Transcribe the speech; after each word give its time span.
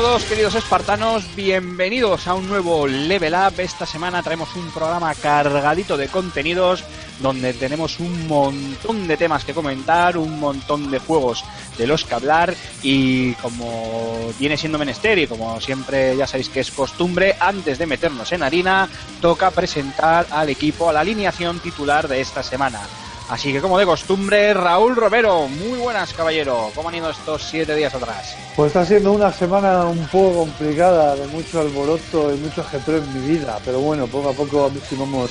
Todos, 0.00 0.22
queridos 0.26 0.54
espartanos. 0.54 1.24
Bienvenidos 1.34 2.28
a 2.28 2.34
un 2.34 2.46
nuevo 2.46 2.86
Level 2.86 3.34
Up. 3.34 3.58
Esta 3.58 3.84
semana 3.84 4.22
traemos 4.22 4.54
un 4.54 4.70
programa 4.70 5.12
cargadito 5.16 5.96
de 5.96 6.06
contenidos 6.06 6.84
donde 7.18 7.52
tenemos 7.52 7.98
un 7.98 8.28
montón 8.28 9.08
de 9.08 9.16
temas 9.16 9.44
que 9.44 9.54
comentar, 9.54 10.16
un 10.16 10.38
montón 10.38 10.92
de 10.92 11.00
juegos 11.00 11.44
de 11.76 11.88
los 11.88 12.04
que 12.04 12.14
hablar 12.14 12.54
y 12.80 13.32
como 13.34 14.32
viene 14.38 14.56
siendo 14.56 14.78
menester 14.78 15.18
y 15.18 15.26
como 15.26 15.60
siempre 15.60 16.16
ya 16.16 16.28
sabéis 16.28 16.48
que 16.48 16.60
es 16.60 16.70
costumbre, 16.70 17.34
antes 17.40 17.76
de 17.78 17.86
meternos 17.86 18.30
en 18.30 18.44
harina, 18.44 18.88
toca 19.20 19.50
presentar 19.50 20.28
al 20.30 20.48
equipo, 20.48 20.88
a 20.88 20.92
la 20.92 21.00
alineación 21.00 21.58
titular 21.58 22.06
de 22.06 22.20
esta 22.20 22.44
semana. 22.44 22.82
Así 23.28 23.52
que 23.52 23.60
como 23.60 23.78
de 23.78 23.84
costumbre, 23.84 24.54
Raúl 24.54 24.96
Romero, 24.96 25.48
muy 25.48 25.78
buenas 25.78 26.14
caballero, 26.14 26.72
¿cómo 26.74 26.88
han 26.88 26.94
ido 26.94 27.10
estos 27.10 27.42
siete 27.42 27.74
días 27.74 27.94
atrás? 27.94 28.34
Pues 28.56 28.68
está 28.68 28.86
siendo 28.86 29.12
una 29.12 29.30
semana 29.30 29.84
un 29.84 30.08
poco 30.08 30.38
complicada, 30.38 31.14
de 31.14 31.26
mucho 31.26 31.60
alboroto 31.60 32.34
y 32.34 32.38
mucho 32.38 32.62
ajetreo 32.62 32.96
en 32.98 33.12
mi 33.12 33.36
vida, 33.36 33.58
pero 33.66 33.80
bueno, 33.80 34.06
poco 34.06 34.30
a 34.30 34.32
poco 34.32 34.64
a 34.64 34.70
ver 34.70 34.82
si 34.82 34.96
vamos 34.96 35.30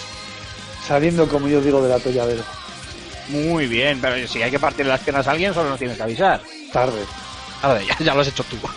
saliendo, 0.87 1.27
como 1.27 1.47
yo 1.47 1.59
digo, 1.59 1.81
del 1.81 1.91
atolladero. 1.91 2.43
Muy 3.29 3.65
bien, 3.65 3.99
pero 3.99 4.27
si 4.27 4.43
hay 4.43 4.51
que 4.51 4.59
partir 4.59 4.85
las 4.85 5.01
piernas 5.01 5.27
a 5.27 5.31
alguien, 5.31 5.55
solo 5.55 5.71
nos 5.71 5.79
tienes 5.79 5.97
que 5.97 6.03
avisar. 6.03 6.39
Tarde. 6.71 7.03
Ahora 7.63 7.81
ya, 7.81 7.97
ya 7.99 8.13
lo 8.13 8.21
has 8.21 8.27
hecho 8.27 8.43
tú. 8.43 8.57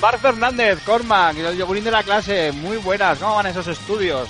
Bar 0.00 0.18
Fernández, 0.18 0.80
Cormac, 0.84 1.38
el 1.38 1.56
yogurín 1.56 1.84
de 1.84 1.90
la 1.90 2.02
clase, 2.02 2.52
muy 2.52 2.76
buenas, 2.76 3.18
¿cómo 3.18 3.36
van 3.36 3.46
esos 3.46 3.66
estudios? 3.66 4.28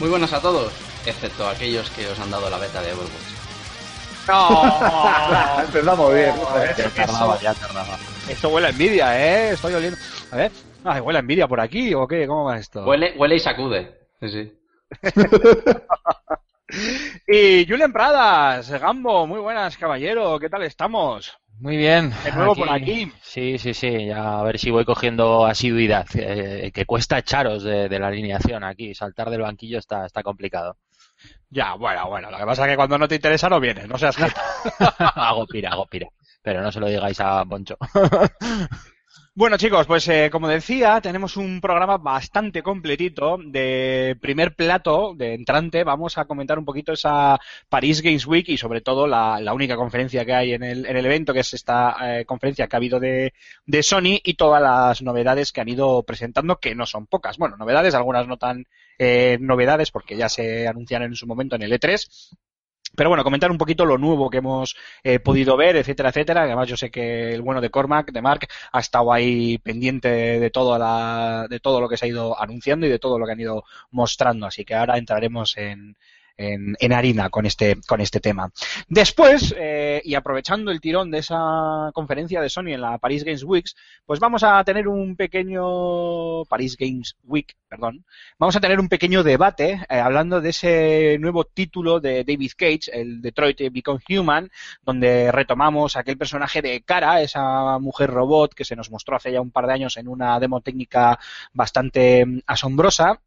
Muy 0.00 0.08
buenas 0.08 0.32
a 0.32 0.40
todos, 0.40 0.72
excepto 1.06 1.48
aquellos 1.48 1.88
que 1.90 2.06
os 2.08 2.18
han 2.20 2.30
dado 2.30 2.48
la 2.50 2.58
beta 2.58 2.80
de 2.82 2.92
Overwatch. 2.92 3.38
No, 4.28 5.62
Empezamos 5.64 6.14
bien. 6.14 6.32
ya 6.76 6.90
tardaba, 6.90 7.40
ya 7.40 7.54
tardaba. 7.54 7.98
Esto 8.28 8.48
huele 8.50 8.68
a 8.68 8.70
envidia, 8.70 9.18
¿eh? 9.18 9.50
Estoy 9.52 9.74
oliendo. 9.74 9.98
A 10.30 10.36
ver, 10.36 10.52
ay, 10.84 11.00
huele 11.00 11.18
a 11.18 11.20
envidia 11.20 11.48
por 11.48 11.60
aquí, 11.60 11.94
¿o 11.94 12.06
qué? 12.06 12.26
¿Cómo 12.26 12.44
va 12.44 12.58
esto? 12.58 12.84
Huele, 12.84 13.14
huele 13.16 13.36
y 13.36 13.40
sacude. 13.40 13.98
Sí, 14.20 14.28
sí. 14.30 14.52
Y 17.26 17.66
Julen 17.66 17.92
Pradas, 17.92 18.70
Gambo, 18.70 19.26
muy 19.26 19.40
buenas, 19.40 19.76
caballero, 19.76 20.38
¿qué 20.38 20.48
tal 20.48 20.62
estamos? 20.62 21.36
Muy 21.58 21.76
bien. 21.76 22.12
De 22.24 22.30
nuevo 22.32 22.54
por 22.54 22.70
aquí. 22.70 23.10
Sí, 23.22 23.58
sí, 23.58 23.74
sí. 23.74 24.06
Ya 24.06 24.38
a 24.38 24.42
ver 24.44 24.58
si 24.58 24.70
voy 24.70 24.84
cogiendo 24.84 25.44
asiduidad. 25.44 26.06
eh, 26.14 26.70
que 26.72 26.86
cuesta 26.86 27.18
echaros 27.18 27.64
de, 27.64 27.88
de 27.88 27.98
la 27.98 28.06
alineación 28.06 28.62
aquí. 28.64 28.94
Saltar 28.94 29.30
del 29.30 29.42
banquillo 29.42 29.78
está, 29.78 30.06
está 30.06 30.22
complicado. 30.22 30.76
Ya, 31.50 31.74
bueno, 31.74 32.08
bueno, 32.08 32.30
lo 32.30 32.38
que 32.38 32.44
pasa 32.44 32.64
es 32.64 32.70
que 32.70 32.76
cuando 32.76 32.96
no 32.96 33.08
te 33.08 33.16
interesa 33.16 33.48
no 33.48 33.58
vienes, 33.58 33.88
no 33.88 33.98
seas 33.98 34.16
hago 34.98 35.46
pira, 35.46 35.70
hago 35.70 35.86
pira. 35.86 36.08
Pero 36.42 36.62
no 36.62 36.70
se 36.70 36.80
lo 36.80 36.86
digáis 36.86 37.20
a 37.20 37.44
Poncho. 37.44 37.76
Bueno 39.32 39.56
chicos, 39.56 39.86
pues 39.86 40.08
eh, 40.08 40.28
como 40.30 40.48
decía, 40.48 41.00
tenemos 41.00 41.36
un 41.36 41.60
programa 41.60 41.98
bastante 41.98 42.62
completito 42.64 43.38
de 43.38 44.16
primer 44.20 44.56
plato, 44.56 45.14
de 45.14 45.34
entrante. 45.34 45.84
Vamos 45.84 46.18
a 46.18 46.24
comentar 46.24 46.58
un 46.58 46.64
poquito 46.64 46.92
esa 46.92 47.38
Paris 47.68 48.02
Games 48.02 48.26
Week 48.26 48.48
y 48.48 48.58
sobre 48.58 48.80
todo 48.80 49.06
la, 49.06 49.54
única 49.54 49.76
conferencia 49.76 50.24
que 50.24 50.34
hay 50.34 50.52
en 50.52 50.64
el, 50.64 50.84
en 50.84 50.96
el 50.96 51.06
evento, 51.06 51.32
que 51.32 51.40
es 51.40 51.54
esta 51.54 52.20
eh, 52.20 52.24
conferencia 52.24 52.66
que 52.66 52.76
ha 52.76 52.78
habido 52.78 52.98
de, 52.98 53.32
de 53.66 53.82
Sony 53.84 54.18
y 54.22 54.34
todas 54.34 54.60
las 54.60 55.00
novedades 55.00 55.52
que 55.52 55.60
han 55.60 55.68
ido 55.68 56.02
presentando, 56.02 56.58
que 56.58 56.74
no 56.74 56.84
son 56.84 57.06
pocas. 57.06 57.38
Bueno, 57.38 57.56
novedades, 57.56 57.94
algunas 57.94 58.26
no 58.26 58.36
tan 58.36 58.66
eh, 58.98 59.38
novedades 59.40 59.92
porque 59.92 60.16
ya 60.16 60.28
se 60.28 60.66
anunciaron 60.66 61.08
en 61.08 61.16
su 61.16 61.28
momento 61.28 61.54
en 61.54 61.62
el 61.62 61.72
E3. 61.72 62.36
Pero 63.00 63.08
bueno, 63.08 63.24
comentar 63.24 63.50
un 63.50 63.56
poquito 63.56 63.86
lo 63.86 63.96
nuevo 63.96 64.28
que 64.28 64.36
hemos 64.36 64.76
eh, 65.02 65.20
podido 65.20 65.56
ver, 65.56 65.74
etcétera, 65.74 66.10
etcétera. 66.10 66.42
Además, 66.42 66.68
yo 66.68 66.76
sé 66.76 66.90
que 66.90 67.32
el 67.32 67.40
bueno 67.40 67.62
de 67.62 67.70
Cormac, 67.70 68.12
de 68.12 68.20
Mark, 68.20 68.46
ha 68.72 68.78
estado 68.78 69.10
ahí 69.10 69.56
pendiente 69.56 70.10
de 70.38 70.50
todo, 70.50 70.76
la, 70.78 71.46
de 71.48 71.60
todo 71.60 71.80
lo 71.80 71.88
que 71.88 71.96
se 71.96 72.04
ha 72.04 72.08
ido 72.08 72.38
anunciando 72.38 72.84
y 72.86 72.90
de 72.90 72.98
todo 72.98 73.18
lo 73.18 73.24
que 73.24 73.32
han 73.32 73.40
ido 73.40 73.64
mostrando. 73.90 74.44
Así 74.44 74.66
que 74.66 74.74
ahora 74.74 74.98
entraremos 74.98 75.56
en, 75.56 75.96
en, 76.40 76.76
en 76.78 76.92
harina 76.92 77.28
con 77.28 77.46
este, 77.46 77.76
con 77.86 78.00
este 78.00 78.20
tema. 78.20 78.50
Después, 78.88 79.54
eh, 79.58 80.00
y 80.04 80.14
aprovechando 80.14 80.70
el 80.70 80.80
tirón 80.80 81.10
de 81.10 81.18
esa 81.18 81.90
conferencia 81.92 82.40
de 82.40 82.48
Sony 82.48 82.68
en 82.68 82.80
la 82.80 82.98
Paris 82.98 83.24
Games 83.24 83.44
Week, 83.44 83.66
pues 84.06 84.20
vamos 84.20 84.42
a 84.42 84.62
tener 84.64 84.88
un 84.88 85.16
pequeño 85.16 86.44
Paris 86.46 86.76
Games 86.78 87.16
Week, 87.24 87.54
perdón, 87.68 88.04
vamos 88.38 88.56
a 88.56 88.60
tener 88.60 88.80
un 88.80 88.88
pequeño 88.88 89.22
debate 89.22 89.84
eh, 89.88 89.98
hablando 89.98 90.40
de 90.40 90.50
ese 90.50 91.18
nuevo 91.20 91.44
título 91.44 92.00
de 92.00 92.24
David 92.24 92.52
Cage, 92.56 92.90
el 92.92 93.20
Detroit 93.20 93.60
Become 93.70 94.00
Human, 94.08 94.50
donde 94.82 95.30
retomamos 95.30 95.96
aquel 95.96 96.16
personaje 96.16 96.62
de 96.62 96.80
cara, 96.82 97.20
esa 97.20 97.78
mujer 97.78 98.10
robot 98.10 98.54
que 98.54 98.64
se 98.64 98.76
nos 98.76 98.90
mostró 98.90 99.16
hace 99.16 99.32
ya 99.32 99.40
un 99.40 99.50
par 99.50 99.66
de 99.66 99.74
años 99.74 99.96
en 99.96 100.08
una 100.08 100.40
demo 100.40 100.60
técnica 100.60 101.18
bastante 101.52 102.24
mm, 102.24 102.40
asombrosa 102.46 103.20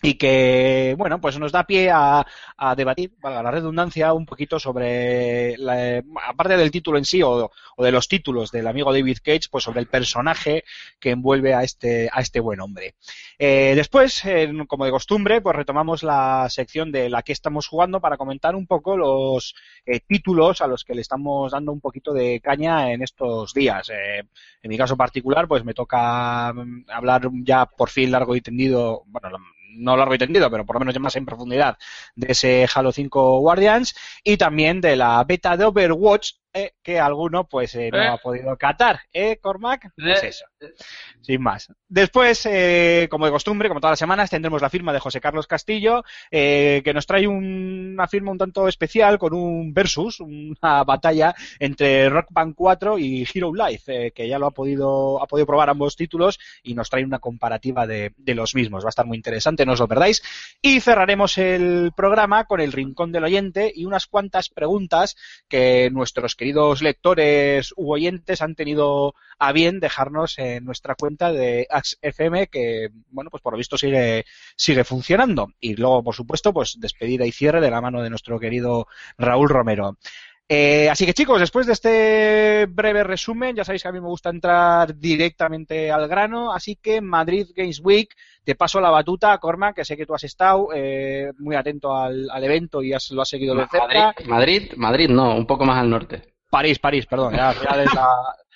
y 0.00 0.14
que, 0.14 0.94
bueno, 0.96 1.20
pues 1.20 1.38
nos 1.40 1.50
da 1.50 1.64
pie 1.64 1.90
a, 1.90 2.24
a 2.56 2.76
debatir, 2.76 3.12
valga 3.20 3.42
la 3.42 3.50
redundancia, 3.50 4.12
un 4.12 4.26
poquito 4.26 4.60
sobre, 4.60 5.56
la, 5.58 6.04
aparte 6.28 6.56
del 6.56 6.70
título 6.70 6.98
en 6.98 7.04
sí 7.04 7.20
o, 7.20 7.50
o, 7.76 7.84
de 7.84 7.90
los 7.90 8.06
títulos 8.06 8.52
del 8.52 8.68
amigo 8.68 8.92
David 8.92 9.18
Cage, 9.24 9.48
pues 9.50 9.64
sobre 9.64 9.80
el 9.80 9.88
personaje 9.88 10.62
que 11.00 11.10
envuelve 11.10 11.52
a 11.52 11.64
este, 11.64 12.08
a 12.12 12.20
este 12.20 12.38
buen 12.38 12.60
hombre. 12.60 12.94
Eh, 13.40 13.72
después, 13.74 14.24
eh, 14.24 14.52
como 14.68 14.84
de 14.84 14.92
costumbre, 14.92 15.40
pues 15.40 15.56
retomamos 15.56 16.04
la 16.04 16.46
sección 16.48 16.92
de 16.92 17.10
la 17.10 17.22
que 17.22 17.32
estamos 17.32 17.66
jugando 17.66 18.00
para 18.00 18.16
comentar 18.16 18.54
un 18.54 18.68
poco 18.68 18.96
los 18.96 19.56
eh, 19.84 19.98
títulos 19.98 20.60
a 20.60 20.68
los 20.68 20.84
que 20.84 20.94
le 20.94 21.00
estamos 21.00 21.50
dando 21.50 21.72
un 21.72 21.80
poquito 21.80 22.12
de 22.12 22.40
caña 22.40 22.92
en 22.92 23.02
estos 23.02 23.52
días. 23.52 23.90
Eh, 23.90 24.22
en 24.62 24.68
mi 24.68 24.78
caso 24.78 24.96
particular, 24.96 25.48
pues 25.48 25.64
me 25.64 25.74
toca 25.74 26.52
mm, 26.52 26.84
hablar 26.88 27.28
ya 27.42 27.66
por 27.66 27.90
fin 27.90 28.12
largo 28.12 28.36
y 28.36 28.40
tendido, 28.40 29.02
bueno, 29.06 29.38
no 29.70 29.96
largo 29.96 30.14
y 30.14 30.18
tendido, 30.18 30.50
pero 30.50 30.64
por 30.64 30.76
lo 30.76 30.80
menos 30.80 30.94
ya 30.94 31.00
más 31.00 31.16
en 31.16 31.26
profundidad, 31.26 31.78
de 32.16 32.32
ese 32.32 32.66
Halo 32.72 32.92
5 32.92 33.40
Guardians 33.40 33.94
y 34.24 34.36
también 34.36 34.80
de 34.80 34.96
la 34.96 35.22
beta 35.24 35.56
de 35.56 35.64
Overwatch 35.64 36.32
eh, 36.52 36.72
que 36.82 36.98
alguno 36.98 37.46
pues 37.46 37.74
eh, 37.74 37.90
no 37.92 37.98
¿Eh? 37.98 38.08
ha 38.08 38.16
podido 38.16 38.56
catar, 38.56 39.00
¿eh, 39.12 39.38
Cormac? 39.38 39.90
Pues 39.96 40.22
eso, 40.24 40.46
sin 41.20 41.42
más. 41.42 41.72
Después, 41.88 42.46
eh, 42.46 43.06
como 43.10 43.26
de 43.26 43.32
costumbre, 43.32 43.68
como 43.68 43.80
todas 43.80 43.92
las 43.92 43.98
semanas, 43.98 44.30
tendremos 44.30 44.62
la 44.62 44.70
firma 44.70 44.92
de 44.92 44.98
José 44.98 45.20
Carlos 45.20 45.46
Castillo, 45.46 46.04
eh, 46.30 46.82
que 46.84 46.94
nos 46.94 47.06
trae 47.06 47.26
un, 47.26 47.92
una 47.94 48.08
firma 48.08 48.32
un 48.32 48.38
tanto 48.38 48.68
especial 48.68 49.18
con 49.18 49.34
un 49.34 49.72
versus, 49.72 50.20
una 50.20 50.84
batalla 50.84 51.34
entre 51.58 52.08
Rock 52.08 52.28
Band 52.30 52.54
4 52.54 52.98
y 52.98 53.26
Hero 53.32 53.52
Life, 53.54 54.12
que 54.12 54.28
ya 54.28 54.38
lo 54.38 54.46
ha 54.46 54.50
podido, 54.50 55.22
ha 55.22 55.26
podido 55.26 55.46
probar 55.46 55.70
ambos 55.70 55.96
títulos 55.96 56.38
y 56.62 56.74
nos 56.74 56.90
trae 56.90 57.04
una 57.04 57.18
comparativa 57.18 57.86
de, 57.86 58.12
de 58.16 58.34
los 58.34 58.54
mismos. 58.54 58.84
Va 58.84 58.88
a 58.88 58.90
estar 58.90 59.06
muy 59.06 59.16
interesante, 59.16 59.66
no 59.66 59.72
os 59.72 59.80
lo 59.80 59.88
perdáis. 59.88 60.22
Y 60.62 60.80
cerraremos 60.80 61.38
el 61.38 61.92
programa 61.96 62.44
con 62.44 62.60
el 62.60 62.72
Rincón 62.72 63.12
del 63.12 63.24
Oyente 63.24 63.72
y 63.74 63.84
unas 63.84 64.06
cuantas 64.06 64.48
preguntas 64.48 65.16
que 65.48 65.90
nuestros 65.90 66.34
queridos 66.38 66.80
lectores 66.80 67.74
u 67.76 67.92
oyentes 67.92 68.40
han 68.40 68.54
tenido 68.54 69.14
a 69.38 69.52
bien 69.52 69.80
dejarnos 69.80 70.38
en 70.38 70.64
nuestra 70.64 70.94
cuenta 70.94 71.32
de 71.32 71.66
AXFM 71.68 72.46
que, 72.46 72.88
bueno, 73.10 73.28
pues 73.30 73.42
por 73.42 73.52
lo 73.52 73.58
visto 73.58 73.76
sigue, 73.76 74.24
sigue 74.56 74.84
funcionando. 74.84 75.48
Y 75.60 75.74
luego, 75.74 76.02
por 76.02 76.14
supuesto, 76.14 76.54
pues 76.54 76.78
despedida 76.80 77.26
y 77.26 77.32
cierre 77.32 77.60
de 77.60 77.70
la 77.70 77.80
mano 77.80 78.02
de 78.02 78.10
nuestro 78.10 78.38
querido 78.38 78.86
Raúl 79.18 79.48
Romero. 79.48 79.98
Eh, 80.50 80.88
así 80.88 81.04
que 81.04 81.12
chicos, 81.12 81.38
después 81.40 81.66
de 81.66 81.74
este 81.74 82.66
breve 82.70 83.04
resumen, 83.04 83.54
ya 83.54 83.64
sabéis 83.64 83.82
que 83.82 83.88
a 83.88 83.92
mí 83.92 84.00
me 84.00 84.06
gusta 84.06 84.30
entrar 84.30 84.96
directamente 84.96 85.90
al 85.90 86.08
grano, 86.08 86.52
así 86.52 86.76
que 86.76 87.02
Madrid 87.02 87.48
Games 87.54 87.80
Week, 87.84 88.08
te 88.44 88.54
paso 88.54 88.80
la 88.80 88.88
batuta, 88.88 89.36
Cormac, 89.38 89.76
que 89.76 89.84
sé 89.84 89.94
que 89.94 90.06
tú 90.06 90.14
has 90.14 90.24
estado 90.24 90.68
eh, 90.74 91.32
muy 91.38 91.54
atento 91.54 91.94
al, 91.94 92.30
al 92.30 92.44
evento 92.44 92.82
y 92.82 92.94
has- 92.94 93.10
lo 93.10 93.20
has 93.20 93.28
seguido 93.28 93.54
de 93.54 93.66
cerca. 93.68 93.86
Madrid, 93.86 94.26
Madrid, 94.26 94.72
Madrid, 94.76 95.08
no, 95.10 95.36
un 95.36 95.46
poco 95.46 95.66
más 95.66 95.76
al 95.78 95.90
norte. 95.90 96.32
París, 96.48 96.78
París, 96.78 97.04
perdón, 97.04 97.34
ya, 97.36 97.52
ya 97.52 97.82
es 97.82 97.92
la, 97.92 98.08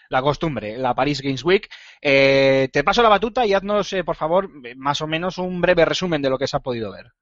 la 0.09 0.23
costumbre, 0.23 0.79
la 0.79 0.94
París 0.94 1.21
Games 1.21 1.44
Week. 1.44 1.69
Eh, 2.00 2.71
te 2.73 2.83
paso 2.85 3.03
la 3.03 3.11
batuta 3.11 3.44
y 3.44 3.53
haznos, 3.53 3.93
eh, 3.93 4.03
por 4.03 4.17
favor, 4.17 4.49
más 4.77 5.03
o 5.03 5.06
menos 5.06 5.37
un 5.37 5.61
breve 5.61 5.85
resumen 5.85 6.23
de 6.23 6.31
lo 6.31 6.39
que 6.39 6.47
se 6.47 6.56
ha 6.56 6.61
podido 6.61 6.91
ver. 6.91 7.12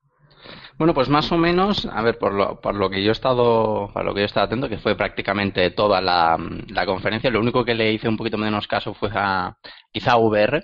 Bueno, 0.79 0.95
pues 0.95 1.09
más 1.09 1.31
o 1.33 1.39
menos, 1.39 1.87
a 1.87 2.03
ver, 2.03 2.19
por 2.19 2.33
lo, 2.33 2.61
por 2.61 2.75
lo 2.75 2.89
que 2.91 3.03
yo 3.03 3.11
he 3.11 3.13
estado, 3.13 3.91
por 3.93 4.05
lo 4.05 4.15
que 4.15 4.21
yo 4.21 4.25
he 4.25 4.27
estado 4.27 4.47
atento, 4.47 4.69
que 4.69 4.79
fue 4.79 4.97
prácticamente 4.97 5.71
toda 5.71 6.01
la, 6.01 6.39
conferencia, 6.87 7.31
lo 7.31 7.41
único 7.41 7.65
que 7.65 7.75
le 7.75 7.93
hice 7.93 8.09
un 8.09 8.17
poquito 8.17 8.39
menos 8.39 8.67
caso 8.67 8.95
fue 8.95 9.11
a 9.15 9.57
quizá 9.93 10.13
a 10.13 10.19
VR. 10.19 10.63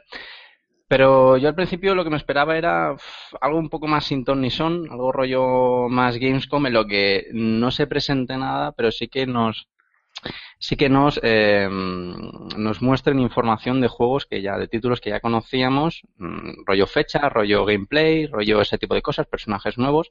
Pero 0.88 1.36
yo 1.36 1.48
al 1.48 1.54
principio 1.54 1.94
lo 1.94 2.04
que 2.04 2.10
me 2.10 2.16
esperaba 2.16 2.56
era 2.56 2.94
algo 3.40 3.58
un 3.58 3.68
poco 3.68 3.88
más 3.88 4.04
sin 4.04 4.24
ton 4.24 4.40
ni 4.40 4.50
son, 4.50 4.88
algo 4.90 5.10
rollo 5.12 5.88
más 5.88 6.16
Gamescom, 6.18 6.66
en 6.66 6.72
lo 6.72 6.86
que 6.86 7.26
no 7.32 7.70
se 7.72 7.86
presente 7.88 8.36
nada, 8.36 8.72
pero 8.72 8.92
sí 8.92 9.08
que 9.08 9.26
nos 9.26 9.68
sí 10.58 10.76
que 10.76 10.88
nos 10.88 11.20
eh, 11.22 11.68
nos 11.70 12.82
muestren 12.82 13.20
información 13.20 13.80
de 13.80 13.88
juegos 13.88 14.26
que 14.26 14.42
ya 14.42 14.58
de 14.58 14.68
títulos 14.68 15.00
que 15.00 15.10
ya 15.10 15.20
conocíamos, 15.20 16.02
mm, 16.18 16.64
rollo 16.66 16.86
fecha, 16.86 17.28
rollo 17.28 17.64
gameplay, 17.64 18.26
rollo 18.26 18.60
ese 18.60 18.78
tipo 18.78 18.94
de 18.94 19.02
cosas, 19.02 19.26
personajes 19.26 19.78
nuevos. 19.78 20.10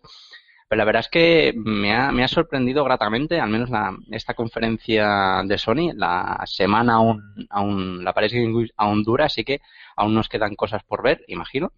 Pero 0.67 0.77
la 0.79 0.85
verdad 0.85 1.01
es 1.01 1.09
que 1.09 1.53
me 1.55 1.93
ha, 1.95 2.11
me 2.11 2.23
ha 2.23 2.27
sorprendido 2.27 2.83
gratamente, 2.83 3.39
al 3.39 3.49
menos 3.49 3.69
la, 3.69 3.95
esta 4.11 4.33
conferencia 4.33 5.43
de 5.45 5.57
Sony. 5.59 5.93
La 5.93 6.41
semana 6.45 6.95
aún, 6.95 7.21
aún 7.51 8.03
la 8.03 8.13
Week 8.15 8.71
aún 8.75 9.03
dura, 9.03 9.25
así 9.25 9.43
que 9.43 9.61
aún 9.95 10.15
nos 10.15 10.27
quedan 10.27 10.55
cosas 10.55 10.83
por 10.83 11.03
ver, 11.03 11.23
imagino. 11.27 11.71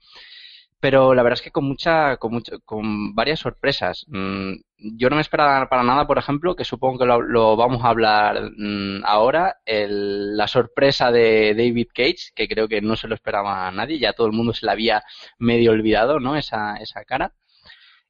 Pero 0.79 1.15
la 1.15 1.23
verdad 1.23 1.39
es 1.39 1.43
que 1.43 1.51
con 1.51 1.65
mucha, 1.65 2.17
con 2.17 2.33
mucho, 2.33 2.59
con 2.63 3.15
varias 3.15 3.39
sorpresas. 3.39 4.05
Mm, 4.09 4.53
Yo 4.97 5.09
no 5.09 5.15
me 5.15 5.21
esperaba 5.23 5.67
para 5.69 5.83
nada, 5.83 6.05
por 6.05 6.17
ejemplo, 6.19 6.55
que 6.55 6.63
supongo 6.65 6.99
que 6.99 7.05
lo, 7.05 7.55
vamos 7.57 7.83
a 7.83 7.89
hablar 7.89 8.51
mm, 8.57 9.01
ahora, 9.05 9.57
la 9.65 10.47
sorpresa 10.47 11.11
de 11.11 11.55
David 11.55 11.87
Cage, 11.93 12.31
que 12.35 12.47
creo 12.47 12.67
que 12.67 12.81
no 12.81 12.95
se 12.95 13.07
lo 13.07 13.15
esperaba 13.15 13.67
a 13.67 13.71
nadie, 13.71 13.97
ya 13.99 14.13
todo 14.13 14.27
el 14.27 14.33
mundo 14.33 14.53
se 14.53 14.65
la 14.67 14.73
había 14.73 15.03
medio 15.39 15.71
olvidado, 15.71 16.19
¿no? 16.19 16.35
Esa, 16.37 16.75
esa 16.77 17.03
cara. 17.05 17.33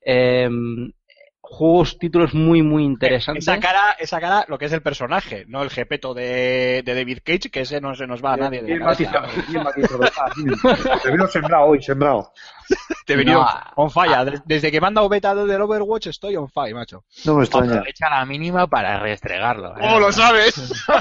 Eh, 0.01 0.49
juegos, 1.49 1.97
títulos 1.97 2.33
muy, 2.33 2.61
muy 2.61 2.83
interesantes. 2.83 3.47
Esa 3.47 3.59
cara, 3.59 3.95
esa 3.99 4.19
cara, 4.19 4.45
lo 4.47 4.57
que 4.57 4.65
es 4.65 4.73
el 4.73 4.81
personaje, 4.81 5.45
no 5.47 5.63
el 5.63 5.69
jepeto 5.69 6.13
de, 6.13 6.83
de 6.85 6.93
David 6.95 7.19
Cage, 7.23 7.49
que 7.51 7.61
ese 7.61 7.79
no 7.81 7.95
se 7.95 8.05
nos 8.05 8.23
va 8.23 8.33
a 8.33 8.37
nadie 8.37 8.61
de 8.61 8.67
Bien. 8.73 8.83
Ah. 8.83 8.93
Te 11.03 11.11
vino 11.11 11.27
sembrado 11.27 11.65
hoy, 11.65 11.81
sembrado. 11.81 12.31
Te 13.05 13.13
he 13.13 13.15
venido 13.15 13.39
No, 13.39 13.47
on 13.75 13.89
fire. 13.91 14.25
Des- 14.29 14.41
Desde 14.45 14.71
que 14.71 14.81
manda 14.81 15.07
beta 15.07 15.33
del 15.33 15.61
Overwatch 15.61 16.07
estoy 16.07 16.35
on 16.35 16.49
fire, 16.49 16.75
macho. 16.75 17.05
No 17.25 17.35
me 17.35 17.43
extraña. 17.43 17.75
Aprovecha 17.75 18.09
la 18.09 18.25
mínima 18.25 18.67
para 18.67 18.99
restregarlo. 18.99 19.71
¿eh? 19.77 19.79
¿Cómo 19.79 19.99
lo 19.99 20.11
sabes? 20.11 20.83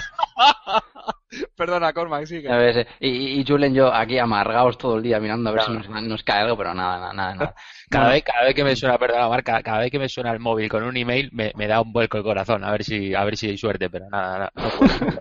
Perdona, 1.57 1.93
Cormac, 1.93 2.25
sigue. 2.27 2.51
A 2.51 2.57
ver, 2.57 2.87
y, 3.01 3.41
y 3.41 3.45
Julen 3.45 3.73
y 3.73 3.77
yo 3.77 3.93
aquí 3.93 4.19
amargados 4.19 4.79
todo 4.79 4.97
el 4.97 5.03
día 5.03 5.19
mirando 5.19 5.51
a 5.51 5.53
ver 5.53 5.63
si 5.63 5.73
nos, 5.73 5.89
nos 5.89 6.23
cae 6.23 6.43
algo, 6.43 6.57
pero 6.57 6.73
nada, 6.75 6.99
nada, 6.99 7.13
nada. 7.15 7.35
nada. 7.35 7.55
Cada 7.91 8.09
vez, 8.11 8.23
cada 8.25 8.45
vez 8.45 8.55
que 8.55 8.65
me 8.65 8.75
suena, 8.77 8.99
perdón 8.99 9.21
la 9.21 9.29
marca, 9.29 9.63
cada 9.63 9.79
vez 9.79 9.91
que 9.91 9.99
me 9.99 10.09
suena 10.09 10.33
el 10.33 10.41
móvil 10.41 10.69
con 10.69 10.83
un 10.83 10.97
email 10.97 11.31
me, 11.33 11.53
me 11.57 11.67
da 11.69 11.81
un 11.81 11.93
vuelco 11.93 12.17
el 12.19 12.25
corazón, 12.25 12.65
a 12.65 12.71
ver 12.73 12.83
si, 12.85 13.15
a 13.15 13.25
ver 13.25 13.37
si 13.37 13.49
hay 13.49 13.57
suerte, 13.59 13.89
pero 13.91 14.09
nada, 14.11 14.39
nada. 14.39 14.53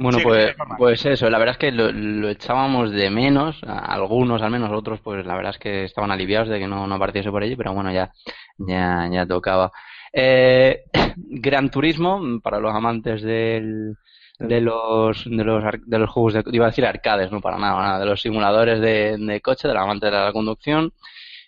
Bueno, 0.00 0.18
Sí, 0.18 0.24
pues, 0.24 0.54
pues 0.76 1.06
eso, 1.06 1.28
la 1.28 1.38
verdad 1.38 1.54
es 1.54 1.58
que 1.58 1.72
lo, 1.72 1.90
lo 1.90 2.28
echábamos 2.28 2.92
de 2.92 3.10
menos, 3.10 3.60
a- 3.64 3.80
algunos 3.94 4.42
al 4.42 4.50
menos, 4.52 4.70
otros 4.70 5.00
pues 5.00 5.26
la 5.26 5.34
verdad 5.34 5.50
es 5.54 5.58
que 5.58 5.84
estaban 5.84 6.12
aliviados 6.12 6.48
de 6.48 6.60
que 6.60 6.68
no, 6.68 6.86
no 6.86 6.94
apareciese 6.94 7.30
por 7.32 7.42
allí, 7.42 7.56
pero 7.56 7.72
bueno, 7.72 7.90
ya, 7.90 8.12
ya, 8.58 9.08
ya 9.10 9.26
tocaba. 9.26 9.72
Eh, 10.12 10.84
Gran 11.16 11.68
Turismo, 11.70 12.20
para 12.40 12.60
los 12.60 12.72
amantes 12.72 13.22
del, 13.22 13.96
de 14.38 14.60
los, 14.60 15.24
de 15.24 15.44
los, 15.44 15.64
de 15.86 15.98
los 15.98 16.10
juegos 16.10 16.34
de, 16.34 16.44
iba 16.52 16.66
a 16.66 16.70
decir 16.70 16.86
arcades, 16.86 17.30
no 17.32 17.40
para 17.40 17.58
nada, 17.58 17.80
nada, 17.82 17.98
de 17.98 18.06
los 18.06 18.20
simuladores 18.22 18.80
de, 18.80 19.16
de 19.18 19.40
coche, 19.40 19.66
de 19.68 19.74
los 19.74 19.82
amantes 19.82 20.10
de 20.10 20.16
la 20.16 20.32
conducción. 20.32 20.92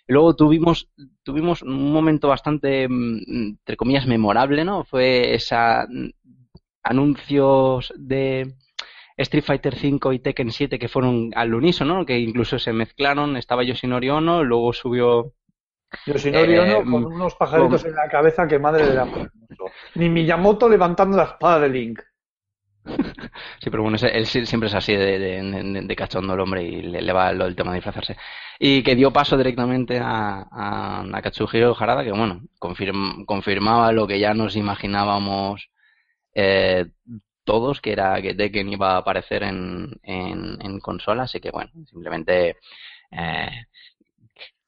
Luego 0.07 0.35
tuvimos, 0.35 0.89
tuvimos 1.23 1.61
un 1.61 1.93
momento 1.93 2.27
bastante, 2.27 2.87
mm, 2.89 3.21
entre 3.59 3.77
comillas, 3.77 4.07
memorable, 4.07 4.65
¿no? 4.65 4.83
Fue 4.83 5.33
esa 5.35 5.85
mm, 5.89 6.09
anuncios 6.83 7.93
de 7.97 8.55
Street 9.17 9.43
Fighter 9.43 9.75
V 9.75 10.15
y 10.15 10.19
Tekken 10.19 10.51
7 10.51 10.79
que 10.79 10.87
fueron 10.87 11.31
al 11.35 11.53
unísono, 11.53 11.95
¿no? 11.99 12.05
que 12.05 12.17
incluso 12.19 12.57
se 12.59 12.73
mezclaron, 12.73 13.37
estaba 13.37 13.63
Yoshinori 13.63 14.09
Ono, 14.09 14.43
luego 14.43 14.73
subió 14.73 15.33
Yoshinori 16.07 16.55
Eh, 16.55 16.59
Ono 16.59 16.91
con 16.91 17.05
unos 17.13 17.35
pajaritos 17.35 17.81
con- 17.83 17.91
en 17.91 17.95
la 17.97 18.09
cabeza 18.09 18.47
que 18.47 18.57
madre 18.57 18.87
de 18.87 18.95
la 18.95 19.07
Ni 19.95 20.09
Miyamoto 20.09 20.67
levantando 20.67 21.17
la 21.17 21.23
espada 21.23 21.59
de 21.59 21.69
Link. 21.69 21.99
Sí, 23.59 23.69
pero 23.69 23.83
bueno, 23.83 23.97
él 24.01 24.25
siempre 24.25 24.67
es 24.67 24.73
así 24.75 24.93
de, 24.95 25.19
de, 25.19 25.95
cachondo 25.95 26.33
el 26.33 26.39
hombre 26.39 26.63
y 26.63 26.81
le, 26.81 27.01
le 27.01 27.13
va 27.13 27.33
del 27.33 27.55
tema 27.55 27.71
de 27.71 27.77
disfrazarse. 27.77 28.17
Y 28.59 28.83
que 28.83 28.95
dio 28.95 29.11
paso 29.11 29.37
directamente 29.37 29.99
a, 29.99 30.47
a, 30.51 31.01
a 31.13 31.21
Katsuhiro 31.21 31.75
Harada, 31.79 32.03
que 32.03 32.11
bueno, 32.11 32.41
confirm- 32.59 33.25
confirmaba 33.25 33.91
lo 33.91 34.07
que 34.07 34.19
ya 34.19 34.33
nos 34.33 34.55
imaginábamos 34.55 35.69
eh, 36.35 36.87
todos, 37.43 37.81
que 37.81 37.93
era 37.93 38.21
que 38.21 38.35
Tekken 38.35 38.69
iba 38.73 38.93
a 38.95 38.97
aparecer 38.99 39.43
en, 39.43 39.91
en, 40.03 40.57
en 40.61 40.79
consola, 40.79 41.23
así 41.23 41.39
que 41.39 41.51
bueno, 41.51 41.71
simplemente 41.89 42.57
eh, 43.11 43.49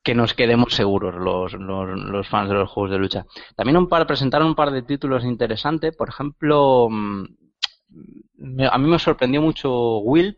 que 0.03 0.15
nos 0.15 0.33
quedemos 0.33 0.73
seguros 0.73 1.15
los, 1.15 1.53
los, 1.53 1.97
los 1.97 2.27
fans 2.27 2.49
de 2.49 2.55
los 2.55 2.69
juegos 2.69 2.91
de 2.91 2.97
lucha. 2.99 3.25
También 3.55 3.77
un 3.77 3.87
par, 3.87 4.05
presentaron 4.05 4.47
un 4.49 4.55
par 4.55 4.71
de 4.71 4.81
títulos 4.81 5.23
interesantes, 5.23 5.95
por 5.95 6.09
ejemplo, 6.09 6.89
mm, 6.91 7.25
me- 8.35 8.67
a 8.67 8.77
mí 8.77 8.87
me 8.89 8.99
sorprendió 8.99 9.41
mucho 9.41 9.99
Wild, 9.99 10.37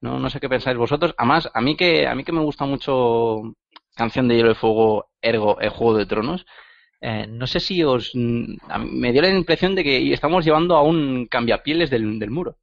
no, 0.00 0.18
no 0.18 0.30
sé 0.30 0.40
qué 0.40 0.48
pensáis 0.48 0.76
vosotros. 0.78 1.14
Además, 1.18 1.50
a 1.54 1.60
mí 1.60 1.76
que, 1.76 2.06
a 2.06 2.14
mí 2.14 2.24
que 2.24 2.32
me 2.32 2.40
gusta 2.42 2.64
mucho 2.66 3.42
Canción 3.96 4.28
de 4.28 4.36
Hielo 4.36 4.52
y 4.52 4.54
Fuego, 4.54 5.10
ergo, 5.22 5.60
el 5.60 5.70
Juego 5.70 5.98
de 5.98 6.06
Tronos, 6.06 6.46
eh, 7.02 7.26
no 7.28 7.46
sé 7.46 7.60
si 7.60 7.82
os, 7.84 8.12
a 8.68 8.78
mí 8.78 8.90
me 8.92 9.12
dio 9.12 9.22
la 9.22 9.30
impresión 9.30 9.74
de 9.74 9.84
que 9.84 10.12
estamos 10.12 10.44
llevando 10.44 10.76
a 10.76 10.82
un 10.82 11.26
cambiapieles 11.28 11.90
del, 11.90 12.18
del 12.18 12.30
muro. 12.30 12.58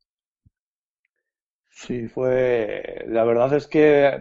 Sí, 1.69 2.08
fue. 2.08 3.04
La 3.08 3.24
verdad 3.24 3.54
es 3.54 3.68
que 3.68 4.19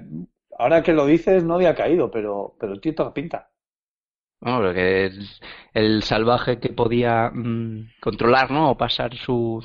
ahora 0.58 0.82
que 0.82 0.92
lo 0.92 1.06
dices 1.06 1.42
no 1.44 1.54
había 1.54 1.74
caído, 1.74 2.10
pero, 2.10 2.56
pero 2.60 2.78
tiene 2.80 2.96
toda 2.96 3.14
pinta. 3.14 3.50
Bueno, 4.40 4.58
porque 4.60 5.06
el, 5.06 5.28
el 5.72 6.02
salvaje 6.02 6.60
que 6.60 6.68
podía 6.70 7.30
mm, 7.32 7.92
controlar, 8.00 8.50
¿no? 8.50 8.70
O 8.70 8.76
pasar 8.76 9.14
su, 9.16 9.64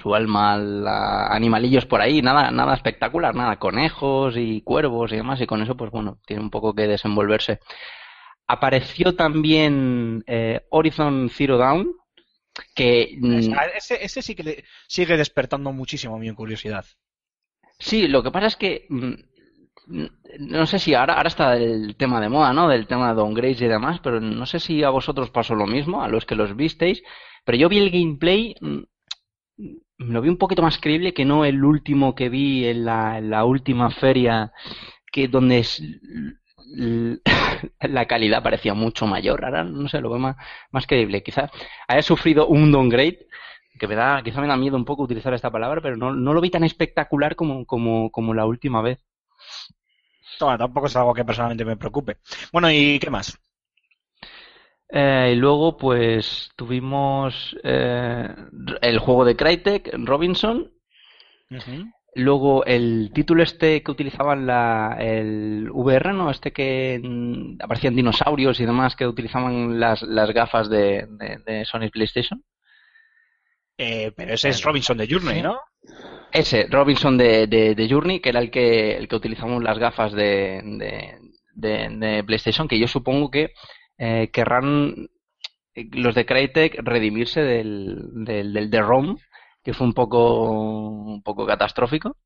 su 0.00 0.14
alma 0.14 0.54
a 0.54 1.34
animalillos 1.34 1.86
por 1.86 2.00
ahí, 2.00 2.22
nada, 2.22 2.50
nada 2.50 2.74
espectacular, 2.74 3.34
nada, 3.34 3.58
conejos 3.58 4.34
y 4.36 4.62
cuervos 4.62 5.12
y 5.12 5.16
demás, 5.16 5.40
y 5.40 5.46
con 5.46 5.62
eso, 5.62 5.76
pues 5.76 5.90
bueno, 5.90 6.18
tiene 6.26 6.42
un 6.42 6.50
poco 6.50 6.74
que 6.74 6.86
desenvolverse. 6.86 7.60
Apareció 8.46 9.14
también 9.14 10.24
eh, 10.26 10.62
Horizon 10.70 11.30
Zero 11.30 11.56
Dawn, 11.58 11.92
que 12.74 13.16
mm, 13.20 13.54
Ese, 13.76 14.04
ese 14.04 14.22
sí 14.22 14.34
que 14.34 14.42
le 14.42 14.64
sigue 14.88 15.16
despertando 15.16 15.72
muchísimo 15.72 16.18
mi 16.18 16.32
curiosidad. 16.34 16.84
Sí, 17.78 18.08
lo 18.08 18.22
que 18.22 18.30
pasa 18.30 18.46
es 18.46 18.56
que 18.56 18.86
mm, 18.88 19.14
no 20.38 20.66
sé 20.66 20.78
si 20.78 20.94
ahora, 20.94 21.14
ahora 21.14 21.28
está 21.28 21.56
el 21.56 21.96
tema 21.96 22.20
de 22.20 22.28
moda, 22.28 22.52
¿no? 22.52 22.68
Del 22.68 22.86
tema 22.86 23.08
de 23.08 23.14
downgrades 23.14 23.60
y 23.60 23.66
demás, 23.66 24.00
pero 24.02 24.20
no 24.20 24.46
sé 24.46 24.60
si 24.60 24.82
a 24.82 24.90
vosotros 24.90 25.30
pasó 25.30 25.54
lo 25.54 25.66
mismo, 25.66 26.02
a 26.02 26.08
los 26.08 26.26
que 26.26 26.36
los 26.36 26.54
visteis, 26.56 27.02
pero 27.44 27.58
yo 27.58 27.68
vi 27.68 27.78
el 27.78 27.90
gameplay, 27.90 28.54
mm, 28.60 28.82
lo 30.00 30.20
vi 30.22 30.28
un 30.28 30.38
poquito 30.38 30.62
más 30.62 30.78
creíble 30.78 31.12
que 31.12 31.24
no 31.24 31.44
el 31.44 31.62
último 31.64 32.14
que 32.14 32.28
vi 32.28 32.66
en 32.66 32.84
la, 32.84 33.44
última 33.44 33.90
feria, 33.90 34.52
que 35.12 35.28
donde 35.28 35.66
la 37.80 38.06
calidad 38.06 38.42
parecía 38.42 38.74
mucho 38.74 39.06
mayor. 39.06 39.44
Ahora, 39.44 39.64
no 39.64 39.88
sé, 39.88 40.00
lo 40.00 40.10
veo 40.10 40.18
más, 40.18 40.36
más 40.70 40.86
creíble. 40.86 41.22
Quizás 41.22 41.50
haya 41.86 42.02
sufrido 42.02 42.46
un 42.46 42.72
downgrade 42.72 43.26
que 43.78 43.86
me 43.86 43.94
da, 43.94 44.22
quizá 44.22 44.40
me 44.40 44.46
da 44.46 44.56
miedo 44.56 44.76
un 44.76 44.84
poco 44.84 45.02
utilizar 45.02 45.34
esta 45.34 45.50
palabra, 45.50 45.80
pero 45.80 45.96
no, 45.96 46.12
no 46.14 46.32
lo 46.34 46.40
vi 46.40 46.50
tan 46.50 46.64
espectacular 46.64 47.36
como, 47.36 47.66
como, 47.66 48.10
como 48.10 48.34
la 48.34 48.46
última 48.46 48.82
vez. 48.82 49.04
Tampoco 50.38 50.86
es 50.86 50.96
algo 50.96 51.12
que 51.12 51.24
personalmente 51.24 51.66
me 51.66 51.76
preocupe. 51.76 52.16
Bueno, 52.52 52.70
¿y 52.70 52.98
qué 52.98 53.10
más? 53.10 53.38
Eh, 54.92 55.32
y 55.34 55.36
luego, 55.36 55.76
pues, 55.76 56.50
tuvimos 56.56 57.56
eh, 57.62 58.28
el 58.82 58.98
juego 58.98 59.24
de 59.24 59.36
Crytek, 59.36 59.90
Robinson, 60.04 60.72
Luego 62.14 62.64
el 62.64 63.10
título 63.14 63.42
este 63.44 63.82
que 63.84 63.90
utilizaban 63.92 64.46
la, 64.46 64.96
el 65.00 65.68
VR, 65.70 66.12
¿no? 66.12 66.30
Este 66.30 66.52
que 66.52 67.00
mm, 67.02 67.58
aparecían 67.62 67.94
dinosaurios 67.94 68.58
y 68.60 68.66
demás 68.66 68.96
que 68.96 69.06
utilizaban 69.06 69.78
las, 69.78 70.02
las 70.02 70.32
gafas 70.32 70.68
de, 70.68 71.06
de, 71.08 71.38
de 71.46 71.64
Sony 71.64 71.88
PlayStation. 71.92 72.42
Eh, 73.78 74.12
pero 74.16 74.34
ese 74.34 74.48
es 74.48 74.62
Robinson 74.62 74.98
de 74.98 75.08
Journey, 75.08 75.40
¿no? 75.42 75.58
Ese, 76.32 76.66
Robinson 76.68 77.16
de, 77.16 77.46
de, 77.46 77.74
de 77.74 77.88
Journey, 77.88 78.20
que 78.20 78.28
era 78.30 78.40
el 78.40 78.50
que, 78.50 78.96
el 78.96 79.08
que 79.08 79.16
utilizamos 79.16 79.62
las 79.62 79.78
gafas 79.78 80.12
de- 80.12 80.60
de 81.54 82.24
PlayStation, 82.24 82.68
que 82.68 82.78
yo 82.78 82.86
supongo 82.88 83.30
que 83.30 83.52
eh, 84.00 84.30
querrán 84.32 85.08
eh, 85.74 85.88
los 85.92 86.14
de 86.16 86.26
Crytek 86.26 86.80
redimirse 86.82 87.42
del, 87.42 87.98
del, 88.24 88.52
del 88.52 88.70
de 88.70 88.80
ROM, 88.82 89.16
que 89.62 89.74
fue 89.74 89.86
un 89.86 89.92
poco, 89.94 90.50
un 90.50 91.22
poco 91.22 91.46
catastrófico. 91.46 92.16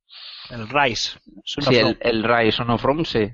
El 0.50 0.69
Rise. 0.69 1.19
Son 1.45 1.64
Sí, 1.64 1.76
el, 1.76 1.99
el 2.00 2.23
Rise 2.25 2.52
Son 2.52 2.71
of 2.71 2.83
Rome, 2.83 3.04
sí. 3.04 3.28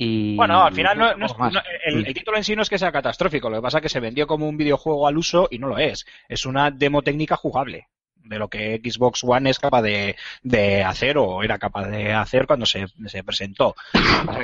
Y 0.00 0.36
Bueno, 0.36 0.62
al 0.62 0.72
final 0.72 0.96
no, 0.96 1.14
no 1.16 1.26
es- 1.26 1.32
poco 1.32 1.44
más. 1.44 1.52
no- 1.54 1.60
el, 1.84 2.06
el 2.06 2.14
título 2.14 2.36
en 2.36 2.44
sí 2.44 2.54
no 2.56 2.62
es 2.62 2.70
que 2.70 2.78
sea 2.78 2.92
catastrófico, 2.92 3.50
lo 3.50 3.56
que 3.56 3.62
pasa 3.62 3.78
es 3.78 3.82
que 3.82 3.88
se 3.88 4.00
vendió 4.00 4.26
como 4.26 4.48
un 4.48 4.56
videojuego 4.56 5.06
al 5.08 5.18
uso 5.18 5.48
y 5.50 5.58
no 5.58 5.66
lo 5.68 5.78
es. 5.78 6.06
Es 6.28 6.46
una 6.46 6.70
demo 6.70 7.02
técnica 7.02 7.36
jugable 7.36 7.88
de 8.28 8.38
lo 8.38 8.48
que 8.48 8.80
Xbox 8.82 9.24
One 9.24 9.50
es 9.50 9.58
capaz 9.58 9.82
de, 9.82 10.16
de 10.42 10.82
hacer 10.82 11.18
o 11.18 11.42
era 11.42 11.58
capaz 11.58 11.88
de 11.88 12.12
hacer 12.12 12.46
cuando 12.46 12.66
se, 12.66 12.86
se 13.06 13.24
presentó. 13.24 13.74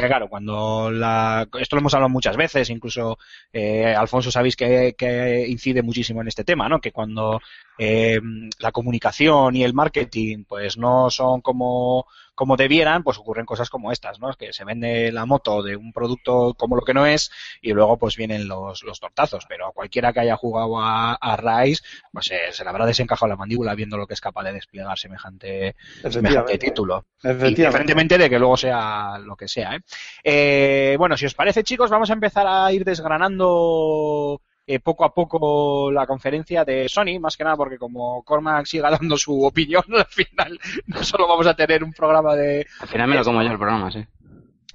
Claro, 0.06 0.28
cuando 0.28 0.90
la, 0.90 1.46
esto 1.60 1.76
lo 1.76 1.80
hemos 1.80 1.94
hablado 1.94 2.08
muchas 2.08 2.36
veces, 2.36 2.70
incluso 2.70 3.18
eh, 3.52 3.94
Alfonso 3.94 4.30
sabéis 4.30 4.56
que, 4.56 4.94
que 4.96 5.46
incide 5.48 5.82
muchísimo 5.82 6.20
en 6.22 6.28
este 6.28 6.44
tema, 6.44 6.68
¿no? 6.68 6.80
Que 6.80 6.92
cuando 6.92 7.40
eh, 7.78 8.21
la 8.59 8.73
comunicación 8.73 9.57
y 9.57 9.64
el 9.64 9.75
marketing 9.75 10.45
pues 10.49 10.76
no 10.76 11.11
son 11.11 11.40
como 11.40 12.07
como 12.35 12.57
debieran, 12.57 13.02
pues 13.02 13.19
ocurren 13.19 13.47
cosas 13.47 13.71
como 13.71 13.93
estas, 13.93 14.19
¿no? 14.19 14.33
Que 14.35 14.52
se 14.52 14.64
vende 14.64 15.12
la 15.12 15.26
moto 15.26 15.62
de 15.62 15.76
un 15.76 15.93
producto 15.93 16.54
como 16.54 16.76
lo 16.76 16.83
que 16.83 16.95
no 16.95 17.07
es 17.07 17.31
y 17.62 17.73
luego 17.73 17.97
pues 17.97 18.16
vienen 18.16 18.49
los, 18.49 18.83
los 18.83 19.00
tortazos. 19.00 19.47
Pero 19.49 19.69
a 19.69 19.73
cualquiera 19.73 20.12
que 20.12 20.21
haya 20.21 20.37
jugado 20.37 20.81
a, 20.81 21.14
a 21.14 21.37
Rise, 21.37 21.83
pues 22.12 22.31
eh, 22.33 22.38
se 22.50 22.64
le 22.64 22.71
habrá 22.71 22.87
desencajado 22.87 23.28
la 23.28 23.37
mandíbula 23.37 23.75
viendo 23.75 23.97
lo 23.97 24.07
que 24.07 24.14
es 24.14 24.21
capaz 24.21 24.45
de 24.45 24.52
desplegar 24.52 24.99
semejante, 24.99 25.76
semejante 26.11 26.59
título. 26.59 27.07
Independientemente 27.23 28.19
de 28.19 28.28
que 28.28 28.38
luego 28.38 28.57
sea 28.57 29.19
lo 29.19 29.37
que 29.37 29.49
sea. 29.49 29.76
¿eh? 29.76 29.81
Eh, 30.25 30.97
bueno, 30.99 31.16
si 31.16 31.26
os 31.26 31.35
parece, 31.35 31.62
chicos, 31.62 31.90
vamos 31.90 32.11
a 32.11 32.14
empezar 32.14 32.47
a 32.49 32.73
ir 32.73 32.85
desgranando 32.85 34.40
eh, 34.66 34.80
poco 34.80 35.04
a 35.04 35.12
poco 35.12 35.90
la 35.92 36.06
conferencia 36.06 36.64
de 36.64 36.88
Sony, 36.88 37.21
más 37.21 37.37
que 37.37 37.44
nada 37.44 37.56
porque 37.56 37.78
como 37.78 38.23
Cormac 38.23 38.66
siga 38.66 38.90
dando 38.90 39.16
su 39.16 39.44
opinión, 39.44 39.85
al 39.97 40.06
final 40.06 40.59
no 40.87 41.02
solo 41.02 41.28
vamos 41.28 41.47
a 41.47 41.54
tener 41.54 41.85
un 41.85 41.92
programa 41.92 42.35
de... 42.35 42.66
Al 42.80 42.88
final 42.88 43.09
me 43.09 43.16
lo 43.16 43.25
como 43.25 43.42
yo 43.42 43.50
el 43.50 43.59
programa, 43.59 43.90
sí. 43.90 44.04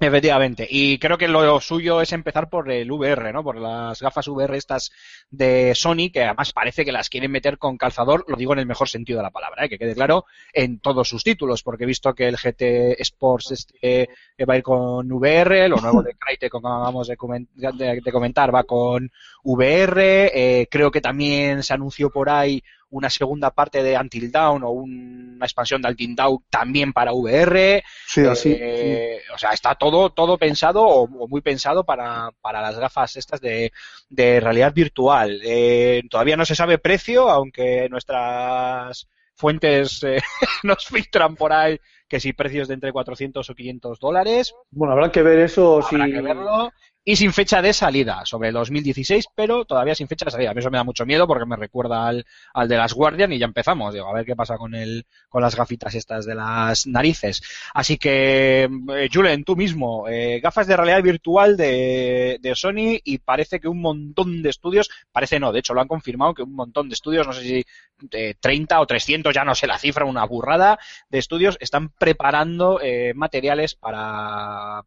Efectivamente, 0.02 0.66
y 0.70 0.98
creo 0.98 1.18
que 1.18 1.28
lo 1.28 1.60
suyo 1.60 2.00
es 2.00 2.12
empezar 2.14 2.48
por 2.48 2.70
el 2.70 2.90
VR, 2.90 3.34
¿no? 3.34 3.44
Por 3.44 3.58
las 3.60 4.00
gafas 4.00 4.26
VR 4.28 4.56
estas 4.56 4.90
de 5.30 5.74
Sony, 5.74 6.08
que 6.10 6.24
además 6.24 6.54
parece 6.54 6.86
que 6.86 6.92
las 6.92 7.10
quieren 7.10 7.30
meter 7.30 7.58
con 7.58 7.76
calzador, 7.76 8.24
lo 8.26 8.34
digo 8.38 8.54
en 8.54 8.60
el 8.60 8.66
mejor 8.66 8.88
sentido 8.88 9.18
de 9.18 9.24
la 9.24 9.30
palabra, 9.30 9.66
¿eh? 9.66 9.68
que 9.68 9.76
quede 9.78 9.94
claro, 9.94 10.24
en 10.54 10.80
todos 10.80 11.06
sus 11.06 11.22
títulos, 11.22 11.62
porque 11.62 11.84
he 11.84 11.86
visto 11.86 12.14
que 12.14 12.28
el 12.28 12.38
GT 12.38 12.98
Sports 13.02 13.50
este 13.50 14.08
eh, 14.38 14.44
va 14.48 14.54
a 14.54 14.56
ir 14.56 14.62
con 14.62 15.12
VR, 15.12 15.68
lo 15.68 15.76
nuevo 15.76 16.02
de 16.02 16.14
Crytek, 16.14 16.50
como 16.50 16.68
acabamos 16.68 17.06
de, 17.06 17.18
comen- 17.18 17.48
de- 17.52 18.00
de 18.02 18.12
comentar, 18.12 18.54
va 18.54 18.64
con 18.64 19.12
VR, 19.44 20.30
eh, 20.62 20.66
creo 20.70 20.90
que 20.90 21.02
también 21.02 21.62
se 21.62 21.74
anunció 21.74 22.08
por 22.08 22.30
ahí 22.30 22.62
una 22.90 23.08
segunda 23.10 23.50
parte 23.50 23.82
de 23.82 23.96
Until 23.96 24.30
Dawn 24.30 24.62
o 24.64 24.70
una 24.70 25.44
expansión 25.46 25.80
de 25.82 25.88
Until 25.88 26.14
Dawn 26.14 26.44
también 26.50 26.92
para 26.92 27.12
VR. 27.12 27.82
Sí, 28.06 28.26
así. 28.26 28.56
Eh, 28.58 29.20
O 29.34 29.38
sea, 29.38 29.50
está 29.52 29.74
todo, 29.74 30.10
todo 30.10 30.36
pensado 30.38 30.82
o, 30.82 31.02
o 31.04 31.28
muy 31.28 31.40
pensado 31.40 31.84
para, 31.84 32.30
para 32.40 32.60
las 32.60 32.78
gafas 32.78 33.16
estas 33.16 33.40
de, 33.40 33.72
de 34.08 34.40
realidad 34.40 34.72
virtual. 34.74 35.40
Eh, 35.44 36.02
todavía 36.10 36.36
no 36.36 36.44
se 36.44 36.54
sabe 36.54 36.78
precio, 36.78 37.28
aunque 37.30 37.88
nuestras 37.88 39.08
fuentes 39.34 40.02
eh, 40.02 40.18
nos 40.64 40.84
filtran 40.86 41.34
por 41.36 41.52
ahí 41.52 41.78
que 42.08 42.18
si 42.20 42.32
precios 42.32 42.66
de 42.66 42.74
entre 42.74 42.92
400 42.92 43.48
o 43.48 43.54
500 43.54 44.00
dólares, 44.00 44.52
Bueno, 44.70 44.92
habrá 44.94 45.12
que 45.12 45.22
ver 45.22 45.38
eso. 45.38 45.76
habrá 45.76 46.06
si... 46.06 46.12
que 46.12 46.20
verlo. 46.20 46.72
Y 47.02 47.16
sin 47.16 47.32
fecha 47.32 47.62
de 47.62 47.72
salida, 47.72 48.22
sobre 48.26 48.48
el 48.48 48.54
2016, 48.54 49.28
pero 49.34 49.64
todavía 49.64 49.94
sin 49.94 50.06
fecha 50.06 50.26
de 50.26 50.32
salida. 50.32 50.50
A 50.50 50.54
mí 50.54 50.60
eso 50.60 50.70
me 50.70 50.76
da 50.76 50.84
mucho 50.84 51.06
miedo 51.06 51.26
porque 51.26 51.46
me 51.46 51.56
recuerda 51.56 52.06
al, 52.06 52.26
al 52.52 52.68
de 52.68 52.76
las 52.76 52.92
Guardian 52.92 53.32
y 53.32 53.38
ya 53.38 53.46
empezamos. 53.46 53.94
Digo, 53.94 54.06
a 54.06 54.12
ver 54.12 54.26
qué 54.26 54.36
pasa 54.36 54.58
con 54.58 54.74
el, 54.74 55.06
con 55.30 55.40
las 55.40 55.56
gafitas 55.56 55.94
estas 55.94 56.26
de 56.26 56.34
las 56.34 56.86
narices. 56.86 57.42
Así 57.72 57.96
que, 57.96 58.64
eh, 58.64 59.08
Julen, 59.12 59.44
tú 59.44 59.56
mismo, 59.56 60.08
eh, 60.08 60.40
gafas 60.40 60.66
de 60.66 60.76
realidad 60.76 61.02
virtual 61.02 61.56
de, 61.56 62.38
de 62.40 62.54
Sony 62.54 63.00
y 63.02 63.18
parece 63.18 63.60
que 63.60 63.68
un 63.68 63.80
montón 63.80 64.42
de 64.42 64.50
estudios, 64.50 64.90
parece 65.10 65.40
no, 65.40 65.52
de 65.52 65.60
hecho 65.60 65.72
lo 65.72 65.80
han 65.80 65.88
confirmado 65.88 66.34
que 66.34 66.42
un 66.42 66.54
montón 66.54 66.88
de 66.88 66.94
estudios, 66.94 67.26
no 67.26 67.32
sé 67.32 67.42
si 67.42 67.64
eh, 68.12 68.34
30 68.38 68.80
o 68.80 68.86
300, 68.86 69.34
ya 69.34 69.44
no 69.44 69.54
sé 69.54 69.66
la 69.66 69.78
cifra, 69.78 70.04
una 70.04 70.24
burrada 70.24 70.78
de 71.08 71.18
estudios, 71.18 71.56
están 71.60 71.90
preparando 71.90 72.80
eh, 72.82 73.12
materiales 73.14 73.74
para, 73.74 74.82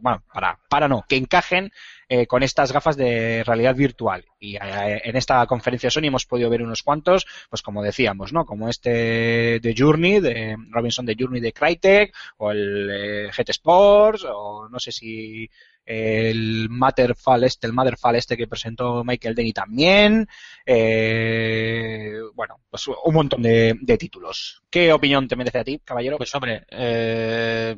bueno, 0.00 0.22
para, 0.32 0.58
para 0.68 0.88
no, 0.88 1.04
que 1.08 1.16
encajen 1.16 1.72
eh, 2.08 2.26
con 2.26 2.42
estas 2.42 2.72
gafas 2.72 2.96
de 2.96 3.42
realidad 3.44 3.74
virtual. 3.74 4.24
Y 4.38 4.56
eh, 4.56 5.00
en 5.04 5.16
esta 5.16 5.46
conferencia 5.46 5.90
Sony 5.90 6.04
hemos 6.04 6.26
podido 6.26 6.50
ver 6.50 6.62
unos 6.62 6.82
cuantos, 6.82 7.26
pues 7.48 7.62
como 7.62 7.82
decíamos, 7.82 8.32
¿no? 8.32 8.44
Como 8.44 8.68
este 8.68 9.60
de 9.60 9.74
Journey, 9.76 10.20
de 10.20 10.56
Robinson 10.70 11.06
de 11.06 11.16
Journey 11.18 11.40
de 11.40 11.52
Crytek, 11.52 12.14
o 12.38 12.50
el 12.50 12.90
eh, 12.90 13.30
Sports, 13.48 14.24
o 14.28 14.68
no 14.68 14.78
sé 14.78 14.92
si 14.92 15.48
el 15.86 16.68
Matterfall 16.70 17.44
este, 17.44 17.66
el 17.66 17.72
Motherfall 17.72 18.16
este 18.16 18.36
que 18.36 18.46
presentó 18.46 19.04
Michael 19.04 19.34
Denny 19.34 19.52
también. 19.52 20.26
Eh, 20.64 22.14
bueno, 22.34 22.60
pues 22.70 22.86
un 22.88 23.14
montón 23.14 23.42
de, 23.42 23.96
títulos. 23.98 24.62
¿Qué 24.70 24.92
opinión 24.92 25.28
te 25.28 25.36
merece 25.36 25.58
a 25.58 25.64
ti, 25.64 25.80
caballero? 25.84 26.16
Pues 26.16 26.34
hombre, 26.34 26.64
eh, 26.70 27.76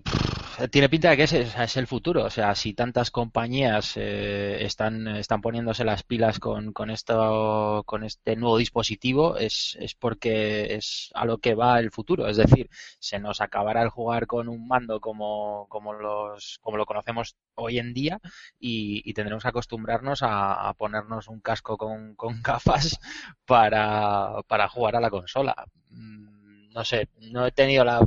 tiene 0.71 0.89
pinta 0.89 1.11
de 1.11 1.17
que 1.17 1.23
es, 1.25 1.33
es 1.33 1.77
el 1.77 1.87
futuro. 1.87 2.25
O 2.25 2.31
sea, 2.31 2.55
si 2.55 2.73
tantas 2.75 3.11
compañías 3.11 3.93
eh, 3.97 4.59
están, 4.65 5.07
poniéndose 5.43 5.85
las 5.85 6.03
pilas 6.03 6.39
con, 6.39 6.73
con 6.73 6.91
esto, 6.91 7.83
con 7.87 8.05
este 8.05 8.37
nuevo 8.37 8.59
dispositivo, 8.59 9.37
es, 9.37 9.77
es 9.81 9.95
porque 9.95 10.75
es 10.75 11.11
a 11.15 11.25
lo 11.25 11.39
que 11.39 11.55
va 11.55 11.79
el 11.79 11.91
futuro. 11.91 12.27
Es 12.29 12.37
decir, 12.37 12.69
se 12.99 13.19
nos 13.19 13.41
acabará 13.41 13.83
el 13.83 13.91
jugar 13.91 14.27
con 14.27 14.49
un 14.49 14.67
mando 14.67 15.01
como, 15.01 15.67
como 15.69 15.93
los, 15.93 16.59
como 16.63 16.77
lo 16.77 16.87
conocemos 16.87 17.37
hoy 17.55 17.79
en 17.79 17.93
día 17.95 18.21
y, 18.59 19.13
tendremos 19.15 19.43
que 19.45 19.49
acostumbrarnos 19.49 20.23
a, 20.23 20.69
a 20.69 20.75
ponernos 20.75 21.29
un 21.29 21.41
casco 21.41 21.77
con, 21.79 22.15
con 22.17 22.41
gafas 22.43 22.99
para, 23.47 24.43
para 24.47 24.69
jugar 24.69 24.97
a 24.97 25.01
la 25.01 25.11
consola. 25.11 25.55
Mm, 25.91 26.69
No 26.75 26.85
sé, 26.85 27.09
no 27.33 27.47
he 27.47 27.53
tenido 27.53 27.85
la, 27.85 28.07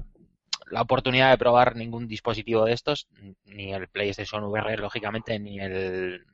la 0.71 0.81
oportunidad 0.81 1.31
de 1.31 1.37
probar 1.37 1.75
ningún 1.75 2.07
dispositivo 2.07 2.65
de 2.65 2.73
estos, 2.73 3.07
ni 3.45 3.73
el 3.73 3.87
PlayStation 3.87 4.43
VR, 4.43 4.77
lógicamente, 4.77 5.39
ni 5.39 5.59
el 5.59 6.25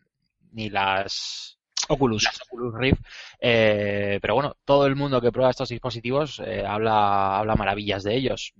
ni 0.51 0.70
las 0.70 1.58
Oculus. 1.89 2.24
las 2.24 2.42
Oculus 2.42 2.74
Rift, 2.75 3.01
eh, 3.39 4.20
pero 4.22 4.36
bueno, 4.36 4.56
todo 4.65 4.86
el 4.88 4.96
mundo 4.96 5.22
que 5.22 5.32
prueba 5.32 5.51
estos 5.51 5.70
dispositivos 5.70 6.42
eh, 6.46 6.63
habla, 6.65 7.38
habla 7.38 7.56
maravillas 7.56 8.04
de 8.04 8.15
ellos. 8.15 8.54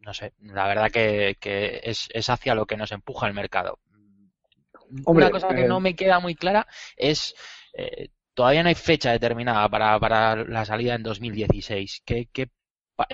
No 0.00 0.14
sé, 0.14 0.32
la 0.40 0.66
verdad 0.66 0.90
que, 0.90 1.36
que 1.38 1.80
es, 1.84 2.08
es 2.12 2.28
hacia 2.30 2.54
lo 2.54 2.66
que 2.66 2.76
nos 2.76 2.90
empuja 2.90 3.26
el 3.26 3.34
mercado. 3.34 3.78
Hombre, 5.04 5.26
Una 5.26 5.30
cosa 5.30 5.48
que 5.54 5.62
eh, 5.62 5.68
no 5.68 5.80
me 5.80 5.94
queda 5.94 6.20
muy 6.20 6.34
clara 6.34 6.66
es, 6.96 7.34
eh, 7.74 8.08
todavía 8.34 8.62
no 8.62 8.68
hay 8.68 8.74
fecha 8.74 9.12
determinada 9.12 9.68
para, 9.68 9.98
para 10.00 10.36
la 10.36 10.64
salida 10.64 10.94
en 10.94 11.02
2016. 11.02 12.02
¿Qué, 12.04 12.28
qué, 12.32 12.48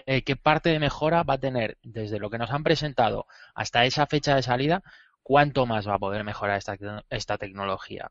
eh, 0.07 0.23
qué 0.23 0.37
parte 0.37 0.71
de 0.71 0.79
mejora 0.81 1.23
va 1.23 1.35
a 1.35 1.39
tener 1.39 1.79
desde 1.83 2.19
lo 2.19 2.31
que 2.31 2.39
nos 2.39 2.51
han 2.51 2.65
presentado 2.65 3.27
hasta 3.55 3.85
esa 3.85 4.07
fecha 4.07 4.35
de 4.37 4.43
salida? 4.43 4.83
¿Cuánto 5.23 5.67
más 5.67 5.89
va 5.89 5.95
a 5.95 5.99
poder 5.99 6.25
mejorar 6.25 6.59
esta, 6.59 6.77
tecno- 6.77 7.05
esta 7.11 7.39
tecnología? 7.39 8.11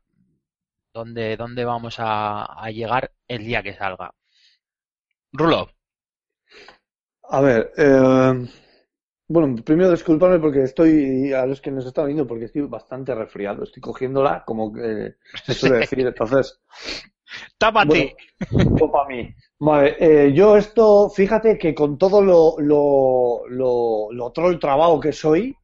¿Dónde, 0.92 1.36
dónde 1.36 1.64
vamos 1.64 1.96
a, 2.00 2.44
a 2.46 2.70
llegar 2.72 3.12
el 3.28 3.44
día 3.44 3.62
que 3.62 3.74
salga? 3.74 4.14
Rulo. 5.40 5.60
A 7.28 7.40
ver, 7.40 7.72
eh, 7.76 8.48
bueno, 9.28 9.56
primero 9.64 9.90
disculparme 9.90 10.38
porque 10.38 10.62
estoy, 10.62 11.32
a 11.32 11.46
los 11.46 11.60
que 11.60 11.70
nos 11.72 11.86
están 11.86 12.06
viendo, 12.06 12.26
porque 12.26 12.46
estoy 12.46 12.62
bastante 12.62 13.14
resfriado. 13.14 13.64
Estoy 13.64 13.82
cogiéndola 13.82 14.44
como 14.46 14.72
que 14.72 15.16
se 15.42 15.54
suele 15.54 15.76
decir. 15.78 16.06
Entonces, 16.06 16.60
Tápate. 17.58 18.16
Bueno, 18.50 18.90
para 18.92 19.08
mí. 19.08 19.34
Vale, 19.58 19.96
eh, 19.98 20.32
yo 20.32 20.56
esto, 20.56 21.08
fíjate 21.08 21.56
que 21.56 21.74
con 21.74 21.96
todo 21.96 22.20
lo, 22.20 22.56
lo, 22.58 23.42
lo, 23.48 24.12
lo 24.12 24.32
troll 24.32 24.58
trabajo 24.58 25.00
que 25.00 25.12
soy, 25.12 25.56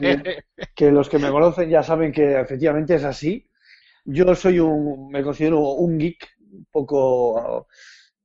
que, 0.00 0.42
que 0.74 0.90
los 0.90 1.08
que 1.08 1.18
me 1.18 1.30
conocen 1.30 1.70
ya 1.70 1.82
saben 1.82 2.12
que 2.12 2.38
efectivamente 2.38 2.94
es 2.94 3.04
así. 3.04 3.46
Yo 4.04 4.34
soy 4.34 4.60
un, 4.60 5.08
me 5.08 5.22
considero 5.22 5.60
un 5.60 5.98
geek, 5.98 6.36
un 6.52 6.66
poco 6.70 7.58
uh, 7.58 7.66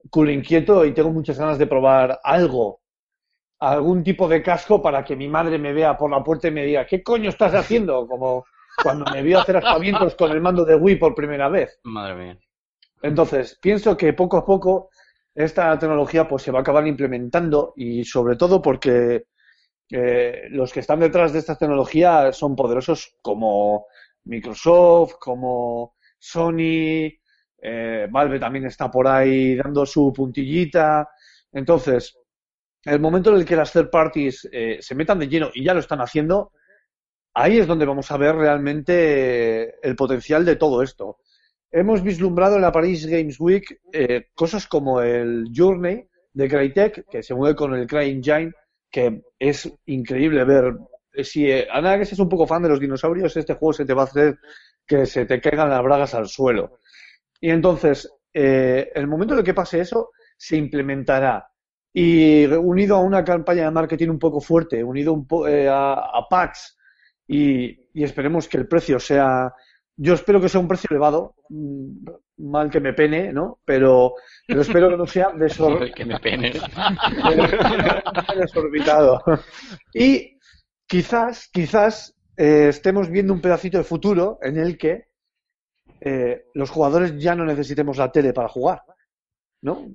cool 0.09 0.31
inquieto 0.31 0.83
y 0.85 0.93
tengo 0.93 1.11
muchas 1.11 1.39
ganas 1.39 1.57
de 1.57 1.67
probar 1.67 2.19
algo 2.23 2.81
algún 3.59 4.03
tipo 4.03 4.27
de 4.27 4.41
casco 4.41 4.81
para 4.81 5.03
que 5.03 5.15
mi 5.15 5.27
madre 5.27 5.57
me 5.57 5.73
vea 5.73 5.97
por 5.97 6.09
la 6.09 6.23
puerta 6.23 6.47
y 6.47 6.51
me 6.51 6.65
diga, 6.65 6.85
¿qué 6.85 7.03
coño 7.03 7.29
estás 7.29 7.53
haciendo? 7.53 8.07
Como 8.07 8.45
cuando 8.81 9.05
me 9.11 9.21
vio 9.21 9.39
hacer 9.39 9.57
aspavientos 9.57 10.15
con 10.15 10.31
el 10.31 10.41
mando 10.41 10.63
de 10.63 10.75
Wii 10.75 10.95
por 10.95 11.13
primera 11.13 11.49
vez. 11.49 11.79
Madre 11.83 12.15
mía. 12.15 12.39
Entonces, 13.01 13.58
pienso 13.62 13.96
que 13.96 14.13
poco 14.13 14.38
a 14.38 14.46
poco 14.46 14.89
esta 15.34 15.77
tecnología 15.79 16.27
pues 16.27 16.44
se 16.44 16.51
va 16.51 16.60
a 16.60 16.62
acabar 16.62 16.86
implementando 16.88 17.74
y 17.77 18.03
sobre 18.03 18.36
todo 18.36 18.62
porque 18.62 19.25
eh, 19.89 20.44
los 20.50 20.72
que 20.74 20.82
están 20.82 21.00
detrás 21.00 21.34
de 21.34 21.39
esta 21.39 21.58
tecnología 21.58 22.32
son 22.34 22.56
poderosos 22.56 23.15
como 23.22 23.88
Microsoft, 24.25 25.15
como 25.20 25.96
Sony, 26.18 27.10
eh, 27.62 28.08
Valve 28.10 28.39
también 28.39 28.65
está 28.65 28.91
por 28.91 29.08
ahí 29.08 29.56
dando 29.56 29.86
su 29.86 30.13
puntillita. 30.13 31.10
Entonces, 31.51 32.18
el 32.84 33.00
momento 33.00 33.32
en 33.32 33.38
el 33.38 33.46
que 33.46 33.56
las 33.56 33.72
third 33.72 33.89
parties 33.89 34.48
eh, 34.51 34.77
se 34.82 34.96
metan 34.96 35.20
de 35.20 35.27
lleno 35.27 35.50
y 35.53 35.63
ya 35.63 35.74
lo 35.74 35.79
están 35.79 36.01
haciendo, 36.01 36.51
ahí 37.34 37.60
es 37.60 37.68
donde 37.68 37.86
vamos 37.86 38.12
a 38.12 38.18
ver 38.18 38.36
realmente 38.36 39.79
el 39.88 39.96
potencial 39.96 40.46
de 40.46 40.56
todo 40.56 40.84
esto. 40.84 41.20
Hemos 41.71 42.01
vislumbrado 42.01 42.55
en 42.55 42.63
la 42.63 42.71
Paris 42.71 43.05
Games 43.05 43.39
Week 43.39 43.79
eh, 43.93 44.27
cosas 44.33 44.67
como 44.67 45.01
el 45.01 45.45
Journey 45.55 46.07
de 46.33 46.49
Crytek, 46.49 47.05
que 47.09 47.21
se 47.21 47.35
mueve 47.35 47.55
con 47.55 47.73
el 47.75 47.85
CryEngine, 47.85 48.51
que 48.89 49.21
es 49.38 49.71
increíble 49.85 50.43
ver. 50.45 50.73
Eh, 51.13 51.23
Si 51.23 51.49
eh, 51.49 51.67
que 51.71 52.05
seas 52.05 52.19
un 52.19 52.29
poco 52.29 52.47
fan 52.47 52.63
de 52.63 52.69
los 52.69 52.79
dinosaurios, 52.79 53.38
este 53.38 53.53
juego 53.53 53.73
se 53.73 53.85
te 53.85 53.93
va 53.93 54.03
a 54.03 54.05
hacer 54.05 54.38
que 54.85 55.05
se 55.05 55.25
te 55.25 55.39
caigan 55.39 55.69
las 55.69 55.83
bragas 55.83 56.15
al 56.15 56.27
suelo. 56.27 56.79
Y 57.39 57.51
entonces, 57.51 58.09
eh, 58.33 58.91
el 58.95 59.07
momento 59.07 59.33
en 59.33 59.39
el 59.39 59.45
que 59.45 59.53
pase 59.53 59.79
eso, 59.81 60.11
se 60.38 60.57
implementará. 60.57 61.47
Y 61.93 62.45
unido 62.47 62.95
a 62.95 63.01
una 63.01 63.23
campaña 63.23 63.65
de 63.65 63.71
marketing 63.71 64.09
un 64.09 64.19
poco 64.19 64.41
fuerte, 64.41 64.83
unido 64.83 65.13
un 65.13 65.27
po- 65.27 65.45
a, 65.45 65.93
a 66.17 66.27
packs, 66.29 66.77
y 67.27 68.03
esperemos 68.03 68.47
que 68.47 68.57
el 68.57 68.67
precio 68.67 68.99
sea. 68.99 69.53
Yo 70.01 70.13
espero 70.13 70.39
que 70.39 70.48
sea 70.48 70.62
un 70.62 70.68
precio 70.70 70.88
elevado, 70.91 71.36
mm, 71.50 72.08
mal 72.38 72.70
que 72.70 72.79
me 72.79 72.94
pene, 72.94 73.34
¿no? 73.34 73.60
Pero, 73.65 74.13
pero 74.48 74.62
espero 74.62 74.89
que 74.89 74.96
no 74.98 75.06
sea 75.06 75.29
desor- 75.34 75.94
que 75.94 76.06
me 76.06 76.18
pene. 76.20 76.53
desorbitado. 78.38 79.22
Y 79.94 80.38
quizás, 80.88 81.50
quizás 81.51 82.15
eh, 82.38 82.68
estemos 82.70 83.10
viendo 83.10 83.34
un 83.34 83.41
pedacito 83.41 83.77
de 83.77 83.84
futuro 83.84 84.39
en 84.41 84.58
el 84.58 84.77
que 84.77 85.08
eh, 86.01 86.46
los 86.53 86.70
jugadores 86.70 87.18
ya 87.18 87.36
no 87.36 87.46
necesitemos 87.46 87.98
la 87.98 88.12
tele 88.12 88.32
para 88.34 88.48
jugar, 88.48 88.82
¿no? 89.62 89.86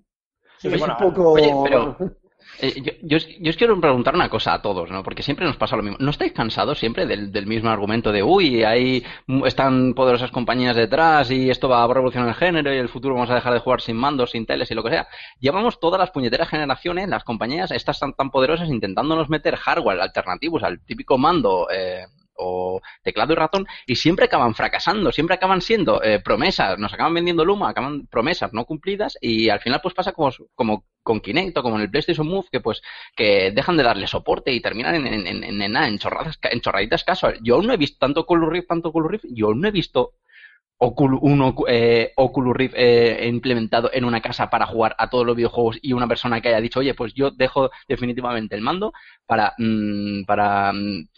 Sí, 0.58 0.68
es 0.68 0.78
bueno, 0.78 0.96
un 1.00 1.08
poco... 1.14 1.32
oye, 1.32 1.50
pero- 1.64 1.96
Eh, 2.60 2.74
yo, 2.82 2.92
yo 3.02 3.18
yo 3.40 3.50
os 3.50 3.56
quiero 3.56 3.80
preguntar 3.80 4.14
una 4.14 4.28
cosa 4.28 4.54
a 4.54 4.62
todos, 4.62 4.90
¿no? 4.90 5.02
Porque 5.02 5.22
siempre 5.22 5.46
nos 5.46 5.56
pasa 5.56 5.76
lo 5.76 5.82
mismo. 5.82 5.98
¿No 6.00 6.10
estáis 6.10 6.32
cansados 6.32 6.78
siempre 6.78 7.06
del, 7.06 7.32
del 7.32 7.46
mismo 7.46 7.70
argumento 7.70 8.12
de, 8.12 8.22
uy, 8.22 8.64
hay, 8.64 9.04
están 9.44 9.94
poderosas 9.94 10.30
compañías 10.30 10.76
detrás 10.76 11.30
y 11.30 11.50
esto 11.50 11.68
va 11.68 11.82
a 11.82 11.92
revolucionar 11.92 12.28
el 12.28 12.34
género 12.34 12.72
y 12.74 12.78
el 12.78 12.88
futuro 12.88 13.14
vamos 13.14 13.30
a 13.30 13.34
dejar 13.34 13.52
de 13.52 13.60
jugar 13.60 13.80
sin 13.80 13.96
mandos, 13.96 14.30
sin 14.30 14.46
teles 14.46 14.70
y 14.70 14.74
lo 14.74 14.82
que 14.82 14.90
sea? 14.90 15.08
Llevamos 15.40 15.80
todas 15.80 15.98
las 15.98 16.10
puñeteras 16.10 16.48
generaciones, 16.48 17.08
las 17.08 17.24
compañías, 17.24 17.70
estas 17.70 17.98
tan, 17.98 18.14
tan 18.14 18.30
poderosas, 18.30 18.68
intentándonos 18.68 19.28
meter 19.28 19.56
hardware 19.56 20.00
alternativos 20.00 20.62
al 20.62 20.80
típico 20.80 21.18
mando 21.18 21.68
eh, 21.70 22.06
o 22.36 22.80
teclado 23.02 23.32
y 23.32 23.36
ratón 23.36 23.66
y 23.86 23.96
siempre 23.96 24.26
acaban 24.26 24.54
fracasando, 24.54 25.12
siempre 25.12 25.36
acaban 25.36 25.60
siendo 25.60 26.02
eh, 26.02 26.20
promesas, 26.20 26.78
nos 26.78 26.92
acaban 26.92 27.14
vendiendo 27.14 27.44
Luma, 27.44 27.70
acaban 27.70 28.06
promesas 28.06 28.52
no 28.52 28.64
cumplidas 28.64 29.16
y 29.20 29.48
al 29.48 29.60
final 29.60 29.80
pues 29.82 29.94
pasa 29.94 30.12
como, 30.12 30.30
como 30.54 30.84
con 31.02 31.20
Kinect 31.20 31.56
o 31.58 31.62
como 31.62 31.76
en 31.76 31.82
el 31.82 31.90
PlayStation 31.90 32.26
Move 32.26 32.46
que 32.50 32.60
pues 32.60 32.82
que 33.14 33.50
dejan 33.52 33.76
de 33.76 33.82
darle 33.82 34.06
soporte 34.06 34.52
y 34.52 34.60
terminan 34.60 34.94
en, 34.94 35.06
en, 35.06 35.44
en, 35.44 35.62
en, 35.62 35.76
en 35.76 35.98
chorradas, 35.98 36.38
en 36.42 36.60
chorraditas 36.60 37.04
casual. 37.04 37.38
Yo 37.42 37.56
aún 37.56 37.66
no 37.66 37.72
he 37.72 37.76
visto 37.76 37.98
tanto 37.98 38.20
Oculus 38.20 38.50
Rift, 38.50 38.68
tanto 38.68 38.88
Oculus 38.88 39.10
Rift, 39.10 39.24
yo 39.30 39.46
aún 39.46 39.60
no 39.60 39.68
he 39.68 39.72
visto 39.72 40.14
Ocul- 40.78 41.18
un 41.22 41.54
eh, 41.68 42.12
Oculus 42.16 42.56
Rift 42.56 42.74
eh, 42.76 43.26
implementado 43.28 43.90
en 43.92 44.04
una 44.04 44.20
casa 44.20 44.50
para 44.50 44.66
jugar 44.66 44.94
a 44.98 45.08
todos 45.08 45.24
los 45.24 45.36
videojuegos 45.36 45.78
y 45.80 45.92
una 45.92 46.08
persona 46.08 46.40
que 46.40 46.48
haya 46.48 46.60
dicho, 46.60 46.80
oye, 46.80 46.94
pues 46.94 47.14
yo 47.14 47.30
dejo 47.30 47.70
definitivamente 47.88 48.54
el 48.54 48.60
mando 48.60 48.92
para, 49.26 49.54
mm, 49.58 50.24
para 50.26 50.72
mm, 50.72 51.08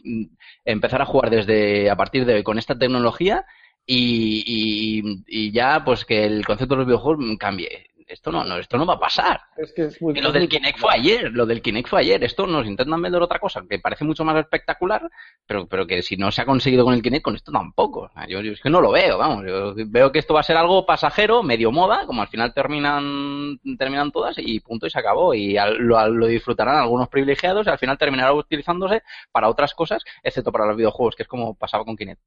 empezar 0.64 1.02
a 1.02 1.06
jugar 1.06 1.30
desde 1.30 1.90
a 1.90 1.96
partir 1.96 2.24
de 2.24 2.34
hoy 2.34 2.42
con 2.42 2.58
esta 2.58 2.78
tecnología 2.78 3.44
y, 3.86 5.02
y 5.26 5.52
ya 5.52 5.82
pues 5.84 6.04
que 6.04 6.24
el 6.24 6.44
concepto 6.44 6.74
de 6.74 6.78
los 6.80 6.86
videojuegos 6.86 7.24
cambie. 7.38 7.86
Esto 8.06 8.30
no, 8.30 8.44
no, 8.44 8.56
esto 8.56 8.78
no 8.78 8.86
va 8.86 8.94
a 8.94 8.98
pasar. 9.00 9.40
Es 9.56 9.72
que 9.72 9.86
es 9.86 10.00
muy, 10.00 10.14
Que 10.14 10.20
lo 10.22 10.30
del 10.30 10.48
Kinect 10.48 10.78
fue 10.78 10.90
ayer, 10.94 11.32
lo 11.32 11.44
del 11.44 11.60
Kinect 11.60 11.88
fue 11.88 12.00
ayer. 12.00 12.22
Esto 12.22 12.46
nos 12.46 12.64
intentan 12.66 13.02
vender 13.02 13.20
otra 13.20 13.40
cosa 13.40 13.64
que 13.68 13.80
parece 13.80 14.04
mucho 14.04 14.24
más 14.24 14.36
espectacular, 14.36 15.10
pero, 15.44 15.66
pero 15.66 15.86
que 15.88 16.02
si 16.02 16.16
no 16.16 16.30
se 16.30 16.40
ha 16.42 16.46
conseguido 16.46 16.84
con 16.84 16.94
el 16.94 17.02
Kinect, 17.02 17.24
con 17.24 17.34
esto 17.34 17.50
tampoco. 17.50 18.10
Yo, 18.28 18.40
yo 18.42 18.52
es 18.52 18.60
que 18.60 18.70
no 18.70 18.80
lo 18.80 18.92
veo, 18.92 19.18
vamos. 19.18 19.44
Yo 19.44 19.74
veo 19.88 20.12
que 20.12 20.20
esto 20.20 20.34
va 20.34 20.40
a 20.40 20.44
ser 20.44 20.56
algo 20.56 20.86
pasajero, 20.86 21.42
medio 21.42 21.72
moda, 21.72 22.06
como 22.06 22.22
al 22.22 22.28
final 22.28 22.54
terminan, 22.54 23.58
terminan 23.76 24.12
todas 24.12 24.36
y 24.38 24.60
punto 24.60 24.86
y 24.86 24.90
se 24.90 24.98
acabó. 25.00 25.34
Y 25.34 25.56
al- 25.56 25.76
lo, 25.78 26.06
lo 26.08 26.26
disfrutarán 26.28 26.76
algunos 26.76 27.08
privilegiados 27.08 27.66
y 27.66 27.70
al 27.70 27.78
final 27.78 27.98
terminará 27.98 28.32
utilizándose 28.32 29.02
para 29.32 29.48
otras 29.48 29.74
cosas, 29.74 30.04
excepto 30.22 30.52
para 30.52 30.66
los 30.66 30.76
videojuegos, 30.76 31.16
que 31.16 31.24
es 31.24 31.28
como 31.28 31.54
pasaba 31.56 31.84
con 31.84 31.96
Kinect. 31.96 32.20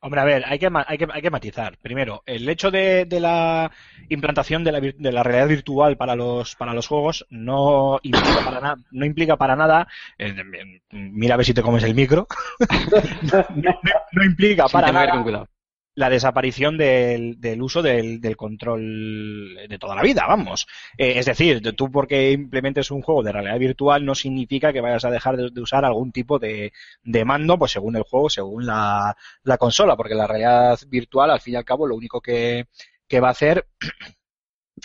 Hombre, 0.00 0.20
a 0.20 0.24
ver, 0.24 0.44
hay 0.46 0.58
que, 0.58 0.70
ma- 0.70 0.84
hay 0.88 0.98
que, 0.98 1.06
hay 1.12 1.22
que 1.22 1.30
matizar. 1.30 1.76
Primero, 1.78 2.22
el 2.26 2.48
hecho 2.48 2.70
de, 2.70 3.04
de 3.04 3.20
la 3.20 3.70
implantación 4.08 4.64
de 4.64 4.72
la, 4.72 4.80
vir- 4.80 4.96
de 4.96 5.12
la 5.12 5.22
realidad 5.22 5.48
virtual 5.48 5.96
para 5.96 6.16
los, 6.16 6.54
para 6.56 6.74
los 6.74 6.86
juegos 6.86 7.26
no 7.30 7.98
implica 8.02 8.44
para, 8.44 8.60
na- 8.60 8.76
no 8.90 9.04
implica 9.06 9.36
para 9.36 9.56
nada, 9.56 9.86
eh, 10.18 10.34
mira 10.90 11.34
a 11.34 11.36
ver 11.36 11.46
si 11.46 11.54
te 11.54 11.62
comes 11.62 11.84
el 11.84 11.94
micro, 11.94 12.26
no, 13.22 13.44
no- 13.62 14.00
no 14.12 14.24
implica 14.24 14.66
Sin 14.68 14.72
para 14.80 14.92
nada 14.92 15.10
con 15.10 15.22
cuidado. 15.24 15.48
La 15.98 16.08
desaparición 16.08 16.78
del, 16.78 17.40
del 17.40 17.60
uso 17.60 17.82
del, 17.82 18.20
del 18.20 18.36
control 18.36 19.58
de 19.68 19.78
toda 19.80 19.96
la 19.96 20.02
vida, 20.02 20.26
vamos. 20.28 20.68
Eh, 20.96 21.14
es 21.16 21.26
decir, 21.26 21.60
tú 21.74 21.90
porque 21.90 22.30
implementes 22.30 22.92
un 22.92 23.02
juego 23.02 23.24
de 23.24 23.32
realidad 23.32 23.58
virtual 23.58 24.04
no 24.04 24.14
significa 24.14 24.72
que 24.72 24.80
vayas 24.80 25.04
a 25.04 25.10
dejar 25.10 25.36
de, 25.36 25.50
de 25.50 25.60
usar 25.60 25.84
algún 25.84 26.12
tipo 26.12 26.38
de, 26.38 26.72
de 27.02 27.24
mando, 27.24 27.58
pues 27.58 27.72
según 27.72 27.96
el 27.96 28.04
juego, 28.04 28.30
según 28.30 28.64
la, 28.64 29.16
la 29.42 29.58
consola, 29.58 29.96
porque 29.96 30.14
la 30.14 30.28
realidad 30.28 30.78
virtual, 30.86 31.32
al 31.32 31.40
fin 31.40 31.54
y 31.54 31.56
al 31.56 31.64
cabo, 31.64 31.88
lo 31.88 31.96
único 31.96 32.20
que, 32.20 32.68
que 33.08 33.18
va 33.18 33.28
a 33.28 33.32
hacer 33.32 33.66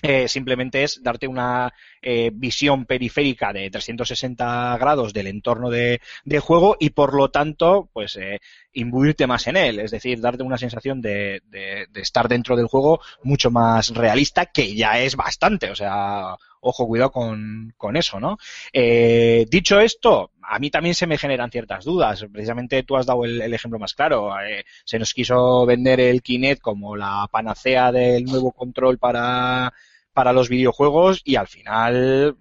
eh, 0.01 0.27
simplemente 0.27 0.83
es 0.83 1.01
darte 1.03 1.27
una 1.27 1.73
eh, 2.01 2.31
visión 2.33 2.85
periférica 2.85 3.53
de 3.53 3.69
360 3.69 4.77
grados 4.77 5.13
del 5.13 5.27
entorno 5.27 5.69
de, 5.69 5.99
juego 6.39 6.75
y 6.79 6.89
por 6.89 7.13
lo 7.13 7.29
tanto, 7.29 7.89
pues 7.93 8.17
eh, 8.17 8.39
imbuirte 8.73 9.27
más 9.27 9.47
en 9.47 9.57
él, 9.57 9.79
es 9.79 9.91
decir, 9.91 10.19
darte 10.19 10.43
una 10.43 10.57
sensación 10.57 11.01
de, 11.01 11.41
de, 11.45 11.87
de 11.89 12.01
estar 12.01 12.27
dentro 12.27 12.55
del 12.55 12.67
juego 12.67 12.99
mucho 13.23 13.51
más 13.51 13.89
realista, 13.89 14.47
que 14.47 14.75
ya 14.75 14.99
es 14.99 15.15
bastante, 15.15 15.69
o 15.69 15.75
sea, 15.75 16.35
ojo, 16.63 16.87
cuidado 16.87 17.11
con, 17.11 17.73
con 17.77 17.95
eso, 17.97 18.19
¿no? 18.19 18.37
Eh, 18.71 19.45
dicho 19.49 19.79
esto, 19.79 20.31
a 20.41 20.59
mí 20.59 20.69
también 20.69 20.95
se 20.95 21.07
me 21.07 21.17
generan 21.17 21.51
ciertas 21.51 21.85
dudas. 21.85 22.25
Precisamente 22.31 22.83
tú 22.83 22.95
has 22.95 23.05
dado 23.05 23.25
el, 23.25 23.53
ejemplo 23.53 23.79
más 23.79 23.93
claro. 23.93 24.31
Eh, 24.41 24.63
se 24.85 24.97
nos 24.97 25.13
quiso 25.13 25.65
vender 25.65 25.99
el 25.99 26.21
Kinect 26.21 26.61
como 26.61 26.95
la 26.95 27.27
panacea 27.31 27.91
del 27.91 28.23
nuevo 28.25 28.51
control 28.51 28.97
para, 28.97 29.73
para 30.13 30.33
los 30.33 30.49
videojuegos 30.49 31.21
y 31.25 31.35
al 31.35 31.47
final, 31.47 32.37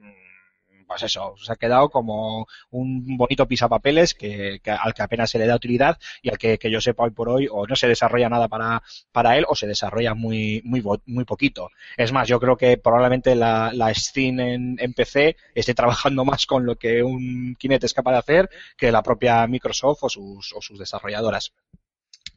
pues 0.93 1.05
eso, 1.05 1.35
se 1.39 1.51
ha 1.51 1.57
quedado 1.57 1.89
como 1.89 2.47
un 2.71 3.17
bonito 3.17 3.49
pisapapeles 3.49 4.13
que, 4.13 4.61
que 4.63 4.71
al 4.71 4.93
que 4.93 5.03
apenas 5.03 5.31
se 5.31 5.39
le 5.39 5.47
da 5.47 5.57
utilidad 5.57 5.99
y 6.21 6.29
al 6.29 6.37
que, 6.37 6.59
que 6.59 6.71
yo 6.71 6.83
sepa 6.83 7.05
hoy 7.05 7.13
por 7.13 7.31
hoy 7.31 7.49
o 7.51 7.67
no 7.67 7.77
se 7.77 7.89
desarrolla 7.89 8.29
nada 8.29 8.47
para, 8.49 8.83
para 9.11 9.39
él 9.39 9.47
o 9.49 9.55
se 9.55 9.67
desarrolla 9.67 10.15
muy, 10.15 10.61
muy, 10.65 10.83
muy 11.07 11.25
poquito. 11.25 11.71
Es 11.97 12.13
más, 12.13 12.29
yo 12.29 12.39
creo 12.39 12.59
que 12.59 12.77
probablemente 12.77 13.35
la, 13.35 13.71
la 13.73 13.95
Steam 13.95 14.41
en, 14.41 14.77
en 14.79 14.93
PC 14.93 15.37
esté 15.55 15.73
trabajando 15.73 16.27
más 16.27 16.45
con 16.45 16.67
lo 16.67 16.77
que 16.77 17.03
un 17.03 17.57
Kinect 17.59 17.85
es 17.85 17.95
capaz 17.95 18.13
de 18.13 18.19
hacer 18.19 18.51
que 18.77 18.93
la 18.93 19.03
propia 19.03 19.47
Microsoft 19.47 20.03
o 20.03 20.09
sus, 20.11 20.53
o 20.53 20.61
sus 20.61 20.79
desarrolladoras. 20.79 21.55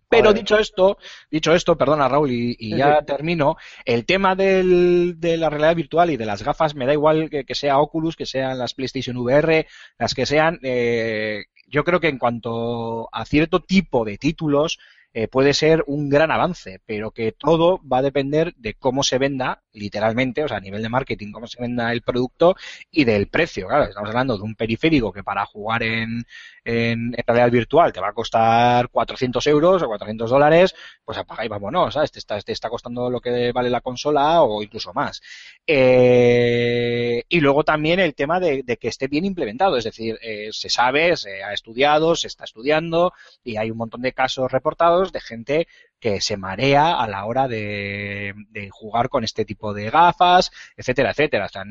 Pero 0.10 0.34
dicho 0.34 0.58
esto, 0.58 0.98
dicho 1.30 1.54
esto, 1.54 1.78
perdona 1.78 2.08
Raúl, 2.08 2.32
y, 2.32 2.56
y 2.60 2.78
ya 2.78 3.02
termino, 3.02 3.58
el 3.86 4.06
tema 4.06 4.36
del, 4.36 5.15
de 5.18 5.38
la 5.38 5.50
realidad 5.50 5.76
virtual 5.76 6.12
y 6.12 6.18
de 6.18 6.26
las 6.26 6.44
gafas, 6.44 6.76
me 6.76 6.86
da 6.86 6.94
igual 6.94 7.30
que, 7.30 7.44
que 7.44 7.56
sea 7.56 7.80
Oculus, 7.80 8.15
que 8.15 8.26
sean 8.26 8.58
las 8.58 8.74
PlayStation 8.74 9.18
VR, 9.18 9.68
las 9.98 10.13
que 10.13 10.26
sean, 10.26 10.60
eh, 10.63 11.46
yo 11.68 11.84
creo 11.84 12.00
que 12.00 12.08
en 12.08 12.18
cuanto 12.20 13.10
a 13.12 13.26
cierto 13.26 13.63
tipo 13.63 14.06
de 14.06 14.18
títulos, 14.18 14.80
eh, 15.13 15.30
puede 15.30 15.54
ser 15.54 15.84
un 15.88 16.10
gran 16.10 16.30
avance, 16.30 16.82
pero 16.86 17.12
que 17.12 17.32
todo 17.32 17.80
va 17.88 18.00
a 18.00 18.02
depender 18.02 18.54
de 18.58 18.74
cómo 18.74 19.02
se 19.02 19.18
venda 19.18 19.63
literalmente, 19.75 20.43
o 20.43 20.47
sea, 20.47 20.57
a 20.57 20.61
nivel 20.61 20.81
de 20.81 20.89
marketing, 20.89 21.31
cómo 21.31 21.47
se 21.47 21.61
venda 21.61 21.91
el 21.91 22.01
producto 22.01 22.55
y 22.91 23.03
del 23.03 23.27
precio. 23.27 23.67
Claro, 23.67 23.85
estamos 23.85 24.09
hablando 24.09 24.38
de 24.38 24.43
un 24.43 24.55
periférico 24.55 25.11
que 25.11 25.23
para 25.23 25.45
jugar 25.45 25.83
en, 25.83 26.25
en, 26.63 27.13
realidad 27.25 27.51
virtual 27.51 27.93
te 27.93 28.01
va 28.01 28.09
a 28.09 28.13
costar 28.13 28.89
400 28.89 29.45
euros 29.47 29.83
o 29.83 29.88
400 29.88 30.29
dólares, 30.29 30.75
pues 31.03 31.17
apaga 31.17 31.45
y 31.45 31.47
vámonos, 31.47 31.93
¿sabes? 31.93 32.11
Te 32.11 32.19
está, 32.19 32.39
te 32.41 32.51
está 32.51 32.69
costando 32.69 33.09
lo 33.09 33.21
que 33.21 33.51
vale 33.51 33.69
la 33.69 33.81
consola 33.81 34.41
o 34.41 34.63
incluso 34.63 34.93
más. 34.93 35.21
Eh, 35.67 37.23
y 37.29 37.39
luego 37.39 37.63
también 37.63 37.99
el 37.99 38.15
tema 38.15 38.39
de, 38.39 38.63
de 38.63 38.77
que 38.77 38.88
esté 38.88 39.07
bien 39.07 39.25
implementado, 39.25 39.77
es 39.77 39.83
decir, 39.83 40.17
eh, 40.21 40.49
se 40.51 40.69
sabe, 40.69 41.15
se 41.17 41.43
ha 41.43 41.53
estudiado, 41.53 42.15
se 42.15 42.27
está 42.27 42.45
estudiando 42.45 43.13
y 43.43 43.57
hay 43.57 43.71
un 43.71 43.77
montón 43.77 44.01
de 44.01 44.13
casos 44.13 44.51
reportados 44.51 45.11
de 45.11 45.21
gente 45.21 45.67
que 46.06 46.22
se 46.22 46.38
marea 46.38 47.02
a 47.02 47.08
la 47.08 47.26
hora 47.26 47.48
de, 47.48 48.36
jugar 48.70 49.10
con 49.10 49.24
este 49.24 49.44
tipo 49.44 49.74
de 49.74 49.89
gafas, 49.89 50.52
etcétera, 50.78 51.10
etcétera. 51.10 51.46
O 51.48 51.50
sea, 51.50 51.63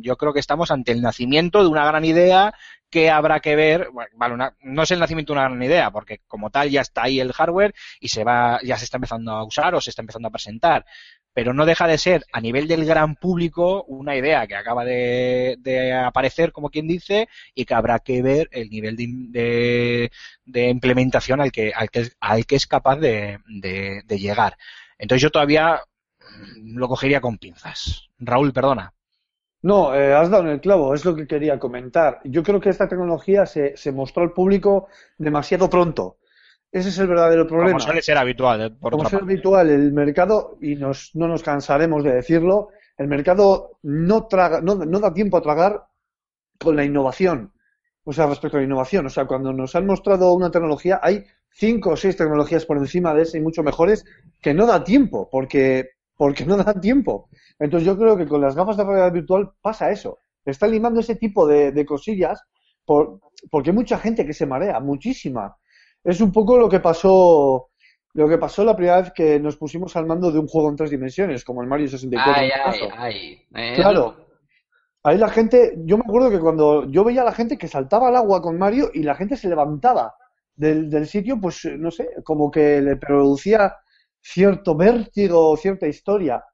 yo 0.00 0.16
creo 0.16 0.32
que 0.32 0.40
estamos 0.40 0.70
ante 0.70 0.92
el 0.92 1.02
nacimiento 1.02 1.62
de 1.62 1.68
una 1.68 1.84
gran 1.84 2.02
idea 2.02 2.54
que 2.88 3.10
habrá 3.10 3.40
que 3.40 3.54
ver, 3.54 3.90
no 4.62 4.82
es 4.82 4.90
el 4.92 4.98
nacimiento 4.98 5.34
de 5.34 5.40
una 5.40 5.48
gran 5.48 5.62
idea, 5.62 5.90
porque 5.90 6.20
como 6.26 6.48
tal 6.48 6.70
ya 6.70 6.80
está 6.80 7.02
ahí 7.02 7.20
el 7.20 7.34
hardware 7.34 7.74
y 8.00 8.08
se 8.08 8.24
va, 8.24 8.60
ya 8.62 8.78
se 8.78 8.86
está 8.86 8.96
empezando 8.96 9.32
a 9.32 9.44
usar 9.44 9.74
o 9.74 9.80
se 9.82 9.90
está 9.90 10.00
empezando 10.00 10.28
a 10.28 10.32
presentar. 10.32 10.86
Pero 11.34 11.54
no 11.54 11.64
deja 11.64 11.86
de 11.86 11.98
ser, 11.98 12.24
a 12.32 12.40
nivel 12.40 12.68
del 12.68 12.84
gran 12.84 13.16
público, 13.16 13.84
una 13.84 14.16
idea 14.16 14.46
que 14.46 14.54
acaba 14.56 14.84
de, 14.84 15.58
aparecer, 16.04 16.52
como 16.52 16.70
quien 16.70 16.86
dice, 16.86 17.28
y 17.54 17.64
que 17.64 17.74
habrá 17.74 18.00
que 18.00 18.22
ver 18.22 18.48
el 18.52 18.68
nivel 18.70 18.96
de, 18.96 20.10
de- 20.44 20.68
implementación 20.68 21.40
al 21.40 21.50
que, 21.52 21.72
es 22.50 22.66
capaz 22.66 22.96
de, 22.96 23.38
llegar. 24.08 24.56
Entonces 24.98 25.22
yo 25.22 25.30
todavía 25.30 25.80
mm, 26.20 26.76
lo 26.78 26.88
cogería 26.88 27.20
con 27.20 27.38
pinzas. 27.38 28.08
Raúl, 28.18 28.52
perdona. 28.52 28.92
No, 29.62 29.94
eh, 29.94 30.12
has 30.12 30.28
dado 30.28 30.42
en 30.44 30.50
el 30.50 30.60
clavo, 30.60 30.94
es 30.94 31.04
lo 31.04 31.14
que 31.14 31.26
quería 31.26 31.58
comentar. 31.58 32.20
Yo 32.24 32.42
creo 32.42 32.60
que 32.60 32.68
esta 32.68 32.88
tecnología 32.88 33.46
se 33.46 33.92
mostró 33.92 34.22
al 34.24 34.32
público 34.32 34.88
demasiado 35.18 35.70
pronto. 35.70 36.18
Ese 36.72 36.88
es 36.88 36.98
el 36.98 37.06
verdadero 37.06 37.46
problema. 37.46 37.72
Como 37.72 37.80
suele 37.80 38.00
ser 38.00 38.16
habitual, 38.16 38.62
eh, 38.62 38.70
por 38.70 38.92
Como 38.92 39.06
es 39.06 39.12
habitual, 39.12 39.68
el 39.68 39.92
mercado, 39.92 40.56
y 40.62 40.74
nos, 40.74 41.14
no 41.14 41.28
nos 41.28 41.42
cansaremos 41.42 42.02
de 42.02 42.14
decirlo, 42.14 42.70
el 42.96 43.08
mercado 43.08 43.78
no, 43.82 44.26
traga, 44.26 44.62
no, 44.62 44.74
no 44.74 44.98
da 44.98 45.12
tiempo 45.12 45.36
a 45.36 45.42
tragar 45.42 45.84
con 46.58 46.74
la 46.74 46.84
innovación. 46.84 47.52
O 48.04 48.12
sea, 48.12 48.26
respecto 48.26 48.56
a 48.56 48.60
la 48.60 48.66
innovación. 48.66 49.04
O 49.04 49.10
sea, 49.10 49.26
cuando 49.26 49.52
nos 49.52 49.76
han 49.76 49.86
mostrado 49.86 50.32
una 50.32 50.50
tecnología, 50.50 50.98
hay 51.02 51.24
cinco 51.50 51.90
o 51.90 51.96
seis 51.96 52.16
tecnologías 52.16 52.64
por 52.64 52.78
encima 52.78 53.14
de 53.14 53.22
esa 53.22 53.36
y 53.36 53.42
mucho 53.42 53.62
mejores 53.62 54.06
que 54.40 54.54
no 54.54 54.66
da 54.66 54.82
tiempo, 54.82 55.28
porque, 55.30 55.90
porque 56.16 56.46
no 56.46 56.56
da 56.64 56.72
tiempo. 56.80 57.28
Entonces 57.58 57.86
yo 57.86 57.98
creo 57.98 58.16
que 58.16 58.26
con 58.26 58.40
las 58.40 58.56
gafas 58.56 58.78
de 58.78 58.84
realidad 58.84 59.12
virtual 59.12 59.52
pasa 59.60 59.90
eso. 59.90 60.20
Están 60.44 60.70
limando 60.70 61.00
ese 61.00 61.16
tipo 61.16 61.46
de, 61.46 61.70
de 61.70 61.84
cosillas 61.84 62.42
por, 62.84 63.20
porque 63.50 63.70
hay 63.70 63.76
mucha 63.76 63.98
gente 63.98 64.26
que 64.26 64.32
se 64.32 64.46
marea, 64.46 64.80
muchísima. 64.80 65.56
Es 66.04 66.20
un 66.20 66.32
poco 66.32 66.58
lo 66.58 66.68
que 66.68 66.80
pasó 66.80 67.68
lo 68.14 68.28
que 68.28 68.36
pasó 68.36 68.62
la 68.62 68.76
primera 68.76 69.00
vez 69.00 69.12
que 69.12 69.40
nos 69.40 69.56
pusimos 69.56 69.96
al 69.96 70.04
mando 70.06 70.30
de 70.30 70.38
un 70.38 70.46
juego 70.46 70.68
en 70.68 70.76
tres 70.76 70.90
dimensiones, 70.90 71.44
como 71.44 71.62
el 71.62 71.68
Mario 71.68 71.88
64 71.88 72.42
Ay, 72.42 72.50
ay, 72.50 72.80
ay. 72.96 73.42
Eh, 73.54 73.72
Claro. 73.76 74.16
Ahí 75.04 75.18
la 75.18 75.28
gente, 75.28 75.74
yo 75.84 75.96
me 75.98 76.04
acuerdo 76.06 76.30
que 76.30 76.38
cuando 76.38 76.88
yo 76.90 77.02
veía 77.04 77.22
a 77.22 77.24
la 77.24 77.32
gente 77.32 77.58
que 77.58 77.68
saltaba 77.68 78.08
al 78.08 78.16
agua 78.16 78.40
con 78.40 78.58
Mario 78.58 78.90
y 78.94 79.02
la 79.02 79.14
gente 79.16 79.36
se 79.36 79.48
levantaba 79.48 80.14
del, 80.54 80.90
del 80.90 81.06
sitio, 81.08 81.40
pues 81.40 81.64
no 81.78 81.90
sé, 81.90 82.10
como 82.24 82.50
que 82.50 82.80
le 82.80 82.96
producía 82.96 83.74
cierto 84.20 84.76
vértigo, 84.76 85.56
cierta 85.56 85.88
historia, 85.88 86.44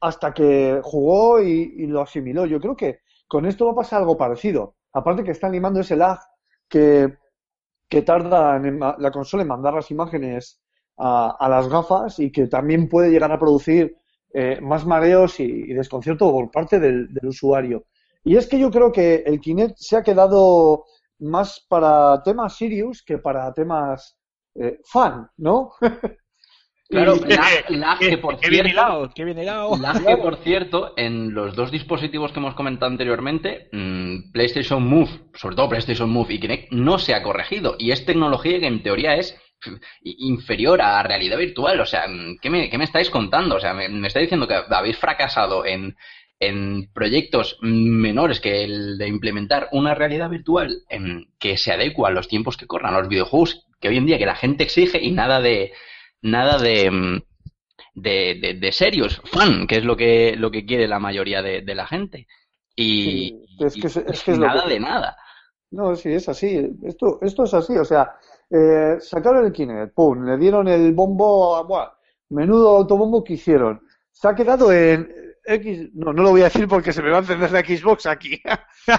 hasta 0.00 0.32
que 0.32 0.80
jugó 0.82 1.42
y, 1.42 1.74
y 1.76 1.86
lo 1.86 2.00
asimiló. 2.02 2.46
Yo 2.46 2.60
creo 2.60 2.76
que 2.76 3.00
con 3.28 3.44
esto 3.46 3.66
va 3.66 3.72
a 3.72 3.76
pasar 3.76 4.00
algo 4.00 4.16
parecido. 4.16 4.76
Aparte 4.92 5.22
que 5.24 5.32
está 5.32 5.46
animando 5.46 5.80
ese 5.80 5.96
lag 5.96 6.18
que, 6.68 7.18
que 7.90 8.02
tarda 8.02 8.56
en 8.56 8.80
la 8.80 9.10
consola 9.10 9.42
en 9.42 9.48
mandar 9.48 9.74
las 9.74 9.90
imágenes 9.90 10.60
a, 10.96 11.36
a 11.38 11.48
las 11.48 11.68
gafas 11.68 12.18
y 12.20 12.32
que 12.32 12.46
también 12.46 12.88
puede 12.88 13.10
llegar 13.10 13.32
a 13.32 13.38
producir 13.38 14.00
eh, 14.32 14.60
más 14.60 14.86
mareos 14.86 15.40
y, 15.40 15.72
desconcierto 15.72 16.30
por 16.30 16.50
parte 16.50 16.78
del, 16.78 17.08
usuario. 17.24 17.86
Y 18.22 18.36
es 18.36 18.46
que 18.46 18.58
yo 18.58 18.70
creo 18.70 18.92
que 18.92 19.24
el 19.26 19.40
Kinect 19.40 19.76
se 19.76 19.96
ha 19.96 20.02
quedado 20.02 20.84
más 21.18 21.66
para 21.68 22.22
temas 22.22 22.56
serious 22.56 23.02
que 23.02 23.18
para 23.18 23.52
temas 23.52 24.16
eh, 24.54 24.78
fan, 24.84 25.28
¿no? 25.36 25.72
Claro, 26.90 27.14
lag, 27.26 27.70
lag 27.70 27.98
que 28.00 28.18
por 28.18 28.40
Qué 28.40 28.50
bien 28.50 28.64
cierto, 28.64 28.70
hilado, 28.70 29.10
qué 29.14 29.24
bien 29.24 29.38
hilado. 29.38 29.76
lag 29.78 30.04
que 30.04 30.16
por 30.16 30.36
cierto, 30.36 30.92
en 30.96 31.32
los 31.32 31.54
dos 31.54 31.70
dispositivos 31.70 32.32
que 32.32 32.40
hemos 32.40 32.54
comentado 32.54 32.90
anteriormente, 32.90 33.68
mm, 33.72 34.32
PlayStation 34.32 34.82
Move, 34.82 35.10
sobre 35.34 35.56
todo 35.56 35.68
PlayStation 35.68 36.10
Move 36.10 36.34
y 36.34 36.40
Kinect, 36.40 36.72
no 36.72 36.98
se 36.98 37.14
ha 37.14 37.22
corregido. 37.22 37.76
Y 37.78 37.92
es 37.92 38.04
tecnología 38.04 38.58
que 38.58 38.66
en 38.66 38.82
teoría 38.82 39.14
es 39.14 39.40
inferior 40.02 40.80
a 40.82 41.02
realidad 41.02 41.38
virtual. 41.38 41.80
O 41.80 41.86
sea, 41.86 42.08
mm, 42.08 42.38
¿qué 42.42 42.50
me, 42.50 42.68
qué 42.68 42.76
me 42.76 42.84
estáis 42.84 43.08
contando? 43.08 43.56
O 43.56 43.60
sea, 43.60 43.72
me, 43.72 43.88
me 43.88 44.08
está 44.08 44.18
diciendo 44.18 44.48
que 44.48 44.60
habéis 44.68 44.98
fracasado 44.98 45.64
en, 45.64 45.96
en 46.40 46.90
proyectos 46.92 47.58
menores 47.60 48.40
que 48.40 48.64
el 48.64 48.96
de 48.98 49.06
implementar 49.06 49.68
una 49.72 49.94
realidad 49.94 50.30
virtual 50.30 50.82
en, 50.88 51.28
que 51.38 51.56
se 51.58 51.70
adecua 51.70 52.08
a 52.08 52.12
los 52.12 52.28
tiempos 52.28 52.56
que 52.56 52.66
corran, 52.66 52.94
a 52.94 52.98
los 52.98 53.08
videojuegos 53.08 53.66
que 53.80 53.88
hoy 53.88 53.98
en 53.98 54.06
día 54.06 54.18
que 54.18 54.26
la 54.26 54.34
gente 54.34 54.64
exige 54.64 54.98
y 55.02 55.12
nada 55.12 55.40
de 55.40 55.72
nada 56.22 56.58
de 56.58 56.90
mm, 56.90 57.22
de, 57.94 58.38
de, 58.40 58.54
de 58.60 58.72
serios, 58.72 59.20
fan, 59.24 59.66
que 59.66 59.76
es 59.78 59.84
lo 59.84 59.96
que 59.96 60.34
lo 60.36 60.50
que 60.50 60.64
quiere 60.64 60.86
la 60.88 60.98
mayoría 60.98 61.42
de, 61.42 61.62
de 61.62 61.74
la 61.74 61.86
gente. 61.86 62.26
Y, 62.76 63.44
Sí, 63.58 63.64
es 63.64 63.74
que 63.74 63.86
es- 63.88 63.96
y 63.96 64.00
es 64.06 64.22
que 64.22 64.30
es 64.32 64.38
lo 64.38 64.46
nada 64.46 64.64
que- 64.64 64.70
de 64.70 64.80
nada. 64.80 65.16
No, 65.72 65.94
sí, 65.94 66.12
es 66.12 66.28
así. 66.28 66.68
Esto, 66.82 67.18
esto 67.22 67.44
es 67.44 67.54
así. 67.54 67.76
O 67.76 67.84
sea, 67.84 68.14
eh, 68.50 68.96
sacaron 69.00 69.44
el 69.46 69.52
Kinect, 69.52 69.94
pum, 69.94 70.24
le 70.24 70.36
dieron 70.36 70.66
el 70.68 70.92
bombo, 70.94 71.56
a- 71.56 71.62
buah, 71.62 71.90
menudo 72.30 72.76
autobombo 72.76 73.22
que 73.22 73.34
hicieron. 73.34 73.80
Se 74.10 74.26
ha 74.28 74.34
quedado 74.34 74.72
en 74.72 75.12
X, 75.44 75.90
no, 75.94 76.12
no 76.12 76.22
lo 76.22 76.30
voy 76.30 76.40
a 76.42 76.44
decir 76.44 76.66
porque 76.68 76.92
se 76.92 77.02
me 77.02 77.10
va 77.10 77.18
a 77.18 77.20
encender 77.20 77.50
la 77.52 77.60
Xbox 77.60 78.06
aquí. 78.06 78.40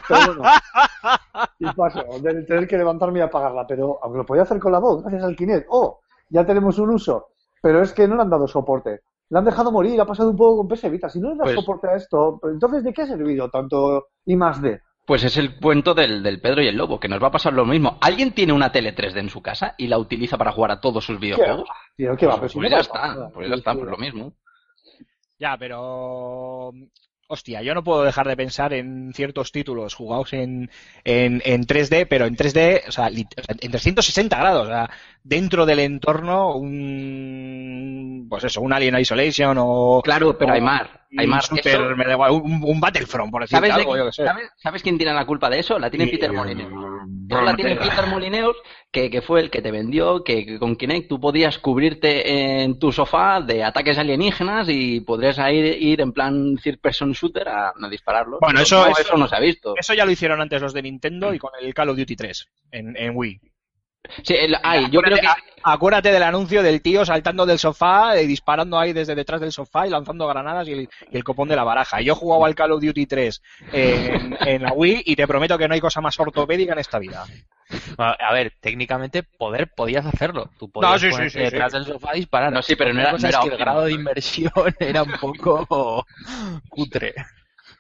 Pero 0.08 0.26
bueno, 0.36 0.44
y 1.60 1.66
paso 1.74 2.04
de 2.22 2.44
tener 2.44 2.68
que 2.68 2.78
levantarme 2.78 3.20
y 3.20 3.22
apagarla. 3.22 3.66
Pero 3.68 4.00
aunque 4.02 4.18
lo 4.20 4.26
podía 4.26 4.44
hacer 4.44 4.60
con 4.60 4.72
la 4.72 4.80
voz, 4.80 5.02
gracias 5.02 5.24
al 5.24 5.36
Kinect. 5.36 5.68
Oh, 5.70 6.00
ya 6.32 6.46
tenemos 6.46 6.80
un 6.80 6.90
uso. 6.90 7.28
Pero 7.62 7.84
es 7.84 7.94
que 7.94 8.08
no 8.08 8.16
le 8.16 8.24
han 8.24 8.30
dado 8.32 8.48
soporte. 8.48 9.02
Le 9.30 9.38
han 9.38 9.46
dejado 9.46 9.72
morir, 9.72 10.02
ha 10.02 10.06
pasado 10.06 10.32
un 10.32 10.36
poco 10.36 10.58
con 10.58 10.68
PS 10.68 10.90
Vita. 10.90 11.08
Si 11.10 11.20
no 11.20 11.30
le 11.30 11.36
das 11.36 11.44
Pues- 11.46 11.56
soporte 11.56 11.88
a 11.88 11.96
esto, 11.96 12.40
entonces 12.52 12.84
¿de 12.84 12.92
qué 12.92 13.04
ha 13.04 13.08
servido 13.08 13.50
tanto 13.50 14.08
I 14.26 14.36
más 14.36 14.62
D? 14.62 14.82
Pues 15.06 15.24
es 15.24 15.36
el 15.38 15.60
cuento 15.60 15.94
del, 15.94 16.22
del 16.24 16.40
Pedro 16.42 16.62
y 16.62 16.68
el 16.68 16.78
Lobo, 16.78 17.00
que 17.00 17.08
nos 17.08 17.22
va 17.22 17.28
a 17.28 17.32
pasar 17.32 17.54
lo 17.54 17.66
mismo. 17.66 17.98
¿Alguien 18.02 18.34
tiene 18.34 18.54
una 18.54 18.72
tele 18.72 18.96
3D 18.96 19.18
en 19.20 19.30
su 19.30 19.42
casa 19.42 19.74
y 19.78 19.88
la 19.88 19.98
utiliza 19.98 20.38
para 20.38 20.52
jugar 20.52 20.72
a 20.72 20.80
todos 20.82 21.04
sus 21.06 21.20
videojuegos? 21.20 21.68
Tío, 21.98 22.16
¿qué 22.16 22.26
va? 22.28 22.40
Pues, 22.40 22.54
pues 22.54 22.70
ya 22.70 22.78
está, 22.80 23.30
pues 23.34 23.50
ya 23.50 23.56
está, 23.56 23.74
pues 23.74 23.86
lo 23.90 23.98
mismo. 23.98 24.34
Ya, 25.40 25.58
pero. 25.58 26.72
Hostia, 27.28 27.62
yo 27.62 27.74
no 27.74 27.82
puedo 27.84 28.04
dejar 28.04 28.28
de 28.28 28.36
pensar 28.36 28.74
en 28.74 29.14
ciertos 29.14 29.54
títulos 29.54 29.96
jugados 29.96 30.34
en, 30.34 30.70
en, 31.06 31.42
en 31.46 31.66
3D, 31.66 32.06
pero 32.10 32.26
en 32.26 32.36
3D, 32.36 32.82
o 32.90 32.92
sea, 32.92 33.10
li- 33.10 33.26
o 33.38 33.42
sea, 33.42 33.56
en 33.58 33.72
360 33.72 34.38
grados, 34.38 34.64
o 34.66 34.70
sea, 34.70 34.90
dentro 35.24 35.66
del 35.66 35.80
entorno, 35.80 36.56
un. 36.56 38.28
Pues 38.30 38.44
eso, 38.46 38.62
un 38.62 38.72
Alien 38.74 38.98
Isolation 39.00 39.58
o. 39.60 40.02
Claro, 40.04 40.38
pero 40.38 40.52
o 40.52 40.56
Aymar, 40.56 41.02
un 41.12 41.20
Aymar, 41.20 41.44
super- 41.44 41.68
eso- 41.68 41.96
me 41.98 42.06
da 42.06 42.14
igual, 42.14 42.32
un, 42.32 42.62
un 42.64 42.80
Battlefront, 42.80 43.30
por 43.32 43.42
decirte 43.42 43.68
¿Sabes, 43.68 43.74
algo, 43.74 43.94
qué- 43.94 44.00
yo 44.00 44.06
que 44.06 44.12
sé. 44.14 44.26
¿sabes, 44.26 44.50
sabes 44.58 44.82
quién 44.84 44.98
tiene 44.98 45.14
la 45.14 45.26
culpa 45.26 45.50
de 45.50 45.60
eso? 45.60 45.78
La 45.80 45.90
tiene 45.90 46.06
Y- 46.06 46.12
Peter 46.12 46.32
Molyneux. 46.32 46.72
Eso 47.30 47.42
la 47.42 47.56
tiene 47.56 47.76
Peter 47.78 48.08
Molineus, 48.08 48.58
que, 48.92 49.10
que 49.10 49.22
fue 49.22 49.40
el 49.40 49.50
que 49.50 49.62
te 49.62 49.72
vendió, 49.72 50.22
que, 50.24 50.46
que 50.46 50.60
con 50.60 50.76
Kinect 50.76 51.08
tú 51.08 51.20
podías 51.20 51.60
cubrirte 51.60 52.62
en 52.64 52.78
tu 52.78 52.92
sofá 52.92 53.40
de 53.42 53.64
ataques 53.64 53.98
alienígenas 53.98 54.68
y 54.70 55.00
podrías 55.02 55.38
ir, 55.50 55.66
ir 55.82 56.02
en 56.02 56.12
plan 56.12 56.58
third 56.58 56.80
person 56.80 57.14
shooter 57.14 57.48
a, 57.48 57.70
a 57.70 57.90
dispararlos. 57.90 58.40
Bueno, 58.42 58.60
eso- 58.62 58.84
no, 58.86 58.92
eso- 58.92 59.02
eso 59.02 59.18
no 59.18 59.28
se 59.30 59.36
ha 59.36 59.40
visto. 59.40 59.74
Eso 59.78 59.94
ya 59.94 60.04
lo 60.06 60.12
hicieron 60.12 60.42
antes 60.42 60.62
los 60.62 60.74
de 60.74 60.82
Nintendo 60.84 61.34
y 61.34 61.40
con 61.40 61.52
el 61.62 61.74
Call 61.74 61.90
of 61.90 61.98
Duty 61.98 62.16
3 62.16 62.48
en, 62.72 62.96
en 62.98 63.12
Wii. 63.16 63.40
Sí, 64.24 64.34
el- 64.36 64.58
ay, 64.64 64.88
yo 64.92 65.02
creo 65.02 65.18
Acuérdate- 65.18 65.42
que 65.46 65.52
Acuérdate 65.64 66.12
del 66.12 66.24
anuncio 66.24 66.64
del 66.64 66.82
tío 66.82 67.06
saltando 67.06 67.46
del 67.46 67.60
sofá, 67.60 68.20
y 68.20 68.26
disparando 68.26 68.80
ahí 68.80 68.94
desde 68.94 69.14
detrás 69.14 69.40
del 69.40 69.52
sofá 69.52 69.86
y 69.86 69.92
lanzando 69.92 70.26
granadas 70.28 70.68
y 70.68 70.72
el, 70.74 70.90
y 71.12 71.16
el 71.18 71.24
copón 71.24 71.48
de 71.50 71.56
la 71.56 71.64
baraja. 71.64 72.02
Yo 72.02 72.14
he 72.14 72.16
jugado 72.16 72.46
al 72.46 72.56
Call 72.56 72.72
of 72.72 72.82
Duty 72.82 73.06
3 73.06 73.42
en, 73.72 74.36
en 74.42 74.64
la 74.64 74.74
Wii 74.74 75.04
y 75.06 75.16
te 75.16 75.28
prometo 75.28 75.60
que 75.60 75.68
no 75.68 75.76
hay 75.76 75.80
cosa 75.80 76.02
más 76.02 76.20
ortopédica 76.20 76.74
en 76.74 76.80
esta 76.80 76.98
vida. 76.98 77.26
A 78.00 78.10
a 78.20 78.34
ver, 78.34 78.54
técnicamente 78.60 79.22
poder 79.22 79.70
podías 79.76 80.04
hacerlo. 80.06 80.50
Tú 80.58 80.68
podías 80.72 81.00
sí, 81.00 81.08
sí, 81.08 81.12
ponerte 81.12 81.38
sí, 81.38 81.40
detrás 81.40 81.72
sí. 81.72 81.78
del 81.78 81.88
sofá 81.88 82.16
y 82.16 82.22
disparar. 82.22 82.52
No, 82.52 82.62
sí, 82.64 82.76
pero 82.76 82.92
no 82.92 83.02
era- 83.02 83.12
cosa 83.12 83.22
no 83.22 83.30
es 83.30 83.36
era 83.36 83.44
que 83.44 83.50
el 83.50 83.58
grado 83.58 83.82
de 83.86 83.92
inmersión 83.92 84.52
era 84.80 85.04
un 85.04 85.12
poco 85.22 86.08
cutre. 86.70 87.14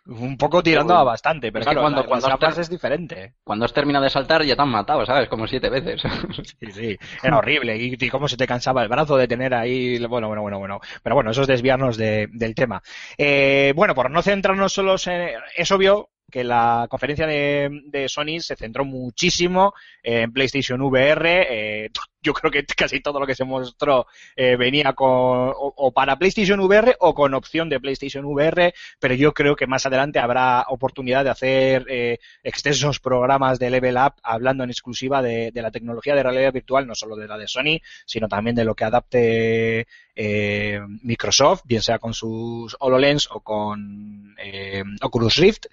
Un 0.07 0.35
poco 0.35 0.63
tirando 0.63 0.95
a 0.95 1.03
bastante, 1.03 1.51
pero 1.51 1.61
Es 1.61 1.67
que 1.67 1.73
claro, 1.73 1.81
cuando- 1.83 2.01
la- 2.01 2.07
cuando 2.07 2.27
has 2.47 2.57
es 2.57 2.69
diferente. 2.69 3.35
Cuando 3.43 3.65
has 3.65 3.73
terminado 3.73 4.03
de 4.03 4.09
saltar 4.09 4.43
ya 4.43 4.55
te 4.55 4.61
han 4.63 4.69
matado, 4.69 5.05
¿sabes? 5.05 5.29
Como 5.29 5.45
siete 5.47 5.69
veces. 5.69 6.01
Sí, 6.59 6.71
sí, 6.71 6.97
era 7.23 7.37
horrible. 7.37 7.77
Y, 7.77 7.95
y 7.99 8.09
cómo 8.09 8.27
se 8.27 8.35
te 8.37 8.47
cansaba 8.47 8.81
el 8.81 8.89
brazo 8.89 9.15
de 9.15 9.27
tener 9.27 9.53
ahí. 9.53 10.03
Bueno, 10.07 10.27
bueno, 10.27 10.41
bueno, 10.41 10.57
bueno. 10.59 10.79
Pero 11.03 11.15
bueno, 11.15 11.31
eso 11.31 11.41
es 11.43 11.47
desviarnos 11.47 11.97
de- 11.97 12.27
del 12.31 12.55
tema. 12.55 12.81
Eh, 13.17 13.73
bueno, 13.75 13.93
por 13.93 14.09
no 14.09 14.21
centrarnos 14.23 14.73
solo 14.73 14.95
en. 14.97 15.35
Es 15.55 15.71
obvio 15.71 16.09
que 16.31 16.43
la 16.43 16.87
conferencia 16.89 17.27
de, 17.27 17.69
de 17.85 18.09
Sony 18.09 18.39
se 18.39 18.55
centró 18.55 18.85
muchísimo 18.85 19.73
en 20.01 20.31
PlayStation 20.33 20.81
VR. 20.81 21.45
eh, 21.85 21.89
yo 22.21 22.33
creo 22.33 22.51
que 22.51 22.65
casi 22.65 22.99
todo 23.01 23.19
lo 23.19 23.27
que 23.27 23.35
se 23.35 23.43
mostró 23.43 24.07
eh, 24.35 24.55
venía 24.55 24.93
con 24.93 25.09
o, 25.09 25.91
para 25.91 26.17
PlayStation 26.17 26.59
VR 26.59 26.95
o 26.99 27.13
con 27.13 27.33
opción 27.33 27.69
de 27.69 27.79
PlayStation 27.79 28.25
VR, 28.25 28.73
pero 28.99 29.13
yo 29.15 29.33
creo 29.33 29.55
que 29.55 29.67
más 29.67 29.85
adelante 29.85 30.19
habrá 30.19 30.65
oportunidad 30.69 31.23
de 31.23 31.29
hacer 31.29 31.85
eh, 31.89 32.19
extensos 32.43 32.99
programas 32.99 33.59
de 33.59 33.69
Level 33.69 33.97
Up 33.97 34.13
hablando 34.23 34.63
en 34.63 34.69
exclusiva 34.69 35.21
de, 35.21 35.51
de 35.51 35.61
la 35.61 35.71
tecnología 35.71 36.15
de 36.15 36.23
realidad 36.23 36.53
virtual, 36.53 36.87
no 36.87 36.95
solo 36.95 37.15
de 37.15 37.27
la 37.27 37.37
de 37.37 37.47
Sony, 37.47 37.79
sino 38.05 38.27
también 38.27 38.55
de 38.55 38.65
lo 38.65 38.75
que 38.75 38.83
adapte 38.83 39.87
eh, 40.15 40.79
Microsoft, 41.03 41.63
bien 41.65 41.81
sea 41.81 41.99
con 41.99 42.13
sus 42.13 42.75
HoloLens 42.79 43.27
o 43.31 43.39
con 43.39 44.35
eh, 44.37 44.83
Oculus 45.01 45.37
Rift. 45.37 45.65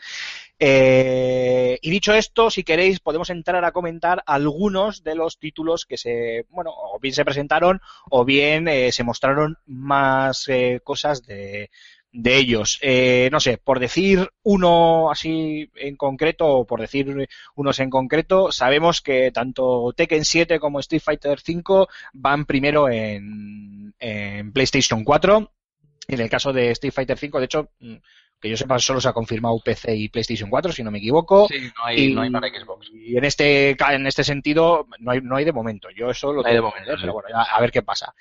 Eh, 0.60 1.78
y 1.80 1.90
dicho 1.90 2.14
esto, 2.14 2.50
si 2.50 2.64
queréis, 2.64 3.00
podemos 3.00 3.30
entrar 3.30 3.64
a 3.64 3.72
comentar 3.72 4.22
algunos 4.26 5.04
de 5.04 5.14
los 5.14 5.38
títulos 5.38 5.86
que 5.86 5.96
se, 5.96 6.46
bueno, 6.50 6.72
o 6.74 6.98
bien 6.98 7.14
se 7.14 7.24
presentaron 7.24 7.80
o 8.10 8.24
bien 8.24 8.66
eh, 8.66 8.90
se 8.90 9.04
mostraron 9.04 9.56
más 9.66 10.48
eh, 10.48 10.80
cosas 10.82 11.24
de, 11.24 11.70
de 12.12 12.36
ellos. 12.36 12.78
Eh, 12.82 13.28
no 13.30 13.40
sé, 13.40 13.58
por 13.58 13.78
decir 13.78 14.28
uno 14.42 15.10
así 15.10 15.70
en 15.76 15.96
concreto 15.96 16.46
o 16.46 16.66
por 16.66 16.80
decir 16.80 17.28
unos 17.54 17.78
en 17.80 17.90
concreto, 17.90 18.50
sabemos 18.50 19.00
que 19.00 19.30
tanto 19.30 19.92
Tekken 19.96 20.24
7 20.24 20.58
como 20.58 20.80
Street 20.80 21.02
Fighter 21.02 21.40
5 21.40 21.88
van 22.14 22.46
primero 22.46 22.88
en, 22.88 23.94
en 23.98 24.52
PlayStation 24.52 25.04
4. 25.04 25.52
En 26.08 26.20
el 26.20 26.30
caso 26.30 26.52
de 26.52 26.70
Street 26.70 26.92
Fighter 26.92 27.18
5, 27.18 27.38
de 27.38 27.44
hecho, 27.44 27.70
mm, 27.80 27.96
que 28.40 28.48
yo 28.48 28.56
sepa, 28.56 28.78
solo 28.78 29.00
se 29.00 29.08
ha 29.08 29.12
confirmado 29.12 29.58
PC 29.64 29.96
y 29.96 30.08
PlayStation 30.08 30.48
4, 30.48 30.70
si 30.70 30.84
no 30.84 30.90
me 30.92 30.98
equivoco. 30.98 31.48
Sí, 31.48 31.58
no 31.76 31.84
hay, 31.84 32.00
Y- 32.04 32.14
no 32.14 32.20
hay 32.22 32.30
para 32.30 32.48
Xbox. 32.48 32.88
Y 32.94 33.16
en 33.16 33.24
este, 33.24 33.74
ca- 33.76 33.94
en 33.94 34.06
este 34.06 34.22
sentido, 34.22 34.86
no 35.00 35.10
hay, 35.10 35.20
no 35.20 35.34
hay 35.36 35.44
de 35.44 35.52
momento. 35.52 35.88
Yo 35.90 36.10
eso 36.10 36.32
lo 36.32 36.42
No 36.42 36.46
hay 36.48 36.54
de 36.54 36.58
tengo 36.60 36.70
momento, 36.70 36.92
sí. 36.94 37.00
pero 37.00 37.12
bueno, 37.14 37.28
a 37.36 37.60
ver 37.60 37.72
qué 37.72 37.82
pasa. 37.82 38.14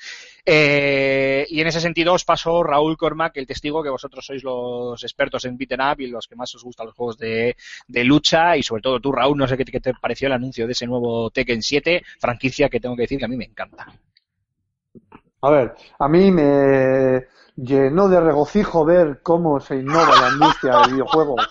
Eh, 0.43 1.45
y 1.49 1.61
en 1.61 1.67
ese 1.67 1.81
sentido 1.81 2.13
os 2.13 2.25
paso 2.25 2.63
Raúl 2.63 2.97
Cormac, 2.97 3.37
el 3.37 3.45
testigo 3.45 3.83
que 3.83 3.89
vosotros 3.89 4.25
sois 4.25 4.43
los 4.43 5.03
expertos 5.03 5.45
en 5.45 5.57
beaten 5.57 5.81
up 5.81 5.99
y 6.01 6.07
los 6.07 6.25
que 6.27 6.35
más 6.35 6.55
os 6.55 6.63
gustan 6.63 6.87
los 6.87 6.95
juegos 6.95 7.17
de, 7.17 7.55
de 7.87 8.03
lucha 8.03 8.57
y 8.57 8.63
sobre 8.63 8.81
todo 8.81 8.99
tú, 8.99 9.11
Raúl, 9.11 9.37
no 9.37 9.47
sé 9.47 9.55
qué, 9.57 9.65
te- 9.65 9.71
qué 9.71 9.79
te 9.81 9.93
pareció 9.93 10.27
el 10.27 10.33
anuncio 10.33 10.65
de 10.65 10.71
ese 10.71 10.87
nuevo 10.87 11.29
Tekken 11.29 11.61
7, 11.61 12.01
franquicia 12.19 12.69
que 12.69 12.79
tengo 12.79 12.95
que 12.95 13.03
decir 13.03 13.19
que 13.19 13.25
a 13.25 13.27
mí 13.27 13.37
me 13.37 13.45
encanta. 13.45 13.85
A 15.41 15.49
ver, 15.51 15.75
a 15.99 16.07
mí 16.07 16.31
me 16.31 17.25
llenó 17.57 18.07
de 18.07 18.21
regocijo 18.21 18.85
ver 18.85 19.21
cómo 19.21 19.59
se 19.59 19.75
innova 19.77 20.15
la 20.21 20.29
industria 20.31 20.77
del 20.81 20.91
videojuego. 20.93 21.35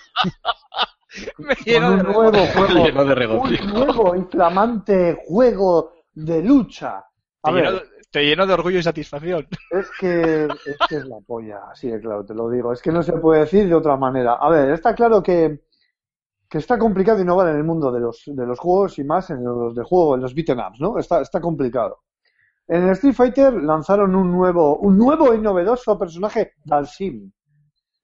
Con 1.65 1.85
un 1.85 2.03
nuevo 2.03 2.47
juego, 2.47 2.85
de 2.85 3.01
un 3.01 3.09
regocijo. 3.17 3.65
nuevo 3.67 4.17
y 4.17 4.23
flamante 4.25 5.19
juego 5.27 5.93
de 6.15 6.43
lucha. 6.43 6.99
A 7.43 7.51
Te 7.51 7.53
lleno, 7.53 7.71
ver, 7.73 7.81
de- 7.83 7.87
te 8.11 8.25
lleno 8.25 8.47
de 8.47 8.55
orgullo 8.55 8.79
y 8.79 8.83
satisfacción. 8.83 9.47
es 9.71 9.91
que, 9.99 10.45
es 10.45 10.77
que 10.89 10.97
es 10.97 11.07
la 11.07 11.19
polla, 11.27 11.61
así 11.71 11.89
de 11.91 12.01
claro, 12.01 12.25
te 12.25 12.35
lo 12.35 12.49
digo. 12.51 12.73
Es 12.73 12.83
que 12.83 12.93
no 12.93 13.03
se 13.03 13.13
puede 13.15 13.41
decir 13.41 13.67
de 13.69 13.75
otra 13.75 13.97
manera. 13.97 14.35
A 14.35 14.49
ver, 14.51 14.71
está 14.71 14.95
claro 14.95 15.23
que, 15.23 15.61
que 16.49 16.59
está 16.59 16.79
complicado 16.79 17.21
innovar 17.21 17.49
en 17.49 17.57
el 17.57 17.65
mundo 17.65 17.91
de 17.93 18.01
los, 18.01 18.23
de 18.27 18.47
los 18.47 18.59
juegos 18.59 18.99
y 18.99 19.05
más 19.05 19.31
en 19.31 19.43
los 19.45 19.75
de 19.75 19.85
juego, 19.85 20.15
en 20.17 20.23
los 20.23 20.35
beaten 20.35 20.59
ups, 20.61 20.81
¿no? 20.81 20.99
Está, 20.99 21.21
está 21.23 21.41
complicado. 21.41 22.03
En 22.69 22.85
el 22.85 22.91
Street 22.91 23.15
Fighter 23.15 23.53
lanzaron 23.55 24.15
un 24.15 24.31
nuevo, 24.31 24.77
un 24.79 24.97
nuevo 24.97 25.35
y 25.35 25.41
novedoso 25.41 25.99
personaje, 25.99 26.53
Dalsim. 26.65 27.33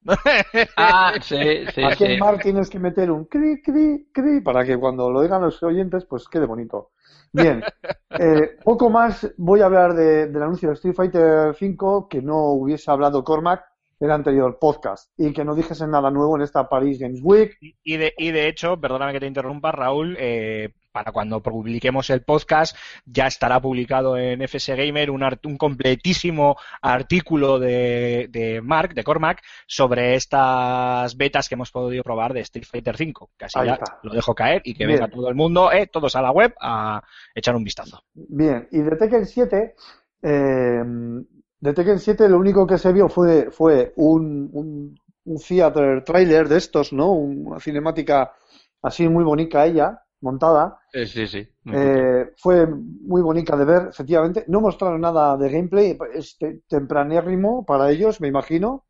Ah, 0.76 1.14
sí, 1.20 1.66
sí, 1.74 1.82
Aquí 1.82 2.04
sí. 2.04 2.04
en 2.04 2.18
Mar 2.18 2.40
tienes 2.40 2.70
que 2.70 2.78
meter 2.78 3.10
un 3.10 3.26
cri, 3.26 3.60
cri, 3.62 4.08
cri, 4.12 4.40
para 4.40 4.64
que 4.64 4.78
cuando 4.78 5.10
lo 5.10 5.22
digan 5.22 5.42
los 5.42 5.62
oyentes, 5.62 6.04
pues 6.06 6.28
quede 6.28 6.46
bonito. 6.46 6.90
Bien, 7.32 7.64
eh, 8.16 8.58
poco 8.64 8.90
más 8.90 9.32
voy 9.36 9.60
a 9.60 9.66
hablar 9.66 9.94
de- 9.94 10.26
del 10.28 10.42
anuncio 10.42 10.68
de 10.68 10.74
Street 10.74 10.94
Fighter 10.94 11.50
V 11.60 12.06
que 12.08 12.22
no 12.22 12.52
hubiese 12.52 12.90
hablado 12.90 13.24
Cormac 13.24 13.64
el 14.04 14.10
anterior 14.10 14.58
podcast 14.60 15.10
y 15.16 15.32
que 15.32 15.44
no 15.44 15.54
dijese 15.54 15.86
nada 15.86 16.10
nuevo 16.10 16.36
en 16.36 16.42
esta 16.42 16.68
Paris 16.68 16.98
Games 16.98 17.20
Week. 17.22 17.56
Y 17.82 17.96
de, 17.96 18.12
y 18.18 18.30
de 18.32 18.48
hecho, 18.48 18.80
perdóname 18.80 19.12
que 19.12 19.20
te 19.20 19.26
interrumpa, 19.26 19.70
Raúl, 19.72 20.16
eh, 20.18 20.70
para 20.90 21.10
cuando 21.12 21.40
publiquemos 21.40 22.10
el 22.10 22.22
podcast 22.22 22.76
ya 23.06 23.26
estará 23.26 23.60
publicado 23.60 24.18
en 24.18 24.42
FS 24.42 24.74
Gamer 24.76 25.10
un, 25.10 25.22
art- 25.22 25.46
un 25.46 25.56
completísimo 25.56 26.56
artículo 26.82 27.58
de, 27.58 28.28
de 28.30 28.60
Mark, 28.60 28.92
de 28.92 29.02
Cormac, 29.04 29.40
sobre 29.66 30.16
estas 30.16 31.16
betas 31.16 31.48
que 31.48 31.54
hemos 31.54 31.70
podido 31.70 32.02
probar 32.02 32.34
de 32.34 32.40
Street 32.40 32.66
Fighter 32.68 32.94
V. 32.98 33.14
Casi 33.38 33.58
ya 33.64 33.74
está. 33.74 34.00
lo 34.02 34.12
dejo 34.12 34.34
caer 34.34 34.60
y 34.64 34.74
que 34.74 34.84
Bien. 34.86 34.98
venga 35.00 35.10
todo 35.10 35.28
el 35.28 35.34
mundo, 35.34 35.72
eh, 35.72 35.86
todos 35.86 36.14
a 36.16 36.20
la 36.22 36.30
web, 36.30 36.52
a 36.60 37.02
echar 37.34 37.56
un 37.56 37.64
vistazo. 37.64 38.02
Bien, 38.12 38.68
y 38.70 38.80
de 38.80 38.96
Tekken 38.96 39.24
7, 39.26 39.74
eh, 40.24 40.82
de 41.62 41.72
Tekken 41.72 41.98
7 41.98 42.28
lo 42.28 42.38
único 42.38 42.66
que 42.66 42.78
se 42.78 42.92
vio 42.92 43.08
fue, 43.08 43.50
fue 43.50 43.92
un, 43.96 44.50
un, 44.52 44.94
un 45.24 45.38
theater 45.38 46.04
trailer 46.04 46.48
de 46.48 46.58
estos, 46.58 46.92
¿no? 46.92 47.12
Una 47.12 47.60
cinemática 47.60 48.32
así 48.82 49.08
muy 49.08 49.24
bonita 49.24 49.64
ella, 49.64 50.02
montada. 50.20 50.78
Sí, 50.92 51.06
sí, 51.06 51.26
sí. 51.26 51.48
Eh, 51.72 52.32
fue 52.36 52.66
muy 52.66 53.22
bonita 53.22 53.56
de 53.56 53.64
ver, 53.64 53.88
efectivamente. 53.90 54.44
No 54.48 54.60
mostraron 54.60 55.00
nada 55.00 55.36
de 55.36 55.48
gameplay, 55.50 55.96
es 56.12 56.36
te- 56.38 56.62
tempranérrimo 56.68 57.64
para 57.64 57.90
ellos, 57.90 58.20
me 58.20 58.28
imagino. 58.28 58.84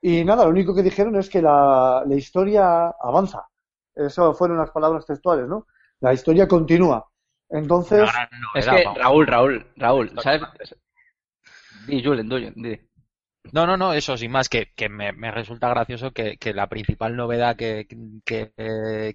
Y 0.00 0.24
nada, 0.24 0.44
lo 0.44 0.50
único 0.50 0.74
que 0.74 0.82
dijeron 0.82 1.16
es 1.16 1.28
que 1.28 1.42
la, 1.42 2.04
la 2.06 2.14
historia 2.14 2.88
avanza. 3.00 3.48
Eso 3.94 4.34
fueron 4.34 4.58
las 4.58 4.70
palabras 4.70 5.06
textuales, 5.06 5.48
¿no? 5.48 5.66
La 6.00 6.12
historia 6.12 6.46
continúa. 6.46 7.06
Entonces, 7.50 8.08
Es 8.54 8.66
que. 8.66 8.84
Raúl, 9.00 9.26
Raúl, 9.26 9.66
Raúl, 9.76 10.10
¿sabes? 10.20 10.42
Di, 11.86 12.02
Julen, 12.02 12.28
Julen, 12.30 12.54
di. 12.64 12.74
No, 13.52 13.66
no, 13.66 13.76
no, 13.76 13.92
eso 13.92 14.16
sin 14.16 14.30
más, 14.32 14.48
que, 14.48 14.72
que 14.74 14.88
me, 14.88 15.12
me 15.12 15.30
resulta 15.30 15.68
gracioso 15.68 16.12
que, 16.12 16.38
que 16.38 16.54
la 16.54 16.68
principal 16.68 17.14
novedad 17.16 17.56
que, 17.56 17.86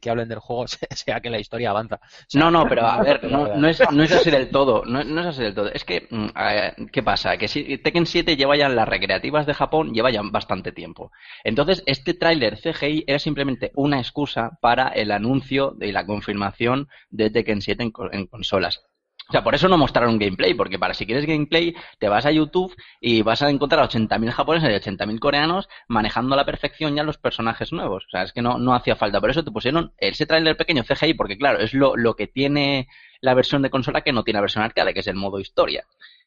hablen 0.09 0.29
del 0.29 0.39
juego 0.39 0.65
sea 0.91 1.19
que 1.21 1.29
la 1.29 1.39
historia 1.39 1.71
avanza. 1.71 1.95
O 1.95 2.25
sea, 2.27 2.43
No, 2.43 2.51
no, 2.51 2.67
pero 2.67 2.85
a 2.85 2.99
ver, 3.01 3.23
no, 3.23 3.67
es, 3.67 3.89
no 3.89 4.03
es 4.03 4.11
así 4.11 4.29
del 4.31 4.51
todo, 4.51 4.83
no, 4.85 5.03
no 5.03 5.21
es 5.21 5.27
así 5.27 5.41
del 5.43 5.55
todo. 5.55 5.71
Es 5.71 5.83
que, 5.83 6.07
mm, 6.09 6.85
¿qué 6.91 7.03
pasa? 7.03 7.37
Que 7.37 7.47
si 7.47 7.77
Tekken 7.79 8.05
7 8.05 8.35
lleva 8.37 8.55
ya 8.55 8.67
en 8.67 8.75
las 8.75 8.87
recreativas 8.87 9.45
de 9.45 9.53
Japón, 9.53 9.93
lleva 9.93 10.11
ya 10.11 10.21
bastante 10.23 10.71
tiempo. 10.71 11.11
Entonces, 11.43 11.83
este 11.85 12.13
tráiler 12.13 12.57
CGI 12.57 13.03
era 13.07 13.19
simplemente 13.19 13.71
una 13.75 13.99
excusa 13.99 14.57
para 14.61 14.89
el 14.89 15.11
anuncio 15.11 15.75
y 15.81 15.91
la 15.91 16.05
confirmación 16.05 16.87
de 17.09 17.29
Tekken 17.31 17.61
7 17.61 17.83
en, 17.83 17.91
co- 17.91 18.11
en 18.11 18.27
consolas. 18.27 18.81
O 19.29 19.31
sea, 19.31 19.43
por 19.43 19.53
eso 19.53 19.67
no 19.67 19.77
mostraron 19.77 20.17
gameplay, 20.17 20.55
porque 20.55 20.79
para 20.79 20.95
si 20.95 21.05
quieres 21.05 21.27
gameplay, 21.27 21.75
te 21.99 22.09
vas 22.09 22.25
a 22.25 22.31
YouTube 22.31 22.75
y 22.99 23.21
vas 23.21 23.43
a 23.43 23.49
encontrar 23.51 23.83
a 23.83 23.87
80.000 23.87 24.31
japoneses 24.31 24.69
y 24.69 24.89
80.000 24.89 25.19
coreanos 25.19 25.69
manejando 25.87 26.33
a 26.33 26.37
la 26.37 26.45
perfección 26.45 26.95
ya 26.95 27.03
los 27.03 27.19
personajes 27.19 27.71
nuevos. 27.71 28.05
O 28.07 28.09
sea, 28.09 28.23
es 28.23 28.33
que 28.33 28.41
no, 28.41 28.57
no 28.57 28.73
hacía 28.73 28.95
falta. 28.95 29.21
Por 29.21 29.29
eso 29.29 29.43
te 29.43 29.51
pusieron 29.51 29.93
ese 29.99 30.25
tráiler 30.25 30.57
pequeño 30.57 30.83
CGI, 30.83 31.13
porque 31.13 31.37
claro, 31.37 31.59
es 31.59 31.75
lo, 31.75 31.95
lo 31.95 32.15
que 32.15 32.25
tiene 32.25 32.87
la 33.21 33.35
versión 33.35 33.61
de 33.61 33.69
consola 33.69 34.01
que 34.01 34.11
no 34.11 34.23
tiene 34.23 34.37
la 34.37 34.41
versión 34.41 34.63
arcade, 34.63 34.95
que 34.95 35.01
es 35.01 35.07
el 35.07 35.15
modo 35.15 35.39
historia. 35.39 35.85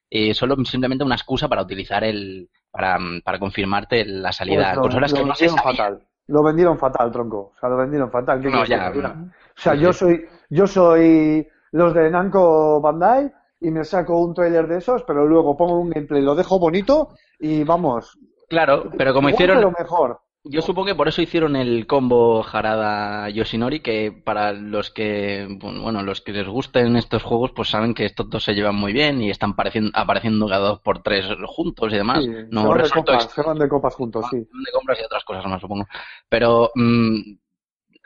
Eh, 0.09 0.33
solo 0.33 0.55
simplemente 0.65 1.03
una 1.03 1.17
excusa 1.17 1.49
para 1.49 1.63
utilizar 1.63 2.05
el, 2.05 2.51
para, 2.71 2.99
para 3.25 3.39
confirmarte 3.41 4.05
la 4.05 4.31
salida 4.31 4.75
pues 4.75 4.77
lo, 4.77 4.83
consolas 4.83 5.13
lo 5.13 5.19
que 5.19 5.25
no 5.25 5.35
se 5.35 5.45
vendieron 5.47 5.65
sabía. 5.65 5.85
fatal. 5.85 6.07
Lo 6.29 6.43
vendieron 6.45 6.79
fatal, 6.79 7.11
tronco. 7.11 7.53
O 7.57 7.59
sea, 7.59 7.69
lo 7.69 7.79
vendieron 7.79 8.13
fatal. 8.13 8.41
¿Qué 8.41 8.49
No, 8.49 8.65
ya, 8.65 8.91
no. 8.91 9.09
O 9.09 9.61
sea, 9.61 9.75
yo 9.75 9.93
soy, 9.93 10.25
yo 10.51 10.69
soy 10.69 11.49
los 11.73 11.95
de 11.95 12.11
Namco 12.11 12.81
Bandai 12.81 13.33
y 13.61 13.71
me 13.71 13.85
saco 13.85 14.21
un 14.21 14.35
tráiler 14.35 14.67
de 14.67 14.79
esos, 14.79 15.03
pero 15.05 15.27
luego 15.27 15.57
pongo 15.57 15.81
un 15.81 15.91
gameplay, 15.91 16.23
lo 16.23 16.35
dejo 16.35 16.59
bonito 16.59 17.11
y 17.39 17.65
vamos. 17.65 18.19
Claro, 18.49 18.91
pero 18.97 19.15
como 19.15 19.29
hicieron, 19.29 19.59
pero 19.59 19.73
mejor. 19.79 20.21
Yo 20.45 20.61
supongo 20.61 20.87
que 20.87 20.95
por 20.97 21.07
eso 21.07 21.23
hicieron 21.23 21.55
el 21.55 21.87
combo 21.87 22.45
Harada 22.45 23.29
Yoshinori, 23.31 23.79
que 23.79 24.11
para 24.11 24.53
los 24.53 24.91
que, 24.91 25.47
bueno, 25.61 26.03
los 26.03 26.21
que 26.21 26.33
les 26.33 26.49
gusten 26.49 26.97
estos 26.97 27.23
juegos, 27.23 27.53
pues 27.53 27.71
saben 27.71 27.95
que 27.95 28.07
estos 28.07 28.29
dos 28.29 28.43
se 28.43 28.55
llevan 28.55 28.75
muy 28.75 28.93
bien 28.93 29.23
y 29.23 29.31
están 29.31 29.53
apareciendo, 29.53 29.93
apareciendo 29.95 30.49
cada 30.49 30.71
dos 30.71 30.81
por 30.81 31.01
tres 31.01 31.27
juntos 31.47 31.93
y 31.93 31.97
demás. 31.97 32.25
Sí, 32.25 32.31
no 32.51 32.63
se, 32.63 32.69
van 32.69 32.83
de 32.83 32.91
copas, 32.91 33.31
se 33.31 33.43
van 33.43 33.59
de 33.59 33.69
copas 33.69 33.95
juntos, 33.95 34.27
sí. 34.31 34.39
de 34.39 34.73
compras 34.75 34.99
y 35.01 35.05
otras 35.05 35.25
cosas 35.25 35.47
más, 35.47 35.61
supongo. 35.61 35.87
Pero, 36.29 36.73
mm, 36.75 37.21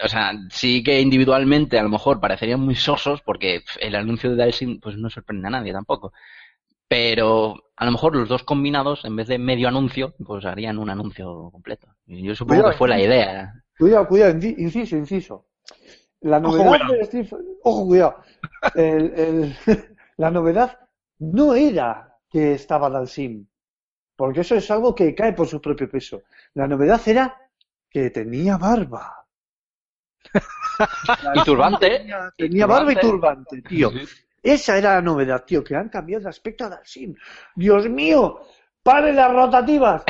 o 0.04 0.08
sea, 0.08 0.32
sí 0.50 0.82
que 0.84 1.00
individualmente 1.00 1.78
a 1.78 1.82
lo 1.82 1.88
mejor 1.88 2.20
parecerían 2.20 2.60
muy 2.60 2.74
sosos 2.76 3.22
porque 3.22 3.62
el 3.80 3.94
anuncio 3.94 4.30
de 4.30 4.36
Dalsim 4.36 4.80
pues 4.80 4.96
no 4.96 5.10
sorprende 5.10 5.48
a 5.48 5.50
nadie 5.50 5.72
tampoco. 5.72 6.12
pero 6.88 7.56
a 7.76 7.84
lo 7.84 7.92
mejor 7.92 8.16
los 8.16 8.28
dos 8.28 8.42
combinados, 8.44 9.04
en 9.04 9.16
vez 9.16 9.28
de 9.28 9.38
medio 9.38 9.68
anuncio, 9.68 10.14
pues 10.24 10.44
harían 10.44 10.78
un 10.78 10.90
anuncio 10.90 11.50
completo. 11.52 11.88
Y 12.06 12.22
yo 12.22 12.34
supongo 12.34 12.62
Cuidado, 12.62 12.72
que 12.72 12.78
fue 12.78 12.88
la 12.88 13.00
idea. 13.00 13.52
Cuidado, 13.78 14.08
cuidado, 14.08 14.34
inci- 14.34 14.54
inciso, 14.58 14.96
inciso. 14.96 15.46
La 16.22 16.40
novedad 16.40 16.70
cuidado. 16.70 16.92
de 16.94 17.00
Street 17.02 17.28
Ojo, 17.62 17.86
cuidado. 17.86 18.16
El- 18.74 19.12
el- 19.14 19.56
la 20.16 20.30
novedad 20.30 20.78
no 21.18 21.54
era 21.54 22.16
que 22.30 22.52
estaba 22.54 22.88
Dalsim, 22.90 23.46
porque 24.16 24.40
eso 24.40 24.54
es 24.56 24.70
algo 24.70 24.94
que 24.94 25.14
cae 25.14 25.32
por 25.34 25.46
su 25.48 25.60
propio 25.60 25.90
peso. 25.90 26.22
La 26.54 26.68
novedad 26.68 27.00
era 27.06 27.36
que 27.90 28.10
tenía 28.10 28.56
barba. 28.58 29.25
Y 31.34 31.42
turbante. 31.44 31.88
Tenía, 31.88 32.32
tenía 32.36 32.66
barba 32.66 32.92
y 32.92 32.96
turbante, 32.96 33.62
tío. 33.62 33.90
Sí. 33.90 34.06
Esa 34.42 34.78
era 34.78 34.94
la 34.94 35.02
novedad, 35.02 35.44
tío, 35.44 35.64
que 35.64 35.74
han 35.74 35.88
cambiado 35.88 36.22
de 36.22 36.28
aspecto 36.30 36.64
a 36.64 36.68
Dalsim. 36.68 37.14
Dios 37.56 37.88
mío, 37.88 38.42
pare 38.82 39.12
las 39.12 39.32
rotativas. 39.32 40.04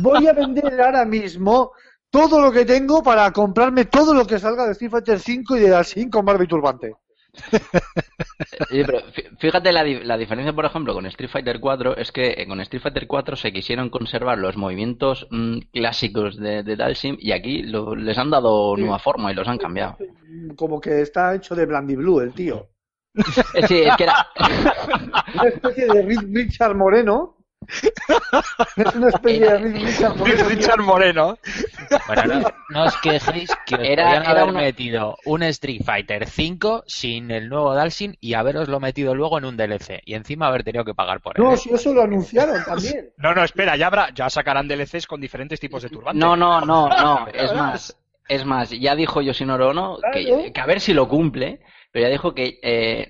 Voy 0.00 0.28
a 0.28 0.32
vender 0.32 0.80
ahora 0.80 1.04
mismo 1.04 1.72
todo 2.10 2.40
lo 2.40 2.52
que 2.52 2.64
tengo 2.64 3.02
para 3.02 3.32
comprarme 3.32 3.86
todo 3.86 4.14
lo 4.14 4.24
que 4.24 4.38
salga 4.38 4.66
de 4.66 4.72
Street 4.72 4.92
Fighter 4.92 5.18
5 5.18 5.56
y 5.56 5.60
de 5.60 5.70
Dalsim 5.70 6.10
con 6.10 6.24
barba 6.24 6.44
y 6.44 6.46
turbante. 6.46 6.94
Sí, 8.70 8.82
pero 8.84 9.00
fí- 9.12 9.36
fíjate 9.38 9.72
la, 9.72 9.82
la 9.84 10.16
diferencia, 10.16 10.52
por 10.52 10.64
ejemplo, 10.64 10.94
con 10.94 11.06
Street 11.06 11.30
Fighter 11.30 11.60
4 11.60 11.96
es 11.96 12.12
que 12.12 12.34
eh, 12.38 12.46
con 12.46 12.60
Street 12.60 12.82
Fighter 12.82 13.06
4 13.06 13.36
se 13.36 13.52
quisieron 13.52 13.90
conservar 13.90 14.38
los 14.38 14.56
movimientos 14.56 15.26
mm, 15.30 15.58
clásicos 15.72 16.36
de, 16.36 16.62
de 16.62 16.76
Dalsim 16.76 17.16
y 17.20 17.32
aquí 17.32 17.62
lo- 17.62 17.94
les 17.96 18.16
han 18.18 18.30
dado 18.30 18.74
Sí. 18.76 18.82
nueva 18.82 18.98
forma 18.98 19.32
y 19.32 19.34
los 19.34 19.48
han 19.48 19.58
cambiado. 19.58 19.96
Como 20.56 20.80
que 20.80 21.00
está 21.02 21.34
hecho 21.34 21.54
de 21.54 21.66
Blandy 21.66 21.96
Blue 21.96 22.20
el 22.20 22.32
tío. 22.32 22.68
Eh, 23.54 23.66
Sí, 23.66 23.80
es 23.82 23.96
que 23.96 24.04
era, 24.04 24.28
Una 25.34 25.48
especie 25.48 25.86
de 25.86 26.02
Richard 26.02 26.74
Moreno. 26.76 27.36
Es 28.76 28.94
una 28.94 29.08
especie 29.08 29.40
de 29.40 29.58
Richard 29.58 30.16
Moreno. 30.16 30.36
tío. 30.36 30.48
Richard 30.48 30.80
Moreno. 30.82 31.38
Bueno, 32.06 32.24
no, 32.40 32.48
no 32.70 32.84
os 32.84 32.96
quejéis 32.98 33.50
que 33.66 33.74
os 33.74 33.80
Era- 33.82 34.04
podían 34.04 34.22
era 34.22 34.30
haber 34.30 34.44
una- 34.44 34.60
metido 34.60 35.16
un 35.24 35.42
Street 35.42 35.82
Fighter 35.84 36.26
5 36.28 36.84
sin 36.86 37.30
el 37.30 37.48
nuevo 37.48 37.74
Dalsin 37.74 38.16
y 38.20 38.34
haberoslo 38.34 38.80
metido 38.80 39.14
luego 39.14 39.38
en 39.38 39.44
un 39.44 39.56
DLC 39.56 40.00
y 40.04 40.14
encima 40.14 40.46
haber 40.48 40.64
tenido 40.64 40.84
que 40.84 40.94
pagar 40.94 41.20
por 41.20 41.36
él. 41.36 41.44
No, 41.44 41.56
si 41.56 41.70
eso 41.72 41.92
lo 41.92 42.02
anunciaron 42.02 42.62
también. 42.64 43.10
No, 43.18 43.34
no, 43.34 43.44
espera, 43.44 43.76
ya 43.76 43.88
habrá, 43.88 44.10
ya 44.14 44.30
sacarán 44.30 44.68
DLCs 44.68 45.06
con 45.06 45.20
diferentes 45.20 45.60
tipos 45.60 45.82
de 45.82 45.88
turbante. 45.90 46.18
No, 46.18 46.36
no, 46.36 46.60
no, 46.60 46.88
no, 46.88 47.26
es 47.32 47.52
más, 47.54 47.96
es 48.28 48.44
más, 48.44 48.70
ya 48.70 48.94
dijo 48.94 49.20
Yoshinoro 49.22 49.68
Ono 49.70 49.98
que, 50.12 50.24
Claro. 50.24 50.52
que 50.52 50.60
a 50.60 50.66
ver 50.66 50.80
si 50.80 50.92
lo 50.94 51.08
cumple, 51.08 51.60
pero 51.90 52.06
ya 52.06 52.12
dijo 52.12 52.34
que 52.34 52.58
eh, 52.62 53.08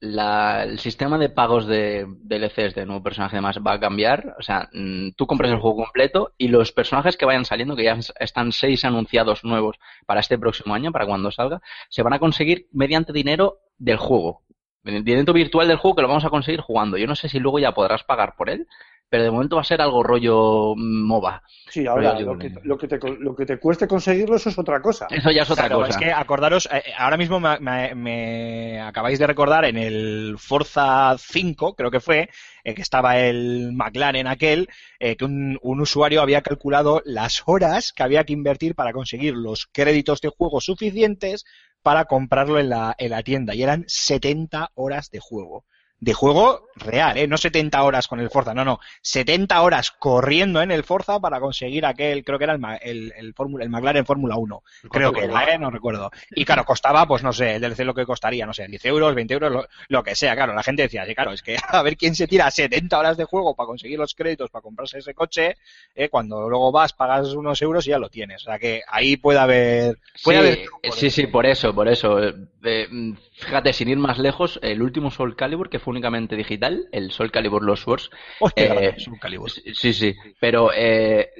la- 0.00 0.62
el 0.62 0.78
sistema 0.78 1.18
de 1.18 1.28
pagos 1.30 1.66
de 1.66 2.06
DLCs 2.08 2.74
de 2.74 2.86
nuevo 2.86 3.02
personaje 3.02 3.34
y 3.36 3.38
demás 3.38 3.58
va 3.66 3.72
a 3.74 3.80
cambiar, 3.80 4.36
o 4.38 4.42
sea, 4.42 4.68
mm, 4.72 5.10
tú 5.16 5.26
compras 5.26 5.50
el 5.50 5.58
juego 5.58 5.78
completo 5.84 6.32
y 6.38 6.48
los 6.48 6.70
personajes 6.72 7.16
que 7.16 7.26
vayan 7.26 7.44
saliendo, 7.44 7.74
que 7.76 7.84
ya 7.84 7.94
es- 7.94 8.12
están 8.20 8.52
seis 8.52 8.84
anunciados 8.84 9.44
nuevos 9.44 9.76
para 10.06 10.20
este 10.20 10.38
próximo 10.38 10.74
año, 10.74 10.92
para 10.92 11.06
cuando 11.06 11.30
salga, 11.32 11.60
se 11.88 12.02
van 12.02 12.12
a 12.12 12.18
conseguir 12.20 12.66
mediante 12.72 13.12
dinero 13.12 13.58
del 13.78 13.96
juego. 13.96 14.42
Dinero 14.82 15.32
virtual 15.32 15.68
del 15.68 15.76
juego 15.76 15.96
que 15.96 16.02
lo 16.02 16.08
vamos 16.08 16.24
a 16.24 16.30
conseguir 16.30 16.60
jugando. 16.60 16.96
Yo 16.96 17.06
no 17.06 17.14
sé 17.14 17.28
si 17.28 17.38
luego 17.38 17.58
ya 17.58 17.72
podrás 17.74 18.02
pagar 18.04 18.34
por 18.36 18.48
él, 18.48 18.66
pero 19.10 19.24
de 19.24 19.30
momento 19.30 19.56
va 19.56 19.62
a 19.62 19.64
ser 19.64 19.80
algo 19.82 20.02
rollo 20.02 20.74
mm, 20.76 21.02
MOBA. 21.06 21.42
Sí, 21.68 21.86
ahora, 21.86 22.12
Rollo 22.14 22.32
lo 22.32 22.38
que, 22.38 22.48
lo, 22.64 22.78
que 22.78 22.88
te, 22.88 22.98
lo 23.20 23.36
que 23.36 23.46
te 23.46 23.58
cueste 23.58 23.86
conseguirlo, 23.86 24.36
eso 24.36 24.48
es 24.48 24.58
otra 24.58 24.80
cosa. 24.80 25.06
Eso 25.10 25.30
ya 25.30 25.42
es 25.42 25.50
otra 25.50 25.66
Claro, 25.66 25.82
cosa. 25.84 25.90
es 25.90 25.96
que 26.04 26.12
acordaros, 26.12 26.68
eh, 26.72 26.82
ahora 26.96 27.16
mismo 27.16 27.38
me, 27.40 27.58
me- 27.60 27.94
me 27.94 28.80
acabáis 28.80 29.18
de 29.18 29.26
recordar 29.26 29.64
en 29.66 29.76
el 29.76 30.36
Forza 30.38 31.16
5, 31.18 31.74
creo 31.76 31.90
que 31.90 32.00
fue, 32.00 32.28
eh, 32.64 32.74
que 32.74 32.82
estaba 32.82 33.18
el 33.18 33.72
McLaren 33.72 34.26
aquel, 34.26 34.68
eh, 34.98 35.16
que 35.16 35.24
un, 35.24 35.58
un 35.62 35.80
usuario 35.80 36.22
había 36.22 36.42
calculado 36.42 37.02
las 37.04 37.42
horas 37.46 37.92
que 37.92 38.02
había 38.02 38.24
que 38.24 38.32
invertir 38.32 38.74
para 38.74 38.92
conseguir 38.92 39.34
los 39.34 39.66
créditos 39.66 40.20
de 40.20 40.30
juego 40.30 40.60
suficientes 40.60 41.44
para 41.82 42.04
comprarlo 42.06 42.58
en 42.58 42.68
la, 42.70 42.94
en 42.98 43.10
la 43.10 43.22
tienda. 43.22 43.54
Y 43.54 43.62
eran 43.62 43.84
70 43.86 44.70
horas 44.74 45.10
de 45.10 45.20
juego. 45.20 45.64
De 46.00 46.14
juego 46.14 46.66
real, 46.76 47.18
¿eh? 47.18 47.26
No 47.28 47.36
70 47.36 47.82
horas 47.82 48.08
con 48.08 48.20
el 48.20 48.30
Forza, 48.30 48.54
no, 48.54 48.64
no. 48.64 48.80
70 49.02 49.60
horas 49.60 49.90
corriendo 49.90 50.62
en 50.62 50.70
el 50.70 50.82
Forza 50.82 51.20
para 51.20 51.40
conseguir 51.40 51.84
aquel, 51.84 52.24
creo 52.24 52.38
que 52.38 52.44
era 52.44 52.54
el, 52.54 52.62
el, 52.80 53.12
el, 53.16 53.34
Fórmula- 53.34 53.64
el 53.64 53.70
McLaren 53.70 54.06
Fórmula 54.06 54.36
1. 54.36 54.62
Creo 54.90 55.12
que 55.12 55.24
era, 55.24 55.44
¿eh? 55.54 55.58
No 55.58 55.70
recuerdo. 55.70 56.10
Y 56.30 56.44
claro, 56.46 56.64
costaba, 56.64 57.06
pues 57.06 57.22
no 57.22 57.34
sé, 57.34 57.56
el 57.56 57.60
DLC 57.60 57.80
lo 57.84 57.92
que 57.94 58.06
costaría, 58.06 58.46
no 58.46 58.54
sé, 58.54 58.66
10 58.66 58.82
euros, 58.86 59.14
20 59.14 59.34
euros, 59.34 59.52
lo, 59.52 59.66
lo 59.88 60.02
que 60.02 60.14
sea. 60.14 60.34
Claro, 60.34 60.54
la 60.54 60.62
gente 60.62 60.82
decía, 60.82 61.04
sí, 61.04 61.14
claro, 61.14 61.32
es 61.32 61.42
que 61.42 61.56
a 61.68 61.82
ver 61.82 61.98
quién 61.98 62.14
se 62.14 62.26
tira 62.26 62.50
70 62.50 62.98
horas 62.98 63.16
de 63.18 63.24
juego 63.24 63.54
para 63.54 63.66
conseguir 63.66 63.98
los 63.98 64.14
créditos 64.14 64.48
para 64.50 64.62
comprarse 64.62 64.98
ese 64.98 65.12
coche, 65.12 65.56
¿eh? 65.94 66.08
cuando 66.08 66.48
luego 66.48 66.72
vas, 66.72 66.94
pagas 66.94 67.28
unos 67.34 67.60
euros 67.60 67.86
y 67.86 67.90
ya 67.90 67.98
lo 67.98 68.08
tienes. 68.08 68.40
O 68.42 68.44
sea 68.46 68.58
que 68.58 68.80
ahí 68.88 69.18
puede 69.18 69.38
haber... 69.38 69.98
Puede 70.24 70.38
sí, 70.38 70.46
haber 70.46 70.62
truco, 70.64 70.92
sí, 70.96 71.10
sí, 71.10 71.26
por 71.26 71.44
eso, 71.44 71.74
por 71.74 71.88
eso. 71.88 72.22
Eh, 72.22 72.34
eh, 72.64 72.86
mm, 72.90 73.12
fíjate, 73.34 73.72
sin 73.74 73.88
ir 73.88 73.98
más 73.98 74.18
lejos, 74.18 74.58
el 74.62 74.80
último 74.82 75.10
Soul 75.10 75.36
Calibur, 75.36 75.68
que 75.68 75.78
fue 75.78 75.89
únicamente 75.90 76.36
digital, 76.36 76.88
el 76.92 77.10
Soul 77.10 77.30
Calibur 77.30 77.62
Lost 77.62 77.84
Swords, 77.84 78.10
Hostia, 78.40 78.66
eh, 78.66 78.96
Calibur. 79.20 79.50
Sí, 79.50 79.92
sí, 79.92 80.14
pero 80.40 80.70
eh, 80.74 81.30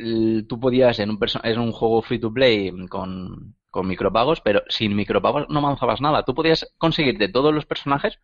tú 0.49 0.61
podías, 0.61 0.99
en 0.99 1.11
un 1.11 1.19
es 1.43 1.57
un 1.57 1.73
juego 1.73 2.03
free 2.03 2.19
to 2.19 2.33
play 2.33 2.73
con, 2.89 3.57
con 3.71 3.87
micropagos, 3.87 4.41
pero 4.41 4.63
sin 4.69 4.95
micropagos 4.95 5.47
no 5.49 5.61
avanzabas 5.61 6.01
nada. 6.01 6.25
Tú 6.25 6.35
podías 6.35 6.75
conseguir 6.79 7.19
de 7.19 7.29
todos 7.29 7.55
los 7.55 7.67
personajes, 7.67 8.19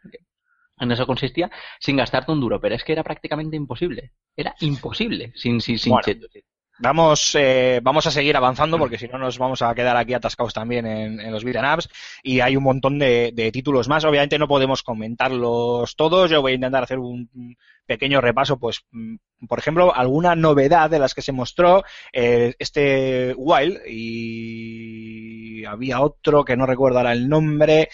en 0.79 0.93
eso 0.93 1.07
consistía, 1.07 1.51
sin 1.81 1.97
gastarte 1.97 2.33
un 2.33 2.41
duro, 2.41 2.61
pero 2.61 2.75
es 2.75 2.85
que 2.85 2.93
era 2.93 3.03
prácticamente 3.03 3.57
imposible. 3.57 4.13
Era 4.37 4.55
imposible, 4.61 5.33
sin, 5.35 5.61
sin, 5.61 5.79
sin 5.79 5.93
Bueno. 5.93 6.05
chetos. 6.05 6.31
Vamos, 6.79 7.35
eh, 7.35 7.81
vamos 7.83 8.07
a 8.07 8.11
seguir 8.11 8.37
avanzando 8.37 8.77
porque 8.77 8.99
si 8.99 9.09
no 9.09 9.17
nos 9.17 9.39
vamos 9.39 9.63
a 9.63 9.75
quedar 9.75 9.97
aquí 9.97 10.13
atascados 10.13 10.53
también 10.53 10.87
en, 10.87 11.21
en 11.21 11.33
los 11.33 11.43
beat'em 11.43 11.65
ups 11.75 11.89
y 12.23 12.41
hay 12.41 12.55
un 12.57 12.65
montón 12.65 12.99
de, 12.99 13.51
títulos 13.53 13.89
más. 13.89 14.05
Obviamente 14.05 14.39
no 14.39 14.47
podemos 14.47 14.83
comentarlos 14.83 15.97
todos. 15.97 16.31
Yo 16.31 16.43
voy 16.43 16.53
a 16.53 16.55
intentar 16.57 16.83
hacer 16.83 16.99
un 16.99 17.57
pequeño 17.87 18.21
repaso, 18.21 18.59
pues, 18.59 18.85
mm, 18.91 19.17
por 19.49 19.59
ejemplo, 19.59 19.95
alguna 19.95 20.35
novedad 20.35 20.91
de 20.91 20.99
las 20.99 21.15
que 21.15 21.23
se 21.23 21.33
mostró 21.33 21.83
eh, 22.13 22.55
este 22.59 23.35
Wild 23.37 23.81
y 23.87 25.65
había 25.65 26.01
otro 26.03 26.45
que 26.45 26.57
no 26.57 26.67
recuerdo 26.67 26.99
ahora 26.99 27.13
el 27.13 27.29
nombre. 27.29 27.89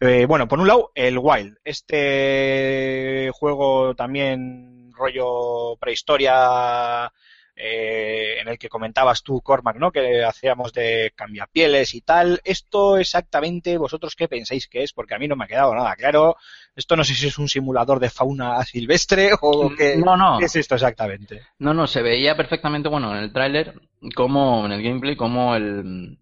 Eh, 0.00 0.24
bueno, 0.26 0.48
por 0.48 0.58
un 0.58 0.68
lado, 0.68 0.90
el 0.94 1.18
Wild. 1.18 1.58
Este 1.64 3.30
juego 3.34 3.94
también 3.94 4.90
rollo 4.94 5.76
prehistoria 5.76 7.12
eh, 7.54 8.38
en 8.40 8.48
el 8.48 8.58
que 8.58 8.68
comentabas 8.68 9.22
tú, 9.22 9.40
Cormac, 9.42 9.76
¿no? 9.76 9.92
Que 9.92 10.24
hacíamos 10.24 10.72
de 10.72 11.12
cambiapieles 11.14 11.94
y 11.94 12.00
tal. 12.00 12.40
¿Esto 12.44 12.96
exactamente 12.96 13.76
vosotros 13.76 14.16
qué 14.16 14.26
pensáis 14.28 14.68
que 14.68 14.82
es? 14.82 14.92
Porque 14.92 15.14
a 15.14 15.18
mí 15.18 15.28
no 15.28 15.36
me 15.36 15.44
ha 15.44 15.48
quedado 15.48 15.74
nada 15.74 15.94
claro. 15.96 16.36
Esto 16.74 16.96
no 16.96 17.04
sé 17.04 17.14
si 17.14 17.28
es 17.28 17.38
un 17.38 17.48
simulador 17.48 18.00
de 18.00 18.08
fauna 18.10 18.62
silvestre 18.64 19.30
o 19.40 19.70
qué, 19.76 19.96
No, 19.96 20.16
no. 20.16 20.38
qué 20.38 20.46
es 20.46 20.56
esto 20.56 20.74
exactamente. 20.74 21.42
No, 21.58 21.74
no, 21.74 21.86
se 21.86 22.02
veía 22.02 22.36
perfectamente, 22.36 22.88
bueno, 22.88 23.14
en 23.14 23.22
el 23.22 23.32
tráiler, 23.32 23.74
como 24.14 24.64
en 24.64 24.72
el 24.72 24.82
gameplay, 24.82 25.14
como 25.14 25.54
el, 25.54 26.18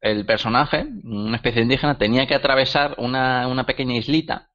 el 0.00 0.24
personaje, 0.26 0.86
una 1.02 1.36
especie 1.36 1.60
de 1.60 1.64
indígena, 1.64 1.98
tenía 1.98 2.26
que 2.26 2.36
atravesar 2.36 2.94
una, 2.98 3.48
una 3.48 3.66
pequeña 3.66 3.96
islita 3.96 4.49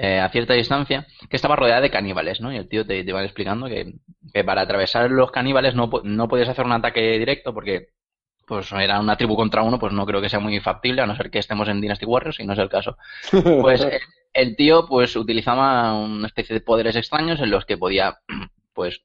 eh, 0.00 0.20
a 0.20 0.28
cierta 0.30 0.54
distancia 0.54 1.08
que 1.28 1.34
estaba 1.34 1.56
rodeada 1.56 1.80
de 1.80 1.90
caníbales, 1.90 2.40
¿no? 2.40 2.52
Y 2.52 2.56
el 2.56 2.68
tío 2.68 2.86
te, 2.86 3.02
te 3.02 3.10
iba 3.10 3.24
explicando 3.24 3.66
que, 3.66 3.94
que 4.32 4.44
para 4.44 4.62
atravesar 4.62 5.10
los 5.10 5.32
caníbales 5.32 5.74
no, 5.74 5.90
no 6.04 6.28
podías 6.28 6.48
hacer 6.48 6.64
un 6.64 6.72
ataque 6.72 7.18
directo 7.18 7.52
porque 7.52 7.88
pues 8.46 8.70
era 8.72 9.00
una 9.00 9.16
tribu 9.16 9.34
contra 9.34 9.64
uno, 9.64 9.78
pues 9.78 9.92
no 9.92 10.06
creo 10.06 10.20
que 10.20 10.28
sea 10.28 10.38
muy 10.38 10.58
factible, 10.60 11.02
a 11.02 11.06
no 11.06 11.16
ser 11.16 11.30
que 11.32 11.40
estemos 11.40 11.68
en 11.68 11.80
Dynasty 11.80 12.06
Warriors 12.06 12.38
y 12.38 12.46
no 12.46 12.52
es 12.52 12.58
el 12.60 12.68
caso. 12.68 12.96
Pues 13.60 13.82
eh, 13.82 13.98
el 14.32 14.54
tío 14.54 14.86
pues 14.86 15.16
utilizaba 15.16 15.92
una 15.94 16.28
especie 16.28 16.54
de 16.54 16.60
poderes 16.60 16.94
extraños 16.94 17.40
en 17.40 17.50
los 17.50 17.64
que 17.66 17.76
podía 17.76 18.20
pues 18.72 19.02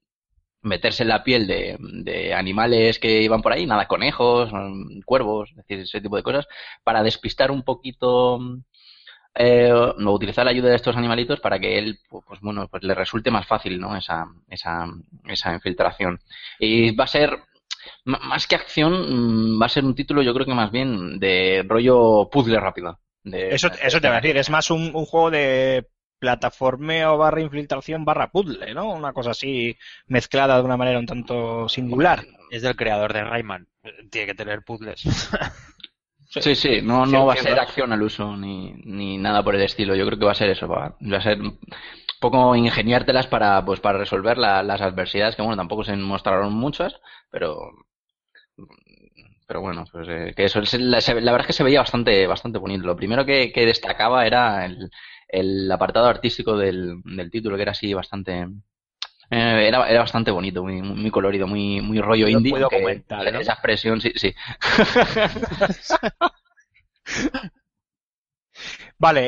meterse 0.61 1.03
en 1.03 1.09
la 1.09 1.23
piel 1.23 1.47
de, 1.47 1.75
de 1.79 2.35
animales 2.35 2.99
que 2.99 3.23
iban 3.23 3.41
por 3.41 3.51
ahí, 3.51 3.65
nada, 3.65 3.87
conejos, 3.87 4.51
mm, 4.53 5.01
cuervos, 5.05 5.49
es 5.49 5.55
decir, 5.57 5.79
ese 5.79 6.01
tipo 6.01 6.15
de 6.15 6.23
cosas, 6.23 6.47
para 6.83 7.01
despistar 7.01 7.49
un 7.49 7.63
poquito 7.63 8.39
eh, 9.35 9.71
no 9.97 10.11
utilizar 10.13 10.45
la 10.45 10.51
ayuda 10.51 10.69
de 10.69 10.75
estos 10.75 10.95
animalitos 10.95 11.39
para 11.39 11.59
que 11.59 11.77
él 11.79 11.99
pu- 12.09 12.23
pues 12.27 12.39
bueno 12.41 12.67
pues 12.67 12.83
le 12.83 12.93
resulte 12.95 13.31
más 13.31 13.47
fácil 13.47 13.79
no 13.79 13.95
esa 13.97 14.25
esa 14.49 14.85
esa 15.27 15.53
infiltración 15.53 16.19
y 16.59 16.95
va 16.95 17.05
a 17.05 17.07
ser 17.07 17.39
más 18.05 18.47
que 18.47 18.55
acción 18.55 18.93
mm, 19.55 19.61
va 19.61 19.65
a 19.65 19.69
ser 19.69 19.85
un 19.85 19.95
título 19.95 20.21
yo 20.21 20.33
creo 20.33 20.45
que 20.45 20.53
más 20.53 20.71
bien 20.71 21.19
de 21.19 21.65
rollo 21.67 22.29
puzzle 22.31 22.59
rápido 22.59 22.99
de- 23.23 23.53
Eso, 23.55 23.69
eso 23.81 23.99
te 24.01 24.07
voy 24.07 24.17
a 24.17 24.21
decir, 24.21 24.37
es 24.37 24.49
más 24.49 24.69
un, 24.69 24.91
un 24.93 25.05
juego 25.05 25.31
de 25.31 25.87
plataformeo 26.19 27.17
barra 27.17 27.41
infiltración 27.41 28.05
barra 28.05 28.31
puzzle, 28.31 28.73
¿no? 28.73 28.93
Una 28.93 29.11
cosa 29.13 29.31
así 29.31 29.75
mezclada 30.07 30.55
de 30.57 30.63
una 30.63 30.77
manera 30.77 30.99
un 30.99 31.05
tanto 31.05 31.67
singular. 31.67 32.23
Es 32.49 32.61
del 32.61 32.75
creador 32.77 33.11
de 33.13 33.23
Rayman. 33.23 33.67
Tiene 34.09 34.27
que 34.27 34.35
tener 34.35 34.63
puzzles. 34.63 35.03
Sí, 36.35 36.55
sí, 36.55 36.81
no, 36.81 37.05
no 37.05 37.25
va 37.25 37.33
a 37.33 37.37
ser 37.37 37.59
acción 37.59 37.91
al 37.93 38.01
uso 38.01 38.35
ni, 38.37 38.73
ni 38.85 39.17
nada 39.17 39.43
por 39.43 39.55
el 39.55 39.61
estilo. 39.61 39.95
Yo 39.95 40.05
creo 40.05 40.17
que 40.19 40.25
va 40.25 40.31
a 40.31 40.35
ser 40.35 40.49
eso, 40.49 40.67
va, 40.67 40.97
va 41.11 41.17
a 41.17 41.21
ser 41.21 41.39
un 41.41 41.59
poco 42.19 42.55
ingeniártelas 42.55 43.27
para, 43.27 43.63
pues, 43.65 43.79
para 43.79 43.99
resolver 43.99 44.37
la- 44.37 44.63
las 44.63 44.81
adversidades, 44.81 45.35
que 45.35 45.41
bueno, 45.43 45.57
tampoco 45.57 45.83
se 45.83 45.95
mostraron 45.95 46.53
muchas, 46.53 46.99
pero 47.29 47.71
pero 49.47 49.61
bueno, 49.61 49.85
pues 49.91 50.07
eh, 50.09 50.33
que 50.35 50.45
eso, 50.45 50.61
la, 50.79 50.99
la 50.99 51.31
verdad 51.31 51.41
es 51.41 51.47
que 51.47 51.53
se 51.53 51.63
veía 51.63 51.79
bastante, 51.81 52.25
bastante 52.27 52.59
bonito. 52.59 52.85
Lo 52.85 52.95
primero 52.95 53.25
que, 53.25 53.51
que 53.51 53.65
destacaba 53.65 54.25
era 54.25 54.65
el, 54.65 54.89
el 55.27 55.71
apartado 55.71 56.07
artístico 56.07 56.57
del, 56.57 57.01
del 57.03 57.29
título, 57.31 57.55
que 57.55 57.61
era 57.63 57.71
así 57.73 57.93
bastante, 57.93 58.47
eh, 59.29 59.67
era, 59.67 59.89
era 59.89 59.99
bastante 60.01 60.31
bonito, 60.31 60.63
muy, 60.63 60.81
muy 60.81 61.11
colorido, 61.11 61.47
muy, 61.47 61.81
muy 61.81 61.99
rollo 61.99 62.25
Lo 62.25 62.29
indie. 62.29 62.51
puedo 62.51 62.69
comentar, 62.69 63.31
¿no? 63.31 63.39
Esa 63.39 63.53
expresión, 63.53 64.01
sí, 64.01 64.11
sí. 64.15 64.33
Vale, 68.97 69.21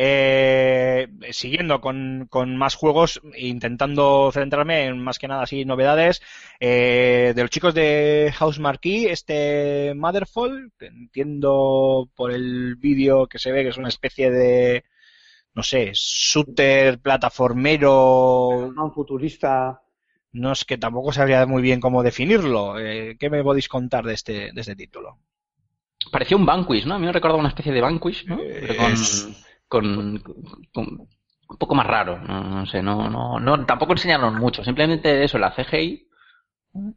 eh, 1.04 1.08
siguiendo 1.32 1.82
con, 1.82 2.28
con 2.30 2.56
más 2.56 2.76
juegos, 2.76 3.22
intentando 3.38 4.32
centrarme 4.32 4.86
en 4.86 5.00
más 5.00 5.20
que 5.20 5.28
nada 5.28 5.44
así 5.44 5.66
novedades, 5.66 6.22
eh, 6.60 7.34
de 7.36 7.42
los 7.42 7.52
chicos 7.52 7.74
de 7.74 8.32
House 8.36 8.60
Marquee, 8.60 9.12
este 9.12 9.94
Motherfall, 9.96 10.72
que 10.78 10.86
entiendo 10.88 12.10
por 12.16 12.32
el 12.32 12.76
vídeo 12.78 13.28
que 13.28 13.40
se 13.40 13.52
ve 13.52 13.64
que 13.64 13.70
es 13.70 13.78
una 13.78 13.90
especie 13.90 14.32
de, 14.32 14.86
no 15.54 15.64
sé, 15.64 15.92
shooter, 15.94 17.00
plataformero, 17.00 18.48
Un 18.50 18.94
futurista. 18.94 19.82
No 20.36 20.52
es 20.52 20.66
que 20.66 20.78
tampoco 20.78 21.12
sabría 21.12 21.46
muy 21.46 21.62
bien 21.62 21.80
cómo 21.80 22.04
definirlo. 22.04 22.80
Eh, 22.80 23.18
¿Qué 23.20 23.30
me 23.30 23.44
podéis 23.44 23.68
contar 23.68 24.06
de 24.06 24.14
este, 24.14 24.52
de 24.54 24.62
este 24.62 24.76
título? 24.76 25.20
Parecía 26.12 26.38
un 26.38 26.46
Vanquish, 26.46 26.86
¿no? 26.86 26.96
A 26.96 27.00
mí 27.00 27.06
me 27.06 27.12
recordaba 27.12 27.40
una 27.40 27.50
especie 27.50 27.74
de 27.74 27.82
Vanquish, 27.82 28.26
¿no? 28.28 28.40
Eh, 28.40 28.60
Pero 28.62 28.76
con, 28.76 28.92
es- 28.94 29.28
con, 29.68 30.20
con- 30.74 31.08
un 31.48 31.58
poco 31.58 31.76
más 31.76 31.86
raro, 31.88 32.18
no, 32.20 32.44
no 32.44 32.66
sé, 32.66 32.82
no, 32.82 33.10
no, 33.10 33.40
no, 33.40 33.66
tampoco 33.66 33.94
enseñaron 33.94 34.36
mucho, 34.36 34.64
simplemente 34.64 35.24
eso, 35.24 35.38
la 35.38 35.52
CGI 35.56 36.08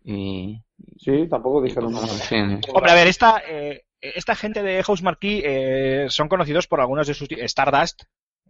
y... 0.05 0.63
Sí, 0.99 1.27
tampoco 1.29 1.63
dijeron 1.63 1.91
y- 1.93 1.95
nada. 1.95 2.07
sí, 2.09 2.37
Hombre, 2.75 2.91
a 2.91 2.95
ver, 2.95 3.07
esta, 3.09 3.43
eh, 3.47 3.83
esta 4.01 4.35
gente 4.35 4.63
de 4.63 4.83
House 4.83 5.03
Marquee 5.03 5.43
eh, 5.45 6.07
son 6.09 6.29
conocidos 6.29 6.67
por 6.67 6.81
algunos 6.81 7.07
de 7.07 7.15
sus... 7.15 7.29
Stardust, 7.31 8.03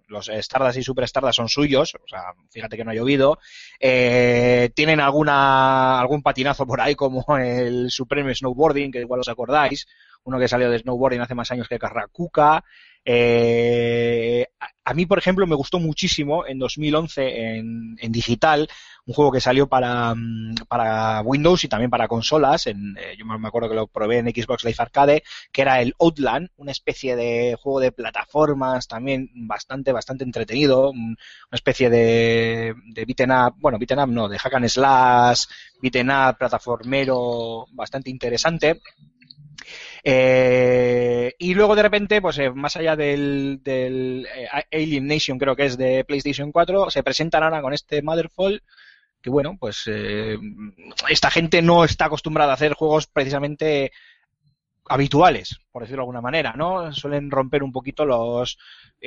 los 0.09 0.29
Stardust 0.29 0.79
y 0.79 0.83
Super 0.83 1.05
Stardust 1.05 1.37
son 1.37 1.49
suyos, 1.49 1.95
o 1.95 2.09
sea, 2.09 2.33
fíjate 2.51 2.77
que 2.77 2.85
no 2.85 2.91
ha 2.91 2.95
llovido. 2.95 3.39
Eh, 3.79 4.71
tienen 4.75 5.01
alguna 5.01 6.01
algún 6.01 6.23
patinazo 6.23 6.67
por 6.67 6.81
ahí, 6.81 6.95
como 6.95 7.25
el 7.37 7.91
Supreme 7.91 8.35
Snowboarding, 8.35 8.91
que 8.91 9.01
igual 9.01 9.21
os 9.21 9.29
acordáis, 9.29 9.87
uno 10.25 10.39
que 10.39 10.49
salió 10.49 10.71
de 10.71 10.79
Snowboarding 10.79 11.21
hace 11.21 11.35
más 11.35 11.51
años 11.51 11.69
que 11.69 11.79
Carracuca. 11.79 12.65
Eh, 13.05 14.47
a, 14.85 14.95
mí, 14.95 15.07
por 15.07 15.19
ejemplo, 15.19 15.47
me 15.47 15.55
gustó 15.55 15.79
muchísimo 15.79 16.47
en 16.47 16.59
2011 16.59 17.57
en, 17.57 17.97
en 17.99 18.13
digital, 18.13 18.69
un 19.09 19.15
juego 19.15 19.33
que 19.33 19.41
salió 19.41 19.67
para, 19.69 20.15
mm, 20.15 20.55
para 20.69 21.23
Windows 21.23 21.65
y 21.65 21.69
también 21.69 21.91
para 21.91 22.07
consolas. 22.09 22.67
Eh, 22.69 22.75
yo 23.19 23.25
me 23.27 23.49
acuerdo 23.49 23.69
que 23.69 23.75
lo 23.75 23.87
probé 23.89 24.19
en 24.19 24.29
Xbox 24.29 24.65
Live 24.65 24.77
Arcade, 24.79 25.23
que 25.51 25.63
era 25.63 25.81
el 25.81 25.95
Outland, 25.99 26.51
una 26.57 26.73
especie 26.73 27.17
de 27.17 27.57
juego 27.61 27.81
de 27.81 27.91
plataformas 27.93 28.87
también 28.87 29.31
bastante, 29.35 29.93
bastante 29.93 30.25
entretenido, 30.25 30.91
un- 30.91 31.17
una 31.51 31.57
especie 31.57 31.91
de, 31.91 32.75
de 32.95 33.05
beaten 33.05 33.31
up, 33.33 33.55
bueno, 33.59 33.79
beaten 33.79 33.99
up 34.01 34.09
no, 34.09 34.29
de 34.29 34.39
hack 34.39 34.55
and 34.55 34.69
slash, 34.69 35.45
beaten 35.83 36.11
up, 36.11 36.37
plataformero, 36.39 37.67
bastante 37.73 38.11
interesante. 38.11 38.81
Eh, 40.05 41.35
y 41.39 41.55
luego 41.55 41.75
de 41.77 41.83
repente, 41.83 42.21
pues 42.23 42.39
eh, 42.39 42.51
más 42.51 42.77
allá 42.77 42.97
del, 42.97 43.61
del 43.63 44.27
eh, 44.35 44.49
Alien 44.73 45.07
Nation, 45.07 45.39
creo 45.39 45.57
que 45.57 45.67
es 45.67 45.77
de 45.77 46.05
PlayStation 46.05 46.53
4, 46.53 46.91
se 46.91 47.03
presentan 47.03 47.43
ahora 47.43 47.61
con 47.63 47.73
este 47.73 48.03
Motherfall, 48.03 48.63
que 49.23 49.31
bueno, 49.31 49.57
pues 49.59 49.83
eh, 49.87 50.39
esta 51.09 51.31
gente 51.31 51.63
no 51.63 51.85
está 51.85 52.07
acostumbrada 52.07 52.53
a 52.53 52.55
hacer 52.55 52.75
juegos 52.75 53.07
precisamente 53.07 53.93
habituales, 54.87 55.59
por 55.71 55.83
decirlo 55.83 56.01
de 56.01 56.05
alguna 56.05 56.21
manera, 56.21 56.55
¿no? 56.57 56.93
Suelen 56.93 57.31
romper 57.31 57.63
un 57.63 57.73
poquito 57.73 58.05
los... 58.05 58.59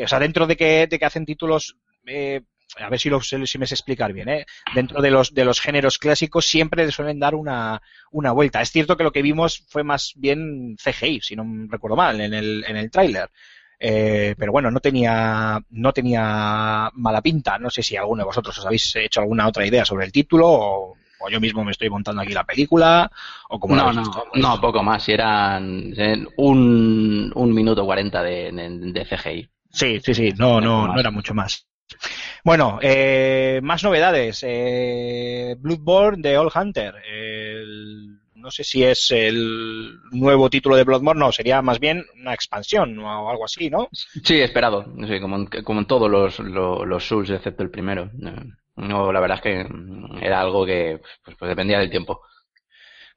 O 0.03 0.07
sea, 0.07 0.19
dentro 0.19 0.45
de 0.47 0.55
que, 0.55 0.87
de 0.87 0.99
que 0.99 1.05
hacen 1.05 1.25
títulos... 1.25 1.75
eh, 2.05 2.41
a 2.77 2.89
ver 2.89 2.99
si, 2.99 3.09
lo, 3.09 3.19
si 3.21 3.57
me 3.57 3.67
sé 3.67 3.75
explicar 3.75 4.13
bien, 4.13 4.29
¿eh? 4.29 4.45
Dentro 4.73 5.01
de 5.01 5.11
los, 5.11 5.33
de 5.33 5.43
los 5.43 5.59
géneros 5.59 5.97
clásicos 5.97 6.45
siempre 6.45 6.85
le 6.85 6.91
suelen 6.91 7.19
dar 7.19 7.35
una, 7.35 7.81
una 8.11 8.31
vuelta. 8.31 8.61
Es 8.61 8.71
cierto 8.71 8.95
que 8.95 9.03
lo 9.03 9.11
que 9.11 9.21
vimos 9.21 9.65
fue 9.67 9.83
más 9.83 10.13
bien 10.15 10.77
CGI, 10.77 11.21
si 11.21 11.35
no 11.35 11.45
recuerdo 11.67 11.97
mal, 11.97 12.21
en 12.21 12.33
el, 12.33 12.63
en 12.65 12.77
el 12.77 12.89
tráiler. 12.89 13.29
Eh, 13.83 14.35
pero 14.37 14.51
bueno, 14.51 14.69
no 14.69 14.79
tenía, 14.79 15.59
no 15.71 15.91
tenía 15.91 16.91
mala 16.93 17.21
pinta. 17.21 17.57
No 17.57 17.71
sé 17.71 17.81
si 17.81 17.97
alguno 17.97 18.21
de 18.21 18.25
vosotros 18.27 18.55
os 18.59 18.65
habéis 18.65 18.95
hecho 18.95 19.21
alguna 19.21 19.47
otra 19.47 19.65
idea 19.65 19.83
sobre 19.85 20.05
el 20.05 20.11
título 20.11 20.47
o, 20.47 20.97
o 21.19 21.29
yo 21.29 21.39
mismo 21.41 21.63
me 21.63 21.71
estoy 21.71 21.89
montando 21.89 22.21
aquí 22.21 22.33
la 22.33 22.43
película 22.43 23.11
o 23.49 23.59
como 23.59 23.75
No, 23.75 23.91
no, 23.91 24.03
no, 24.35 24.61
poco 24.61 24.83
más, 24.83 25.01
si 25.03 25.13
eran 25.13 25.93
un, 26.37 27.31
un 27.33 27.53
minuto 27.53 27.83
cuarenta 27.85 28.21
de 28.21 29.07
CGI. 29.09 29.49
Sí, 29.71 29.99
sí, 30.03 30.13
sí, 30.13 30.33
no, 30.37 30.61
no, 30.61 30.87
no 30.87 30.99
era 30.99 31.09
mucho 31.09 31.33
más. 31.33 31.65
Bueno, 32.43 32.79
eh, 32.81 33.59
más 33.63 33.83
novedades. 33.83 34.43
Eh, 34.47 35.55
Bloodborne 35.59 36.21
de 36.21 36.37
All 36.37 36.51
Hunter. 36.53 36.95
El- 37.09 38.20
no 38.41 38.51
sé 38.51 38.63
si 38.63 38.83
es 38.83 39.11
el 39.11 39.99
nuevo 40.11 40.49
título 40.49 40.75
de 40.75 40.83
Bloodborne, 40.83 41.19
no, 41.19 41.31
sería 41.31 41.61
más 41.61 41.79
bien 41.79 42.05
una 42.19 42.33
expansión 42.33 42.97
o 42.99 43.29
algo 43.29 43.45
así, 43.45 43.69
¿no? 43.69 43.87
Sí, 43.91 44.39
esperado, 44.39 44.85
sí, 45.07 45.19
como, 45.19 45.35
en, 45.37 45.45
como 45.45 45.79
en 45.79 45.85
todos 45.85 46.09
los, 46.09 46.39
los, 46.39 47.05
Souls, 47.05 47.29
excepto 47.29 47.63
el 47.63 47.69
primero. 47.69 48.09
No, 48.75 49.11
la 49.11 49.19
verdad 49.19 49.37
es 49.37 49.43
que 49.43 50.25
era 50.25 50.41
algo 50.41 50.65
que 50.65 50.99
pues, 51.23 51.37
pues 51.37 51.49
dependía 51.49 51.79
del 51.79 51.89
tiempo. 51.89 52.21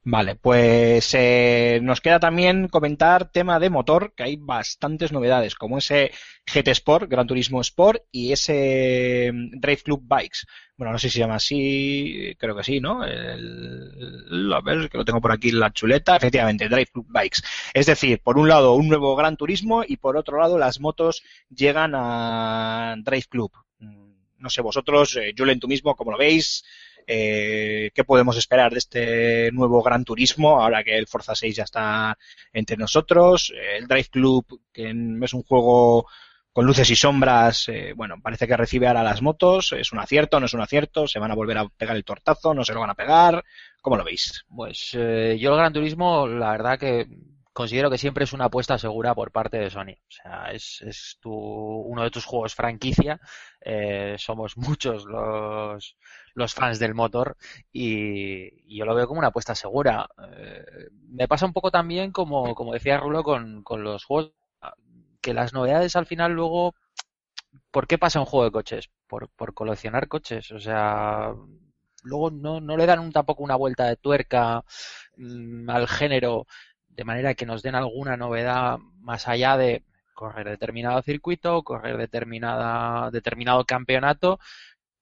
Vale, 0.07 0.35
pues 0.35 1.15
eh, 1.15 1.79
nos 1.81 1.99
queda 1.99 2.19
también 2.19 2.67
comentar 2.67 3.31
tema 3.31 3.59
de 3.59 3.71
motor, 3.71 4.13
que 4.15 4.21
hay 4.21 4.35
bastantes 4.35 5.11
novedades, 5.11 5.55
como 5.55 5.79
ese 5.79 6.11
GT 6.45 6.67
Sport, 6.73 7.09
Gran 7.09 7.25
Turismo 7.25 7.59
Sport, 7.61 8.03
y 8.11 8.31
ese 8.31 9.31
mm, 9.33 9.59
Drive 9.59 9.81
Club 9.83 10.03
Bikes. 10.07 10.41
Bueno, 10.77 10.91
no 10.93 10.99
sé 10.99 11.09
si 11.09 11.13
se 11.15 11.19
llama 11.21 11.35
así, 11.35 12.35
creo 12.37 12.55
que 12.55 12.63
sí, 12.63 12.79
¿no? 12.79 13.01
A 13.01 14.61
ver, 14.61 14.89
que 14.89 14.97
lo 14.97 15.05
tengo 15.05 15.21
por 15.21 15.31
aquí 15.31 15.49
en 15.49 15.59
la 15.59 15.71
chuleta. 15.71 16.15
Efectivamente, 16.17 16.67
Drive 16.69 16.87
Club 16.93 17.05
Bikes. 17.09 17.41
Es 17.73 17.85
decir, 17.87 18.21
por 18.21 18.37
un 18.37 18.47
lado 18.47 18.73
un 18.75 18.87
nuevo 18.87 19.15
Gran 19.15 19.37
Turismo 19.37 19.83
y 19.87 19.97
por 19.97 20.17
otro 20.17 20.39
lado 20.39 20.57
las 20.57 20.79
motos 20.79 21.23
llegan 21.49 21.93
a 21.95 22.95
Drive 22.99 23.25
Club. 23.29 23.51
Mm, 23.79 24.13
No 24.37 24.49
sé 24.49 24.61
vosotros, 24.61 25.15
eh, 25.17 25.33
Julen, 25.37 25.59
tú 25.59 25.67
mismo, 25.67 25.95
¿cómo 25.95 26.11
lo 26.11 26.17
veis? 26.17 26.63
Eh, 27.07 27.91
¿Qué 27.93 28.03
podemos 28.03 28.37
esperar 28.37 28.71
de 28.71 28.79
este 28.79 29.51
nuevo 29.51 29.83
Gran 29.83 30.03
Turismo 30.03 30.61
ahora 30.61 30.83
que 30.83 30.97
el 30.97 31.07
Forza 31.07 31.35
6 31.35 31.55
ya 31.55 31.63
está 31.63 32.17
entre 32.53 32.77
nosotros? 32.77 33.53
Eh, 33.55 33.77
El 33.77 33.87
Drive 33.87 34.09
Club, 34.11 34.61
que 34.73 34.89
es 34.89 35.33
un 35.33 35.43
juego 35.43 36.07
con 36.55 36.65
luces 36.65 36.89
y 36.89 36.95
sombras, 36.95 37.67
eh, 37.67 37.91
bueno, 37.97 38.15
parece 38.21 38.47
que 38.47 38.55
recibe 38.55 38.87
ahora 38.87 39.03
las 39.03 39.21
motos. 39.21 39.73
¿Es 39.73 39.91
un 39.91 39.99
acierto? 39.99 40.39
¿No 40.39 40.45
es 40.45 40.53
un 40.53 40.61
acierto? 40.61 41.05
¿Se 41.05 41.19
van 41.19 41.31
a 41.31 41.35
volver 41.35 41.57
a 41.57 41.67
pegar 41.67 41.97
el 41.97 42.05
tortazo? 42.05 42.53
¿No 42.53 42.63
se 42.63 42.73
lo 42.73 42.79
van 42.79 42.91
a 42.91 42.95
pegar? 42.95 43.43
¿Cómo 43.81 43.97
lo 43.97 44.05
veis? 44.05 44.45
Pues 44.47 44.91
eh, 44.93 45.37
yo 45.37 45.51
el 45.51 45.57
Gran 45.57 45.73
Turismo, 45.73 46.25
la 46.27 46.51
verdad 46.51 46.79
que 46.79 47.07
considero 47.55 47.89
que 47.89 47.97
siempre 47.97 48.25
es 48.25 48.33
una 48.33 48.45
apuesta 48.45 48.77
segura 48.77 49.15
por 49.15 49.31
parte 49.31 49.57
de 49.57 49.69
Sony. 49.69 49.93
O 49.93 50.11
sea, 50.11 50.51
es, 50.51 50.81
es 50.81 51.17
tu, 51.21 51.31
uno 51.33 52.03
de 52.03 52.11
tus 52.11 52.25
juegos 52.25 52.53
franquicia. 52.53 53.19
Eh, 53.61 54.17
somos 54.19 54.57
muchos 54.57 55.05
los, 55.05 55.97
los 56.35 56.53
fans 56.53 56.79
del 56.79 56.93
motor 56.95 57.37
y, 57.71 58.73
y 58.73 58.77
yo 58.77 58.85
lo 58.85 58.93
veo 58.95 59.07
como 59.07 59.19
una 59.19 59.29
apuesta 59.29 59.55
segura. 59.55 60.07
Eh, 60.37 60.89
me 61.09 61.27
pasa 61.29 61.45
un 61.45 61.53
poco 61.53 61.71
también, 61.71 62.11
como, 62.11 62.53
como 62.55 62.73
decía 62.73 62.99
Rulo, 62.99 63.23
con, 63.23 63.63
con 63.63 63.83
los 63.83 64.03
juegos, 64.03 64.33
que 65.21 65.33
las 65.33 65.53
novedades 65.53 65.95
al 65.95 66.05
final 66.07 66.33
luego... 66.33 66.75
¿Por 67.71 67.87
qué 67.87 67.97
pasa 67.97 68.19
un 68.19 68.25
juego 68.25 68.45
de 68.45 68.51
coches? 68.51 68.89
Por, 69.07 69.29
por 69.29 69.53
coleccionar 69.53 70.07
coches. 70.07 70.51
O 70.51 70.59
sea, 70.59 71.33
luego 72.03 72.31
no, 72.31 72.61
no 72.61 72.77
le 72.77 72.85
dan 72.85 72.99
un, 72.99 73.11
tampoco 73.11 73.43
una 73.43 73.55
vuelta 73.55 73.85
de 73.85 73.97
tuerca 73.97 74.63
mm, 75.17 75.69
al 75.69 75.87
género 75.87 76.45
de 76.95 77.03
manera 77.03 77.33
que 77.35 77.45
nos 77.45 77.61
den 77.63 77.75
alguna 77.75 78.17
novedad 78.17 78.77
más 78.99 79.27
allá 79.27 79.57
de 79.57 79.83
correr 80.13 80.47
determinado 80.49 81.01
circuito, 81.01 81.63
correr 81.63 81.97
determinada, 81.97 83.11
determinado 83.11 83.65
campeonato, 83.65 84.39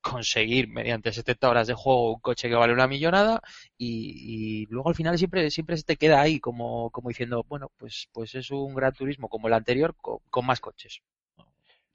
conseguir 0.02 0.68
mediante 0.68 1.14
70 1.14 1.50
horas 1.50 1.68
de 1.68 1.74
juego 1.76 2.14
un 2.14 2.20
coche 2.20 2.50
que 2.50 2.56
vale 2.56 2.74
una 2.74 2.88
millonada 2.88 3.42
y, 3.78 4.68
luego 4.70 4.90
al 4.90 4.96
final 4.96 5.18
siempre, 5.18 5.50
siempre 5.52 5.78
se 5.78 5.84
te 5.84 5.98
queda 5.98 6.22
ahí 6.22 6.40
como, 6.40 6.92
como 6.92 7.10
diciendo, 7.10 7.46
bueno, 7.48 7.72
pues, 7.78 8.10
pues 8.14 8.36
es 8.36 8.52
un 8.52 8.76
gran 8.76 8.94
turismo 8.94 9.30
como 9.30 9.48
el 9.48 9.54
anterior 9.54 9.96
con, 9.96 10.20
con 10.30 10.46
más 10.46 10.60
coches. 10.60 11.02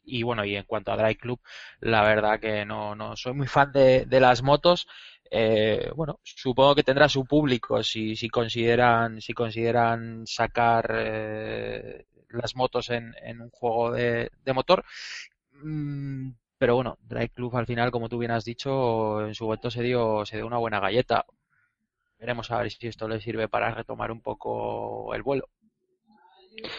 Y 0.05 0.23
bueno, 0.23 0.45
y 0.45 0.57
en 0.57 0.65
cuanto 0.65 0.91
a 0.91 0.97
Drive 0.97 1.17
Club, 1.17 1.41
la 1.81 2.03
verdad 2.03 2.41
que 2.41 2.65
no, 2.65 2.95
no 2.95 3.15
soy 3.17 3.35
muy 3.35 3.47
fan 3.47 3.73
de, 3.73 4.07
de 4.07 4.21
las 4.21 4.43
motos. 4.43 4.87
Eh, 5.31 5.91
bueno, 5.95 6.21
supongo 6.23 6.75
que 6.75 6.83
tendrá 6.83 7.09
su 7.09 7.25
público 7.27 7.83
si, 7.83 8.17
si 8.17 8.29
consideran 8.31 9.21
si 9.21 9.35
consideran 9.35 10.27
sacar 10.27 10.91
eh, 10.95 12.07
las 12.31 12.57
motos 12.57 12.89
en, 12.91 13.15
en 13.23 13.41
un 13.43 13.51
juego 13.51 13.93
de, 13.93 14.31
de 14.45 14.53
motor. 14.53 14.85
Mm, 15.53 16.31
pero 16.59 16.77
bueno, 16.77 16.99
Drive 17.03 17.31
Club 17.31 17.57
al 17.57 17.67
final, 17.67 17.91
como 17.91 18.09
tú 18.09 18.19
bien 18.19 18.33
has 18.33 18.45
dicho, 18.45 19.27
en 19.27 19.35
su 19.35 19.45
momento 19.45 19.71
se 19.71 19.83
dio, 19.83 20.25
se 20.27 20.37
dio 20.37 20.47
una 20.47 20.59
buena 20.59 20.81
galleta. 20.81 21.25
Veremos 22.19 22.51
a 22.51 22.59
ver 22.61 22.71
si 22.71 22.87
esto 22.89 23.09
le 23.09 23.21
sirve 23.21 23.49
para 23.49 23.73
retomar 23.75 24.11
un 24.13 24.21
poco 24.23 25.15
el 25.15 25.23
vuelo. 25.23 25.49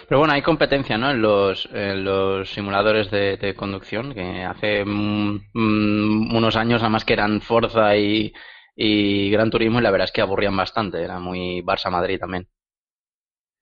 Pero 0.07 0.19
bueno, 0.19 0.33
hay 0.33 0.41
competencia, 0.41 0.97
¿no? 0.97 1.11
En 1.11 1.21
los, 1.21 1.67
en 1.73 2.03
los 2.03 2.49
simuladores 2.51 3.09
de, 3.11 3.37
de 3.37 3.55
conducción, 3.55 4.13
que 4.13 4.43
hace 4.43 4.83
mm, 4.85 5.49
mm, 5.53 6.35
unos 6.35 6.55
años 6.55 6.81
además 6.81 7.05
que 7.05 7.13
eran 7.13 7.41
Forza 7.41 7.95
y, 7.95 8.33
y 8.75 9.29
Gran 9.31 9.49
Turismo 9.51 9.79
y 9.79 9.83
la 9.83 9.91
verdad 9.91 10.05
es 10.05 10.11
que 10.11 10.21
aburrían 10.21 10.57
bastante, 10.57 11.01
era 11.03 11.19
muy 11.19 11.61
Barça-Madrid 11.61 12.19
también. 12.19 12.47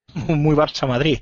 Muy 0.28 0.56
Barça 0.56 0.88
Madrid. 0.88 1.20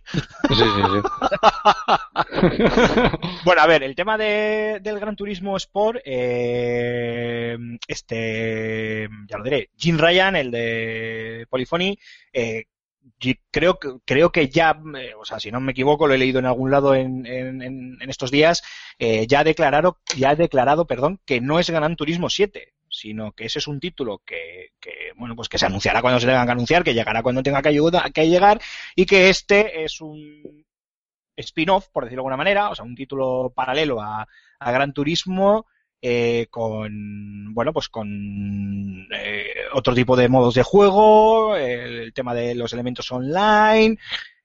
Sí, 0.48 0.56
sí, 0.56 0.82
sí. 0.94 1.02
Bueno, 3.46 3.62
a 3.62 3.68
ver, 3.68 3.84
el 3.84 3.96
tema 3.96 4.18
de- 4.18 4.80
del 4.82 5.00
Gran 5.00 5.16
Turismo 5.16 5.56
Sport, 5.58 6.00
eh, 6.06 7.58
este, 7.88 9.08
ya 9.30 9.38
lo 9.38 9.44
diré, 9.44 9.70
Jim 9.78 9.98
Ryan, 9.98 10.36
el 10.36 10.52
de 10.52 11.46
Polyphony, 11.50 11.98
eh, 12.34 12.66
creo, 13.52 13.78
creo 14.06 14.32
que 14.32 14.50
ya, 14.50 14.80
eh, 14.98 15.14
o 15.18 15.26
sea, 15.26 15.40
si 15.40 15.52
no 15.52 15.60
me 15.60 15.72
equivoco, 15.72 16.08
lo 16.08 16.14
he 16.14 16.18
leído 16.18 16.40
en 16.40 16.46
algún 16.46 16.72
lado 16.72 16.94
en, 16.96 17.26
en- 17.26 17.62
en- 17.62 17.98
estos 18.10 18.32
días, 18.32 18.64
eh, 19.00 19.26
ya 19.28 19.40
ha 19.40 19.44
declarado, 19.44 20.00
ya 20.18 20.30
ha 20.32 20.36
declarado, 20.36 20.86
perdón, 20.88 21.20
que 21.26 21.42
no 21.42 21.60
es 21.60 21.70
Gran 21.70 21.96
Turismo 21.96 22.30
7, 22.30 22.74
sino 22.90 23.32
que 23.34 23.46
ese 23.46 23.60
es 23.60 23.68
un 23.68 23.80
título 23.80 24.22
que, 24.26 24.70
que, 24.80 25.12
bueno, 25.18 25.36
pues 25.36 25.50
que 25.50 25.58
se 25.58 25.66
anunciará 25.66 26.02
cuando 26.02 26.20
se 26.20 26.28
tenga 26.28 26.46
que 26.46 26.52
anunciar, 26.52 26.84
que 26.84 26.94
llegará 26.94 27.24
cuando 27.24 27.44
tenga 27.44 27.62
que, 27.62 27.70
ayuda- 27.70 28.10
que 28.14 28.30
llegar, 28.30 28.62
y 28.96 29.06
que 29.06 29.30
este 29.30 29.84
es 29.84 30.00
un 30.02 30.66
spin-off, 31.38 31.88
por 31.92 32.04
decirlo 32.06 32.22
de 32.22 32.24
alguna 32.24 32.38
manera, 32.38 32.70
o 32.70 32.76
sea, 32.76 32.86
un 32.86 32.96
título 32.96 33.52
paralelo 33.56 34.02
a, 34.02 34.28
a 34.60 34.72
Gran 34.72 34.94
Turismo, 34.94 35.66
eh, 36.02 36.48
con, 36.50 37.54
bueno, 37.54 37.74
pues 37.74 37.90
con 37.90 39.08
eh, 39.12 39.46
otro 39.74 39.94
tipo 39.96 40.16
de 40.16 40.30
modos 40.30 40.54
de 40.56 40.64
juego, 40.64 41.56
el, 41.56 42.00
el 42.00 42.14
tema 42.14 42.34
de 42.34 42.56
los 42.56 42.72
elementos 42.74 43.12
online, 43.12 43.98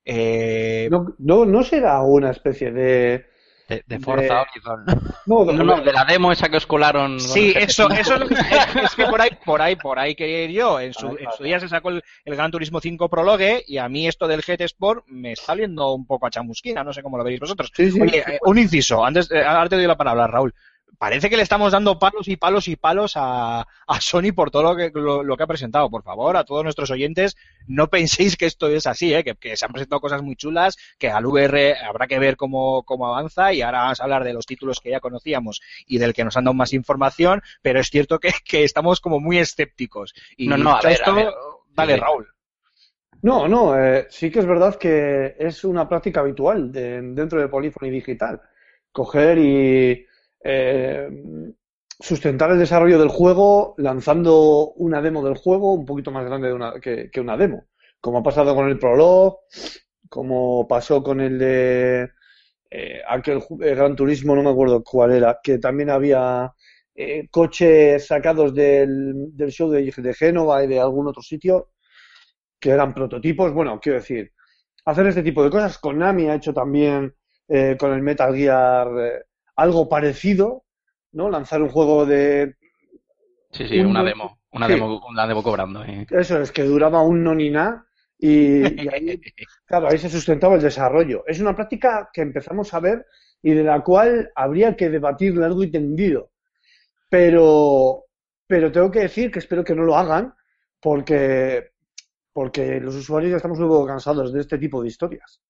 eh, 0.05 0.89
No, 0.91 1.15
no, 1.19 1.45
no 1.45 1.63
será 1.63 2.01
una 2.03 2.31
especie 2.31 2.73
de. 2.73 3.27
De, 3.69 3.85
de 3.87 4.01
Forza 4.01 4.23
De- 4.23 4.31
Horizon. 4.41 4.85
No, 5.27 5.45
No, 5.53 5.53
no, 5.63 5.81
de 5.81 5.93
la 5.93 6.05
demo 6.05 6.33
esa 6.33 6.49
que 6.49 6.57
os 6.57 6.67
colaron. 6.67 7.21
Sí, 7.21 7.53
eso, 7.55 7.89
GT5. 7.89 8.01
eso 8.01 8.15
es 8.15 8.21
lo 8.21 8.27
que 8.27 8.35
es 8.35 8.95
que 8.97 9.07
por 9.07 9.21
ahí, 9.21 9.31
por 9.45 9.63
ahí, 9.63 9.77
por 9.77 9.99
ahí 10.01 10.17
quería 10.17 10.43
ir 10.45 10.51
yo. 10.51 10.81
En 10.81 10.93
su, 10.93 11.07
en 11.07 11.31
su 11.37 11.45
día 11.45 11.61
se 11.61 11.69
sacó 11.69 11.91
el, 11.91 12.03
el 12.25 12.35
Gran 12.35 12.51
Turismo 12.51 12.81
5 12.81 13.09
Prologue 13.09 13.63
y 13.69 13.79
a 13.79 13.89
mí 13.89 14.09
esto 14.09 14.27
del 14.27 14.43
GT 14.43 14.63
Sport 14.63 15.05
me 15.07 15.33
está 15.33 15.47
saliendo 15.47 15.93
un 15.95 16.05
poco 16.05 16.27
a 16.27 16.31
chamusquina, 16.31 16.83
no 16.83 16.93
sé 16.93 17.01
cómo 17.01 17.17
lo 17.17 17.23
veis 17.23 17.39
vosotros. 17.39 17.71
Sí, 17.73 17.93
sí. 17.93 18.01
Oye, 18.01 18.25
eh, 18.27 18.39
un 18.45 18.59
inciso, 18.59 19.05
antes, 19.05 19.31
eh, 19.31 19.45
ahora 19.45 19.69
te 19.69 19.77
doy 19.77 19.87
la 19.87 19.97
palabra, 19.97 20.27
Raúl. 20.27 20.53
Parece 20.99 21.31
que 21.31 21.37
le 21.37 21.43
estamos 21.43 21.73
dando 21.73 21.99
palos 21.99 22.29
y 22.29 22.37
palos 22.37 22.69
y 22.69 22.77
palos 22.77 23.13
a, 23.17 23.61
a 23.87 24.01
Sony 24.01 24.33
por 24.35 24.51
todo 24.51 24.63
lo 24.63 24.77
que, 24.77 24.91
lo, 24.95 25.23
lo 25.23 25.37
que 25.37 25.43
ha 25.43 25.47
presentado. 25.47 25.89
Por 25.89 26.03
favor, 26.03 26.37
a 26.37 26.45
todos 26.45 26.63
nuestros 26.63 26.91
oyentes, 26.91 27.37
no 27.67 27.89
penséis 27.89 28.37
que 28.37 28.45
esto 28.47 28.69
es 28.69 28.87
así, 28.87 29.15
¿eh? 29.15 29.25
que, 29.25 29.35
que 29.37 29.57
se 29.57 29.65
han 29.65 29.73
presentado 29.73 30.01
cosas 30.01 30.23
muy 30.23 30.37
chulas, 30.37 30.77
que 30.99 31.09
al 31.09 31.25
VR 31.25 31.77
habrá 31.79 32.07
que 32.07 32.19
ver 32.19 32.37
cómo, 32.37 32.83
cómo 32.83 33.07
avanza 33.07 33.53
y 33.53 33.63
ahora 33.63 33.81
vamos 33.83 34.01
a 34.01 34.05
hablar 34.05 34.25
de 34.25 34.35
los 34.35 34.45
títulos 34.47 34.81
que 34.81 34.91
ya 34.91 35.01
conocíamos 35.01 35.61
y 35.87 35.99
del 35.99 36.13
que 36.13 36.25
nos 36.25 36.37
han 36.37 36.45
dado 36.45 36.55
más 36.55 36.73
información, 36.75 37.41
pero 37.63 37.81
es 37.81 37.89
cierto 37.89 38.19
que, 38.19 38.33
que 38.45 38.65
estamos 38.65 39.01
como 39.01 39.21
muy 39.21 39.39
escépticos. 39.39 40.13
Y 40.37 40.49
No, 40.49 40.59
no, 40.59 40.77
a 40.77 40.83
ver, 40.83 40.93
esto, 40.93 41.11
a 41.13 41.15
ver. 41.15 41.29
dale, 41.71 41.95
Sí. 41.95 42.01
Raúl. 42.01 42.29
No, 43.23 43.47
no, 43.49 43.79
eh, 43.79 44.07
sí 44.11 44.31
que 44.31 44.39
es 44.39 44.47
verdad 44.47 44.77
que 44.77 45.37
es 45.39 45.65
una 45.65 45.89
práctica 45.89 46.21
habitual 46.21 46.73
de- 46.73 47.03
dentro 47.03 47.39
de 47.41 47.49
Polyphony 47.49 47.91
Digital. 47.91 48.41
Coger 48.93 49.39
y 49.39 50.07
eh, 50.45 51.09
sustentar 51.99 52.51
el 52.51 52.59
desarrollo 52.59 52.99
del 52.99 53.09
juego 53.09 53.75
lanzando 53.79 54.71
una 54.77 55.03
demo 55.03 55.23
del 55.25 55.37
juego 55.37 55.75
un 55.75 55.85
poquito 55.85 56.11
más 56.11 56.25
grande 56.25 56.49
de 56.49 56.55
una- 56.55 56.81
que, 56.81 57.11
una 57.21 57.37
demo. 57.37 57.67
Como 58.01 58.19
ha 58.19 58.23
pasado 58.23 58.55
con 58.55 58.69
el 58.69 58.79
Prologue, 58.79 59.37
como 60.09 60.67
pasó 60.67 61.03
con 61.03 61.21
el 61.21 61.39
de 61.39 62.11
eh, 62.71 63.01
aquel 63.09 63.39
eh, 63.63 63.75
Gran 63.75 63.97
Turismo, 63.97 64.35
no 64.37 64.43
me 64.43 64.51
acuerdo 64.51 64.83
cuál 64.85 65.13
era, 65.13 65.41
que 65.43 65.59
también 65.59 65.91
había 65.91 66.53
eh, 66.95 67.29
coches 67.31 68.07
sacados 68.07 68.55
del, 68.55 69.37
del 69.37 69.51
show 69.51 69.71
de, 69.71 69.93
de 69.97 70.15
Génova 70.15 70.65
y 70.65 70.69
de 70.69 70.81
algún 70.81 71.09
otro 71.09 71.23
sitio 71.23 71.71
que 72.61 72.71
eran 72.71 72.95
prototipos. 72.95 73.53
Bueno, 73.53 73.79
quiero 73.81 73.99
decir, 73.99 74.33
hacer 74.85 75.07
este 75.07 75.23
tipo 75.23 75.43
de 75.45 75.51
cosas. 75.51 75.79
Konami 75.79 76.29
ha 76.29 76.35
hecho 76.37 76.53
también 76.55 77.15
eh, 77.49 77.77
con 77.79 77.93
el 77.93 78.03
Metal 78.03 78.35
Gear 78.35 78.89
algo 79.61 79.89
parecido, 79.89 80.65
¿no? 81.13 81.31
Lanzar 81.31 81.63
un 81.63 81.69
juego 81.71 82.07
de. 82.07 82.57
Sí, 83.53 83.67
sí, 83.69 83.81
un- 83.81 83.89
una 83.89 84.03
demo. 84.05 84.39
Una 84.53 84.67
sí. 84.67 84.73
demo, 84.75 85.01
una 85.09 85.27
demo 85.27 85.43
cobrando. 85.43 85.85
eh. 85.85 86.07
Eso 86.11 86.41
es, 86.41 86.51
que 86.53 86.65
duraba 86.65 87.03
un 87.03 87.23
no 87.23 87.35
ni 87.35 87.51
nada. 87.51 87.87
Y, 88.19 88.61
y 88.85 88.89
ahí, 88.89 89.21
claro, 89.67 89.89
ahí 89.89 89.99
se 89.99 90.09
sustentaba 90.11 90.57
el 90.57 90.63
desarrollo. 90.63 91.25
Es 91.27 91.41
una 91.41 91.55
práctica 91.55 92.11
que 92.13 92.21
empezamos 92.23 92.73
a 92.75 92.81
ver 92.81 93.07
y 93.43 93.53
de 93.53 93.65
la 93.65 93.81
cual 93.83 94.31
habría 94.35 94.77
que 94.77 94.91
debatir 94.91 95.37
largo 95.37 95.63
y 95.63 95.71
tendido. 95.71 96.31
Pero, 97.09 98.05
pero 98.47 98.73
tengo 98.73 98.91
que 98.91 99.01
decir 99.01 99.31
que 99.31 99.39
espero 99.41 99.65
que 99.65 99.75
no 99.75 99.83
lo 99.85 99.97
hagan 99.97 100.35
porque, 100.81 101.71
porque 102.33 102.81
los 102.81 102.95
usuarios 102.97 103.31
ya 103.33 103.37
estamos 103.39 103.59
un 103.61 103.69
poco 103.69 103.87
cansados 103.87 104.33
de 104.33 104.41
este 104.41 104.59
tipo 104.59 104.83
de 104.83 104.89
historias. 104.89 105.41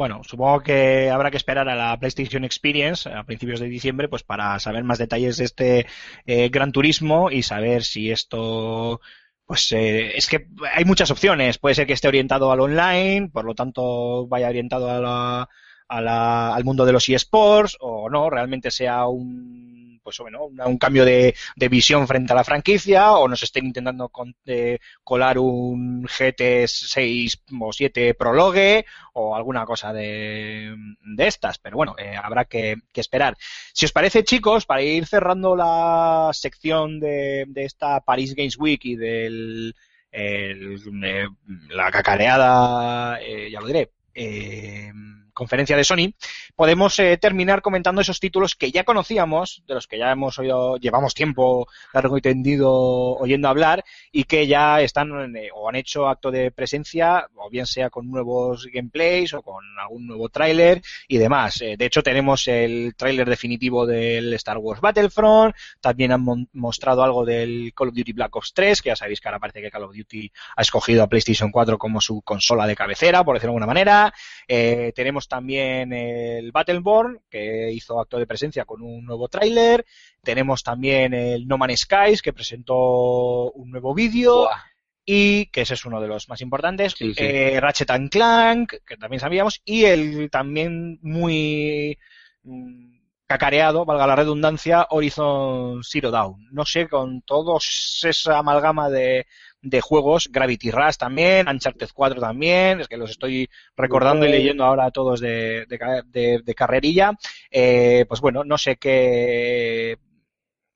Bueno, 0.00 0.22
supongo 0.24 0.60
que 0.62 1.10
habrá 1.10 1.30
que 1.30 1.36
esperar 1.36 1.68
a 1.68 1.74
la 1.74 1.98
PlayStation 1.98 2.42
Experience 2.42 3.06
a 3.06 3.24
principios 3.24 3.60
de 3.60 3.68
diciembre, 3.68 4.08
pues 4.08 4.22
para 4.22 4.58
saber 4.58 4.82
más 4.82 4.96
detalles 4.96 5.36
de 5.36 5.44
este 5.44 5.86
eh, 6.24 6.48
Gran 6.48 6.72
Turismo 6.72 7.30
y 7.30 7.42
saber 7.42 7.84
si 7.84 8.10
esto, 8.10 9.02
pues 9.44 9.70
eh, 9.72 10.16
es 10.16 10.26
que 10.26 10.46
hay 10.74 10.86
muchas 10.86 11.10
opciones. 11.10 11.58
Puede 11.58 11.74
ser 11.74 11.86
que 11.86 11.92
esté 11.92 12.08
orientado 12.08 12.50
al 12.50 12.60
online, 12.60 13.28
por 13.30 13.44
lo 13.44 13.54
tanto 13.54 14.26
vaya 14.26 14.48
orientado 14.48 14.88
a 14.90 15.00
la, 15.00 15.48
a 15.88 16.00
la- 16.00 16.54
al 16.54 16.64
mundo 16.64 16.86
de 16.86 16.92
los 16.92 17.06
eSports, 17.06 17.76
o 17.80 18.08
no, 18.08 18.30
realmente 18.30 18.70
sea 18.70 19.06
un, 19.06 19.69
pues 20.18 20.66
un, 20.66 20.78
cambio 20.78 21.04
de, 21.04 21.34
de 21.56 21.68
visión 21.68 22.06
frente 22.06 22.32
a 22.32 22.36
la 22.36 22.44
franquicia, 22.44 23.12
o 23.12 23.28
nos 23.28 23.42
estén 23.42 23.66
intentando 23.66 24.08
con- 24.08 24.34
eh, 24.46 24.78
colar 25.04 25.38
un 25.38 26.04
GT 26.06 26.66
6 26.66 27.42
o 27.60 27.72
7 27.72 28.14
Prologue, 28.14 28.84
o 29.14 29.34
alguna 29.36 29.64
cosa 29.64 29.92
de, 29.92 30.74
de 31.00 31.26
estas, 31.26 31.58
pero 31.58 31.76
bueno, 31.76 31.94
eh, 31.98 32.14
habrá 32.20 32.44
que, 32.44 32.76
esperar. 32.94 33.36
Si 33.72 33.86
os 33.86 33.92
parece, 33.92 34.24
chicos, 34.24 34.66
para 34.66 34.82
ir 34.82 35.06
cerrando 35.06 35.56
la 35.56 36.30
sección 36.34 37.00
de, 37.00 37.44
de 37.48 37.64
esta 37.64 38.00
Paris 38.00 38.34
Games 38.34 38.58
Week 38.58 38.80
y 38.84 38.96
del 38.96 39.74
el, 40.12 40.78
eh, 41.04 41.26
la 41.68 41.90
cacareada, 41.90 43.18
ya 43.50 43.60
lo 43.60 43.66
diré, 43.66 43.92
eh, 44.14 44.92
conferencia 45.40 45.74
de 45.74 45.84
Sony, 45.84 46.12
podemos 46.54 46.98
eh, 46.98 47.16
terminar 47.16 47.62
comentando 47.62 48.02
esos 48.02 48.20
títulos 48.20 48.54
que 48.54 48.70
ya 48.70 48.84
conocíamos, 48.84 49.62
de 49.66 49.72
los 49.72 49.86
que 49.86 49.96
ya 49.96 50.12
hemos 50.12 50.38
oído, 50.38 50.76
llevamos 50.76 51.14
tiempo 51.14 51.66
largo 51.94 52.18
y 52.18 52.20
tendido 52.20 52.70
oyendo 52.70 53.48
hablar 53.48 53.82
y 54.12 54.24
que 54.24 54.46
ya 54.46 54.82
están 54.82 55.34
eh, 55.34 55.48
o 55.54 55.66
han 55.66 55.76
hecho 55.76 56.08
acto 56.08 56.30
de 56.30 56.50
presencia, 56.50 57.26
o 57.36 57.48
bien 57.48 57.64
sea 57.64 57.88
con 57.88 58.10
nuevos 58.10 58.66
gameplays 58.70 59.32
o 59.32 59.40
con 59.40 59.64
algún 59.80 60.06
nuevo 60.06 60.28
tráiler 60.28 60.82
y 61.08 61.16
demás. 61.16 61.62
Eh, 61.62 61.76
de 61.78 61.86
hecho, 61.86 62.02
tenemos 62.02 62.46
el 62.46 62.94
tráiler 62.94 63.26
definitivo 63.26 63.86
del 63.86 64.34
Star 64.34 64.58
Wars 64.58 64.82
Battlefront, 64.82 65.54
también 65.80 66.12
han 66.12 66.22
mostrado 66.52 67.02
algo 67.02 67.24
del 67.24 67.72
Call 67.74 67.88
of 67.88 67.94
Duty 67.94 68.12
Black 68.12 68.36
Ops 68.36 68.52
3, 68.52 68.82
que 68.82 68.90
ya 68.90 68.96
sabéis 68.96 69.22
que 69.22 69.28
ahora 69.28 69.38
parece 69.38 69.62
que 69.62 69.70
Call 69.70 69.84
of 69.84 69.96
Duty 69.96 70.30
ha 70.56 70.60
escogido 70.60 71.02
a 71.02 71.06
PlayStation 71.06 71.50
4 71.50 71.78
como 71.78 72.02
su 72.02 72.20
consola 72.20 72.66
de 72.66 72.76
cabecera, 72.76 73.24
por 73.24 73.36
decirlo 73.36 73.52
de 73.52 73.56
alguna 73.56 73.66
manera. 73.66 74.12
Eh, 74.46 74.92
tenemos 74.94 75.29
también 75.30 75.94
el 75.94 76.52
Battleborn, 76.52 77.22
que 77.30 77.72
hizo 77.72 77.98
acto 77.98 78.18
de 78.18 78.26
presencia 78.26 78.66
con 78.66 78.82
un 78.82 79.06
nuevo 79.06 79.28
tráiler. 79.28 79.86
Tenemos 80.22 80.62
también 80.62 81.14
el 81.14 81.48
No 81.48 81.56
Man's 81.56 81.80
Skies, 81.80 82.20
que 82.20 82.34
presentó 82.34 83.50
un 83.52 83.70
nuevo 83.70 83.94
vídeo. 83.94 84.42
Buah. 84.42 84.64
Y 85.06 85.46
que 85.46 85.62
ese 85.62 85.74
es 85.74 85.84
uno 85.86 86.00
de 86.00 86.08
los 86.08 86.28
más 86.28 86.40
importantes. 86.42 86.92
Sí, 86.92 87.14
sí. 87.14 87.24
Eh, 87.24 87.58
Ratchet 87.58 87.90
and 87.90 88.10
Clank, 88.10 88.74
que 88.86 88.96
también 88.96 89.20
sabíamos. 89.20 89.62
Y 89.64 89.84
el 89.84 90.28
también 90.30 90.98
muy 91.02 91.98
mm, 92.42 92.98
cacareado, 93.26 93.84
valga 93.84 94.06
la 94.06 94.16
redundancia, 94.16 94.86
Horizon 94.90 95.82
Zero 95.82 96.10
Dawn. 96.10 96.48
No 96.52 96.64
sé, 96.66 96.86
con 96.86 97.22
todos 97.22 98.04
esa 98.04 98.38
amalgama 98.38 98.90
de, 98.90 99.26
de 99.62 99.80
juegos, 99.80 100.28
Gravity 100.32 100.70
Rush 100.70 100.96
también, 100.96 101.48
Uncharted 101.48 101.88
4 101.94 102.20
también, 102.20 102.80
es 102.80 102.88
que 102.88 102.96
los 102.96 103.10
estoy 103.10 103.48
recordando 103.76 104.24
y 104.26 104.30
leyendo 104.30 104.64
ahora 104.64 104.86
a 104.86 104.90
todos 104.90 105.20
de, 105.20 105.66
de, 105.66 105.78
ca- 105.78 106.02
de- 106.06 106.40
de 106.42 106.54
carrerilla. 106.54 107.12
Eh, 107.50 108.04
pues 108.08 108.20
bueno, 108.20 108.42
no 108.44 108.56
sé 108.58 108.76
qué 108.76 109.98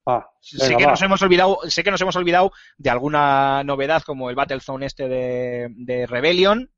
Ah, 0.07 0.29
sé 0.41 0.77
que 0.77 0.85
va. 0.85 0.91
nos 0.91 1.01
hemos 1.03 1.23
olvidado, 1.23 1.59
sé 1.67 1.83
que 1.83 1.91
nos 1.91 2.01
hemos 2.03 2.17
olvidado 2.17 2.53
de 2.77 2.91
alguna 2.91 3.63
novedad 3.65 4.03
como 4.03 4.29
el 4.29 4.37
Battlezone 4.37 4.85
este 4.85 5.09
de, 5.09 5.69
de 5.71 6.07
Rebellion, 6.07 6.71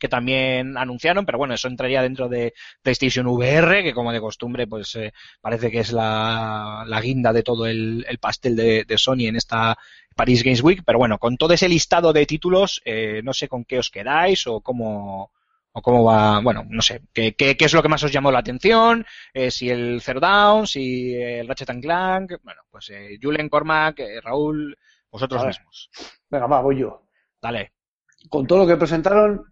que 0.00 0.08
también 0.08 0.76
anunciaron, 0.76 1.24
pero 1.24 1.38
bueno, 1.38 1.54
eso 1.54 1.68
entraría 1.68 2.02
dentro 2.02 2.28
de 2.28 2.54
PlayStation 2.82 3.26
VR, 3.28 3.84
que 3.84 3.94
como 3.94 4.12
de 4.12 4.20
costumbre, 4.20 4.66
pues 4.66 4.96
eh, 4.96 5.12
parece 5.40 5.70
que 5.70 5.80
es 5.80 5.92
la, 5.92 6.84
la 6.86 7.00
guinda 7.00 7.32
de 7.32 7.44
todo 7.44 7.66
el, 7.66 8.04
el 8.08 8.18
pastel 8.18 8.56
de, 8.56 8.84
de 8.84 8.98
Sony 8.98 9.28
en 9.28 9.36
esta 9.36 9.78
Paris 10.16 10.42
Games 10.42 10.62
Week, 10.62 10.82
pero 10.84 10.98
bueno, 10.98 11.18
con 11.18 11.36
todo 11.36 11.54
ese 11.54 11.68
listado 11.68 12.12
de 12.12 12.26
títulos, 12.26 12.82
eh, 12.84 13.20
no 13.22 13.32
sé 13.32 13.46
con 13.46 13.64
qué 13.64 13.78
os 13.78 13.90
quedáis 13.90 14.46
o 14.46 14.60
cómo, 14.60 15.30
o 15.72 15.82
cómo 15.82 16.04
va, 16.04 16.40
bueno, 16.40 16.64
no 16.68 16.82
sé, 16.82 17.02
qué, 17.12 17.34
qué, 17.34 17.56
qué 17.56 17.64
es 17.64 17.72
lo 17.72 17.82
que 17.82 17.88
más 17.88 18.02
os 18.02 18.12
llamó 18.12 18.32
la 18.32 18.40
atención, 18.40 19.06
eh, 19.32 19.50
si 19.50 19.70
el 19.70 20.00
Zero 20.02 20.20
Down, 20.20 20.66
si 20.66 21.14
el 21.14 21.46
Ratchet 21.46 21.70
and 21.70 21.82
Clank, 21.82 22.32
bueno, 22.42 22.62
pues 22.70 22.90
eh, 22.90 23.18
Julen, 23.20 23.48
Cormac, 23.48 24.00
eh, 24.00 24.20
Raúl, 24.20 24.76
vosotros 25.10 25.44
mismos. 25.46 25.90
Venga, 26.28 26.46
va, 26.46 26.60
voy 26.60 26.78
yo. 26.78 27.06
Dale. 27.40 27.72
Con 28.28 28.46
todo 28.46 28.60
lo 28.60 28.66
que 28.66 28.76
presentaron, 28.76 29.44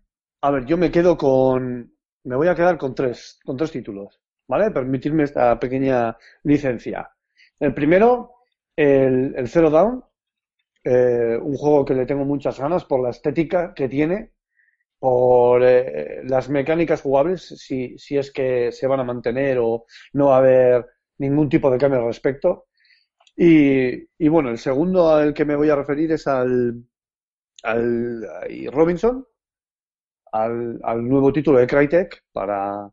a 0.42 0.50
ver, 0.50 0.64
yo 0.66 0.76
me 0.76 0.90
quedo 0.90 1.16
con. 1.16 1.92
Me 2.24 2.36
voy 2.36 2.48
a 2.48 2.54
quedar 2.54 2.78
con 2.78 2.94
tres, 2.94 3.38
con 3.44 3.56
tres 3.56 3.70
títulos, 3.72 4.20
¿vale? 4.48 4.70
Permitirme 4.70 5.24
esta 5.24 5.58
pequeña 5.58 6.16
licencia. 6.44 7.10
El 7.58 7.74
primero, 7.74 8.34
el, 8.76 9.34
el 9.36 9.48
Zero 9.48 9.70
Down, 9.70 10.04
eh, 10.84 11.38
un 11.40 11.56
juego 11.56 11.84
que 11.84 11.94
le 11.94 12.06
tengo 12.06 12.24
muchas 12.24 12.58
ganas 12.60 12.84
por 12.84 13.02
la 13.02 13.10
estética 13.10 13.74
que 13.74 13.88
tiene, 13.88 14.32
por 14.98 15.62
eh, 15.64 16.22
las 16.24 16.48
mecánicas 16.50 17.02
jugables, 17.02 17.42
si, 17.42 17.98
si 17.98 18.18
es 18.18 18.32
que 18.32 18.72
se 18.72 18.86
van 18.86 19.00
a 19.00 19.04
mantener 19.04 19.58
o 19.60 19.86
no 20.14 20.28
va 20.28 20.36
a 20.36 20.38
haber 20.38 20.86
ningún 21.18 21.48
tipo 21.48 21.70
de 21.70 21.78
cambio 21.78 22.00
al 22.00 22.06
respecto. 22.06 22.66
Y, 23.36 24.08
y 24.18 24.28
bueno, 24.28 24.50
el 24.50 24.58
segundo 24.58 25.10
al 25.10 25.34
que 25.34 25.44
me 25.44 25.56
voy 25.56 25.70
a 25.70 25.76
referir 25.76 26.12
es 26.12 26.26
al, 26.26 26.84
al 27.62 28.26
Robinson, 28.72 29.26
al, 30.32 30.80
al 30.82 31.08
nuevo 31.08 31.32
título 31.32 31.58
de 31.58 31.66
Crytek 31.66 32.24
para, 32.32 32.90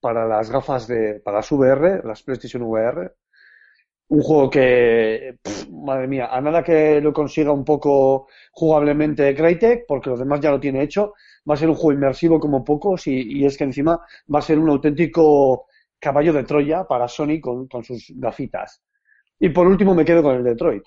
para 0.00 0.26
las 0.26 0.50
gafas 0.50 0.86
de, 0.86 1.20
para 1.24 1.38
las 1.38 1.52
VR, 1.52 2.02
las 2.04 2.22
PlayStation 2.22 2.62
VR. 2.62 3.12
Un 4.08 4.22
juego 4.22 4.50
que, 4.50 5.38
madre 5.70 6.06
mía, 6.06 6.28
a 6.30 6.40
nada 6.40 6.62
que 6.62 7.00
lo 7.00 7.12
consiga 7.12 7.52
un 7.52 7.64
poco 7.64 8.28
jugablemente 8.52 9.34
Crytek, 9.34 9.86
porque 9.88 10.10
los 10.10 10.18
demás 10.18 10.40
ya 10.40 10.50
lo 10.50 10.60
tiene 10.60 10.82
hecho, 10.82 11.14
va 11.48 11.54
a 11.54 11.56
ser 11.56 11.68
un 11.70 11.74
juego 11.74 11.92
inmersivo 11.92 12.38
como 12.38 12.64
pocos 12.64 13.06
y, 13.06 13.40
y 13.40 13.46
es 13.46 13.56
que 13.56 13.64
encima 13.64 14.00
va 14.32 14.38
a 14.38 14.42
ser 14.42 14.58
un 14.58 14.68
auténtico 14.68 15.66
caballo 15.98 16.32
de 16.34 16.44
Troya 16.44 16.84
para 16.84 17.08
Sony 17.08 17.40
con, 17.40 17.66
con 17.68 17.82
sus 17.82 18.12
gafitas. 18.16 18.82
Y 19.38 19.48
por 19.50 19.66
último 19.66 19.94
me 19.94 20.04
quedo 20.04 20.22
con 20.22 20.36
el 20.36 20.44
Detroit. 20.44 20.84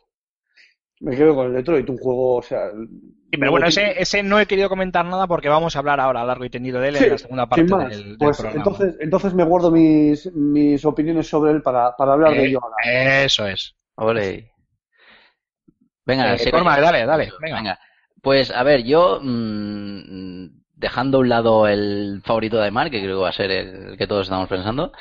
Me 0.99 1.15
quedo 1.15 1.35
con 1.35 1.47
el 1.47 1.53
Detroit, 1.53 1.89
un 1.89 1.97
juego, 1.97 2.35
o 2.37 2.41
sea... 2.41 2.71
Sí, 3.29 3.37
pero 3.37 3.51
bueno, 3.51 3.67
ese, 3.67 4.01
ese 4.01 4.23
no 4.23 4.39
he 4.39 4.45
querido 4.45 4.69
comentar 4.69 5.05
nada 5.05 5.27
porque 5.27 5.49
vamos 5.49 5.75
a 5.75 5.79
hablar 5.79 5.99
ahora 5.99 6.21
a 6.21 6.25
largo 6.25 6.45
y 6.45 6.49
tendido 6.49 6.79
de 6.79 6.89
él 6.89 6.95
en 6.95 7.09
la 7.09 7.17
segunda 7.17 7.47
parte 7.47 7.67
Sin 7.67 7.77
más, 7.77 7.89
del, 7.89 8.17
del 8.17 8.17
pues 8.17 8.37
programa. 8.37 8.57
entonces, 8.57 8.95
entonces 9.01 9.33
me 9.33 9.43
guardo 9.43 9.69
mis, 9.69 10.31
mis 10.33 10.83
opiniones 10.85 11.27
sobre 11.27 11.51
él 11.51 11.61
para, 11.61 11.95
para 11.95 12.13
hablar 12.13 12.35
de 12.37 12.43
Eh, 12.43 12.45
ello 12.45 12.59
ahora. 12.63 13.25
Eso 13.25 13.45
es. 13.47 13.75
Ole. 13.95 14.51
Venga, 16.05 16.35
Eh, 16.35 16.37
yo. 16.51 16.63
dale, 16.63 17.05
dale, 17.05 17.31
venga. 17.41 17.79
Pues 18.21 18.51
a 18.51 18.63
ver, 18.63 18.83
yo 18.83 19.19
mm, 19.21 20.47
dejando 20.75 21.17
a 21.17 21.21
un 21.21 21.29
lado 21.29 21.67
el 21.67 22.21
favorito 22.23 22.57
de 22.59 22.71
Mark, 22.71 22.91
que 22.91 23.01
creo 23.01 23.17
que 23.17 23.23
va 23.23 23.29
a 23.29 23.33
ser 23.33 23.51
el 23.51 23.97
que 23.97 24.07
todos 24.07 24.23
estamos 24.27 24.47
pensando, 24.49 24.91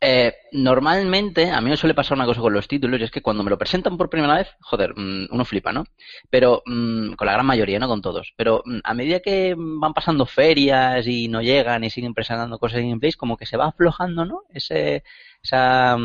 eh, 0.00 0.34
normalmente 0.52 1.50
a 1.50 1.60
mí 1.60 1.70
me 1.70 1.76
suele 1.76 1.94
pasar 1.94 2.16
una 2.16 2.26
cosa 2.26 2.40
con 2.42 2.52
los 2.52 2.68
títulos 2.68 3.00
y 3.00 3.04
es 3.04 3.10
que 3.10 3.22
cuando 3.22 3.42
me 3.42 3.50
lo 3.50 3.56
presentan 3.58 3.96
por 3.96 4.10
primera 4.10 4.34
vez, 4.34 4.48
joder, 4.60 4.92
mm, 4.94 5.28
uno 5.30 5.44
flipa, 5.44 5.72
¿no? 5.72 5.84
Pero 6.28 6.62
mm, 6.66 7.12
con 7.14 7.26
la 7.26 7.32
gran 7.32 7.46
mayoría, 7.46 7.78
no 7.78 7.88
con 7.88 8.02
todos. 8.02 8.34
Pero 8.36 8.62
mm, 8.64 8.78
a 8.84 8.94
medida 8.94 9.20
que 9.20 9.54
van 9.56 9.94
pasando 9.94 10.26
ferias 10.26 11.06
y 11.06 11.28
no 11.28 11.40
llegan 11.40 11.84
y 11.84 11.90
siguen 11.90 12.14
presentando 12.14 12.58
cosas 12.58 12.80
en 12.80 12.90
gameplays, 12.90 13.16
como 13.16 13.36
que 13.36 13.46
se 13.46 13.56
va 13.56 13.68
aflojando, 13.68 14.26
¿no? 14.26 14.42
Ese, 14.52 15.02
esa, 15.42 15.96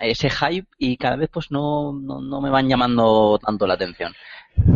ese 0.00 0.30
hype 0.30 0.68
y 0.78 0.96
cada 0.96 1.16
vez 1.16 1.30
pues 1.32 1.50
no, 1.50 1.92
no, 1.92 2.20
no 2.20 2.40
me 2.40 2.50
van 2.50 2.68
llamando 2.68 3.38
tanto 3.44 3.66
la 3.66 3.74
atención. 3.74 4.14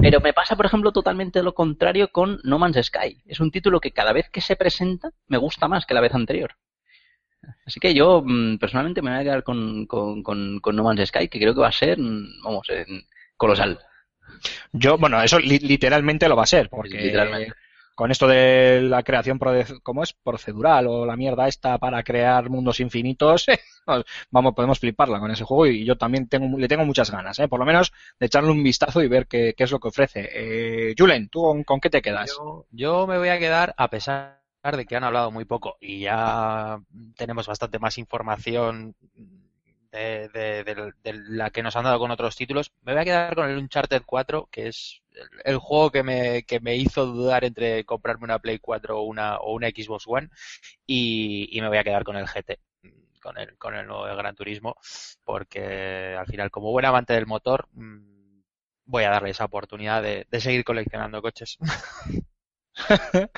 Pero 0.01 0.21
me 0.21 0.33
pasa, 0.33 0.57
por 0.57 0.67
ejemplo, 0.67 0.93
totalmente 0.93 1.43
lo 1.43 1.55
contrario 1.55 2.13
con 2.13 2.41
No 2.45 2.59
Man's 2.59 2.87
Sky. 2.87 3.23
Es 3.27 3.41
un 3.41 3.51
título 3.51 3.81
que 3.81 3.91
cada 3.91 4.13
vez 4.13 4.29
que 4.31 4.41
se 4.41 4.57
presenta 4.57 5.11
me 5.27 5.39
gusta 5.39 5.69
más 5.69 5.87
que 5.87 5.95
la 5.95 6.01
vez 6.01 6.15
anterior. 6.15 6.57
Así 7.67 7.81
que 7.81 7.95
yo 7.95 8.23
mm, 8.25 8.59
personalmente 8.59 9.03
me 9.03 9.11
voy 9.11 9.21
a 9.21 9.23
quedar 9.25 9.43
con, 9.43 9.87
con, 9.87 10.23
con, 10.23 10.61
con 10.61 10.77
No 10.77 10.85
Man's 10.85 11.09
Sky, 11.09 11.29
que 11.29 11.39
creo 11.39 11.55
que 11.55 11.61
va 11.61 11.69
a 11.69 11.73
ser, 11.73 11.99
mm, 11.99 12.43
vamos, 12.45 12.67
colosal. 13.37 13.79
Yo, 14.73 14.99
bueno, 14.99 15.23
eso 15.23 15.39
li- 15.39 15.59
literalmente 15.59 16.29
lo 16.29 16.37
va 16.37 16.45
a 16.45 16.47
ser, 16.47 16.69
porque 16.69 17.03
Literalmente. 17.03 17.53
con 17.95 18.11
esto 18.11 18.27
de 18.27 18.81
la 18.83 19.03
creación, 19.03 19.39
¿cómo 19.83 20.03
es? 20.03 20.13
Procedural 20.15 20.87
o 20.87 21.07
la 21.07 21.17
mierda 21.17 21.47
esta 21.49 21.79
para 21.79 22.03
crear 22.03 22.49
mundos 22.49 22.81
infinitos, 22.81 23.47
vamos, 24.31 24.55
podemos 24.55 24.79
fliparla 24.79 25.21
con 25.21 25.31
ese 25.31 25.45
juego 25.45 25.67
y 25.67 25.85
yo 25.85 25.97
también 25.97 26.29
tengo, 26.29 26.59
le 26.59 26.69
tengo 26.69 26.85
muchas 26.85 27.11
ganas, 27.11 27.39
¿eh? 27.39 27.49
por 27.49 27.61
lo 27.61 27.67
menos 27.67 27.93
de 28.19 28.27
echarle 28.27 28.51
un 28.51 28.63
vistazo 28.63 29.03
y 29.03 29.09
ver 29.09 29.27
qué, 29.27 29.55
qué 29.57 29.65
es 29.65 29.71
lo 29.71 29.79
que 29.81 29.89
ofrece. 29.89 30.29
Eh, 30.33 30.95
Julen, 30.99 31.29
¿tú 31.29 31.43
con, 31.43 31.65
con 31.65 31.81
qué 31.81 31.91
te 31.91 32.03
quedas? 32.03 32.35
Yo, 32.37 32.67
yo 32.71 33.07
me 33.07 33.19
voy 33.19 33.29
a 33.29 33.39
quedar, 33.39 33.75
a 33.77 33.89
pesar 33.91 34.42
de 34.71 34.87
que 34.87 34.97
han 34.97 35.05
hablado 35.05 35.31
muy 35.33 35.45
poco 35.45 35.77
y 35.81 36.01
ya 36.01 36.79
tenemos 37.17 37.47
bastante 37.49 37.79
más 37.81 37.99
información 37.99 38.95
de, 39.91 40.29
de- 40.65 40.93
la 41.29 41.51
que 41.51 41.63
nos 41.63 41.77
han 41.77 41.85
dado 41.85 41.99
con 41.99 42.11
otros 42.11 42.37
títulos, 42.37 42.73
me 42.83 42.93
voy 42.93 43.03
a 43.03 43.05
quedar 43.05 43.35
con 43.35 43.51
el 43.51 43.59
Uncharted 43.59 44.03
4, 44.07 44.49
que 44.51 44.69
es 44.69 45.03
el, 45.45 45.59
juego 45.59 45.91
que 45.91 46.03
me, 46.03 46.45
que 46.45 46.61
me 46.61 46.77
hizo 46.77 47.05
dudar 47.07 47.45
entre 47.45 47.85
comprarme 47.85 48.25
una 48.25 48.39
Play 48.39 48.59
4 48.59 48.99
o 49.01 49.03
una, 49.03 49.37
o 49.39 49.53
una 49.55 49.69
Xbox 49.69 50.05
One 50.07 50.31
y, 50.87 51.59
me 51.61 51.69
voy 51.69 51.79
a 51.79 51.85
quedar 51.85 52.05
con 52.05 52.17
el 52.17 52.27
GT. 52.27 52.61
Con 53.23 53.39
el, 53.39 53.57
con 53.59 53.75
el 53.77 53.87
nuevo 53.87 54.05
Gran 54.17 54.35
Turismo, 54.35 54.77
porque 55.25 56.17
al 56.19 56.27
final, 56.27 56.51
como 56.51 56.73
buen 56.73 56.85
amante 56.87 57.13
del 57.15 57.27
motor, 57.27 57.69
mm, 57.73 58.43
voy 58.87 59.05
a 59.05 59.11
darle 59.11 59.31
esa 59.31 59.45
oportunidad 59.45 60.03
de 60.03 60.41
seguir 60.41 60.65
coleccionando 60.65 61.23
coches. 61.23 61.59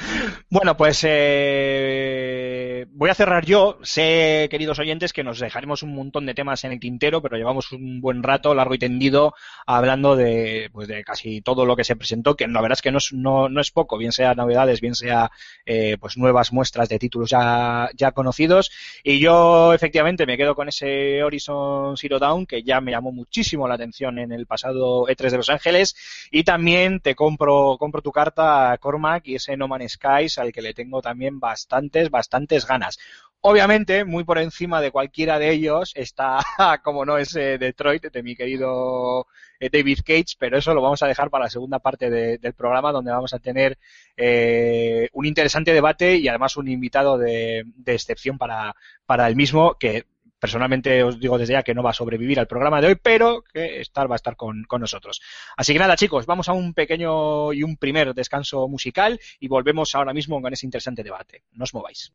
Bueno, 0.51 0.76
pues 0.76 1.01
eh, 1.05 2.87
voy 2.91 3.11
a 3.11 3.14
cerrar 3.14 3.45
yo. 3.45 3.78
Sé, 3.82 4.49
queridos 4.51 4.78
oyentes, 4.78 5.12
que 5.12 5.24
nos 5.24 5.41
dejaremos 5.41 5.82
un 5.82 5.95
montón 5.95 6.26
de 6.26 6.35
temas 6.35 6.62
en 6.64 6.72
el 6.72 6.80
tintero, 6.80 7.20
pero 7.20 7.37
llevamos 7.37 7.72
un 7.72 8.01
buen 8.01 8.22
rato, 8.22 8.55
largo 8.55 8.74
y 8.74 8.78
tendido, 8.78 9.35
hablando 9.66 10.16
de, 10.16 10.70
pues, 10.72 10.89
de 10.89 11.03
casi 11.05 11.41
todo 11.41 11.66
lo 11.66 11.76
que 11.76 11.85
se 11.85 11.97
presentó, 11.97 12.37
que 12.37 12.47
la 12.47 12.61
verdad 12.61 12.78
es 12.78 12.82
que 12.82 12.93
no 12.93 12.99
es, 12.99 13.12
no, 13.12 13.49
no 13.49 13.61
es 13.61 13.70
poco, 13.70 13.99
bien 13.99 14.12
sea 14.12 14.35
novedades, 14.35 14.80
bien 14.80 14.95
sea 14.95 15.30
eh, 15.66 15.97
pues 16.01 16.16
nuevas 16.16 16.53
muestras 16.53 16.89
de 16.89 16.99
títulos 16.99 17.30
ya, 17.30 17.89
ya 17.97 18.12
conocidos. 18.12 18.70
Y 19.03 19.18
yo, 19.18 19.72
efectivamente, 19.72 20.26
me 20.26 20.37
quedo 20.37 20.55
con 20.55 20.68
ese 20.68 21.22
Horizon 21.22 21.97
Zero 21.97 22.18
Dawn, 22.18 22.47
que 22.47 22.62
ya 22.62 22.80
me 22.80 22.93
llamó 22.93 23.11
muchísimo 23.12 23.66
la 23.66 23.74
atención 23.74 24.18
en 24.18 24.32
el 24.32 24.47
pasado 24.47 25.07
E3 25.09 25.30
de 25.30 25.37
Los 25.37 25.51
Ángeles. 25.51 25.97
Y 26.30 26.45
también 26.45 27.01
te 27.01 27.14
compro, 27.14 27.76
compro 27.78 28.03
tu 28.03 28.12
carta, 28.12 28.76
Cormac, 28.78 29.24
y 29.25 29.35
ese 29.37 29.57
No 29.57 29.68
Man's 29.68 29.93
Skies, 29.93 30.39
al 30.39 30.53
que 30.53 30.62
le 30.62 30.75
tengo 30.75 31.03
también 31.03 31.41
bastantes, 31.41 32.11
bastantes 32.11 32.66
ganas. 32.66 32.99
Obviamente, 33.47 34.05
muy 34.07 34.25
por 34.25 34.39
encima 34.39 34.81
de 34.81 34.91
cualquiera 34.91 35.39
de 35.39 35.51
ellos 35.51 35.93
está, 35.97 36.39
como 36.83 37.05
no, 37.05 37.18
ese 37.18 37.59
Detroit 37.59 38.05
de 38.11 38.22
mi 38.22 38.35
querido 38.37 39.27
eh, 39.61 39.68
David 39.70 39.99
Cage, 40.05 40.37
pero 40.39 40.57
eso 40.57 40.72
lo 40.72 40.81
vamos 40.81 41.03
a 41.03 41.07
dejar 41.09 41.29
para 41.31 41.45
la 41.45 41.51
segunda 41.51 41.79
parte 41.79 42.09
de- 42.11 42.39
del 42.39 42.55
programa, 42.55 42.91
donde 42.93 43.11
vamos 43.12 43.35
a 43.35 43.39
tener 43.39 43.77
eh, 44.16 45.09
un 45.12 45.27
interesante 45.27 45.72
debate 45.75 46.16
y 46.16 46.29
además 46.29 46.57
un 46.57 46.68
invitado 46.68 47.18
de, 47.18 47.64
de 47.66 47.95
excepción 47.95 48.39
para, 48.39 48.75
para 49.07 49.27
el 49.29 49.37
mismo, 49.37 49.77
que 49.79 50.07
personalmente 50.45 51.03
os 51.03 51.19
digo 51.19 51.39
desde 51.39 51.55
ya 51.55 51.63
que 51.63 51.73
no 51.73 51.83
va 51.83 51.89
a 51.89 51.95
sobrevivir 51.95 52.39
al 52.39 52.47
programa 52.47 52.79
de 52.83 52.89
hoy, 52.89 52.97
pero 52.97 53.43
que 53.51 53.81
estar 53.81 54.11
va 54.11 54.17
a 54.17 54.21
estar 54.21 54.37
con, 54.37 54.65
con 54.65 54.83
nosotros. 54.83 55.23
Así 55.57 55.73
que 55.73 55.79
nada, 55.79 55.97
chicos, 55.97 56.27
vamos 56.27 56.51
a 56.51 56.53
un 56.53 56.75
pequeño 56.75 57.55
y 57.55 57.63
un 57.63 57.79
primer 57.79 58.13
descanso 58.13 58.69
musical 58.69 59.19
y 59.41 59.49
volvemos 59.49 59.95
ahora 59.95 60.13
mismo 60.13 60.43
con 60.43 60.53
ese 60.53 60.67
interesante 60.67 61.03
debate. 61.03 61.45
No 61.53 61.65
os 61.65 61.73
mováis. 61.73 62.13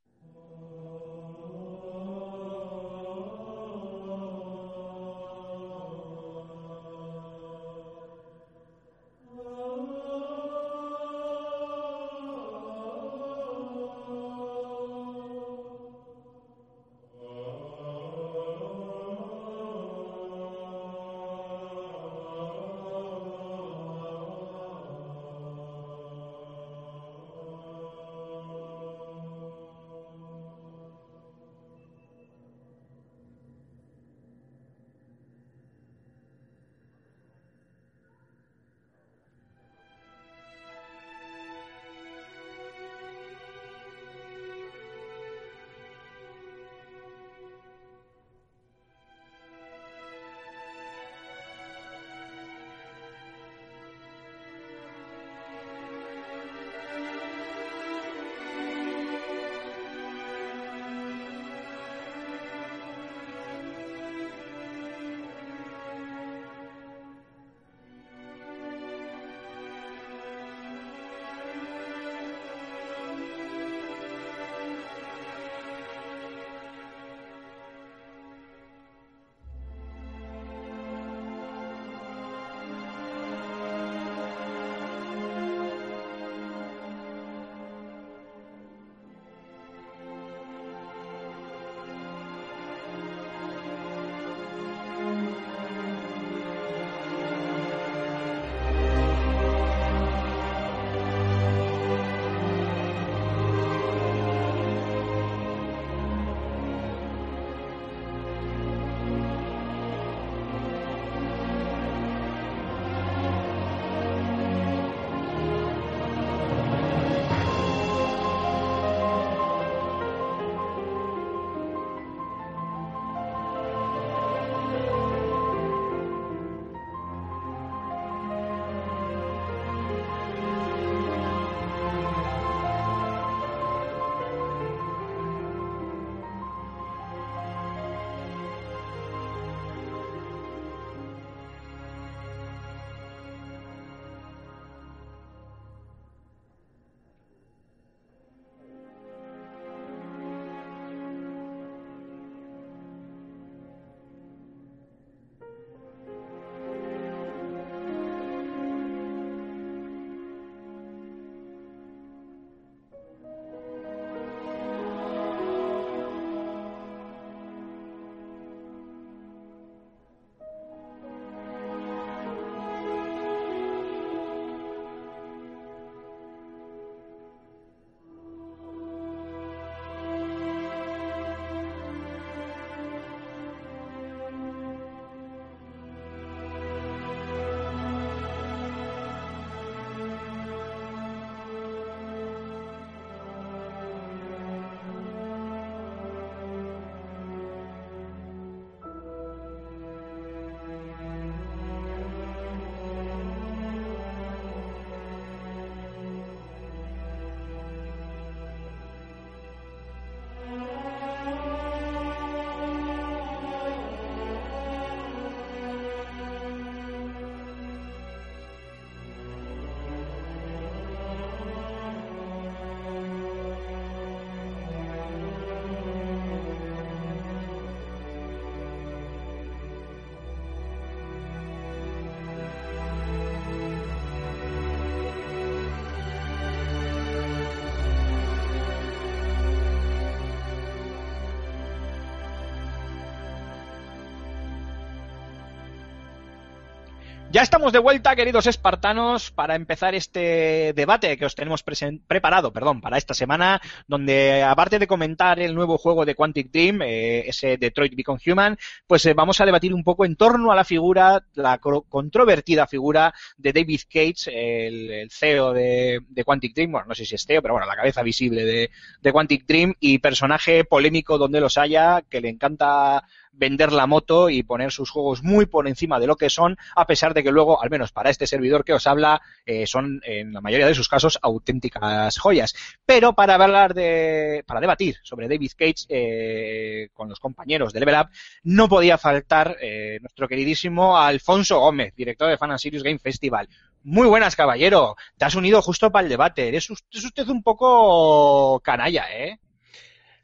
Ya 247.40 247.44
estamos 247.44 247.72
de 247.72 247.80
vuelta, 247.80 248.18
queridos 248.18 248.48
espartanos, 248.48 249.32
para 249.32 249.56
empezar 249.56 249.96
este 249.96 250.74
debate 250.76 251.16
que 251.16 251.24
os 251.24 251.36
tenemos 251.36 251.64
preparado, 251.64 252.52
perdón, 252.52 252.82
para 252.82 252.98
esta 252.98 253.14
semana, 253.14 253.62
donde 253.88 254.44
aparte 254.44 254.78
de 254.78 254.88
comentar 254.88 255.40
el 255.40 255.56
nuevo 255.56 255.78
juego 255.78 256.04
de 256.04 256.16
Quantic 256.16 256.52
Dream, 256.52 256.82
eh, 256.82 257.30
ese 257.30 257.56
Detroit 257.56 257.96
Become 257.96 258.20
Human, 258.28 258.58
pues 258.86 259.06
eh, 259.06 259.14
vamos 259.14 259.40
a 259.40 259.46
debatir 259.46 259.74
un 259.74 259.86
poco 259.86 260.04
en 260.04 260.18
torno 260.18 260.52
a 260.52 260.56
la 260.58 260.66
figura, 260.66 261.24
la 261.36 261.60
controvertida 261.60 262.68
figura 262.68 263.14
de 263.38 263.54
David 263.54 263.82
Cage, 263.90 264.68
el, 264.68 264.92
el 264.92 265.10
CEO 265.10 265.54
de, 265.54 266.02
de 266.10 266.24
Quantic 266.26 266.54
Dream, 266.54 266.74
bueno, 266.74 266.88
no 266.90 266.94
sé 266.94 267.06
si 267.06 267.16
es 267.16 267.26
CEO, 267.26 267.42
pero 267.42 267.54
bueno, 267.54 267.68
la 267.68 267.78
cabeza 267.78 268.04
visible 268.04 268.44
de, 268.44 268.70
de 269.02 269.12
Quantic 269.14 269.46
Dream 269.46 269.76
y 269.80 270.00
personaje 270.00 270.66
polémico 270.66 271.18
donde 271.18 271.40
los 271.40 271.58
haya, 271.58 272.02
que 272.02 272.20
le 272.20 272.28
encanta 272.28 273.06
vender 273.40 273.72
la 273.72 273.88
moto 273.88 274.30
y 274.30 274.44
poner 274.44 274.72
sus 274.72 274.92
juegos 274.92 275.24
muy 275.24 275.46
por 275.46 275.68
encima 275.68 276.00
de 276.00 276.08
lo 276.08 276.18
que 276.18 276.30
son, 276.30 276.58
a 276.76 276.86
pesar 276.86 277.14
de 277.14 277.24
que 277.24 277.32
luego, 277.32 277.62
al 277.64 277.70
menos 277.70 277.92
para 277.92 278.10
este 278.10 278.28
servidor 278.28 278.64
que 278.64 278.74
os 278.74 278.86
habla, 278.86 279.22
eh, 279.46 279.66
son 279.66 280.02
en 280.04 280.34
la 280.34 280.42
mayoría 280.42 280.68
de 280.68 280.76
sus 280.76 280.90
casos 280.90 281.18
auténticas 281.22 282.18
joyas. 282.18 282.54
Pero 282.86 283.14
para 283.14 283.36
hablar 283.36 283.74
de, 283.74 284.44
para 284.46 284.60
debatir 284.60 284.98
sobre 285.04 285.28
David 285.28 285.52
Cage 285.58 285.86
eh, 285.88 286.90
con 286.94 287.10
los 287.10 287.20
compañeros 287.20 287.74
de 287.74 287.80
Level 287.80 288.02
Up, 288.02 288.10
no 288.44 288.68
podía 288.68 288.98
faltar 288.98 289.56
eh, 289.62 290.00
nuestro 290.02 290.28
queridísimo 290.28 290.98
Alfonso 290.98 291.60
Gómez, 291.60 291.96
director 291.96 292.30
de 292.30 292.38
Fan 292.38 292.52
and 292.52 292.60
Serious 292.60 292.84
Game 292.84 293.00
Festival. 293.00 293.48
Muy 293.84 294.08
buenas, 294.08 294.36
caballero. 294.36 294.98
Te 295.18 295.26
has 295.26 295.36
unido 295.36 295.62
justo 295.62 295.90
para 295.90 296.04
el 296.04 296.10
debate. 296.10 296.50
Eres 296.50 296.70
usted, 296.70 297.00
es 297.00 297.06
usted 297.06 297.28
un 297.30 297.42
poco 297.42 298.60
canalla, 298.60 299.06
¿eh? 299.16 299.40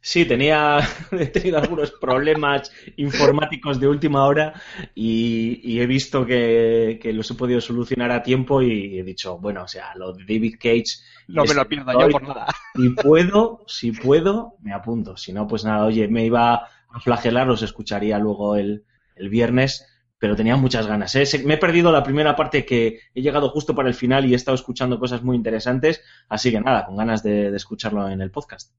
Sí, 0.07 0.23
tenía, 0.25 0.77
he 1.13 1.25
tenido 1.25 1.57
algunos 1.57 1.89
problemas 1.89 2.71
informáticos 2.95 3.79
de 3.79 3.87
última 3.87 4.27
hora 4.27 4.53
y, 4.93 5.59
y 5.63 5.81
he 5.81 5.87
visto 5.87 6.27
que, 6.27 6.99
que 7.01 7.11
los 7.11 7.31
he 7.31 7.33
podido 7.33 7.59
solucionar 7.59 8.11
a 8.11 8.21
tiempo 8.21 8.61
y 8.61 8.99
he 8.99 9.03
dicho, 9.03 9.39
bueno, 9.39 9.63
o 9.63 9.67
sea, 9.67 9.95
lo 9.95 10.13
de 10.13 10.23
David 10.23 10.57
Cage. 10.59 10.99
No 11.27 11.43
me 11.43 11.55
lo 11.55 11.67
pierdo 11.67 11.99
yo 11.99 12.09
por 12.09 12.21
nada. 12.21 12.45
Si 12.75 12.89
puedo, 12.89 13.63
si 13.65 13.93
puedo, 13.93 14.57
me 14.61 14.73
apunto. 14.73 15.17
Si 15.17 15.33
no, 15.33 15.47
pues 15.47 15.65
nada, 15.65 15.83
oye, 15.85 16.07
me 16.07 16.23
iba 16.23 16.53
a 16.53 16.99
flagelar, 16.99 17.49
os 17.49 17.63
escucharía 17.63 18.19
luego 18.19 18.57
el, 18.57 18.83
el 19.15 19.29
viernes, 19.29 19.87
pero 20.25 20.35
tenía 20.35 20.55
muchas 20.55 20.87
ganas. 20.87 21.13
¿eh? 21.13 21.23
Me 21.45 21.53
he 21.53 21.57
perdido 21.57 21.91
la 21.91 22.01
primera 22.01 22.35
parte 22.35 22.65
que 22.65 22.99
he 23.13 23.21
llegado 23.21 23.49
justo 23.49 23.75
para 23.75 23.89
el 23.89 23.93
final 23.93 24.25
y 24.25 24.33
he 24.33 24.35
estado 24.35 24.55
escuchando 24.55 24.99
cosas 24.99 25.21
muy 25.21 25.35
interesantes, 25.35 26.01
así 26.29 26.49
que 26.49 26.59
nada, 26.59 26.83
con 26.87 26.97
ganas 26.97 27.21
de, 27.21 27.51
de 27.51 27.57
escucharlo 27.57 28.09
en 28.09 28.21
el 28.21 28.31
podcast. 28.31 28.71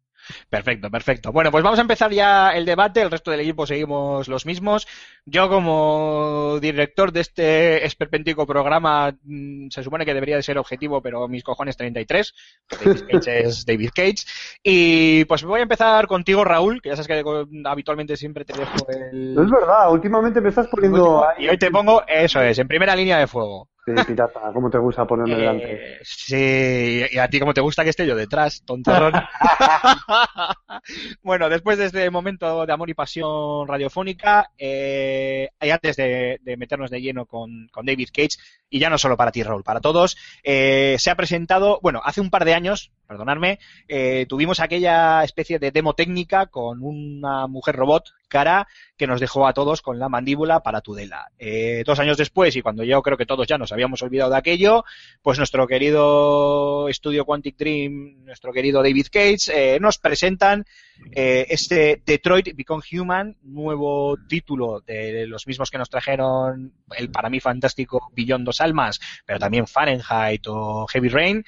Perfecto, 0.49 0.91
perfecto. 0.91 1.33
Bueno, 1.33 1.51
pues 1.51 1.63
vamos 1.63 1.79
a 1.79 1.83
empezar 1.83 2.13
ya 2.13 2.51
el 2.51 2.65
debate. 2.65 3.01
El 3.01 3.11
resto 3.11 3.31
del 3.31 3.41
equipo 3.41 3.67
seguimos 3.67 4.29
los 4.29 4.47
mismos. 4.47 4.87
Yo, 5.25 5.49
como 5.49 6.59
director 6.61 7.13
de 7.13 7.21
este 7.21 7.87
esperpéntico 7.87 8.47
programa, 8.47 9.15
mm, 9.23 9.69
se 9.71 9.83
supone 9.83 10.05
que 10.05 10.15
debería 10.15 10.37
de 10.37 10.43
ser 10.43 10.59
objetivo, 10.59 11.01
pero 11.01 11.29
mis 11.29 11.45
cojones 11.45 11.77
33. 11.77 12.35
David 12.69 13.03
Cage 13.11 13.41
es 13.41 13.67
David 13.67 13.91
Cage. 13.95 14.25
Y 14.63 15.25
pues 15.27 15.45
voy 15.45 15.61
a 15.61 15.65
empezar 15.65 16.07
contigo, 16.07 16.45
Raúl, 16.45 16.81
que 16.83 16.91
ya 16.91 16.97
sabes 16.97 17.09
que 17.09 17.25
habitualmente 17.65 18.17
siempre 18.17 18.45
te 18.45 18.59
dejo 18.59 18.75
el. 18.89 19.35
No 19.35 19.43
es 19.45 19.51
verdad, 19.51 19.93
últimamente 19.93 20.41
me 20.41 20.49
estás 20.49 20.67
poniendo. 20.69 21.25
Y 21.39 21.49
hoy 21.49 21.59
te 21.59 21.71
pongo, 21.71 22.03
eso 22.07 22.41
es, 22.41 22.59
en 22.59 22.69
primera 22.69 22.97
línea 22.97 23.19
de 23.19 23.27
fuego. 23.27 23.69
Sí, 23.87 23.93
pirata, 24.05 24.41
¿cómo 24.53 24.69
te 24.69 24.79
gusta 24.79 25.07
ponerme 25.07 25.37
delante? 25.37 25.73
Eh, 25.73 25.99
sí, 26.03 27.05
y 27.09 27.19
a 27.19 27.29
ti 27.29 27.39
como 27.39 27.55
te 27.55 27.61
gusta 27.61 27.85
que 27.85 27.91
esté 27.91 28.05
yo 28.05 28.17
detrás, 28.17 28.65
tontorrón. 28.67 29.13
bueno, 31.23 31.49
después 31.49 31.79
de 31.79 31.87
este 31.87 32.11
momento 32.11 32.67
de 32.67 32.73
amor 32.73 32.91
y 32.91 32.95
pasión 32.95 33.69
radiofónica, 33.69 34.51
eh, 34.59 35.51
y 35.61 35.71
antes 35.71 35.95
de, 35.95 36.41
de 36.43 36.57
meternos 36.57 36.91
de 36.91 37.01
lleno 37.01 37.27
con, 37.27 37.69
con 37.71 37.87
David 37.87 38.09
Cage, 38.13 38.39
y 38.69 38.79
ya 38.79 38.91
no 38.91 38.99
solo 38.99 39.17
para 39.17 39.31
ti, 39.31 39.43
Raúl, 39.43 39.63
para 39.63 39.81
todos, 39.81 40.17
eh, 40.43 40.97
se 40.99 41.11
ha 41.11 41.15
presentado, 41.15 41.79
bueno, 41.83 42.01
hace 42.05 42.21
un 42.21 42.31
par 42.31 42.45
de 42.45 42.55
años, 42.55 42.93
perdonadme, 43.07 43.59
eh, 43.89 44.27
tuvimos 44.29 44.61
aquella 44.61 45.23
especie 45.23 45.59
de 45.59 45.71
demo 45.71 45.95
técnica 45.95 46.47
con 46.47 46.83
una 46.83 47.47
mujer 47.47 47.77
robot, 47.77 48.11
cara, 48.29 48.67
que 48.97 49.07
nos 49.07 49.21
dejó 49.21 49.47
a 49.47 49.53
todos 49.53 49.83
con 49.83 49.99
la 49.99 50.09
mandíbula 50.09 50.61
para 50.61 50.81
Tudela. 50.81 51.31
Eh, 51.39 51.83
dos 51.85 51.99
años 51.99 52.17
después, 52.17 52.57
y 52.57 52.63
cuando 52.63 52.83
yo 52.85 53.03
creo 53.03 53.17
que 53.17 53.27
todos 53.27 53.47
ya 53.47 53.59
nos 53.59 53.73
habíamos 53.73 54.03
olvidado 54.03 54.31
de 54.31 54.39
aquello, 54.39 54.85
pues 55.23 55.39
nuestro 55.39 55.67
querido 55.67 56.89
estudio 56.89 57.25
Quantic 57.25 57.57
Dream, 57.57 58.25
nuestro 58.25 58.53
querido 58.53 58.83
David 58.83 59.07
Cage, 59.11 59.51
eh, 59.53 59.81
nos 59.81 59.99
presentan 59.99 60.65
eh, 61.13 61.47
este 61.51 62.03
Detroit 62.05 62.55
Become 62.55 62.83
Human, 62.93 63.37
nuevo 63.43 64.17
título 64.29 64.81
de 64.81 65.27
los 65.27 65.47
mismos 65.47 65.71
que 65.71 65.79
nos 65.79 65.91
trajeron 65.91 66.73
el 66.97 67.11
para 67.11 67.29
mí 67.29 67.41
fantástico 67.41 68.11
Beyond 68.15 68.47
Dos 68.47 68.61
Almas, 68.61 69.01
pero 69.25 69.39
también 69.39 69.67
Fahrenheit 69.67 70.47
o 70.47 70.87
Heavy 70.87 71.09
Rain. 71.09 71.45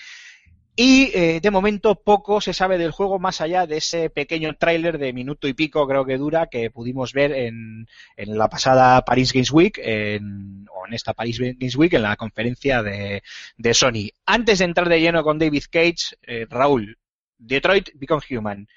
Y 0.80 1.10
eh, 1.12 1.40
de 1.42 1.50
momento 1.50 1.96
poco 1.96 2.40
se 2.40 2.52
sabe 2.52 2.78
del 2.78 2.92
juego 2.92 3.18
más 3.18 3.40
allá 3.40 3.66
de 3.66 3.78
ese 3.78 4.10
pequeño 4.10 4.54
tráiler 4.54 4.96
de 4.96 5.12
minuto 5.12 5.48
y 5.48 5.52
pico 5.52 5.88
creo 5.88 6.04
que 6.04 6.16
dura 6.18 6.46
que 6.46 6.70
pudimos 6.70 7.12
ver 7.12 7.32
en, 7.32 7.88
en 8.16 8.38
la 8.38 8.48
pasada 8.48 9.04
Paris 9.04 9.32
Games 9.32 9.50
Week 9.50 9.76
en, 9.82 10.68
o 10.72 10.86
en 10.86 10.94
esta 10.94 11.14
Paris 11.14 11.40
Games 11.40 11.74
Week 11.74 11.92
en 11.94 12.02
la 12.02 12.14
conferencia 12.14 12.84
de, 12.84 13.24
de 13.56 13.74
Sony. 13.74 14.10
Antes 14.24 14.60
de 14.60 14.66
entrar 14.66 14.88
de 14.88 15.00
lleno 15.00 15.24
con 15.24 15.40
David 15.40 15.64
Cage, 15.68 16.14
eh, 16.22 16.46
Raúl, 16.48 16.96
Detroit 17.36 17.88
Become 17.94 18.22
Human. 18.30 18.68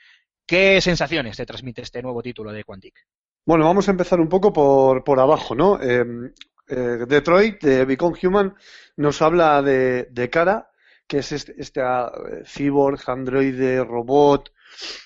¿Qué 0.47 0.82
sensaciones 0.82 1.38
te 1.38 1.45
transmite 1.45 1.84
este 1.84 2.02
nuevo 2.02 2.24
título 2.24 2.52
de 2.52 2.64
Quantic? 2.64 2.95
Bueno, 3.45 3.66
vamos 3.66 3.88
a 3.88 3.91
empezar 3.91 4.20
un 4.20 4.28
poco 4.28 4.52
por, 4.52 5.04
por 5.04 5.20
abajo, 5.20 5.54
¿no? 5.54 5.80
Eh, 5.80 6.04
Detroit, 6.68 7.62
de 7.62 7.86
Become 7.86 8.18
Human, 8.24 8.56
nos 8.97 9.22
habla 9.22 9.62
de, 9.62 10.06
de 10.06 10.30
cara, 10.32 10.70
que 11.08 11.20
es 11.20 11.32
este, 11.32 11.56
este 11.58 11.82
ah, 11.82 12.12
cyborg, 12.45 13.02
androide, 13.08 13.84
robot, 13.84 14.52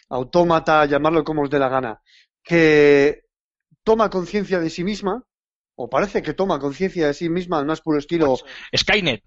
autómata, 0.10 0.86
llamarlo 0.86 1.24
como 1.24 1.43
os 1.43 1.50
dé 1.50 1.60
la 1.60 1.70
gana, 1.70 2.02
que 2.43 3.26
toma 3.84 4.10
conciencia 4.10 4.60
de 4.60 4.70
sí 4.70 4.84
misma, 4.84 5.26
o 5.78 5.89
parece 5.89 6.21
que 6.21 6.34
toma 6.34 6.57
conciencia 6.59 7.07
de 7.07 7.13
sí 7.13 7.30
misma 7.30 7.59
al 7.59 7.65
más 7.65 7.82
puro 7.82 7.97
estilo 7.99 8.38
Skynet. 8.76 9.23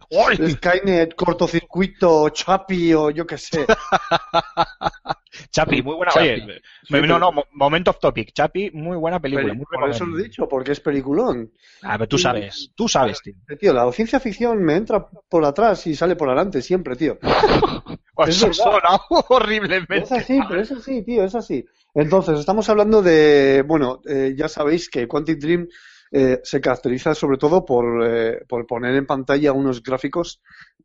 Skynet, 0.51 1.15
cortocircuito, 1.15 2.29
Chapi 2.31 2.95
o 2.95 3.11
yo 3.11 3.27
qué 3.27 3.37
sé. 3.39 3.67
Chapi, 5.51 5.83
muy 5.83 5.95
buena. 5.95 6.13
Chapi. 6.13 6.27
Oye, 6.27 6.61
me- 6.91 7.07
no, 7.07 7.19
no, 7.19 7.33
mo- 7.33 7.45
momento 7.53 7.91
off 7.91 7.99
topic. 8.01 8.33
Chapi, 8.33 8.71
muy 8.73 8.97
buena 8.97 9.21
película. 9.21 9.53
muy 9.55 9.65
Por 9.71 9.89
eso 9.91 10.05
lo 10.07 10.19
he 10.19 10.23
dicho, 10.25 10.49
porque 10.49 10.73
es 10.73 10.81
peliculón. 10.81 11.53
Ah, 11.83 11.97
pero 11.99 12.09
tú 12.09 12.19
sabes, 12.19 12.71
tú 12.75 12.89
sabes, 12.89 13.21
tío. 13.23 13.35
Tío, 13.59 13.73
la 13.73 13.91
ciencia 13.93 14.19
ficción 14.21 14.63
me 14.63 14.75
entra 14.77 15.07
por 15.07 15.45
atrás 15.45 15.87
y 15.87 15.95
sale 15.95 16.17
por 16.17 16.29
adelante 16.29 16.63
siempre, 16.63 16.97
tío. 16.97 17.19
Es 18.27 18.31
Eso 18.31 18.47
verdad. 18.49 18.63
suena 18.65 19.01
horriblemente. 19.29 19.99
Es 19.99 20.11
así, 20.11 20.41
pero 20.49 20.61
es 20.61 20.73
así, 20.73 21.03
tío, 21.03 21.23
es 21.23 21.37
así. 21.37 21.65
Entonces, 21.95 22.41
estamos 22.41 22.69
hablando 22.69 23.01
de, 23.01 23.63
bueno, 23.65 24.01
eh, 24.09 24.35
ya 24.37 24.49
sabéis 24.49 24.91
que 24.91 25.07
Quantic 25.07 25.39
Dream 25.39 25.69
eh, 26.11 26.41
se 26.43 26.61
caracteriza 26.61 27.15
sobre 27.15 27.39
todo 27.39 27.65
por, 27.65 28.07
eh, 28.07 28.45
por 28.49 28.67
poner 28.67 28.95
en 28.95 29.07
pantalla 29.07 29.53
unos 29.53 29.83
gráficos 29.83 30.41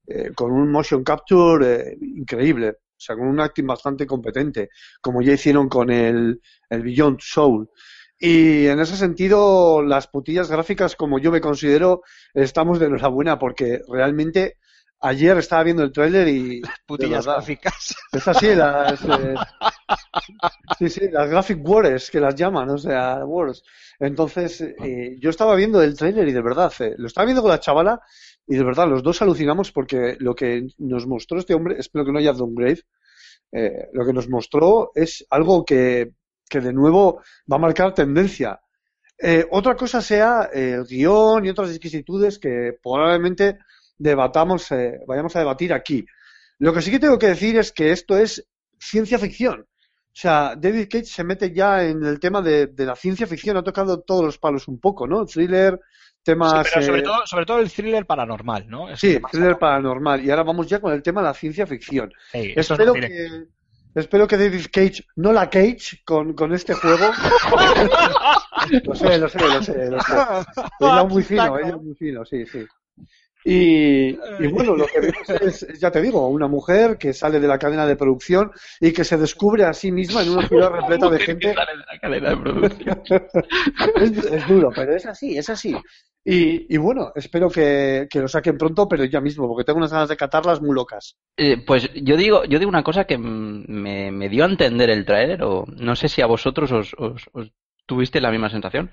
eh, 0.06 0.32
con 0.36 0.52
un 0.52 0.70
motion 0.70 1.04
capture 1.04 1.66
eh, 1.66 1.98
increíble, 2.02 2.70
o 2.70 2.76
sea, 2.98 3.16
con 3.16 3.28
un 3.28 3.40
acting 3.40 3.66
bastante 3.66 4.06
competente, 4.06 4.70
como 5.02 5.22
ya 5.22 5.34
hicieron 5.34 5.70
con 5.70 5.90
el, 5.90 6.42
el 6.70 6.82
Beyond 6.82 7.20
Soul. 7.22 7.70
Y 8.20 8.68
en 8.68 8.80
ese 8.80 8.98
sentido, 8.98 9.82
las 9.82 10.08
putillas 10.08 10.50
gráficas, 10.50 10.96
como 10.96 11.20
yo 11.20 11.32
me 11.32 11.42
considero, 11.42 12.02
estamos 12.34 12.80
de 12.80 12.88
enhorabuena 12.88 13.40
porque 13.40 13.82
realmente 13.88 14.58
ayer 15.04 15.38
estaba 15.38 15.64
viendo 15.64 15.84
el 15.84 15.92
tráiler 15.92 16.28
y... 16.28 16.62
de 16.62 16.70
Putillas 16.86 17.26
gráficas. 17.26 17.96
es 18.12 18.28
así, 18.28 18.48
las, 18.56 19.04
eh, 19.04 19.36
sí, 20.80 20.90
sí, 20.90 21.02
las 21.12 21.30
graphic 21.30 21.60
wars 21.68 22.10
que 22.10 22.20
las 22.20 22.36
llaman, 22.36 22.70
o 22.70 22.78
sea, 22.78 23.24
wars. 23.26 23.64
Entonces, 24.00 24.62
eh, 24.62 25.18
yo 25.20 25.30
estaba 25.30 25.56
viendo 25.56 25.82
el 25.82 25.96
tráiler 25.96 26.28
y 26.28 26.32
de 26.32 26.42
verdad, 26.42 26.74
eh, 26.80 26.96
lo 26.98 27.08
estaba 27.08 27.26
viendo 27.26 27.42
con 27.42 27.52
la 27.52 27.60
chavala 27.60 28.02
y 28.48 28.56
de 28.56 28.64
verdad, 28.64 28.88
los 28.88 29.04
dos 29.04 29.22
alucinamos 29.22 29.72
porque 29.72 30.18
lo 30.20 30.36
que 30.36 30.68
nos 30.80 31.06
mostró 31.06 31.40
este 31.40 31.54
hombre, 31.54 31.76
espero 31.80 32.06
que 32.06 32.12
no 32.12 32.20
haya 32.20 32.34
downgrade, 32.34 32.82
eh, 33.52 33.90
lo 33.94 34.06
que 34.06 34.14
nos 34.14 34.30
mostró 34.30 34.92
es 34.96 35.26
algo 35.30 35.64
que, 35.64 36.14
que 36.50 36.60
de 36.60 36.74
nuevo 36.74 37.22
va 37.52 37.58
a 37.58 37.60
marcar 37.60 37.94
tendencia. 37.94 38.60
Eh, 39.18 39.46
otra 39.52 39.76
cosa 39.76 40.02
sea 40.02 40.50
el 40.52 40.86
guion 40.86 41.46
y 41.46 41.50
otras 41.50 41.70
exquisitudes 41.70 42.40
que 42.40 42.78
probablemente 42.82 43.60
debatamos, 43.98 44.72
eh, 44.72 45.00
vayamos 45.08 45.36
a 45.36 45.40
debatir 45.40 45.74
aquí. 45.74 46.06
Lo 46.60 46.74
que 46.74 46.82
sí 46.82 46.92
que 46.92 47.00
tengo 47.00 47.20
que 47.20 47.28
decir 47.28 47.58
es 47.58 47.72
que 47.72 47.92
esto 47.92 48.18
es 48.18 48.48
ciencia 48.80 49.20
ficción. 49.20 49.62
O 49.62 50.16
sea, 50.16 50.56
David 50.56 50.88
Cage 50.90 51.06
se 51.06 51.24
mete 51.24 51.52
ya 51.52 51.84
en 51.84 52.04
el 52.04 52.20
tema 52.20 52.42
de, 52.42 52.68
de 52.68 52.86
la 52.86 52.96
ciencia 52.96 53.26
ficción, 53.26 53.58
ha 53.58 53.64
tocado 53.64 54.02
todos 54.02 54.24
los 54.24 54.38
palos 54.38 54.68
un 54.68 54.80
poco, 54.80 55.08
¿no? 55.08 55.26
Thriller, 55.26 55.80
Sí, 56.24 56.32
temas... 56.32 56.70
pero 56.74 56.86
sobre 56.86 57.02
eh, 57.02 57.04
todo, 57.04 57.26
sobre 57.26 57.46
todo 57.46 57.60
el 57.60 57.70
thriller 57.70 58.06
paranormal, 58.06 58.66
¿no? 58.70 58.90
Es 58.90 59.00
Sí, 59.02 59.20
thriller 59.30 59.58
paranormal. 59.58 60.24
Y 60.24 60.30
ahora 60.30 60.44
vamos 60.44 60.68
ya 60.68 60.80
con 60.80 60.94
el 60.94 61.04
tema 61.04 61.22
de 61.22 61.28
la 61.28 61.34
ciencia 61.34 61.68
ficción. 61.68 62.14
Sí, 62.32 62.54
eso 62.56 62.76
es 62.76 62.80
Espero 62.80 62.94
que, 62.94 63.46
espero 63.94 64.28
que 64.28 64.38
David 64.38 64.68
Cage 64.72 65.04
no 65.18 65.34
la 65.34 65.50
Cage 65.50 66.02
con, 66.06 66.34
con 66.34 66.54
este 66.54 66.76
juego. 66.76 67.12
lo 68.86 68.96
sé, 68.96 69.18
lo 69.18 69.28
sé, 69.28 69.40
lo 69.40 69.62
sé, 69.62 69.92
lo 69.92 70.00
sé. 70.00 70.14
Muy 71.10 71.24
fino, 71.24 71.60
ella 71.60 71.76
muy 71.76 71.94
fino, 71.96 72.24
sí, 72.24 72.46
sí. 72.46 72.66
Y, 73.46 74.10
y 74.40 74.48
bueno, 74.52 74.76
lo 74.76 74.86
que 74.88 75.00
vemos 75.02 75.30
es, 75.30 75.64
es, 75.64 75.80
ya 75.80 75.92
te 75.92 76.02
digo, 76.02 76.28
una 76.30 76.48
mujer 76.48 76.98
que 76.98 77.14
sale 77.14 77.40
de 77.40 77.48
la 77.48 77.60
cadena 77.60 77.86
de 77.86 77.96
producción 77.96 78.52
y 78.80 78.92
que 78.94 79.04
se 79.04 79.18
descubre 79.18 79.66
a 79.66 79.74
sí 79.74 79.92
misma 79.92 80.22
en 80.24 80.30
una 80.30 80.48
ciudad 80.48 80.70
repleta 80.72 81.10
de 81.10 81.20
gente. 81.20 81.54
Sale 81.54 81.72
de 81.72 81.78
la 81.86 82.00
cadena 82.00 82.30
de 82.30 82.38
producción. 82.38 83.02
Es, 83.96 84.12
es 84.26 84.48
duro, 84.48 84.70
pero 84.76 84.96
es 84.96 85.06
así, 85.06 85.38
es 85.38 85.50
así. 85.50 85.76
Y, 86.26 86.74
y 86.74 86.78
bueno, 86.78 87.12
espero 87.16 87.50
que, 87.50 88.08
que 88.10 88.20
lo 88.20 88.28
saquen 88.30 88.58
pronto, 88.58 88.88
pero 88.88 89.04
ya 89.04 89.20
mismo, 89.20 89.48
porque 89.48 89.66
tengo 89.66 89.78
unas 89.78 89.92
ganas 89.92 90.08
de 90.10 90.16
catarlas 90.16 90.62
muy 90.62 90.74
locas. 90.74 91.18
Eh, 91.38 91.58
pues 91.66 91.90
yo 91.94 92.16
digo, 92.16 92.46
yo 92.46 92.60
digo 92.60 92.70
una 92.70 92.84
cosa 92.84 93.04
que 93.04 93.18
me, 93.18 94.10
me 94.12 94.30
dio 94.30 94.44
a 94.46 94.48
entender 94.48 94.90
el 94.90 95.06
tráiler, 95.06 95.44
o 95.44 95.66
no 95.68 95.96
sé 95.98 96.08
si 96.08 96.22
a 96.22 96.26
vosotros 96.28 96.72
os, 96.72 96.94
os- 96.98 97.30
os 97.34 97.52
tuviste 97.86 98.22
la 98.22 98.32
misma 98.32 98.50
sensación. 98.50 98.90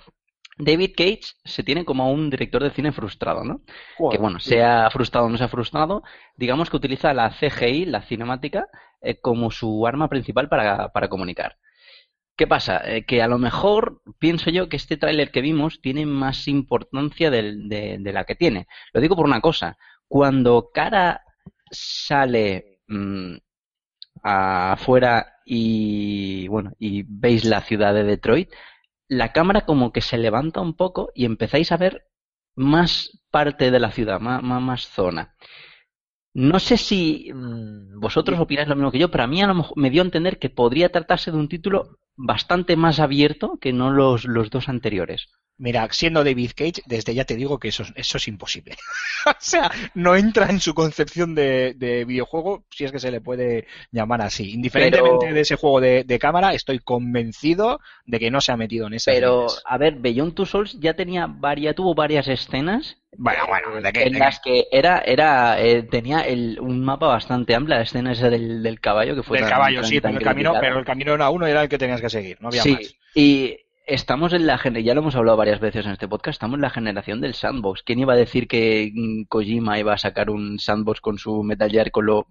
David 0.64 0.92
Cage 0.96 1.20
se 1.44 1.62
tiene 1.62 1.84
como 1.84 2.11
un 2.12 2.30
director 2.30 2.62
de 2.62 2.70
cine 2.70 2.92
frustrado, 2.92 3.44
¿no? 3.44 3.62
que 4.11 4.18
bueno, 4.18 4.38
sea 4.40 4.90
frustrado 4.90 5.26
o 5.26 5.30
no 5.30 5.38
sea 5.38 5.48
frustrado, 5.48 6.02
digamos 6.36 6.70
que 6.70 6.76
utiliza 6.76 7.14
la 7.14 7.30
CGI, 7.30 7.86
la 7.86 8.02
cinemática, 8.02 8.66
eh, 9.00 9.20
como 9.20 9.50
su 9.50 9.86
arma 9.86 10.08
principal 10.08 10.48
para, 10.48 10.88
para 10.92 11.08
comunicar. 11.08 11.56
¿Qué 12.36 12.46
pasa? 12.46 12.80
Eh, 12.84 13.04
que 13.04 13.22
a 13.22 13.28
lo 13.28 13.38
mejor 13.38 14.02
pienso 14.18 14.50
yo 14.50 14.68
que 14.68 14.76
este 14.76 14.96
tráiler 14.96 15.30
que 15.30 15.42
vimos 15.42 15.80
tiene 15.82 16.06
más 16.06 16.48
importancia 16.48 17.30
del- 17.30 17.68
de, 17.68 17.98
de 18.00 18.12
la 18.12 18.24
que 18.24 18.34
tiene. 18.34 18.66
Lo 18.94 19.00
digo 19.00 19.14
por 19.16 19.26
una 19.26 19.40
cosa. 19.42 19.76
Cuando 20.08 20.70
Cara 20.72 21.22
sale 21.70 22.80
mm, 22.88 23.36
afuera 24.22 25.34
y 25.44 26.48
bueno 26.48 26.72
y 26.78 27.04
veis 27.06 27.44
la 27.44 27.61
ciudad 27.61 27.94
de 27.94 28.04
Detroit, 28.04 28.50
la 29.11 29.32
cámara 29.32 29.62
como 29.62 29.92
que 29.92 30.02
se 30.02 30.16
levanta 30.18 30.61
un 30.61 30.74
poco 30.74 31.11
y 31.16 31.24
empezáis 31.24 31.72
a 31.72 31.76
ver 31.76 32.06
más 32.54 33.20
parte 33.32 33.72
de 33.72 33.80
la 33.80 33.90
ciudad, 33.90 34.20
más, 34.20 34.40
más, 34.42 34.86
zona. 34.86 35.34
No 36.32 36.61
sé 36.61 36.76
si 36.76 37.32
mm, 37.34 37.98
vosotros 37.98 38.38
opináis 38.38 38.68
lo 38.68 38.76
mismo 38.76 38.92
que 38.92 39.00
yo, 39.00 39.11
pero 39.11 39.24
a 39.24 39.26
mí 39.26 39.42
a 39.42 39.48
lo 39.48 39.54
mejor 39.56 39.76
me 39.76 39.90
dio 39.90 40.02
a 40.02 40.04
entender 40.04 40.38
que 40.38 40.48
podría 40.48 40.92
tratarse 40.92 41.32
de 41.32 41.38
un 41.38 41.48
título 41.48 41.98
bastante 42.26 42.76
más 42.76 43.00
abierto 43.00 43.58
que 43.60 43.72
no 43.72 43.90
los, 43.90 44.24
los 44.24 44.50
dos 44.50 44.68
anteriores. 44.68 45.28
Mira, 45.62 45.86
siendo 45.90 46.24
David 46.24 46.52
Cage, 46.56 46.80
desde 46.86 47.12
ya 47.14 47.26
te 47.26 47.36
digo 47.36 47.58
que 47.58 47.68
eso, 47.68 47.82
es- 47.82 47.92
eso 47.94 48.16
es 48.16 48.28
imposible. 48.28 48.76
o 49.26 49.32
sea, 49.38 49.70
no 49.94 50.16
entra 50.16 50.46
en 50.48 50.58
su 50.58 50.72
concepción 50.72 51.34
de, 51.34 51.74
de 51.76 52.06
videojuego, 52.06 52.64
si 52.70 52.84
es 52.84 52.92
que 52.92 52.98
se 52.98 53.10
le 53.10 53.20
puede 53.20 53.66
llamar 53.92 54.22
así. 54.22 54.52
Indiferentemente 54.52 55.18
Pero- 55.20 55.34
de 55.34 55.40
ese 55.40 55.56
juego 55.56 55.80
de, 55.82 56.04
de 56.04 56.18
cámara, 56.18 56.54
estoy 56.54 56.78
convencido 56.78 57.80
de 58.06 58.18
que 58.18 58.30
no 58.30 58.40
se 58.40 58.52
ha 58.52 58.56
metido 58.56 58.86
en 58.86 58.94
esas 58.94 59.14
Pero, 59.14 59.40
líneas. 59.42 59.62
a 59.66 59.76
ver, 59.78 59.96
Beyond 59.96 60.34
Two 60.34 60.46
Souls 60.46 60.78
ya 60.80 60.94
tenía 60.94 61.26
varias, 61.26 61.74
tuvo 61.74 61.94
varias 61.94 62.26
escenas 62.28 62.96
Bueno, 63.18 63.42
bueno, 63.46 63.82
¿de 63.82 63.92
qué? 63.92 64.04
en 64.04 64.14
de 64.14 64.18
las 64.18 64.40
que 64.40 64.66
era, 64.72 65.00
era, 65.00 65.60
eh, 65.60 65.82
tenía 65.82 66.22
el, 66.22 66.58
un 66.58 66.82
mapa 66.82 67.06
bastante 67.08 67.54
amplio, 67.54 67.76
la 67.76 67.82
escena 67.82 68.12
esa 68.12 68.30
del, 68.30 68.62
del 68.62 68.80
caballo 68.80 69.14
que 69.14 69.22
fue 69.22 69.36
Del 69.36 69.44
tan- 69.48 69.58
caballo, 69.58 69.80
tan- 69.82 69.90
sí, 69.90 70.00
tan 70.00 70.12
pero 70.12 70.18
el 70.20 70.24
camino, 70.24 70.54
pero 70.58 70.78
el 70.78 70.84
camino 70.86 71.12
era 71.14 71.28
uno, 71.28 71.46
era 71.46 71.62
el 71.64 71.68
que 71.68 71.76
tenías 71.76 72.00
que 72.00 72.06
seguir, 72.11 72.36
no 72.40 72.48
había 72.48 72.62
Sí, 72.62 72.72
más. 72.74 72.94
y 73.14 73.56
estamos 73.86 74.32
en 74.32 74.46
la 74.46 74.58
generación, 74.58 74.86
ya 74.86 74.94
lo 74.94 75.00
hemos 75.00 75.16
hablado 75.16 75.36
varias 75.36 75.58
veces 75.61 75.84
en 75.86 75.92
este 75.92 76.06
podcast, 76.08 76.36
estamos 76.36 76.56
en 76.56 76.62
la 76.62 76.70
generación 76.70 77.20
del 77.20 77.34
sandbox. 77.34 77.82
¿Quién 77.82 77.98
iba 78.00 78.12
a 78.12 78.16
decir 78.16 78.46
que 78.48 78.92
Kojima 79.28 79.78
iba 79.78 79.94
a 79.94 79.98
sacar 79.98 80.30
un 80.30 80.58
sandbox 80.58 81.00
con 81.00 81.18
su 81.18 81.42
Metal 81.42 81.70
Gear 81.70 81.90
con 81.90 82.06
lo 82.06 82.26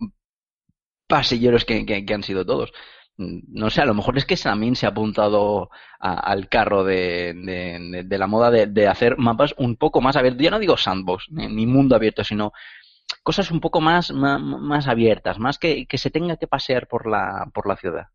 pasilleros 1.08 1.66
que, 1.66 1.86
que- 1.86 2.06
que 2.06 2.14
han 2.14 2.24
sido 2.24 2.46
todos? 2.46 2.72
Mm, 3.18 3.40
No 3.60 3.70
sé, 3.70 3.82
a 3.82 3.86
lo 3.86 3.94
mejor 3.94 4.18
es 4.18 4.26
que 4.26 4.38
también 4.38 4.76
se 4.76 4.86
ha 4.86 4.90
apuntado 4.90 5.70
a- 6.00 6.20
al 6.20 6.48
carro 6.48 6.84
de, 6.84 7.34
de- 7.34 7.80
de- 7.92 8.04
de 8.04 8.18
la 8.18 8.28
moda 8.28 8.52
de, 8.52 8.68
de 8.68 8.88
hacer 8.88 9.18
mapas 9.18 9.54
un 9.58 9.76
poco 9.76 10.02
más 10.02 10.16
abiertos. 10.16 10.42
Ya 10.44 10.52
no 10.52 10.60
digo 10.60 10.78
sandbox, 10.78 11.26
ni, 11.32 11.48
ni 11.48 11.66
mundo 11.66 11.96
abierto, 11.96 12.24
sino 12.24 12.54
cosas 13.24 13.52
un 13.52 13.60
poco 13.60 13.82
más, 13.82 14.12
más, 14.12 14.40
más 14.40 14.88
abiertas, 14.88 15.40
más 15.40 15.58
que, 15.58 15.86
que 15.88 15.98
se 15.98 16.12
tenga 16.12 16.38
que 16.38 16.48
pasear 16.48 16.88
por 16.88 17.10
la, 17.10 17.50
por 17.54 17.68
la 17.68 17.76
ciudad. 17.76 18.06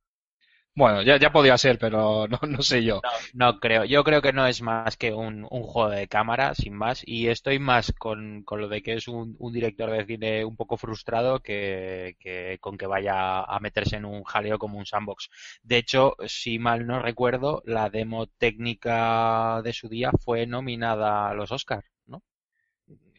Bueno, 0.77 1.03
ya, 1.03 1.19
ya 1.19 1.31
podía 1.31 1.57
ser, 1.57 1.79
pero 1.79 2.27
no, 2.29 2.39
no 2.49 2.63
sé 2.63 2.83
yo. 2.83 3.05
No, 3.33 3.61
creo. 3.61 3.85
Yo 3.85 4.03
creo 4.03 4.21
que 4.23 4.33
no 4.33 4.47
es 4.47 4.61
más 4.61 4.97
que 4.97 5.13
un, 5.13 5.47
un 5.51 5.63
juego 5.63 5.91
de 5.91 6.09
cámara, 6.09 6.55
sin 6.55 6.75
más. 6.75 7.03
Y 7.07 7.29
estoy 7.29 7.59
más 7.61 7.93
con, 7.97 8.43
con 8.43 8.61
lo 8.61 8.69
de 8.69 8.83
que 8.83 8.95
es 8.95 9.07
un, 9.07 9.37
un 9.39 9.53
director 9.53 9.91
de 9.91 10.05
cine 10.05 10.45
un 10.45 10.57
poco 10.57 10.77
frustrado 10.77 11.41
que, 11.41 12.17
que 12.19 12.59
con 12.61 12.77
que 12.77 12.87
vaya 12.87 13.41
a 13.45 13.61
meterse 13.61 13.97
en 13.97 14.05
un 14.05 14.25
jaleo 14.25 14.59
como 14.59 14.79
un 14.79 14.87
sandbox. 14.87 15.29
De 15.63 15.77
hecho, 15.79 16.17
si 16.27 16.59
mal 16.59 16.87
no 16.87 17.01
recuerdo, 17.01 17.63
la 17.67 17.89
demo 17.89 18.27
técnica 18.27 19.61
de 19.63 19.73
su 19.73 19.89
día 19.89 20.11
fue 20.25 20.47
nominada 20.47 21.29
a 21.31 21.35
los 21.35 21.53
Oscars, 21.53 21.87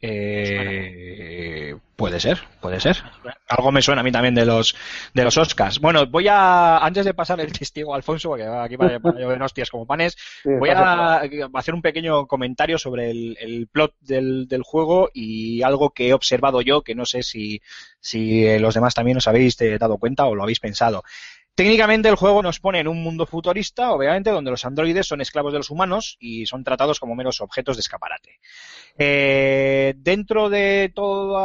Eh, 0.01 1.75
puede 1.95 2.19
ser, 2.19 2.39
puede 2.61 2.79
ser. 2.79 2.97
Algo 3.47 3.71
me 3.71 3.81
suena 3.81 4.01
a 4.01 4.03
mí 4.03 4.11
también 4.11 4.35
de 4.35 4.45
los 4.45 4.75
de 5.13 5.23
los 5.23 5.37
Oscars. 5.37 5.79
Bueno, 5.79 6.05
voy 6.05 6.27
a 6.27 6.77
antes 6.77 7.05
de 7.05 7.13
pasar 7.13 7.39
el 7.39 7.51
testigo 7.51 7.93
a 7.93 7.97
Alfonso, 7.97 8.29
porque 8.29 8.45
va 8.45 8.65
aquí 8.65 8.77
para, 8.77 8.99
llover 8.99 9.41
hostias 9.41 9.69
como 9.69 9.85
panes, 9.85 10.17
Sí, 10.43 10.49
voy 10.59 10.69
a 10.69 11.21
hacer 11.53 11.73
un 11.73 11.81
pequeño 11.81 12.27
comentario 12.27 12.77
sobre 12.77 13.09
el, 13.11 13.37
el 13.39 13.67
plot 13.67 13.95
del, 14.01 14.47
del 14.47 14.63
juego 14.63 15.09
y 15.13 15.61
algo 15.63 15.91
que 15.91 16.09
he 16.09 16.13
observado 16.13 16.61
yo, 16.61 16.81
que 16.81 16.95
no 16.95 17.05
sé 17.05 17.23
si, 17.23 17.61
si 17.99 18.59
los 18.59 18.75
demás 18.75 18.93
también 18.93 19.17
os 19.17 19.27
habéis 19.27 19.59
eh, 19.61 19.77
dado 19.77 19.97
cuenta 19.97 20.25
o 20.25 20.35
lo 20.35 20.43
habéis 20.43 20.59
pensado. 20.59 21.03
Técnicamente 21.55 22.09
el 22.09 22.15
juego 22.15 22.43
nos 22.43 22.59
pone 22.59 22.79
en 22.81 22.87
un 22.89 23.01
mundo 23.01 23.25
futurista, 23.25 23.93
obviamente, 23.93 24.29
donde 24.29 24.51
los 24.51 24.65
androides 24.65 25.07
son 25.07 25.21
esclavos 25.21 25.53
de 25.53 25.59
los 25.59 25.69
humanos 25.69 26.17
y 26.19 26.45
son 26.45 26.65
tratados 26.65 26.99
como 26.99 27.15
meros 27.15 27.39
objetos 27.39 27.77
de 27.77 27.79
escaparate. 27.79 28.39
Eh, 28.97 29.93
dentro 29.97 30.49
de 30.49 30.91
todo 30.93 31.39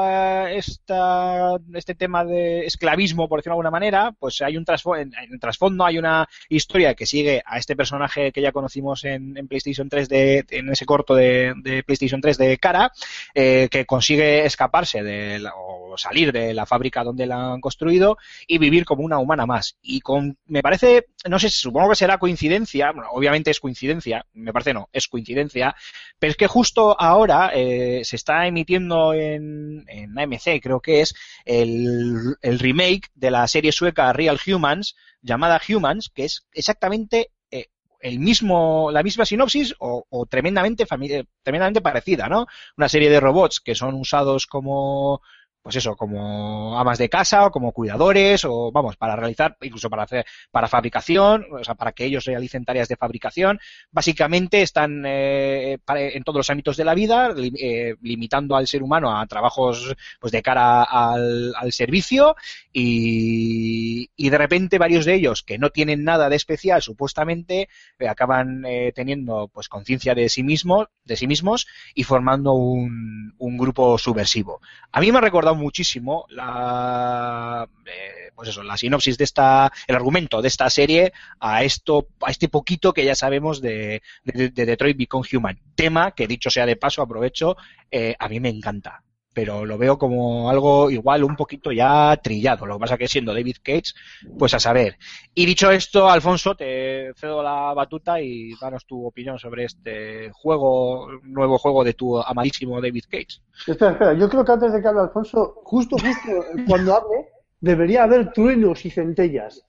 este 0.48 1.94
tema 1.94 2.24
de 2.24 2.66
esclavismo, 2.66 3.28
por 3.28 3.38
decirlo 3.38 3.52
de 3.52 3.54
alguna 3.54 3.70
manera, 3.70 4.12
pues 4.18 4.40
hay 4.42 4.56
un 4.56 4.64
trasfo- 4.64 5.00
en, 5.00 5.38
trasfondo, 5.38 5.84
hay 5.84 5.98
una 5.98 6.28
historia 6.48 6.94
que 6.94 7.06
sigue 7.06 7.42
a 7.46 7.58
este 7.58 7.76
personaje 7.76 8.32
que 8.32 8.42
ya 8.42 8.52
conocimos 8.52 9.04
en, 9.04 9.36
en 9.36 9.46
PlayStation 9.48 9.88
3 9.88 10.08
de, 10.08 10.44
en 10.50 10.70
ese 10.70 10.86
corto 10.86 11.14
de, 11.14 11.54
de 11.62 11.82
PlayStation 11.84 12.20
3 12.20 12.36
de 12.38 12.58
cara, 12.58 12.92
eh, 13.34 13.68
que 13.70 13.86
consigue 13.86 14.44
escaparse 14.44 15.02
de 15.02 15.40
o 15.56 15.96
salir 15.96 16.32
de 16.32 16.54
la 16.54 16.66
fábrica 16.66 17.04
donde 17.04 17.26
la 17.26 17.52
han 17.54 17.60
construido 17.60 18.16
y 18.46 18.58
vivir 18.58 18.84
como 18.84 19.04
una 19.04 19.18
humana 19.18 19.46
más. 19.46 19.76
Con, 20.00 20.38
me 20.46 20.62
parece, 20.62 21.06
no 21.28 21.38
sé, 21.38 21.50
supongo 21.50 21.90
que 21.90 21.96
será 21.96 22.18
coincidencia, 22.18 22.92
bueno, 22.92 23.08
obviamente 23.12 23.50
es 23.50 23.60
coincidencia, 23.60 24.26
me 24.32 24.52
parece 24.52 24.74
no, 24.74 24.88
es 24.92 25.08
coincidencia, 25.08 25.74
pero 26.18 26.30
es 26.30 26.36
que 26.36 26.46
justo 26.46 27.00
ahora 27.00 27.50
eh, 27.54 28.02
se 28.04 28.16
está 28.16 28.46
emitiendo 28.46 29.14
en, 29.14 29.84
en 29.88 30.18
AMC, 30.18 30.60
creo 30.62 30.80
que 30.80 31.00
es, 31.00 31.14
el, 31.44 32.36
remake 32.42 33.08
de 33.14 33.30
la 33.30 33.46
serie 33.46 33.72
sueca 33.72 34.12
Real 34.12 34.38
Humans, 34.46 34.96
llamada 35.22 35.60
Humans, 35.68 36.10
que 36.14 36.24
es 36.24 36.46
exactamente 36.52 37.30
eh, 37.50 37.66
el 38.00 38.18
mismo, 38.18 38.90
la 38.90 39.02
misma 39.02 39.24
sinopsis 39.24 39.74
o, 39.78 40.04
o 40.08 40.26
tremendamente, 40.26 40.84
eh, 40.84 41.24
tremendamente 41.42 41.80
parecida, 41.80 42.28
¿no? 42.28 42.46
Una 42.76 42.88
serie 42.88 43.10
de 43.10 43.20
robots 43.20 43.60
que 43.60 43.74
son 43.74 43.94
usados 43.94 44.46
como 44.46 45.20
pues 45.62 45.76
eso, 45.76 45.96
como 45.96 46.78
amas 46.78 46.98
de 46.98 47.08
casa 47.08 47.46
o 47.46 47.50
como 47.50 47.72
cuidadores 47.72 48.44
o 48.44 48.70
vamos, 48.72 48.96
para 48.96 49.16
realizar, 49.16 49.56
incluso 49.60 49.90
para 49.90 50.04
hacer, 50.04 50.24
para 50.50 50.68
fabricación, 50.68 51.46
o 51.52 51.64
sea, 51.64 51.74
para 51.74 51.92
que 51.92 52.04
ellos 52.04 52.24
realicen 52.24 52.64
tareas 52.64 52.88
de 52.88 52.96
fabricación. 52.96 53.60
Básicamente 53.90 54.62
están 54.62 55.04
eh, 55.06 55.78
en 55.86 56.24
todos 56.24 56.38
los 56.38 56.50
ámbitos 56.50 56.76
de 56.76 56.84
la 56.84 56.94
vida, 56.94 57.34
eh, 57.36 57.94
limitando 58.00 58.56
al 58.56 58.66
ser 58.66 58.82
humano 58.82 59.16
a 59.16 59.26
trabajos 59.26 59.94
pues 60.18 60.32
de 60.32 60.42
cara 60.42 60.82
al, 60.82 61.52
al 61.56 61.72
servicio 61.72 62.36
y, 62.72 64.10
y 64.16 64.30
de 64.30 64.38
repente 64.38 64.78
varios 64.78 65.04
de 65.04 65.14
ellos 65.14 65.42
que 65.42 65.58
no 65.58 65.70
tienen 65.70 66.04
nada 66.04 66.28
de 66.28 66.36
especial 66.36 66.82
supuestamente 66.82 67.68
eh, 67.98 68.08
acaban 68.08 68.64
eh, 68.64 68.92
teniendo 68.94 69.48
pues 69.52 69.68
conciencia 69.68 70.14
de 70.14 70.28
sí 70.28 70.42
mismos, 70.42 70.88
de 71.04 71.16
sí 71.16 71.26
mismos 71.26 71.66
y 71.94 72.04
formando 72.04 72.52
un, 72.52 73.34
un 73.38 73.58
grupo 73.58 73.98
subversivo. 73.98 74.60
A 74.92 75.00
mí 75.00 75.12
me 75.12 75.18
ha 75.18 75.22
recordado 75.22 75.49
muchísimo 75.54 76.26
la, 76.28 77.68
eh, 77.86 78.30
pues 78.34 78.48
eso, 78.48 78.62
la 78.62 78.76
sinopsis 78.76 79.18
de 79.18 79.24
esta, 79.24 79.72
el 79.86 79.96
argumento 79.96 80.40
de 80.42 80.48
esta 80.48 80.68
serie 80.70 81.12
a 81.38 81.62
esto, 81.64 82.08
a 82.22 82.30
este 82.30 82.48
poquito 82.48 82.92
que 82.92 83.04
ya 83.04 83.14
sabemos 83.14 83.60
de, 83.60 84.02
de, 84.24 84.48
de 84.50 84.66
Detroit 84.66 84.96
Become 84.96 85.28
Human. 85.32 85.58
Tema 85.74 86.12
que 86.12 86.26
dicho 86.26 86.50
sea 86.50 86.66
de 86.66 86.76
paso, 86.76 87.02
aprovecho, 87.02 87.56
eh, 87.90 88.14
a 88.18 88.28
mí 88.28 88.40
me 88.40 88.48
encanta. 88.48 89.02
Pero 89.32 89.64
lo 89.64 89.78
veo 89.78 89.96
como 89.96 90.50
algo 90.50 90.90
igual 90.90 91.22
un 91.22 91.36
poquito 91.36 91.70
ya 91.70 92.16
trillado. 92.22 92.66
Lo 92.66 92.74
que 92.76 92.80
pasa 92.80 92.98
que 92.98 93.06
siendo 93.06 93.32
David 93.32 93.56
Cage, 93.62 93.92
pues 94.38 94.54
a 94.54 94.58
saber. 94.58 94.98
Y 95.34 95.46
dicho 95.46 95.70
esto, 95.70 96.10
Alfonso, 96.10 96.56
te 96.56 97.12
cedo 97.14 97.40
la 97.42 97.72
batuta 97.72 98.20
y 98.20 98.52
danos 98.60 98.84
tu 98.86 99.06
opinión 99.06 99.38
sobre 99.38 99.64
este 99.66 100.30
juego, 100.32 101.08
nuevo 101.22 101.58
juego 101.58 101.84
de 101.84 101.94
tu 101.94 102.18
amadísimo 102.20 102.80
David 102.80 103.04
Cage. 103.08 103.40
Espera, 103.68 103.92
espera, 103.92 104.12
yo 104.14 104.28
creo 104.28 104.44
que 104.44 104.52
antes 104.52 104.72
de 104.72 104.82
que 104.82 104.88
hable 104.88 105.02
Alfonso, 105.02 105.60
justo, 105.64 105.96
justo 105.96 106.44
cuando 106.66 106.94
hable, 106.96 107.28
debería 107.60 108.02
haber 108.04 108.32
truenos 108.32 108.84
y 108.84 108.90
centellas. 108.90 109.64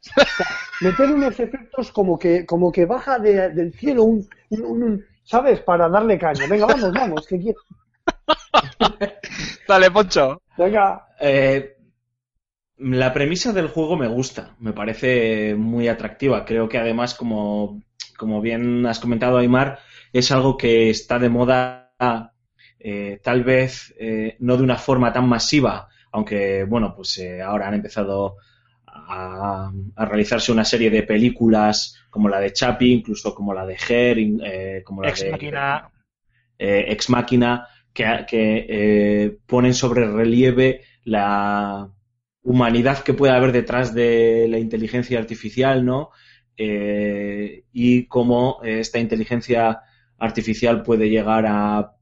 Meter 0.82 1.12
unos 1.12 1.40
efectos 1.40 1.92
como 1.92 2.18
que, 2.18 2.46
como 2.48 2.72
que 2.72 2.86
baja 2.86 3.20
de- 3.20 3.50
del 3.50 3.74
cielo 3.74 4.04
un, 4.06 4.28
un- 4.50 4.66
un- 4.66 4.84
un- 4.84 5.06
¿sabes? 5.24 5.60
Para 5.60 5.88
darle 5.88 6.18
caña. 6.18 6.48
Venga, 6.48 6.66
vamos, 6.66 6.92
vamos, 6.94 7.28
que 7.28 7.38
quiero. 7.40 7.60
Dale, 9.68 9.92
Poncho. 9.92 10.42
Venga. 10.58 11.06
Eh, 11.20 11.76
la 12.78 13.14
premisa 13.14 13.54
del 13.54 13.68
juego 13.68 13.96
me 13.98 14.08
gusta, 14.08 14.56
me 14.60 14.74
parece 14.74 15.56
muy 15.56 15.88
atractiva. 15.88 16.46
Creo 16.46 16.68
que 16.68 16.78
además, 16.78 17.14
como, 17.16 17.82
como 18.18 18.42
bien 18.42 18.86
has 18.86 19.00
comentado, 19.00 19.38
Aymar, 19.38 19.80
es 20.14 20.32
algo 20.32 20.58
que 20.58 20.90
está 20.90 21.20
de 21.20 21.30
moda, 21.30 21.94
eh, 22.80 23.20
tal 23.24 23.44
vez 23.44 23.94
eh, 24.00 24.36
no 24.40 24.58
de 24.58 24.64
una 24.64 24.78
forma 24.78 25.14
tan 25.14 25.28
masiva, 25.30 25.88
aunque, 26.12 26.64
bueno, 26.66 26.94
pues 26.96 27.18
eh, 27.20 27.42
ahora 27.42 27.68
han 27.68 27.76
empezado 27.76 28.38
a, 28.88 29.72
a 29.96 30.06
realizarse 30.06 30.52
una 30.52 30.66
serie 30.66 30.90
de 30.90 31.04
películas 31.04 31.98
como 32.10 32.28
la 32.30 32.40
de 32.40 32.52
Chappie, 32.54 32.94
incluso 32.94 33.34
como 33.36 33.54
la 33.54 33.66
de 33.66 33.78
Her, 33.90 34.18
eh, 34.44 34.84
como 34.84 35.04
la 35.04 35.10
Ex 35.10 35.20
de 35.20 35.32
máquina. 35.32 35.90
eh, 36.58 36.86
Ex 36.90 37.10
Máquina, 37.10 37.68
que, 37.94 38.26
eh, 38.70 39.38
ponen 39.46 39.74
sobre 39.74 40.06
relieve 40.06 40.82
la 41.04 41.92
humanidad 42.44 43.04
que 43.04 43.14
puede 43.14 43.34
haber 43.34 43.52
detrás 43.52 43.94
de 43.94 44.48
la 44.50 44.60
inteligencia 44.60 45.20
artificial, 45.20 45.86
¿no? 45.86 46.10
Eh, 46.58 47.66
y 47.72 48.06
cómo 48.08 48.60
eh, 48.64 48.80
esta 48.80 49.00
inteligencia 49.00 49.82
artificial 50.18 50.84
puede 50.84 51.10
llegar 51.10 51.46
a, 51.48 51.98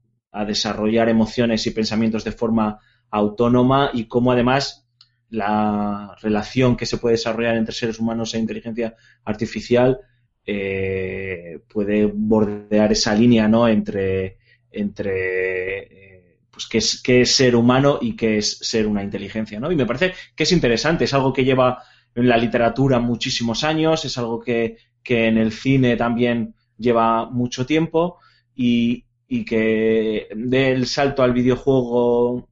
desarrollar 0.46 1.08
emociones 1.08 1.66
y 1.66 1.72
pensamientos 1.72 2.22
de 2.22 2.30
forma 2.30 2.78
autónoma 3.10 3.90
y 3.92 4.04
cómo 4.04 4.30
además 4.30 4.86
la 5.28 6.14
relación 6.22 6.76
que 6.76 6.86
se 6.86 6.98
puede 6.98 7.16
desarrollar 7.16 7.56
entre 7.56 7.74
seres 7.74 7.98
humanos 7.98 8.32
e 8.32 8.38
inteligencia 8.38 8.94
artificial 9.24 9.98
puede 10.44 12.06
bordear 12.06 12.92
esa 12.92 13.12
línea, 13.12 13.48
¿no? 13.48 13.66
Entre, 13.66 14.38
entre 14.72 15.78
eh, 15.80 16.38
pues 16.50 16.66
qué 16.66 16.78
es, 16.78 17.02
qué 17.02 17.22
es 17.22 17.34
ser 17.34 17.56
humano 17.56 17.98
y 18.00 18.16
qué 18.16 18.38
es 18.38 18.58
ser 18.58 18.86
una 18.86 19.02
inteligencia, 19.02 19.60
¿no? 19.60 19.70
Y 19.70 19.76
me 19.76 19.86
parece 19.86 20.14
que 20.34 20.44
es 20.44 20.52
interesante, 20.52 21.04
es 21.04 21.14
algo 21.14 21.32
que 21.32 21.44
lleva 21.44 21.82
en 22.14 22.28
la 22.28 22.36
literatura 22.36 22.98
muchísimos 22.98 23.64
años, 23.64 24.04
es 24.04 24.18
algo 24.18 24.40
que, 24.40 24.76
que 25.02 25.26
en 25.26 25.38
el 25.38 25.52
cine 25.52 25.96
también 25.96 26.54
lleva 26.76 27.30
mucho 27.30 27.66
tiempo 27.66 28.18
y, 28.54 29.04
y 29.28 29.44
que 29.44 30.28
dé 30.34 30.72
el 30.72 30.86
salto 30.86 31.22
al 31.22 31.32
videojuego, 31.32 32.48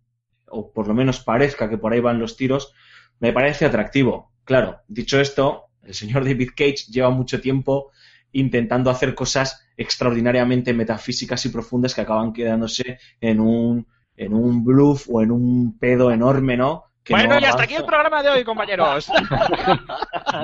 o 0.51 0.73
por 0.73 0.87
lo 0.87 0.95
menos 0.95 1.21
parezca 1.21 1.69
que 1.69 1.79
por 1.79 1.93
ahí 1.93 2.01
van 2.01 2.21
los 2.21 2.37
tiros, 2.37 2.73
me 3.21 3.33
parece 3.33 3.65
atractivo. 3.65 4.33
Claro, 4.45 4.81
dicho 4.87 5.21
esto, 5.21 5.67
el 5.83 5.95
señor 5.95 6.25
David 6.25 6.51
Cage 6.57 6.87
lleva 6.91 7.11
mucho 7.11 7.41
tiempo 7.41 7.91
intentando 8.33 8.91
hacer 8.91 9.15
cosas 9.15 9.65
extraordinariamente 9.77 10.73
metafísicas 10.75 11.45
y 11.47 11.49
profundas 11.51 11.95
que 11.95 12.01
acaban 12.03 12.33
quedándose 12.33 12.99
en 13.21 13.41
un, 13.41 13.87
en 14.17 14.35
un 14.35 14.65
bluff 14.65 15.07
o 15.11 15.23
en 15.23 15.31
un 15.31 15.79
pedo 15.79 16.11
enorme, 16.11 16.57
¿no? 16.57 16.85
Que 17.03 17.15
Bueno, 17.15 17.35
no 17.37 17.41
y 17.41 17.45
hasta 17.45 17.63
aquí 17.63 17.75
el 17.75 17.85
programa 17.87 18.23
de 18.23 18.29
hoy, 18.29 18.45
compañeros. 18.45 19.11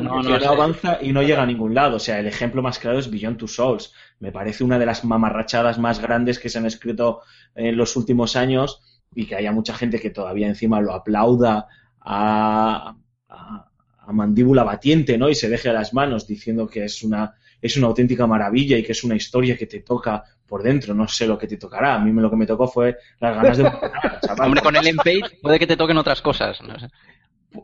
No, 0.02 0.22
que 0.22 0.28
no, 0.28 0.38
no 0.38 0.40
sé. 0.40 0.46
avanza 0.46 0.98
y 1.02 1.12
no 1.12 1.22
llega 1.22 1.42
a 1.42 1.46
ningún 1.46 1.74
lado. 1.74 1.96
O 1.96 2.00
sea, 2.00 2.18
el 2.18 2.26
ejemplo 2.26 2.62
más 2.62 2.78
claro 2.78 2.98
es 2.98 3.10
Beyond 3.10 3.36
Two 3.36 3.48
Souls. 3.48 3.92
Me 4.18 4.32
parece 4.32 4.64
una 4.64 4.78
de 4.78 4.86
las 4.86 5.04
mamarrachadas 5.04 5.78
más 5.78 6.00
grandes 6.00 6.38
que 6.38 6.48
se 6.48 6.58
han 6.58 6.64
escrito 6.66 7.20
en 7.54 7.76
los 7.76 7.94
últimos 7.96 8.34
años 8.36 8.80
y 9.14 9.26
que 9.26 9.36
haya 9.36 9.52
mucha 9.52 9.74
gente 9.74 10.00
que 10.00 10.10
todavía 10.10 10.46
encima 10.48 10.80
lo 10.80 10.94
aplauda 10.94 11.66
a, 12.00 12.96
a- 13.28 13.68
a 14.06 14.12
mandíbula 14.12 14.64
batiente, 14.64 15.16
¿no? 15.18 15.28
Y 15.28 15.34
se 15.34 15.48
deje 15.48 15.72
las 15.72 15.94
manos 15.94 16.26
diciendo 16.26 16.66
que 16.66 16.84
es 16.84 17.02
una, 17.02 17.34
es 17.60 17.76
una 17.76 17.86
auténtica 17.88 18.26
maravilla 18.26 18.76
y 18.78 18.82
que 18.82 18.92
es 18.92 19.04
una 19.04 19.16
historia 19.16 19.56
que 19.56 19.66
te 19.66 19.80
toca 19.80 20.22
por 20.46 20.62
dentro. 20.62 20.94
No 20.94 21.08
sé 21.08 21.26
lo 21.26 21.38
que 21.38 21.46
te 21.46 21.56
tocará. 21.56 21.94
A 21.94 21.98
mí 21.98 22.12
me- 22.12 22.22
lo 22.22 22.30
que 22.30 22.36
me 22.36 22.46
tocó 22.46 22.68
fue 22.68 22.96
las 23.20 23.34
ganas 23.36 23.58
de... 23.58 23.64
Hombre, 24.42 24.60
con 24.62 24.76
el 24.76 24.96
Page 24.96 25.38
puede 25.42 25.58
que 25.58 25.66
te 25.66 25.76
toquen 25.76 25.96
otras 25.96 26.20
cosas. 26.22 26.60
No 26.62 26.78
sé. 26.78 26.88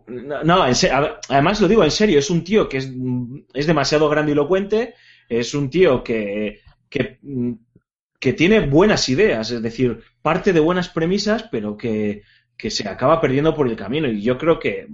No, 0.06 0.44
no, 0.44 0.66
en 0.66 0.74
se- 0.74 0.90
además 0.90 1.60
lo 1.60 1.66
digo 1.68 1.82
en 1.82 1.90
serio, 1.90 2.18
es 2.18 2.30
un 2.30 2.44
tío 2.44 2.68
que 2.68 2.76
es, 2.78 2.90
es 3.54 3.66
demasiado 3.66 4.08
grandilocuente, 4.08 4.94
es 5.28 5.52
un 5.52 5.68
tío 5.68 6.04
que, 6.04 6.60
que, 6.88 7.18
que 8.20 8.32
tiene 8.32 8.60
buenas 8.60 9.08
ideas, 9.08 9.50
es 9.50 9.62
decir, 9.62 10.00
parte 10.22 10.52
de 10.52 10.60
buenas 10.60 10.88
premisas, 10.90 11.42
pero 11.50 11.76
que, 11.76 12.22
que 12.56 12.70
se 12.70 12.88
acaba 12.88 13.20
perdiendo 13.20 13.54
por 13.54 13.66
el 13.66 13.74
camino. 13.76 14.06
Y 14.08 14.22
yo 14.22 14.38
creo 14.38 14.60
que, 14.60 14.86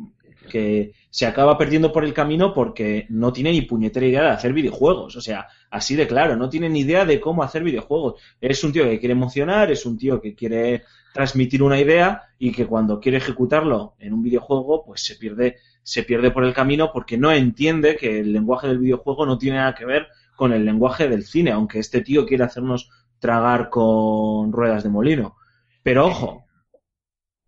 que 0.50 0.92
se 1.16 1.24
acaba 1.24 1.56
perdiendo 1.56 1.94
por 1.94 2.04
el 2.04 2.12
camino 2.12 2.52
porque 2.52 3.06
no 3.08 3.32
tiene 3.32 3.50
ni 3.50 3.62
puñetera 3.62 4.04
idea 4.04 4.22
de 4.22 4.28
hacer 4.28 4.52
videojuegos. 4.52 5.16
O 5.16 5.22
sea, 5.22 5.46
así 5.70 5.96
de 5.96 6.06
claro, 6.06 6.36
no 6.36 6.50
tiene 6.50 6.68
ni 6.68 6.80
idea 6.80 7.06
de 7.06 7.20
cómo 7.20 7.42
hacer 7.42 7.64
videojuegos. 7.64 8.20
Es 8.38 8.62
un 8.64 8.70
tío 8.70 8.84
que 8.84 8.98
quiere 8.98 9.12
emocionar, 9.12 9.70
es 9.70 9.86
un 9.86 9.96
tío 9.96 10.20
que 10.20 10.34
quiere 10.34 10.82
transmitir 11.14 11.62
una 11.62 11.80
idea 11.80 12.24
y 12.38 12.52
que 12.52 12.66
cuando 12.66 13.00
quiere 13.00 13.16
ejecutarlo 13.16 13.94
en 13.98 14.12
un 14.12 14.22
videojuego, 14.22 14.84
pues 14.84 15.04
se 15.04 15.16
pierde, 15.16 15.56
se 15.82 16.02
pierde 16.02 16.32
por 16.32 16.44
el 16.44 16.52
camino 16.52 16.90
porque 16.92 17.16
no 17.16 17.32
entiende 17.32 17.96
que 17.96 18.20
el 18.20 18.34
lenguaje 18.34 18.68
del 18.68 18.78
videojuego 18.78 19.24
no 19.24 19.38
tiene 19.38 19.56
nada 19.56 19.74
que 19.74 19.86
ver 19.86 20.08
con 20.36 20.52
el 20.52 20.66
lenguaje 20.66 21.08
del 21.08 21.24
cine, 21.24 21.50
aunque 21.50 21.78
este 21.78 22.02
tío 22.02 22.26
quiere 22.26 22.44
hacernos 22.44 22.90
tragar 23.20 23.70
con 23.70 24.52
ruedas 24.52 24.82
de 24.82 24.90
molino. 24.90 25.38
Pero 25.82 26.08
ojo, 26.08 26.44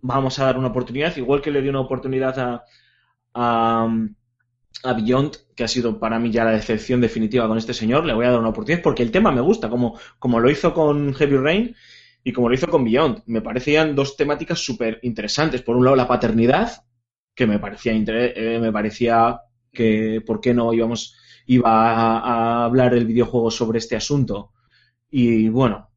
vamos 0.01 0.39
a 0.39 0.47
dar 0.47 0.57
una 0.57 0.69
oportunidad, 0.69 1.15
igual 1.19 1.43
que 1.43 1.51
le 1.51 1.61
di 1.61 1.69
una 1.69 1.81
oportunidad 1.81 2.39
a, 2.39 2.65
a, 3.39 4.95
Beyond, 4.95 5.37
que 5.55 5.65
ha 5.65 5.69
sido 5.69 5.99
para 5.99 6.19
mí 6.19 6.31
ya 6.31 6.45
la 6.45 6.53
decepción 6.53 7.01
definitiva 7.01 7.49
con 7.49 7.59
este 7.59 7.75
señor, 7.75 8.05
le 8.05 8.15
voy 8.15 8.27
a 8.27 8.31
dar 8.31 8.41
una 8.41 8.51
oportunidad 8.51 8.83
porque 8.83 9.03
el 9.03 9.11
tema 9.11 9.33
me 9.33 9.41
gusta, 9.41 9.69
como, 9.69 9.99
como 10.19 10.41
lo 10.41 10.51
hizo 10.51 10.73
con 10.75 11.15
Heavy 11.15 11.37
Rain 11.37 11.77
y 12.25 12.33
como 12.33 12.49
lo 12.49 12.55
hizo 12.55 12.69
con 12.69 12.85
Beyond. 12.85 13.23
Me 13.27 13.41
parecían 13.41 13.95
dos 13.95 14.17
temáticas 14.17 14.59
súper 14.59 14.99
interesantes. 15.03 15.63
Por 15.63 15.77
un 15.77 15.85
lado, 15.85 15.97
la 15.97 16.09
paternidad, 16.09 16.85
que 17.35 17.47
me 17.47 17.59
parecía, 17.59 17.93
eh, 17.95 18.59
me 18.61 18.73
parecía 18.73 19.41
que 19.73 20.23
por 20.27 20.41
qué 20.41 20.55
no 20.55 20.73
íbamos, 20.73 21.17
iba 21.47 21.71
a 21.71 22.65
hablar 22.65 22.95
el 22.95 23.07
videojuego 23.07 23.51
sobre 23.51 23.79
este 23.79 23.97
asunto. 23.97 24.53
Y 25.11 25.49
bueno, 25.49 25.91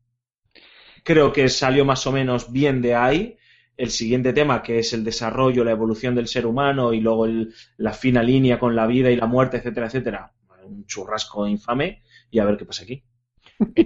creo 1.04 1.34
que 1.34 1.50
salió 1.50 1.86
más 1.86 2.06
o 2.08 2.12
menos 2.12 2.52
bien 2.52 2.82
de 2.82 2.96
ahí. 2.96 3.38
El 3.82 3.90
siguiente 3.90 4.32
tema, 4.34 4.62
que 4.64 4.80
es 4.80 4.94
el 4.94 5.04
desarrollo, 5.04 5.64
la 5.64 5.72
evolución 5.72 6.14
del 6.16 6.28
ser 6.28 6.46
humano 6.46 6.94
y 6.94 7.00
luego 7.02 7.26
el- 7.26 7.54
la 7.78 7.94
fina 7.94 8.22
línea 8.24 8.60
con 8.60 8.76
la 8.76 8.86
vida 8.88 9.10
y 9.12 9.16
la 9.16 9.26
muerte, 9.26 9.58
etcétera, 9.58 9.88
etcétera. 9.88 10.32
Un 10.66 10.86
churrasco 10.86 11.48
infame 11.48 12.04
y 12.30 12.40
a 12.40 12.46
ver 12.46 12.58
qué 12.58 12.66
pasa 12.66 12.84
aquí. 12.84 13.04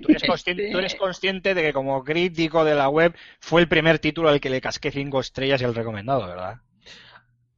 Tú, 0.02 0.10
eres 0.10 0.24
consciente, 0.28 0.72
tú 0.72 0.78
eres 0.80 0.96
consciente 0.96 1.54
de 1.54 1.62
que 1.64 1.74
como 1.74 2.04
crítico 2.04 2.66
de 2.66 2.76
la 2.76 2.89
web 2.89 3.16
fue 3.39 3.62
el 3.62 3.68
primer 3.68 4.00
título 4.00 4.30
al 4.30 4.39
que 4.41 4.50
le 4.50 4.62
casqué 4.62 4.91
cinco 4.91 5.20
estrellas 5.22 5.62
y 5.62 5.66
el 5.66 5.76
recomendado, 5.76 6.28
¿verdad? 6.28 6.58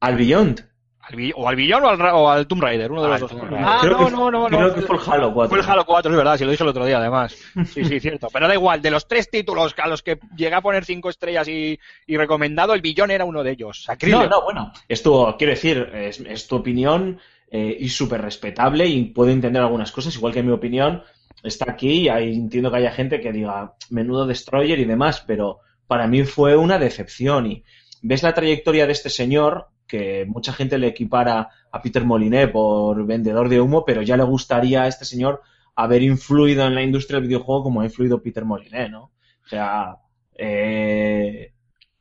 Al 0.00 0.16
Beyond. 0.16 0.68
Al 1.10 1.32
o 1.36 1.48
al 1.48 1.56
Billón 1.56 1.84
o 1.84 1.88
al, 1.88 1.98
Ra- 1.98 2.14
o 2.14 2.28
al 2.28 2.46
Tomb 2.46 2.62
Raider, 2.62 2.90
uno 2.92 3.02
de 3.02 3.08
los 3.08 3.20
dos. 3.20 3.32
Ah, 3.58 3.78
Creo 3.80 3.98
no, 3.98 4.04
que- 4.06 4.10
no, 4.12 4.30
no, 4.30 4.48
no. 4.48 4.58
creo 4.58 4.74
que 4.74 4.82
fue 4.82 4.96
el 4.96 5.02
Halo 5.06 5.32
4. 5.34 5.48
Fue 5.48 5.58
el 5.64 5.70
Halo 5.70 5.84
4, 5.86 6.10
es 6.10 6.16
verdad, 6.16 6.36
si 6.36 6.44
lo 6.44 6.50
dije 6.50 6.62
el 6.62 6.68
otro 6.68 6.84
día, 6.86 6.98
además. 6.98 7.36
Sí, 7.72 7.84
sí, 7.84 8.00
cierto. 8.00 8.28
Pero 8.32 8.46
da 8.48 8.54
igual, 8.54 8.82
de 8.82 8.90
los 8.90 9.08
tres 9.08 9.30
títulos 9.30 9.74
a 9.82 9.88
los 9.88 10.02
que 10.02 10.18
llegué 10.36 10.54
a 10.54 10.60
poner 10.60 10.84
cinco 10.84 11.08
estrellas 11.10 11.48
y, 11.48 11.78
y 12.06 12.16
recomendado, 12.16 12.74
el 12.74 12.80
Billón 12.82 13.10
era 13.10 13.24
uno 13.24 13.42
de 13.42 13.52
ellos. 13.52 13.86
No, 14.06 14.26
no, 14.28 14.42
bueno. 14.42 14.72
Esto, 14.88 15.34
quiero 15.38 15.52
decir, 15.52 15.90
es, 15.94 16.20
es 16.20 16.46
tu 16.46 16.56
opinión 16.56 17.18
eh, 17.50 17.76
y 17.80 17.88
súper 17.88 18.20
respetable 18.20 18.86
y 18.86 19.04
puedo 19.04 19.30
entender 19.30 19.62
algunas 19.62 19.90
cosas, 19.92 20.14
igual 20.16 20.32
que 20.34 20.42
mi 20.42 20.52
opinión 20.52 21.02
está 21.42 21.70
aquí 21.70 22.02
y 22.02 22.08
ahí 22.08 22.34
entiendo 22.34 22.70
que 22.70 22.76
haya 22.78 22.90
gente 22.90 23.20
que 23.20 23.32
diga 23.32 23.72
menudo 23.90 24.26
destroyer 24.26 24.78
y 24.78 24.84
demás, 24.84 25.24
pero 25.26 25.60
para 25.86 26.06
mí 26.06 26.24
fue 26.24 26.56
una 26.56 26.78
decepción 26.78 27.46
y 27.50 27.64
ves 28.02 28.22
la 28.22 28.34
trayectoria 28.34 28.86
de 28.86 28.92
este 28.92 29.08
señor 29.08 29.68
que 29.88 30.26
mucha 30.26 30.52
gente 30.52 30.78
le 30.78 30.88
equipara 30.88 31.48
a 31.72 31.82
Peter 31.82 32.04
Moliné 32.04 32.46
por 32.48 33.04
vendedor 33.06 33.48
de 33.48 33.60
humo, 33.60 33.84
pero 33.84 34.02
ya 34.02 34.16
le 34.16 34.22
gustaría 34.22 34.82
a 34.82 34.88
este 34.88 35.04
señor 35.04 35.42
haber 35.74 36.02
influido 36.02 36.66
en 36.66 36.74
la 36.74 36.82
industria 36.82 37.18
del 37.18 37.28
videojuego 37.28 37.64
como 37.64 37.80
ha 37.80 37.84
influido 37.84 38.22
Peter 38.22 38.44
Moliné, 38.44 38.88
¿no? 38.88 39.12
O 39.44 39.48
sea, 39.48 39.96
eh, 40.36 41.52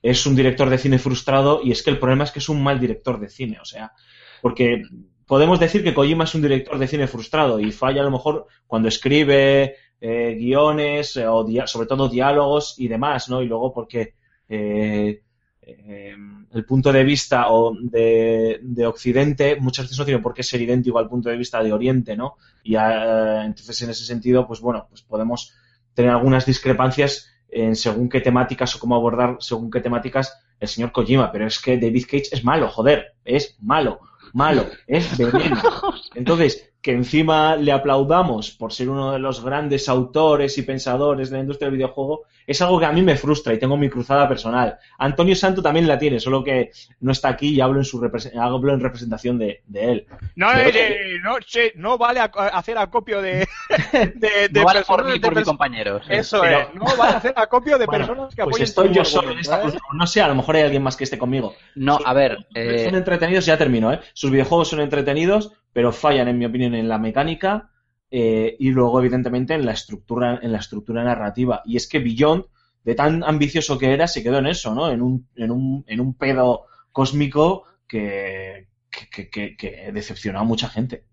es 0.01 0.25
un 0.25 0.35
director 0.35 0.69
de 0.69 0.77
cine 0.77 0.99
frustrado 0.99 1.61
y 1.63 1.71
es 1.71 1.81
que 1.81 1.89
el 1.89 1.99
problema 1.99 2.23
es 2.25 2.31
que 2.31 2.39
es 2.39 2.49
un 2.49 2.61
mal 2.61 2.79
director 2.79 3.19
de 3.19 3.29
cine, 3.29 3.59
o 3.61 3.65
sea, 3.65 3.93
porque 4.41 4.83
podemos 5.25 5.59
decir 5.59 5.83
que 5.83 5.93
Kojima 5.93 6.25
es 6.25 6.35
un 6.35 6.41
director 6.41 6.77
de 6.77 6.87
cine 6.87 7.07
frustrado 7.07 7.59
y 7.59 7.71
falla 7.71 8.01
a 8.01 8.05
lo 8.05 8.11
mejor 8.11 8.47
cuando 8.65 8.87
escribe 8.87 9.75
eh, 9.99 10.35
guiones 10.39 11.15
eh, 11.17 11.27
o 11.27 11.45
sobre 11.65 11.87
todo 11.87 12.09
diálogos 12.09 12.75
y 12.77 12.87
demás, 12.87 13.29
¿no? 13.29 13.41
Y 13.41 13.47
luego 13.47 13.73
porque 13.73 14.13
eh, 14.47 15.21
eh, 15.69 16.15
el 16.53 16.65
punto 16.65 16.93
de 16.93 17.03
vista 17.03 17.49
o 17.49 17.75
de, 17.77 18.59
de 18.61 18.85
Occidente 18.87 19.57
muchas 19.59 19.85
veces 19.85 19.99
no 19.99 20.05
tiene 20.05 20.21
por 20.21 20.33
qué 20.33 20.41
ser 20.41 20.61
idéntico 20.61 20.97
al 20.97 21.09
punto 21.09 21.29
de 21.29 21.35
vista 21.35 21.61
de 21.61 21.73
Oriente, 21.73 22.15
¿no? 22.15 22.37
Y 22.63 22.75
eh, 22.75 23.41
entonces 23.43 23.81
en 23.81 23.89
ese 23.89 24.05
sentido, 24.05 24.47
pues 24.47 24.61
bueno, 24.61 24.87
pues 24.89 25.01
podemos 25.01 25.53
tener 25.93 26.11
algunas 26.11 26.45
discrepancias 26.45 27.29
en 27.49 27.75
según 27.75 28.07
qué 28.07 28.21
temáticas 28.21 28.75
o 28.75 28.79
cómo 28.79 28.95
abordar 28.95 29.37
según 29.39 29.69
qué 29.69 29.81
temáticas 29.81 30.39
el 30.59 30.69
señor 30.69 30.93
Kojima, 30.93 31.31
pero 31.31 31.47
es 31.47 31.59
que 31.59 31.77
David 31.77 32.05
Cage 32.05 32.29
es 32.31 32.43
malo, 32.45 32.69
joder, 32.69 33.15
es 33.25 33.57
malo, 33.59 33.99
malo, 34.33 34.65
es 34.87 35.17
veneno. 35.17 35.61
Entonces, 36.15 36.71
que 36.87 36.93
encima 36.93 37.57
le 37.57 37.73
aplaudamos 37.73 38.51
por 38.51 38.71
ser 38.71 38.87
uno 38.87 39.11
de 39.11 39.19
los 39.19 39.43
grandes 39.43 39.89
autores 39.89 40.57
y 40.57 40.61
pensadores 40.61 41.29
de 41.29 41.35
la 41.35 41.41
industria 41.41 41.67
del 41.67 41.75
videojuego, 41.75 42.21
es 42.45 42.61
algo 42.61 42.79
que 42.79 42.85
a 42.85 42.93
mí 42.93 43.01
me 43.01 43.17
frustra 43.17 43.53
y 43.53 43.59
tengo 43.59 43.75
mi 43.75 43.89
cruzada 43.89 44.25
personal. 44.25 44.77
Antonio 44.97 45.35
Santo 45.35 45.61
también 45.61 45.85
la 45.85 45.99
tiene, 45.99 46.21
solo 46.21 46.45
que 46.45 46.71
no 47.01 47.11
está 47.11 47.27
aquí 47.27 47.49
y 47.49 47.59
hablo 47.59 47.79
en, 47.79 47.83
su 47.83 48.01
hablo 48.39 48.73
en 48.73 48.79
representación 48.79 49.37
de, 49.37 49.63
de 49.67 49.91
él. 49.91 50.05
No, 50.37 50.47
Pero- 50.53 50.69
eh, 50.79 51.17
no, 51.21 51.39
che, 51.41 51.73
no 51.75 51.97
vale 51.97 52.21
hacer 52.21 52.77
acopio 52.77 53.21
de, 53.21 53.45
de, 54.15 54.47
de 54.47 54.49
No 54.53 54.63
vale 54.63 54.83
por 54.83 54.95
personas- 55.01 55.05
mí, 55.07 55.19
de 55.19 55.19
por 55.27 55.35
mis 55.35 55.43
compañeros. 55.43 56.05
Eso 56.07 56.39
Pero- 56.39 56.59
es, 56.61 56.73
no 56.73 56.85
vale 56.97 57.13
a 57.15 57.17
hacer 57.17 57.33
acopio 57.35 57.77
de 57.77 57.85
Bueno, 57.87 58.07
personas 58.07 58.29
que 58.33 58.43
pues 58.43 58.47
apoyen 58.53 58.63
estoy 58.63 58.93
yo 58.93 59.03
solo 59.03 59.23
en 59.31 59.39
argumento, 59.39 59.41
esta 59.51 59.57
¿eh? 59.57 59.61
cruzada. 59.63 59.81
No 59.91 60.07
sé, 60.07 60.21
a 60.21 60.27
lo 60.29 60.35
mejor 60.35 60.55
hay 60.55 60.61
alguien 60.63 60.83
más 60.83 60.95
que 60.95 61.03
esté 61.03 61.17
conmigo. 61.17 61.53
No, 61.75 61.99
a 62.05 62.13
ver, 62.13 62.37
eh, 62.55 62.85
Son 62.85 62.95
entretenidos, 62.95 63.45
ya 63.45 63.57
termino, 63.57 63.91
¿eh? 63.91 63.99
Sus 64.13 64.31
videojuegos 64.31 64.69
son 64.69 64.79
entretenidos, 64.79 65.51
pero 65.77 65.91
fallan, 66.03 66.27
en 66.29 66.37
mi 66.39 66.45
opinión, 66.45 66.73
en 66.75 66.89
la 66.89 66.97
mecánica 66.97 67.69
eh, 68.09 68.55
y 68.59 68.71
luego, 68.71 68.99
evidentemente, 68.99 69.53
en 69.53 69.65
la 69.65 69.73
estructura, 69.73 70.39
en 70.41 70.51
la 70.51 70.59
estructura 70.59 71.03
narrativa. 71.03 71.61
Y 71.65 71.77
es 71.77 71.87
que 71.87 71.99
Beyond, 71.99 72.45
de 72.83 72.95
tan 72.95 73.23
ambicioso 73.23 73.77
que 73.77 73.93
era, 73.93 74.07
se 74.07 74.23
quedó 74.23 74.39
en 74.39 74.47
eso, 74.47 74.73
¿no? 74.73 74.89
En 74.89 75.01
un, 75.01 75.27
en 75.35 75.51
un, 75.51 75.83
en 75.87 75.99
un 76.01 76.13
pedo 76.15 76.65
cósmico 76.91 77.65
que, 77.87 78.67
que, 78.89 79.09
que- 79.13 79.29
que- 79.29 79.55
que 79.57 79.91
decepcionó 79.91 80.39
a 80.39 80.43
mucha 80.51 80.67
gente. 80.69 81.05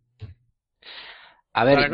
a 1.52 1.64
ver, 1.64 1.88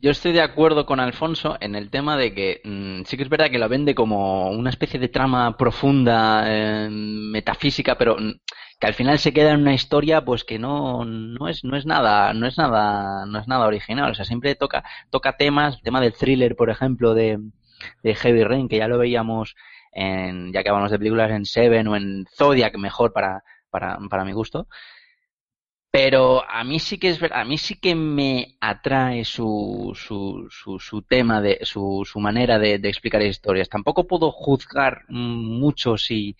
yo, 0.00 0.10
estoy 0.10 0.32
de 0.32 0.40
acuerdo 0.42 0.86
con 0.86 1.00
Alfonso 1.00 1.56
en 1.60 1.74
el 1.74 1.90
tema 1.90 2.16
de 2.16 2.34
que 2.34 2.60
mm, 2.64 3.02
sí 3.04 3.16
que 3.16 3.24
es 3.24 3.28
verdad 3.28 3.50
que 3.50 3.58
lo 3.58 3.68
vende 3.68 3.94
como 3.94 4.50
una 4.50 4.70
especie 4.70 4.98
de 5.00 5.08
trama 5.08 5.56
profunda, 5.56 6.44
eh, 6.46 6.88
metafísica, 6.90 7.96
pero 7.98 8.16
mm, 8.18 8.32
que 8.82 8.88
al 8.88 8.94
final 8.94 9.20
se 9.20 9.32
queda 9.32 9.52
en 9.52 9.60
una 9.60 9.74
historia 9.74 10.24
pues 10.24 10.42
que 10.42 10.58
no, 10.58 11.04
no 11.04 11.46
es, 11.46 11.62
no 11.62 11.76
es 11.76 11.86
nada, 11.86 12.34
no 12.34 12.48
es 12.48 12.58
nada, 12.58 13.24
no 13.26 13.38
es 13.38 13.46
nada 13.46 13.68
original. 13.68 14.10
O 14.10 14.14
sea, 14.16 14.24
siempre 14.24 14.56
toca, 14.56 14.82
toca 15.08 15.36
temas, 15.36 15.76
el 15.76 15.82
tema 15.82 16.00
del 16.00 16.14
thriller, 16.14 16.56
por 16.56 16.68
ejemplo, 16.68 17.14
de, 17.14 17.38
de 18.02 18.14
Heavy 18.16 18.42
Rain, 18.42 18.68
que 18.68 18.78
ya 18.78 18.88
lo 18.88 18.98
veíamos 18.98 19.54
en, 19.92 20.52
ya 20.52 20.64
que 20.64 20.68
hablamos 20.68 20.90
de 20.90 20.98
películas 20.98 21.30
en 21.30 21.44
Seven 21.44 21.86
o 21.86 21.94
en 21.94 22.26
Zodiac, 22.36 22.76
mejor 22.76 23.12
para, 23.12 23.44
para, 23.70 24.00
para 24.10 24.24
mi 24.24 24.32
gusto. 24.32 24.66
Pero 25.92 26.42
a 26.50 26.64
mí 26.64 26.80
sí 26.80 26.98
que 26.98 27.10
es 27.10 27.20
a 27.30 27.44
mí 27.44 27.58
sí 27.58 27.76
que 27.76 27.94
me 27.94 28.56
atrae 28.60 29.24
su, 29.24 29.92
su, 29.94 30.48
su, 30.50 30.80
su 30.80 31.02
tema 31.02 31.40
de 31.40 31.60
su, 31.62 32.02
su 32.04 32.18
manera 32.18 32.58
de, 32.58 32.74
explicar 32.82 33.22
historias. 33.22 33.68
Tampoco 33.68 34.08
puedo 34.08 34.32
juzgar 34.32 35.04
mucho 35.08 35.96
si, 35.96 36.36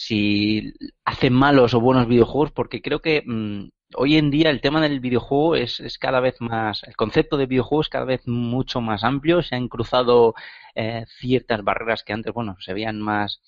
si 0.00 0.72
hace 1.04 1.28
malos 1.30 1.74
o 1.74 1.80
buenos 1.80 2.06
videojuegos, 2.08 2.52
porque 2.52 2.80
creo 2.82 3.00
que 3.00 3.22
mm, 3.26 3.68
hoy 3.96 4.16
en 4.16 4.30
día 4.30 4.50
el 4.50 4.60
tema 4.60 4.80
del 4.80 5.00
videojuego 5.00 5.56
es, 5.56 5.80
es 5.80 5.98
cada 5.98 6.20
vez 6.20 6.36
más, 6.40 6.82
el 6.84 6.94
concepto 6.96 7.36
de 7.36 7.46
videojuego 7.46 7.82
es 7.82 7.88
cada 7.88 8.04
vez 8.04 8.22
mucho 8.26 8.80
más 8.80 9.02
amplio. 9.04 9.42
Se 9.42 9.56
han 9.56 9.68
cruzado 9.68 10.34
eh, 10.74 11.04
ciertas 11.18 11.64
barreras 11.64 12.04
que 12.04 12.12
antes, 12.12 12.32
bueno, 12.32 12.56
se 12.60 12.74
veían 12.74 13.00
más 13.00 13.40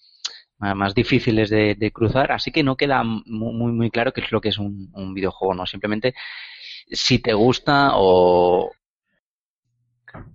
más 0.76 0.94
difíciles 0.94 1.48
de, 1.50 1.90
cruzar, 1.92 2.32
así 2.32 2.50
que 2.52 2.62
no 2.62 2.76
queda 2.76 3.02
mu- 3.02 3.52
muy, 3.52 3.72
muy 3.72 3.90
claro 3.90 4.12
qué 4.12 4.20
es 4.20 4.30
lo 4.30 4.42
que 4.42 4.50
es 4.50 4.58
un, 4.58 4.90
un 4.92 5.14
videojuego, 5.14 5.54
¿no? 5.54 5.66
Simplemente 5.66 6.14
si 6.90 7.18
te 7.20 7.32
gusta 7.34 7.92
o... 7.96 8.70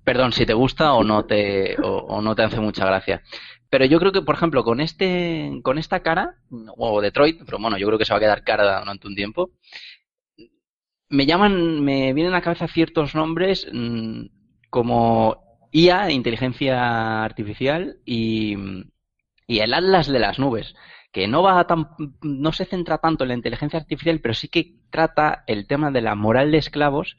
Perdón, 0.05 0.31
si 0.31 0.45
te 0.45 0.53
gusta 0.53 0.93
o 0.93 1.03
no 1.03 1.25
te, 1.25 1.75
o 1.81 2.21
no 2.21 2.33
te 2.35 2.43
hace 2.43 2.59
mucha 2.61 2.85
gracia. 2.85 3.21
Pero 3.75 3.83
yo 3.87 3.99
creo 3.99 4.13
que, 4.13 4.21
por 4.21 4.35
ejemplo, 4.35 4.63
con 4.63 4.79
este, 4.79 5.59
con 5.61 5.77
esta 5.77 5.99
cara, 5.99 6.37
o 6.77 7.01
Detroit, 7.01 7.41
pero 7.43 7.59
bueno, 7.59 7.77
yo 7.77 7.85
creo 7.87 7.99
que 7.99 8.05
se 8.05 8.13
va 8.13 8.19
a 8.19 8.21
quedar 8.21 8.45
cara 8.45 8.79
durante 8.79 9.05
un 9.05 9.15
tiempo, 9.15 9.51
me 11.09 11.25
llaman, 11.25 11.83
me 11.83 12.13
vienen 12.13 12.31
a 12.31 12.37
la 12.37 12.41
cabeza 12.41 12.69
ciertos 12.69 13.15
nombres 13.15 13.67
mm, 13.69 14.27
como 14.69 15.67
IA, 15.73 16.09
inteligencia 16.11 17.25
artificial, 17.25 17.97
y, 18.05 18.55
y 19.45 19.59
el 19.59 19.73
Atlas 19.73 20.07
de 20.07 20.19
las 20.19 20.39
nubes, 20.39 20.73
que 21.11 21.27
no 21.27 21.43
va 21.43 21.67
tan, 21.67 21.89
no 22.21 22.53
se 22.53 22.63
centra 22.63 22.99
tanto 22.99 23.25
en 23.25 23.27
la 23.27 23.35
inteligencia 23.35 23.77
artificial, 23.77 24.21
pero 24.21 24.35
sí 24.35 24.47
que 24.47 24.75
trata 24.89 25.43
el 25.47 25.67
tema 25.67 25.91
de 25.91 25.99
la 25.99 26.15
moral 26.15 26.49
de 26.49 26.59
esclavos, 26.59 27.17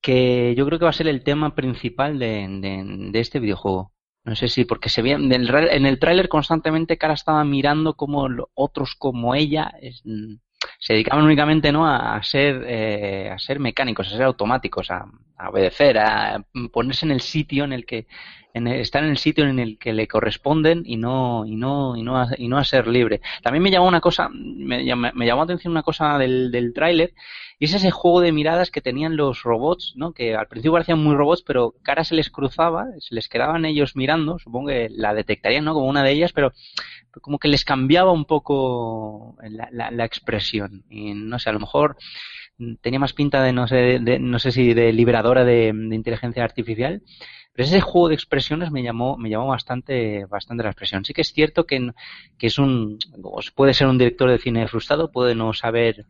que 0.00 0.56
yo 0.56 0.66
creo 0.66 0.80
que 0.80 0.86
va 0.86 0.90
a 0.90 0.92
ser 0.92 1.06
el 1.06 1.22
tema 1.22 1.54
principal 1.54 2.18
de, 2.18 3.12
este 3.14 3.38
videojuego. 3.38 3.91
No 4.24 4.34
sé 4.36 4.48
si, 4.48 4.64
porque 4.64 4.88
se 4.88 5.02
ve 5.02 5.12
en 5.12 5.32
el, 5.32 5.98
tráiler 5.98 6.28
constantemente 6.28 6.98
Cara 6.98 7.14
estaba 7.14 7.44
mirando 7.44 7.94
como 7.96 8.28
otros 8.54 8.94
como 8.98 9.34
ella 9.34 9.72
es- 9.80 10.02
mm, 10.04 10.34
se 10.78 10.94
dedicaban 10.94 11.24
únicamente 11.24 11.72
no 11.72 11.86
a, 11.86 12.22
ser 12.22 12.64
eh, 12.66 13.30
a 13.30 13.38
ser 13.38 13.60
mecánicos, 13.60 14.08
a 14.08 14.10
ser 14.10 14.22
automáticos, 14.22 14.90
a, 14.90 15.06
obedecer, 15.48 15.98
a 15.98 16.44
ponerse 16.72 17.06
en 17.06 17.12
el 17.12 17.20
sitio 17.20 17.64
en 17.64 17.72
el 17.72 17.84
que 17.84 18.06
en 18.54 18.66
estar 18.66 19.02
en 19.02 19.10
el 19.10 19.16
sitio 19.16 19.44
en 19.46 19.58
el 19.58 19.78
que 19.78 19.92
le 19.92 20.06
corresponden 20.06 20.82
y 20.84 20.96
no 20.96 21.44
y 21.46 21.56
no 21.56 21.96
y 21.96 22.02
no 22.02 22.20
a, 22.20 22.28
y 22.36 22.48
no 22.48 22.58
a 22.58 22.64
ser 22.64 22.86
libre. 22.86 23.20
También 23.42 23.62
me 23.62 23.70
llamó 23.70 23.88
una 23.88 24.00
cosa, 24.00 24.28
me, 24.28 24.84
me 24.84 25.26
llamó 25.26 25.40
la 25.40 25.44
atención 25.44 25.72
una 25.72 25.82
cosa 25.82 26.18
del, 26.18 26.50
del 26.50 26.72
tráiler 26.74 27.14
y 27.62 27.66
es 27.66 27.74
ese 27.74 27.92
juego 27.92 28.20
de 28.20 28.32
miradas 28.32 28.72
que 28.72 28.80
tenían 28.80 29.16
los 29.16 29.44
robots, 29.44 29.92
¿no? 29.94 30.12
Que 30.12 30.34
al 30.34 30.48
principio 30.48 30.72
parecían 30.72 30.98
muy 30.98 31.14
robots, 31.14 31.44
pero 31.46 31.76
cara 31.84 32.02
se 32.02 32.16
les 32.16 32.28
cruzaba, 32.28 32.86
se 32.98 33.14
les 33.14 33.28
quedaban 33.28 33.64
ellos 33.64 33.94
mirando, 33.94 34.40
supongo 34.40 34.70
que 34.70 34.88
la 34.90 35.14
detectarían, 35.14 35.64
¿no? 35.64 35.72
Como 35.72 35.86
una 35.86 36.02
de 36.02 36.10
ellas, 36.10 36.32
pero 36.32 36.52
como 37.20 37.38
que 37.38 37.48
les 37.48 37.64
cambiaba 37.64 38.12
un 38.12 38.24
poco 38.24 39.36
la, 39.42 39.90
la, 39.90 40.04
expresión. 40.04 40.84
Y 40.88 41.14
no 41.14 41.38
sé, 41.38 41.50
a 41.50 41.52
lo 41.52 41.60
mejor 41.60 41.96
tenía 42.80 42.98
más 42.98 43.12
pinta 43.12 43.42
de, 43.42 43.52
no 43.52 43.66
sé, 43.66 43.98
de, 44.00 44.18
no 44.18 44.38
sé 44.38 44.52
si 44.52 44.74
de 44.74 44.92
liberadora 44.92 45.44
de, 45.44 45.72
de 45.74 45.94
inteligencia 45.94 46.44
artificial, 46.44 47.02
pero 47.52 47.66
ese 47.66 47.80
juego 47.80 48.08
de 48.08 48.14
expresiones 48.14 48.70
me 48.70 48.82
llamó, 48.82 49.16
me 49.18 49.28
llamó 49.28 49.48
bastante, 49.48 50.24
bastante 50.24 50.62
la 50.64 50.70
expresión. 50.70 51.04
Sí 51.04 51.12
que 51.12 51.20
es 51.20 51.32
cierto 51.32 51.66
que, 51.66 51.90
que 52.38 52.46
es 52.46 52.58
un, 52.58 52.98
puede 53.54 53.74
ser 53.74 53.88
un 53.88 53.98
director 53.98 54.30
de 54.30 54.38
cine 54.38 54.66
frustrado, 54.68 55.12
puede 55.12 55.34
no 55.34 55.52
saber 55.52 56.06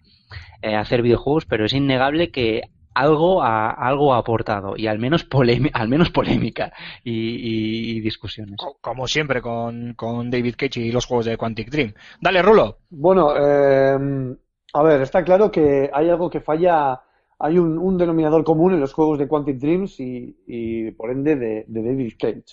eh, 0.63 0.77
hacer 0.77 1.03
videojuegos, 1.03 1.47
pero 1.47 1.65
es 1.65 1.73
innegable 1.73 2.31
que 2.31 2.63
algo 2.95 3.43
ha, 3.43 3.71
algo 3.71 4.15
ha 4.15 4.19
aportado 4.19 4.75
y 4.77 4.87
al 4.87 4.99
menos 4.99 5.27
al 5.73 5.89
menos 5.89 6.11
polémica 6.11 6.73
y, 7.05 7.13
y- 7.13 7.97
y 7.97 8.01
discusiones. 8.01 8.57
Co- 8.57 8.77
Como 8.81 9.07
siempre 9.09 9.41
con, 9.43 9.95
con 9.95 10.31
David 10.31 10.55
Cage 10.57 10.81
y 10.81 10.93
los 10.93 11.07
juegos 11.07 11.27
de 11.27 11.37
Quantic 11.37 11.71
Dream. 11.71 11.95
Dale, 12.21 12.43
Rulo. 12.43 12.79
Bueno, 12.91 13.33
eh, 13.37 14.37
a 14.75 14.83
ver, 14.83 15.03
está 15.03 15.23
claro 15.25 15.51
que 15.51 15.91
hay 15.93 16.09
algo 16.09 16.31
que 16.31 16.41
falla, 16.41 17.01
hay 17.39 17.59
un, 17.59 17.79
un 17.79 17.99
denominador 17.99 18.45
común 18.45 18.73
en 18.75 18.81
los 18.81 18.93
juegos 18.93 19.19
de 19.19 19.29
Quantic 19.29 19.59
Dreams 19.59 20.01
y, 20.01 20.37
y, 20.47 20.91
por 20.93 21.11
ende 21.11 21.37
de, 21.37 21.65
de 21.67 21.83
David 21.83 22.15
Cage. 22.19 22.45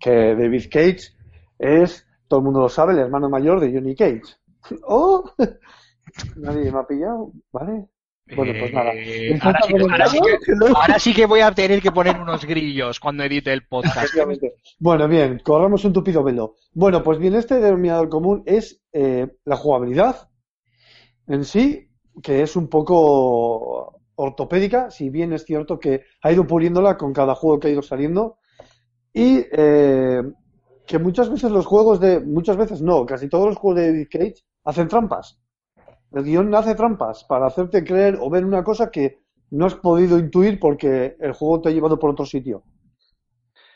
Que 0.00 0.34
David 0.34 0.64
Cage 0.70 1.12
es, 1.58 2.06
todo 2.28 2.40
el 2.40 2.44
mundo 2.44 2.60
lo 2.60 2.68
sabe, 2.68 2.92
el 2.94 2.98
hermano 3.00 3.28
mayor 3.28 3.60
de 3.60 3.72
Johnny 3.72 3.94
Cage. 3.94 4.22
¡Oh! 4.86 5.30
Nadie 6.36 6.70
me 6.70 6.78
ha 6.78 6.86
pillado, 6.86 7.32
¿vale? 7.52 7.86
Bueno, 8.36 8.52
pues 8.58 8.72
nada. 8.72 8.92
Eh, 8.94 9.38
ahora, 9.42 9.60
sí, 9.62 9.72
que- 9.74 9.82
ahora 9.82 10.06
sí 10.08 10.20
que, 10.20 10.52
ahora 10.74 10.98
sí 10.98 11.14
que 11.14 11.26
voy 11.26 11.40
a 11.40 11.52
tener 11.52 11.80
que 11.82 11.92
poner 11.92 12.18
unos 12.20 12.44
grillos 12.44 12.98
cuando 13.00 13.24
edite 13.24 13.52
el 13.52 13.66
podcast. 13.66 14.14
Bueno, 14.78 15.08
bien, 15.08 15.40
corramos 15.44 15.84
un 15.84 15.92
tupido 15.92 16.22
velo. 16.22 16.54
Bueno, 16.72 17.02
pues 17.02 17.18
bien, 17.18 17.34
este 17.34 17.60
denominador 17.60 18.08
común 18.08 18.42
es 18.46 18.82
eh, 18.92 19.26
la 19.44 19.56
jugabilidad 19.56 20.28
en 21.26 21.44
sí, 21.44 21.88
que 22.22 22.42
es 22.42 22.56
un 22.56 22.68
poco 22.68 24.00
ortopédica, 24.14 24.90
si 24.90 25.08
bien 25.10 25.32
es 25.32 25.44
cierto 25.44 25.78
que 25.78 26.02
ha 26.22 26.32
ido 26.32 26.46
puliéndola 26.46 26.96
con 26.96 27.12
cada 27.12 27.34
juego 27.34 27.58
que 27.60 27.68
ha 27.68 27.72
ido 27.72 27.82
saliendo. 27.82 28.38
Y 29.14 29.44
eh, 29.52 30.22
que 30.86 30.98
muchas 30.98 31.30
veces 31.30 31.50
los 31.50 31.66
juegos 31.66 32.00
de. 32.00 32.20
Muchas 32.20 32.56
veces 32.56 32.80
no, 32.82 33.04
casi 33.06 33.28
todos 33.28 33.46
los 33.46 33.56
juegos 33.56 33.80
de 33.80 33.86
David 33.88 34.08
Cage 34.10 34.34
hacen 34.64 34.88
trampas. 34.88 35.38
El 36.14 36.24
guion 36.24 36.54
hace 36.54 36.74
trampas 36.74 37.24
para 37.24 37.46
hacerte 37.46 37.84
creer 37.84 38.18
o 38.20 38.30
ver 38.30 38.44
una 38.44 38.62
cosa 38.62 38.90
que 38.90 39.18
no 39.50 39.66
has 39.66 39.74
podido 39.74 40.18
intuir 40.18 40.58
porque 40.58 41.16
el 41.20 41.32
juego 41.32 41.60
te 41.60 41.68
ha 41.68 41.72
llevado 41.72 41.98
por 41.98 42.10
otro 42.10 42.24
sitio. 42.26 42.64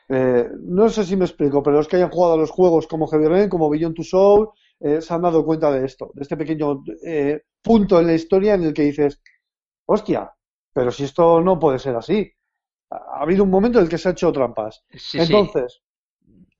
Eh, 0.08 0.48
no 0.60 0.88
sé 0.88 1.04
si 1.04 1.16
me 1.16 1.24
explico, 1.24 1.62
pero 1.62 1.76
los 1.76 1.88
que 1.88 1.96
hayan 1.96 2.10
jugado 2.10 2.34
a 2.34 2.38
los 2.38 2.50
juegos 2.50 2.86
como 2.86 3.08
Heavy 3.08 3.26
Rain, 3.26 3.48
como 3.48 3.68
Beyond 3.68 3.94
Two 3.96 4.04
Soul, 4.04 4.48
eh, 4.80 5.00
se 5.00 5.12
han 5.14 5.22
dado 5.22 5.44
cuenta 5.44 5.70
de 5.72 5.84
esto, 5.84 6.10
de 6.14 6.22
este 6.22 6.36
pequeño 6.36 6.84
eh, 7.04 7.42
punto 7.62 7.98
en 7.98 8.06
la 8.06 8.14
historia 8.14 8.54
en 8.54 8.64
el 8.64 8.74
que 8.74 8.82
dices, 8.82 9.20
hostia, 9.86 10.32
pero 10.72 10.90
si 10.90 11.04
esto 11.04 11.40
no 11.40 11.58
puede 11.58 11.78
ser 11.78 11.96
así. 11.96 12.30
Ha 12.90 12.96
ha 13.18 13.22
habido 13.22 13.42
un 13.44 13.50
momento 13.50 13.78
en 13.78 13.84
el 13.84 13.90
que 13.90 13.98
se 13.98 14.08
ha 14.08 14.12
hecho 14.12 14.32
trampas. 14.32 14.84
Sí, 14.92 15.18
sí. 15.18 15.18
Entonces, 15.18 15.82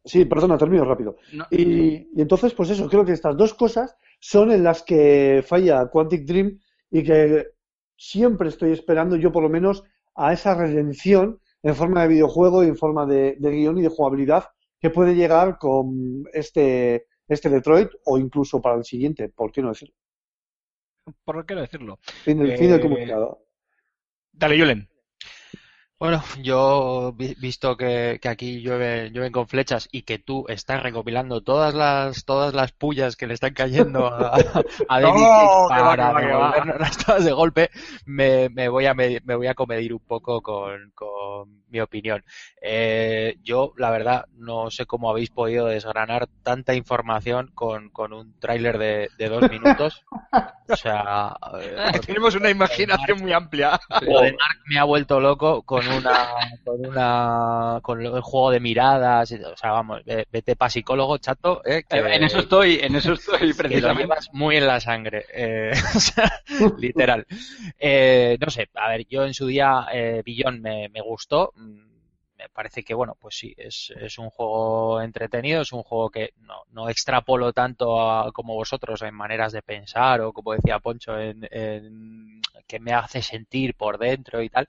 sí, 0.05 0.24
perdona, 0.24 0.59
termino 0.59 0.85
rápido. 0.85 1.16
No, 1.32 1.44
Y, 1.51 2.09
y 2.19 2.20
entonces, 2.20 2.53
pues 2.55 2.70
eso, 2.70 2.89
creo 2.89 3.05
que 3.05 3.12
estas 3.12 3.36
dos 3.36 3.55
cosas 3.55 3.97
son 4.28 4.51
en 4.51 4.65
las 4.65 4.82
que 4.82 5.44
falla 5.47 5.89
Quantic 5.89 6.24
Dream 6.24 6.59
y 6.90 7.05
que 7.05 7.47
siempre 7.97 8.48
estoy 8.48 8.73
esperando, 8.73 9.15
yo 9.15 9.31
por 9.31 9.44
lo 9.44 9.48
menos, 9.48 9.85
a 10.16 10.32
esa 10.32 10.57
redención 10.57 11.40
en 11.62 11.77
forma 11.77 12.03
de 12.03 12.09
videojuego 12.09 12.65
y 12.65 12.66
en 12.66 12.77
forma 12.77 13.07
de, 13.07 13.36
de 13.39 13.51
guion 13.53 13.78
y 13.78 13.82
de 13.82 13.89
jugabilidad 13.89 14.47
que 14.81 14.90
puede 14.90 15.15
llegar 15.15 15.59
con 15.59 16.24
este, 16.32 17.07
este 17.28 17.48
Detroit 17.48 17.90
o 18.05 18.19
incluso 18.19 18.61
para 18.61 18.77
el 18.77 18.85
siguiente, 18.85 19.28
¿por 19.28 19.53
qué 19.53 19.62
no 19.62 19.69
decirlo? 19.69 19.94
¿Por 21.24 21.47
qué 21.47 21.55
no 21.55 21.61
decirlo? 21.61 22.01
Fin 22.03 22.39
del, 22.39 22.59
fin 22.59 22.70
del 22.70 22.81
Eh, 22.81 22.82
comunicado. 22.82 23.47
Dale, 24.32 24.59
Julen. 24.59 24.89
Bueno, 25.98 26.23
yo 26.43 27.14
vi- 27.16 27.35
visto 27.40 27.74
que, 27.78 28.18
que 28.20 28.28
aquí 28.28 28.60
llueve, 28.60 29.10
llueven 29.10 29.32
con 29.32 29.48
flechas 29.48 29.89
y 29.90 30.02
que 30.02 30.18
tú 30.18 30.44
estás 30.48 30.82
recopilando 30.82 31.40
todas 31.40 31.73
las 31.73 32.27
todas 32.27 32.52
las 32.52 32.73
pullas 32.73 33.16
que 33.16 33.27
le 33.27 33.32
están 33.32 33.55
cayendo 33.55 34.06
a, 34.06 34.36
a 34.89 35.01
David 35.01 35.23
No, 35.23 35.66
para 35.66 36.12
devolvernos 36.12 36.98
todas 36.98 37.24
de 37.24 37.32
golpe, 37.32 37.70
me, 38.05 38.51
me 38.51 38.68
voy 38.68 38.85
a 38.85 38.93
me, 38.93 39.20
me 39.24 39.36
voy 39.36 39.47
a 39.47 39.55
comedir 39.55 39.94
un 39.94 40.01
poco 40.01 40.43
con, 40.43 40.90
con 40.94 41.64
mi 41.68 41.81
opinión. 41.81 42.23
Eh, 42.60 43.39
yo, 43.43 43.73
la 43.78 43.90
verdad, 43.90 44.27
no 44.35 44.70
sé 44.70 44.85
cómo 44.85 45.09
habéis 45.09 45.31
podido 45.31 45.64
desgranar 45.66 46.28
tanta 46.43 46.74
información 46.74 47.51
con, 47.55 47.89
con 47.89 48.12
un 48.12 48.39
tráiler 48.39 48.77
de, 48.77 49.09
de 49.16 49.28
dos 49.31 49.48
minutos. 49.48 50.05
O 50.68 50.74
sea, 50.77 51.36
eh, 51.60 52.01
Tenemos 52.06 52.35
una 52.35 52.51
imaginación 52.51 53.20
muy 53.20 53.32
amplia. 53.32 53.78
lo 54.01 54.20
de 54.20 54.32
Mark 54.32 54.59
me 54.66 54.78
ha 54.78 54.85
vuelto 54.85 55.20
loco 55.20 55.62
con 55.62 55.86
una 55.89 56.15
con 56.65 56.81
una 56.85 57.81
con 57.83 58.01
el 58.05 58.21
juego 58.21 58.51
de 58.51 58.61
miradas 58.61 59.33
o 59.33 59.57
sea 59.57 59.73
vamos 59.73 60.05
ve- 60.05 60.27
vete 60.31 60.57
pa 60.57 60.69
psicólogo 60.71 61.19
chato 61.19 61.63
eh, 61.65 61.85
que, 61.89 61.99
En 61.99 62.23
eso 62.25 62.39
estoy, 62.41 62.79
en 62.83 62.97
eso 62.97 63.13
estoy 63.15 63.53
que 63.67 63.81
lo 63.81 63.91
precisamente. 63.91 64.03
llevas 64.03 64.29
muy 64.33 64.57
en 64.57 64.67
la 64.67 64.81
sangre 64.81 65.25
eh, 65.33 65.73
o 65.97 66.01
sea, 66.01 66.31
literal 66.77 67.27
Eh, 67.79 68.37
no 68.41 68.51
sé 68.51 68.69
a 68.75 68.89
ver 68.91 69.07
yo 69.09 69.25
en 69.25 69.35
su 69.35 69.47
día 69.47 69.87
eh, 69.93 70.23
Billón 70.25 70.61
me, 70.61 70.89
me 70.89 71.01
gustó 71.01 71.53
mm, 71.57 71.87
me 72.39 72.49
parece 72.51 72.83
que 72.83 72.95
bueno 72.95 73.17
pues 73.21 73.37
sí 73.37 73.55
es, 73.57 73.93
es 73.99 74.19
un 74.19 74.31
juego 74.31 75.01
entretenido 75.01 75.63
es 75.63 75.73
un 75.73 75.83
juego 75.83 76.11
que 76.11 76.33
no, 76.39 76.63
no 76.71 76.89
extrapolo 76.89 77.53
tanto 77.53 78.01
a- 78.01 78.31
como 78.33 78.55
vosotros 78.55 79.01
en 79.03 79.15
maneras 79.15 79.53
de 79.53 79.63
pensar 79.63 80.21
o 80.21 80.33
como 80.33 80.53
decía 80.55 80.79
Poncho 80.81 81.19
en, 81.19 81.47
en 81.51 82.41
que 82.67 82.79
me 82.81 82.93
hace 82.93 83.23
sentir 83.23 83.75
por 83.75 83.99
dentro 83.99 84.43
y 84.43 84.49
tal 84.51 84.67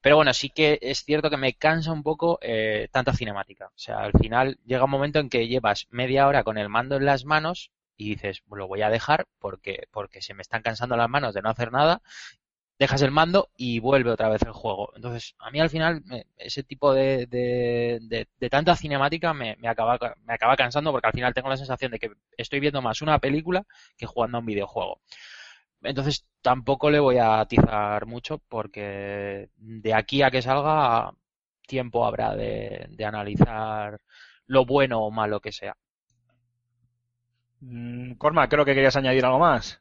pero 0.00 0.16
bueno, 0.16 0.32
sí 0.34 0.50
que 0.50 0.78
es 0.82 1.04
cierto 1.04 1.30
que 1.30 1.36
me 1.36 1.54
cansa 1.54 1.92
un 1.92 2.02
poco 2.02 2.38
eh, 2.42 2.88
tanta 2.92 3.12
cinemática. 3.14 3.66
O 3.68 3.78
sea, 3.78 3.98
al 4.00 4.12
final 4.12 4.58
llega 4.64 4.84
un 4.84 4.90
momento 4.90 5.18
en 5.18 5.28
que 5.30 5.48
llevas 5.48 5.86
media 5.90 6.26
hora 6.26 6.44
con 6.44 6.58
el 6.58 6.68
mando 6.68 6.96
en 6.96 7.04
las 7.06 7.24
manos 7.24 7.70
y 7.96 8.10
dices, 8.10 8.42
lo 8.50 8.66
voy 8.66 8.82
a 8.82 8.90
dejar 8.90 9.26
porque, 9.38 9.86
porque 9.90 10.22
se 10.22 10.34
me 10.34 10.42
están 10.42 10.62
cansando 10.62 10.96
las 10.96 11.10
manos 11.10 11.34
de 11.34 11.42
no 11.42 11.50
hacer 11.50 11.70
nada. 11.72 12.00
Dejas 12.78 13.02
el 13.02 13.10
mando 13.10 13.50
y 13.58 13.78
vuelve 13.78 14.10
otra 14.10 14.30
vez 14.30 14.40
el 14.42 14.52
juego. 14.52 14.90
Entonces, 14.96 15.34
a 15.38 15.50
mí 15.50 15.60
al 15.60 15.68
final 15.68 16.02
ese 16.38 16.62
tipo 16.62 16.94
de, 16.94 17.26
de, 17.26 17.98
de- 18.02 18.26
de 18.40 18.50
tanta 18.50 18.74
cinemática 18.74 19.34
me, 19.34 19.56
me 19.56 19.68
acaba, 19.68 19.98
me 20.24 20.32
acaba 20.32 20.56
cansando 20.56 20.90
porque 20.90 21.06
al 21.08 21.12
final 21.12 21.34
tengo 21.34 21.50
la 21.50 21.58
sensación 21.58 21.92
de 21.92 21.98
que 21.98 22.10
estoy 22.38 22.58
viendo 22.60 22.80
más 22.80 23.02
una 23.02 23.18
película 23.18 23.66
que 23.98 24.06
jugando 24.06 24.38
a 24.38 24.40
un 24.40 24.46
videojuego. 24.46 25.00
Entonces 25.82 26.26
tampoco 26.42 26.90
le 26.90 27.00
voy 27.00 27.18
a 27.18 27.40
atizar 27.40 28.06
mucho 28.06 28.38
porque 28.48 29.50
de 29.56 29.94
aquí 29.94 30.22
a 30.22 30.30
que 30.30 30.42
salga 30.42 31.12
tiempo 31.66 32.04
habrá 32.06 32.34
de, 32.36 32.86
de 32.90 33.04
analizar 33.04 34.00
lo 34.46 34.66
bueno 34.66 35.00
o 35.02 35.10
malo 35.10 35.40
que 35.40 35.52
sea. 35.52 35.76
Mm, 37.62 38.14
Corma, 38.18 38.48
creo 38.50 38.64
que 38.66 38.74
querías 38.74 38.96
añadir 38.96 39.24
algo 39.24 39.38
más. 39.38 39.79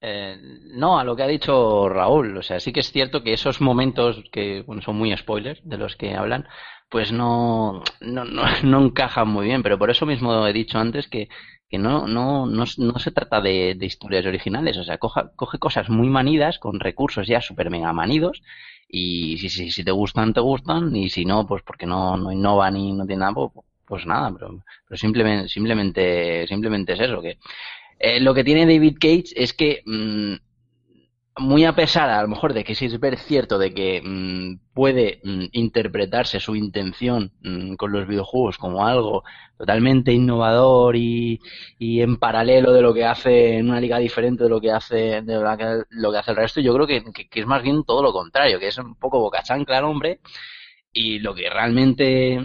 Eh, 0.00 0.36
no, 0.74 0.98
a 0.98 1.04
lo 1.04 1.16
que 1.16 1.24
ha 1.24 1.26
dicho 1.26 1.88
Raúl, 1.88 2.36
o 2.36 2.42
sea, 2.42 2.60
sí 2.60 2.72
que 2.72 2.80
es 2.80 2.92
cierto 2.92 3.24
que 3.24 3.32
esos 3.32 3.60
momentos 3.60 4.22
que 4.30 4.62
bueno, 4.64 4.80
son 4.80 4.96
muy 4.96 5.16
spoilers 5.16 5.60
de 5.64 5.76
los 5.76 5.96
que 5.96 6.14
hablan, 6.14 6.46
pues 6.88 7.10
no, 7.10 7.82
no, 8.00 8.24
no, 8.62 8.84
encajan 8.86 9.28
muy 9.28 9.46
bien, 9.46 9.62
pero 9.64 9.76
por 9.78 9.90
eso 9.90 10.06
mismo 10.06 10.46
he 10.46 10.52
dicho 10.52 10.78
antes 10.78 11.08
que, 11.08 11.28
que 11.68 11.78
no, 11.78 12.06
no, 12.06 12.46
no, 12.46 12.64
no 12.78 12.98
se 13.00 13.10
trata 13.10 13.40
de, 13.40 13.74
de 13.76 13.86
historias 13.86 14.24
originales, 14.26 14.76
o 14.78 14.84
sea, 14.84 14.98
coja- 14.98 15.32
coge 15.34 15.58
cosas 15.58 15.88
muy 15.90 16.08
manidas, 16.08 16.58
con 16.60 16.78
recursos 16.78 17.26
ya 17.26 17.40
super 17.40 17.68
mega 17.68 17.92
manidos, 17.92 18.40
y 18.88 19.36
si, 19.38 19.48
si, 19.50 19.70
si 19.72 19.82
te 19.84 19.90
gustan, 19.90 20.32
te 20.32 20.40
gustan, 20.40 20.94
y 20.94 21.10
si 21.10 21.24
no, 21.24 21.44
pues 21.46 21.62
porque 21.64 21.86
no, 21.86 22.16
no 22.16 22.30
innovan 22.32 22.76
y 22.76 22.92
no 22.92 23.04
tienen 23.04 23.20
nada, 23.20 23.32
pues, 23.34 23.50
pues 23.84 24.06
nada, 24.06 24.30
pero, 24.32 24.62
pero 24.86 24.96
simplemente, 24.98 25.48
simplemente, 25.48 26.46
simplemente 26.46 26.92
es 26.92 27.00
eso, 27.00 27.20
que 27.22 27.38
eh, 27.98 28.20
lo 28.20 28.34
que 28.34 28.44
tiene 28.44 28.66
David 28.66 28.96
Cage 29.00 29.32
es 29.36 29.52
que, 29.54 29.82
mm, 29.86 30.34
muy 31.40 31.64
a 31.64 31.72
pesar 31.76 32.10
a 32.10 32.20
lo 32.22 32.26
mejor 32.28 32.52
de 32.52 32.64
que 32.64 32.74
sí 32.74 32.86
es 32.86 33.24
cierto 33.24 33.58
de 33.58 33.72
que 33.72 34.02
mm, 34.04 34.58
puede 34.74 35.20
mm, 35.22 35.44
interpretarse 35.52 36.40
su 36.40 36.56
intención 36.56 37.32
con 37.76 37.92
los 37.92 38.08
videojuegos 38.08 38.58
como 38.58 38.84
algo 38.84 39.22
totalmente 39.56 40.12
innovador 40.12 40.96
y, 40.96 41.38
y 41.78 42.00
en 42.02 42.16
paralelo 42.16 42.72
de 42.72 42.82
lo 42.82 42.92
que 42.92 43.04
hace 43.04 43.56
en 43.58 43.70
una 43.70 43.80
liga 43.80 43.98
diferente 43.98 44.42
de 44.44 44.50
lo 44.50 44.60
que 44.60 44.72
hace 44.72 45.22
de 45.22 45.34
lo 45.90 46.10
que, 46.10 46.18
hace 46.18 46.30
el 46.32 46.36
resto, 46.36 46.60
yo 46.60 46.74
creo 46.74 46.86
que, 46.88 47.04
que- 47.12 47.28
que 47.28 47.40
es 47.40 47.46
más 47.46 47.62
bien 47.62 47.84
todo 47.84 48.02
lo 48.02 48.12
contrario, 48.12 48.58
que 48.58 48.68
es 48.68 48.78
un 48.78 48.96
poco 48.96 49.20
boca 49.20 49.42
chancla 49.42 49.78
el 49.78 49.84
hombre 49.84 50.20
y 50.92 51.18
lo 51.20 51.34
que 51.34 51.48
realmente 51.50 52.40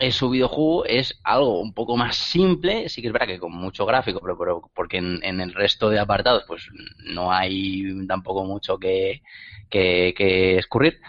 es 0.00 0.16
su 0.16 0.30
videojuego 0.30 0.84
es 0.86 1.20
algo 1.24 1.60
un 1.60 1.74
poco 1.74 1.96
más 1.96 2.16
simple, 2.16 2.88
sí 2.88 3.02
que 3.02 3.08
es 3.08 3.12
verdad 3.12 3.28
que 3.28 3.38
con 3.38 3.52
mucho 3.52 3.84
gráfico, 3.84 4.20
pero, 4.20 4.36
pero 4.38 4.70
porque 4.74 4.96
en, 4.96 5.40
el 5.40 5.52
resto 5.52 5.90
de 5.90 5.98
apartados 5.98 6.44
pues 6.48 6.68
no 7.04 7.32
hay 7.32 8.06
tampoco 8.06 8.44
mucho 8.44 8.78
que, 8.78 9.22
escurrir. 9.70 11.00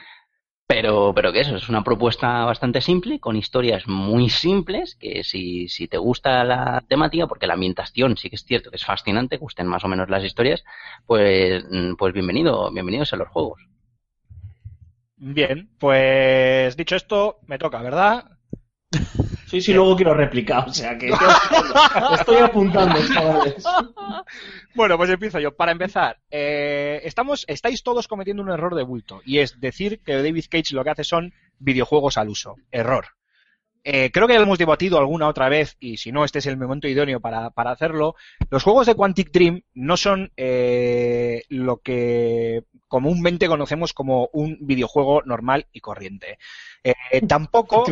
Pero, 0.67 1.11
pero 1.13 1.33
que 1.33 1.41
eso, 1.41 1.57
es 1.57 1.67
una 1.67 1.83
propuesta 1.83 2.45
bastante 2.45 2.79
simple, 2.79 3.19
con 3.19 3.35
historias 3.35 3.87
muy 3.87 4.29
simples, 4.29 4.95
que 4.95 5.23
si, 5.23 5.67
te 5.89 5.97
gusta 5.97 6.45
la 6.45 6.81
temática, 6.87 7.27
porque 7.27 7.47
la 7.47 7.55
ambientación 7.55 8.15
sí 8.15 8.29
que 8.29 8.37
es 8.37 8.45
cierto 8.45 8.69
que 8.69 8.77
es 8.77 8.85
fascinante, 8.85 9.35
gusten 9.35 9.67
más 9.67 9.83
o 9.83 9.89
menos 9.89 10.09
las 10.09 10.23
historias, 10.23 10.63
pues, 11.05 11.65
pues 11.97 12.13
bienvenido, 12.13 12.71
bienvenidos 12.71 13.11
a 13.11 13.17
los 13.17 13.27
juegos. 13.27 13.61
Bien, 15.17 15.69
pues 15.77 16.77
dicho 16.77 16.95
esto, 16.95 17.39
me 17.47 17.57
toca, 17.57 17.81
¿verdad? 17.81 18.40
Sí, 19.51 19.59
sí, 19.61 19.73
luego 19.73 19.95
quiero 19.97 20.13
replicar, 20.13 20.69
o 20.69 20.73
sea 20.73 20.97
que 20.97 21.09
estoy 22.13 22.37
apuntando, 22.37 22.95
chavales. 23.13 23.63
Bueno, 24.75 24.97
pues 24.97 25.09
empiezo 25.09 25.39
yo. 25.39 25.55
Para 25.55 25.73
empezar, 25.73 26.19
eh, 26.29 27.01
estamos, 27.03 27.43
estáis 27.47 27.83
todos 27.83 28.07
cometiendo 28.07 28.41
un 28.43 28.49
error 28.49 28.75
de 28.75 28.83
bulto 28.83 29.21
y 29.25 29.39
es 29.39 29.59
decir 29.59 30.01
que 30.05 30.15
David 30.15 30.45
Cage 30.49 30.73
lo 30.73 30.83
que 30.83 30.91
hace 30.91 31.03
son 31.03 31.33
videojuegos 31.59 32.17
al 32.17 32.29
uso. 32.29 32.55
Error. 32.71 33.07
Eh, 33.83 34.11
creo 34.13 34.27
que 34.27 34.33
ya 34.33 34.39
lo 34.39 34.45
hemos 34.45 34.59
debatido 34.59 34.99
alguna 34.99 35.27
otra 35.27 35.49
vez 35.49 35.75
y 35.79 35.97
si 35.97 36.11
no, 36.11 36.23
este 36.23 36.39
es 36.39 36.45
el 36.45 36.55
momento 36.57 36.87
idóneo 36.87 37.19
para, 37.19 37.49
para 37.49 37.71
hacerlo. 37.71 38.15
Los 38.49 38.63
juegos 38.63 38.85
de 38.85 38.95
Quantic 38.95 39.31
Dream 39.31 39.63
no 39.73 39.97
son 39.97 40.31
eh, 40.37 41.43
lo 41.49 41.77
que 41.77 42.63
comúnmente 42.87 43.47
conocemos 43.47 43.93
como 43.93 44.29
un 44.33 44.57
videojuego 44.61 45.23
normal 45.23 45.67
y 45.71 45.79
corriente. 45.79 46.37
Eh, 46.83 46.95
tampoco, 47.27 47.83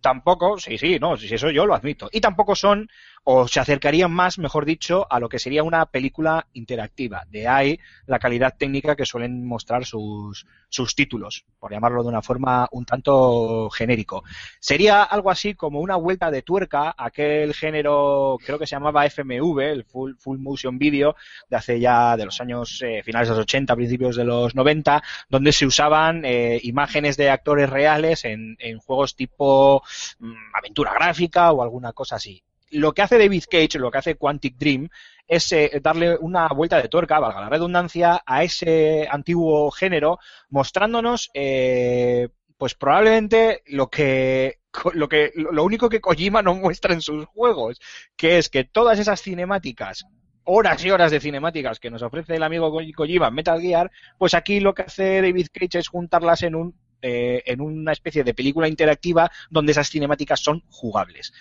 tampoco, 0.00 0.58
sí, 0.58 0.76
sí, 0.78 0.98
no, 0.98 1.16
si 1.16 1.32
eso 1.32 1.50
yo 1.50 1.64
lo 1.64 1.74
admito. 1.74 2.08
Y 2.10 2.20
tampoco 2.20 2.56
son, 2.56 2.88
o 3.22 3.46
se 3.46 3.60
acercarían 3.60 4.10
más, 4.10 4.38
mejor 4.38 4.64
dicho, 4.64 5.06
a 5.08 5.20
lo 5.20 5.28
que 5.28 5.38
sería 5.38 5.62
una 5.62 5.86
película 5.86 6.48
interactiva. 6.52 7.24
De 7.28 7.46
ahí 7.46 7.78
la 8.06 8.18
calidad 8.18 8.56
técnica 8.58 8.96
que 8.96 9.06
suelen 9.06 9.46
mostrar 9.46 9.84
sus, 9.84 10.44
sus 10.68 10.96
títulos, 10.96 11.44
por 11.60 11.70
llamarlo 11.70 12.02
de 12.02 12.08
una 12.08 12.22
forma 12.22 12.68
un 12.72 12.84
tanto 12.84 13.70
genérico. 13.70 14.24
Sería 14.58 15.04
algo 15.04 15.30
así 15.30 15.54
como 15.54 15.80
una 15.80 15.94
vuelta 15.94 16.30
de 16.30 16.42
tuerca 16.42 16.88
a 16.90 17.06
aquel 17.06 17.54
género, 17.54 18.38
creo 18.44 18.58
que 18.58 18.66
se 18.66 18.74
llamaba 18.74 19.06
FMV, 19.06 19.60
el 19.60 19.84
Full, 19.84 20.14
full 20.18 20.38
Motion 20.38 20.78
Video, 20.78 21.14
de 21.48 21.56
hace 21.56 21.78
ya 21.78 22.16
de 22.16 22.24
los 22.24 22.40
años 22.40 22.82
eh, 22.82 23.02
finales 23.04 23.28
de 23.28 23.34
los 23.34 23.42
80, 23.42 23.76
principios 23.76 24.16
de 24.16 24.24
los 24.24 24.54
90, 24.56 25.02
donde 25.28 25.52
se 25.52 25.66
usaban 25.66 26.24
eh, 26.24 26.58
imágenes 26.64 27.16
de 27.16 27.30
actores 27.30 27.70
reales 27.70 28.15
en, 28.24 28.56
juegos 28.78 29.14
tipo 29.16 29.82
mm, 30.18 30.34
aventura 30.54 30.92
gráfica 30.94 31.52
o 31.52 31.62
alguna 31.62 31.92
cosa 31.92 32.16
así. 32.16 32.42
Lo 32.70 32.92
que 32.92 33.02
hace 33.02 33.18
David 33.18 33.44
Cage, 33.50 33.78
lo 33.78 33.90
que 33.90 33.98
hace 33.98 34.16
Quantic 34.16 34.56
Dream, 34.56 34.88
es 35.28 35.50
eh, 35.52 35.80
darle 35.82 36.16
una 36.18 36.48
vuelta 36.48 36.80
de 36.80 36.88
tuerca, 36.88 37.18
valga 37.20 37.40
la 37.40 37.48
redundancia, 37.48 38.22
a 38.26 38.42
ese 38.42 39.06
antiguo 39.10 39.70
género, 39.70 40.18
mostrándonos, 40.50 41.30
eh, 41.34 42.28
pues 42.58 42.74
probablemente 42.74 43.62
lo 43.66 43.88
que 43.88 44.58
lo 44.94 45.08
que 45.08 45.32
lo 45.36 45.64
único 45.64 45.88
que 45.88 46.00
Kojima 46.00 46.42
no 46.42 46.54
muestra 46.54 46.92
en 46.92 47.00
sus 47.00 47.24
juegos, 47.26 47.80
que 48.16 48.38
es 48.38 48.48
que 48.50 48.64
todas 48.64 48.98
esas 48.98 49.22
cinemáticas 49.22 50.04
horas 50.44 50.84
y 50.84 50.90
horas 50.90 51.10
de 51.10 51.20
cinemáticas 51.20 51.80
que 51.80 51.90
nos 51.90 52.02
ofrece 52.02 52.36
el 52.36 52.42
amigo 52.42 52.70
Ko- 52.70 52.80
Kojima 52.94 53.28
en 53.28 53.34
Metal 53.34 53.60
Gear, 53.60 53.90
pues 54.18 54.34
aquí 54.34 54.60
lo 54.60 54.74
que 54.74 54.82
hace 54.82 55.20
David 55.22 55.48
Cage 55.52 55.78
es 55.78 55.88
juntarlas 55.88 56.42
en 56.42 56.54
un 56.54 56.74
eh, 57.02 57.42
en 57.46 57.60
una 57.60 57.92
especie 57.92 58.24
de 58.24 58.34
película 58.34 58.68
interactiva 58.68 59.30
donde 59.50 59.72
esas 59.72 59.90
cinemáticas 59.90 60.40
son 60.40 60.62
jugables. 60.68 61.32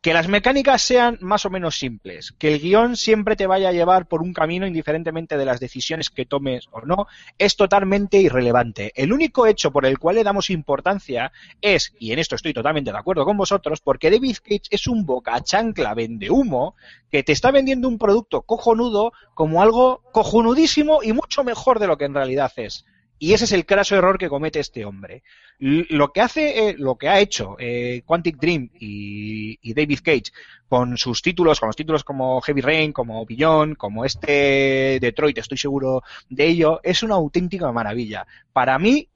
Que 0.00 0.12
las 0.12 0.28
mecánicas 0.28 0.82
sean 0.82 1.16
más 1.22 1.46
o 1.46 1.50
menos 1.50 1.78
simples, 1.78 2.34
que 2.38 2.52
el 2.52 2.60
guion 2.60 2.94
siempre 2.94 3.36
te 3.36 3.46
vaya 3.46 3.70
a 3.70 3.72
llevar 3.72 4.06
por 4.06 4.20
un 4.20 4.34
camino 4.34 4.66
indiferentemente 4.66 5.38
de 5.38 5.46
las 5.46 5.60
decisiones 5.60 6.10
que 6.10 6.26
tomes 6.26 6.68
o 6.72 6.82
no, 6.82 7.06
es 7.38 7.56
totalmente 7.56 8.18
irrelevante. 8.18 8.92
El 8.96 9.14
único 9.14 9.46
hecho 9.46 9.72
por 9.72 9.86
el 9.86 9.98
cual 9.98 10.16
le 10.16 10.22
damos 10.22 10.50
importancia 10.50 11.32
es, 11.62 11.94
y 11.98 12.12
en 12.12 12.18
esto 12.18 12.34
estoy 12.34 12.52
totalmente 12.52 12.92
de 12.92 12.98
acuerdo 12.98 13.24
con 13.24 13.38
vosotros, 13.38 13.80
porque 13.80 14.10
David 14.10 14.36
Cage 14.42 14.68
es 14.68 14.86
un 14.86 15.06
boca 15.06 15.40
chancla 15.42 15.94
vende 15.94 16.30
humo 16.30 16.76
que 17.10 17.22
te 17.22 17.32
está 17.32 17.50
vendiendo 17.50 17.88
un 17.88 17.96
producto 17.96 18.42
cojonudo 18.42 19.12
como 19.32 19.62
algo 19.62 20.02
cojonudísimo 20.12 21.02
y 21.02 21.14
mucho 21.14 21.44
mejor 21.44 21.78
de 21.78 21.86
lo 21.86 21.96
que 21.96 22.04
en 22.04 22.14
realidad 22.14 22.52
es. 22.56 22.84
Y 23.24 23.32
ese 23.32 23.46
es 23.46 23.52
el 23.52 23.64
craso 23.64 23.96
error 23.96 24.18
que 24.18 24.28
comete 24.28 24.60
este 24.60 24.84
hombre. 24.84 25.22
Lo 25.58 26.12
que 26.12 26.20
hace, 26.20 26.68
eh, 26.68 26.74
lo 26.76 26.96
que 26.96 27.08
ha 27.08 27.20
hecho 27.20 27.56
eh, 27.58 28.02
Quantic 28.04 28.36
Dream 28.36 28.68
y, 28.78 29.72
David 29.72 30.00
Cage 30.04 30.24
con 30.68 30.98
sus 30.98 31.22
títulos, 31.22 31.58
con 31.58 31.68
los 31.68 31.76
títulos 31.76 32.04
como 32.04 32.42
Heavy 32.42 32.60
Rain, 32.60 32.92
como 32.92 33.24
Beyond, 33.24 33.78
como 33.78 34.04
este 34.04 34.98
Detroit, 35.00 35.38
estoy 35.38 35.56
seguro 35.56 36.02
de 36.28 36.48
ello, 36.48 36.80
es 36.82 37.02
una 37.02 37.14
auténtica 37.14 37.72
maravilla. 37.72 38.26
Para 38.52 38.78
mí, 38.78 39.08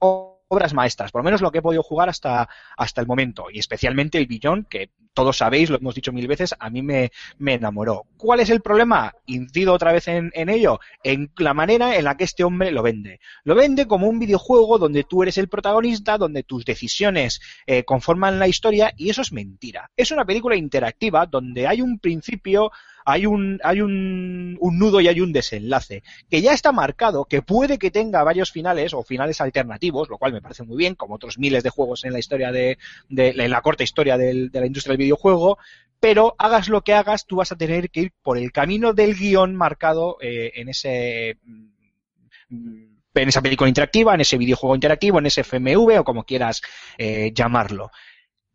obras 0.48 0.72
maestras, 0.74 1.12
por 1.12 1.20
lo 1.20 1.24
menos 1.24 1.42
lo 1.42 1.52
que 1.52 1.58
he 1.58 1.62
podido 1.62 1.82
jugar 1.82 2.08
hasta, 2.08 2.48
hasta 2.76 3.00
el 3.00 3.06
momento, 3.06 3.46
y 3.52 3.58
especialmente 3.58 4.18
el 4.18 4.26
Beyond, 4.26 4.66
que 4.66 4.90
todos 5.12 5.38
sabéis, 5.38 5.68
lo 5.68 5.76
hemos 5.78 5.94
dicho 5.94 6.12
mil 6.12 6.26
veces, 6.26 6.54
a 6.58 6.70
mí 6.70 6.80
me, 6.80 7.10
me 7.38 7.54
enamoró. 7.54 8.06
¿Cuál 8.16 8.40
es 8.40 8.50
el 8.50 8.60
problema? 8.60 9.12
Incido 9.26 9.74
otra 9.74 9.92
vez 9.92 10.06
en, 10.08 10.30
en 10.34 10.48
ello, 10.48 10.78
en 11.02 11.32
la 11.38 11.54
manera 11.54 11.96
en 11.96 12.04
la 12.04 12.16
que 12.16 12.24
este 12.24 12.44
hombre 12.44 12.70
lo 12.70 12.82
vende. 12.82 13.20
Lo 13.42 13.54
vende 13.54 13.86
como 13.86 14.08
un 14.08 14.18
videojuego 14.20 14.78
donde 14.78 15.04
tú 15.04 15.22
eres 15.22 15.36
el 15.36 15.48
protagonista, 15.48 16.18
donde 16.18 16.44
tus 16.44 16.64
decisiones 16.64 17.40
eh, 17.66 17.84
conforman 17.84 18.38
la 18.38 18.48
historia, 18.48 18.92
y 18.96 19.10
eso 19.10 19.22
es 19.22 19.32
mentira. 19.32 19.90
Es 19.96 20.12
una 20.12 20.24
película 20.24 20.56
interactiva 20.56 21.26
donde 21.26 21.66
hay 21.66 21.82
un 21.82 21.98
principio, 21.98 22.70
hay 23.10 23.24
un, 23.24 23.58
hay 23.64 23.80
un, 23.80 24.58
un 24.60 24.78
nudo 24.78 25.00
y 25.00 25.08
hay 25.08 25.22
un 25.22 25.32
desenlace, 25.32 26.02
que 26.28 26.42
ya 26.42 26.52
está 26.52 26.72
marcado, 26.72 27.24
que 27.24 27.40
puede 27.40 27.78
que 27.78 27.90
tenga 27.90 28.22
varios 28.22 28.52
finales 28.52 28.92
o 28.92 29.02
finales 29.02 29.40
alternativos, 29.40 30.10
lo 30.10 30.18
cual 30.18 30.34
me 30.34 30.42
parece 30.42 30.62
muy 30.62 30.76
bien, 30.76 30.94
como 30.94 31.14
otros 31.14 31.38
miles 31.38 31.62
de 31.62 31.70
juegos 31.70 32.04
en 32.04 32.12
la 32.12 32.18
historia 32.18 32.52
de, 32.52 32.76
en 33.08 33.50
la 33.50 33.62
corta 33.62 33.82
historia 33.82 34.18
de 34.18 34.50
la 34.52 34.66
industria 34.66 34.92
del 34.92 35.04
videojuego, 35.04 35.56
pero 36.00 36.34
hagas 36.38 36.68
lo 36.68 36.82
que 36.82 36.92
hagas, 36.92 37.24
tú 37.24 37.36
vas 37.36 37.50
a 37.50 37.56
tener 37.56 37.88
que 37.88 38.00
ir 38.00 38.12
por 38.22 38.36
el 38.36 38.52
camino 38.52 38.92
del 38.92 39.14
guion 39.14 39.56
marcado 39.56 40.18
eh, 40.20 40.52
en 40.56 40.68
ese 40.68 41.38
mm, 41.44 42.98
en 43.14 43.28
esa 43.28 43.40
película 43.40 43.68
interactiva, 43.68 44.14
en 44.14 44.20
ese 44.20 44.36
videojuego 44.36 44.74
interactivo, 44.74 45.18
en 45.18 45.26
ese 45.26 45.44
FMV 45.44 46.00
o 46.00 46.04
como 46.04 46.24
quieras 46.24 46.60
eh, 46.98 47.32
llamarlo. 47.34 47.90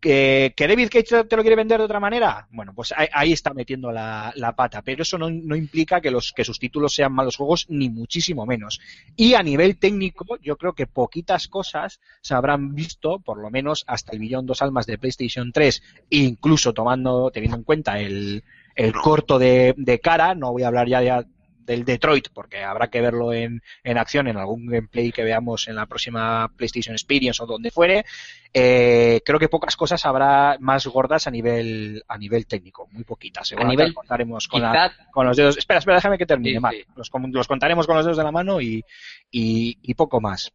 ¿Que, 0.04 0.54
que 0.58 0.68
David 0.68 0.90
Cage 0.92 1.24
te- 1.24 1.36
lo 1.38 1.44
quiere 1.44 1.56
vender 1.56 1.78
de 1.80 1.86
otra 1.86 2.02
manera? 2.02 2.46
Bueno, 2.52 2.74
pues 2.76 2.94
ahí, 2.98 3.08
ahí 3.14 3.32
está 3.32 3.54
metiendo 3.54 3.90
la, 3.90 4.34
la 4.36 4.54
pata, 4.54 4.82
pero 4.82 5.02
eso 5.04 5.18
no, 5.18 5.30
no 5.30 5.56
implica 5.56 6.02
que, 6.02 6.12
los, 6.12 6.34
que 6.34 6.44
sus 6.44 6.60
títulos 6.60 6.94
sean 6.94 7.14
malos 7.14 7.38
juegos, 7.38 7.68
ni 7.70 7.90
muchísimo 7.90 8.46
menos. 8.46 8.82
Y 9.16 9.36
a 9.36 9.42
nivel 9.44 9.78
técnico, 9.78 10.26
yo 10.42 10.58
creo 10.58 10.74
que 10.74 10.88
poquitas 10.88 11.48
cosas 11.48 12.02
se 12.20 12.34
habrán 12.34 12.76
visto, 12.76 13.20
por 13.20 13.38
lo 13.40 13.50
menos 13.50 13.86
hasta 13.88 14.12
el 14.12 14.20
billón 14.20 14.46
dos 14.46 14.62
almas 14.62 14.88
de 14.88 14.98
PlayStation 14.98 15.54
3, 15.54 15.82
incluso 16.10 16.74
tomando, 16.74 17.32
teniendo 17.32 17.56
en 17.56 17.64
cuenta 17.64 17.98
el, 17.98 18.44
el 18.76 18.92
corto 18.94 19.40
de, 19.40 19.74
de 19.78 20.00
cara, 20.02 20.36
no 20.36 20.52
voy 20.52 20.64
a 20.64 20.68
hablar 20.68 20.90
ya 20.90 21.00
de- 21.00 21.26
del 21.66 21.86
Detroit, 21.86 22.28
porque 22.34 22.64
habrá 22.64 22.90
que 22.90 23.02
verlo 23.02 23.34
en, 23.34 23.62
en 23.84 23.98
acción 23.98 24.28
en 24.28 24.38
algún 24.38 24.66
gameplay 24.68 25.12
que 25.12 25.24
veamos 25.24 25.68
en 25.68 25.76
la 25.76 25.86
próxima 25.86 26.52
PlayStation 26.56 26.94
Experience 26.94 27.42
o 27.42 27.46
donde 27.46 27.72
fuere. 27.72 28.06
Eh, 28.54 29.22
creo 29.26 29.40
que 29.40 29.50
pocas 29.50 29.76
cosas 29.76 30.06
habrá 30.06 30.58
más 30.60 30.86
gordas 30.88 31.26
a 31.26 31.32
nivel 31.32 32.04
a 32.08 32.18
nivel 32.18 32.46
técnico, 32.46 32.88
muy 32.92 33.04
poquitas. 33.04 33.48
Seguramente 33.48 33.84
nivel- 33.84 33.88
las 33.90 33.96
contaremos 33.96 34.48
con, 34.48 34.62
la- 34.62 34.72
con 35.12 35.26
los 35.26 35.38
dedos. 35.38 35.58
Espera, 35.58 35.80
espera, 35.80 35.96
déjame 35.98 36.18
que 36.18 36.26
termine. 36.26 36.60
Sí, 36.72 36.84
sí. 36.86 36.86
Los, 36.96 37.10
los 37.32 37.48
contaremos 37.48 37.88
con 37.88 37.96
los 37.96 38.06
dedos 38.06 38.18
de 38.18 38.24
la 38.24 38.32
mano 38.32 38.62
y, 38.62 38.84
y, 39.32 39.78
y 39.82 39.94
poco 39.96 40.22
más. 40.22 40.52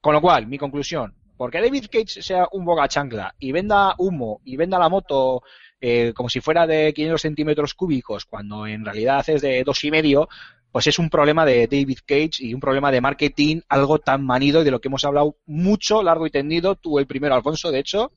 Con 0.00 0.12
lo 0.14 0.20
cual, 0.20 0.46
mi 0.46 0.58
conclusión, 0.58 1.14
porque 1.36 1.60
David 1.60 1.86
Cage 1.90 2.22
sea 2.22 2.46
un 2.52 2.64
boga 2.64 2.86
chancla 2.88 3.34
y 3.38 3.52
venda 3.52 3.94
humo 3.98 4.40
y 4.44 4.56
venda 4.56 4.78
la 4.78 4.88
moto 4.88 5.42
eh, 5.80 6.12
como 6.14 6.28
si 6.28 6.40
fuera 6.40 6.66
de 6.66 6.92
500 6.92 7.20
centímetros 7.20 7.74
cúbicos, 7.74 8.24
cuando 8.24 8.66
en 8.66 8.84
realidad 8.84 9.28
es 9.28 9.42
de 9.42 9.62
dos 9.64 9.82
y 9.84 9.90
medio, 9.90 10.28
pues 10.72 10.86
es 10.86 10.98
un 10.98 11.08
problema 11.08 11.44
de 11.46 11.66
David 11.66 11.98
Cage 12.04 12.40
y 12.40 12.54
un 12.54 12.60
problema 12.60 12.90
de 12.90 13.00
marketing, 13.00 13.60
algo 13.68 13.98
tan 13.98 14.24
manido 14.24 14.60
y 14.60 14.64
de 14.64 14.70
lo 14.70 14.80
que 14.80 14.88
hemos 14.88 15.04
hablado 15.04 15.36
mucho, 15.46 16.02
largo 16.02 16.26
y 16.26 16.30
tendido, 16.30 16.74
tú 16.74 16.98
el 16.98 17.06
primero, 17.06 17.34
Alfonso, 17.34 17.70
de 17.70 17.78
hecho, 17.78 18.12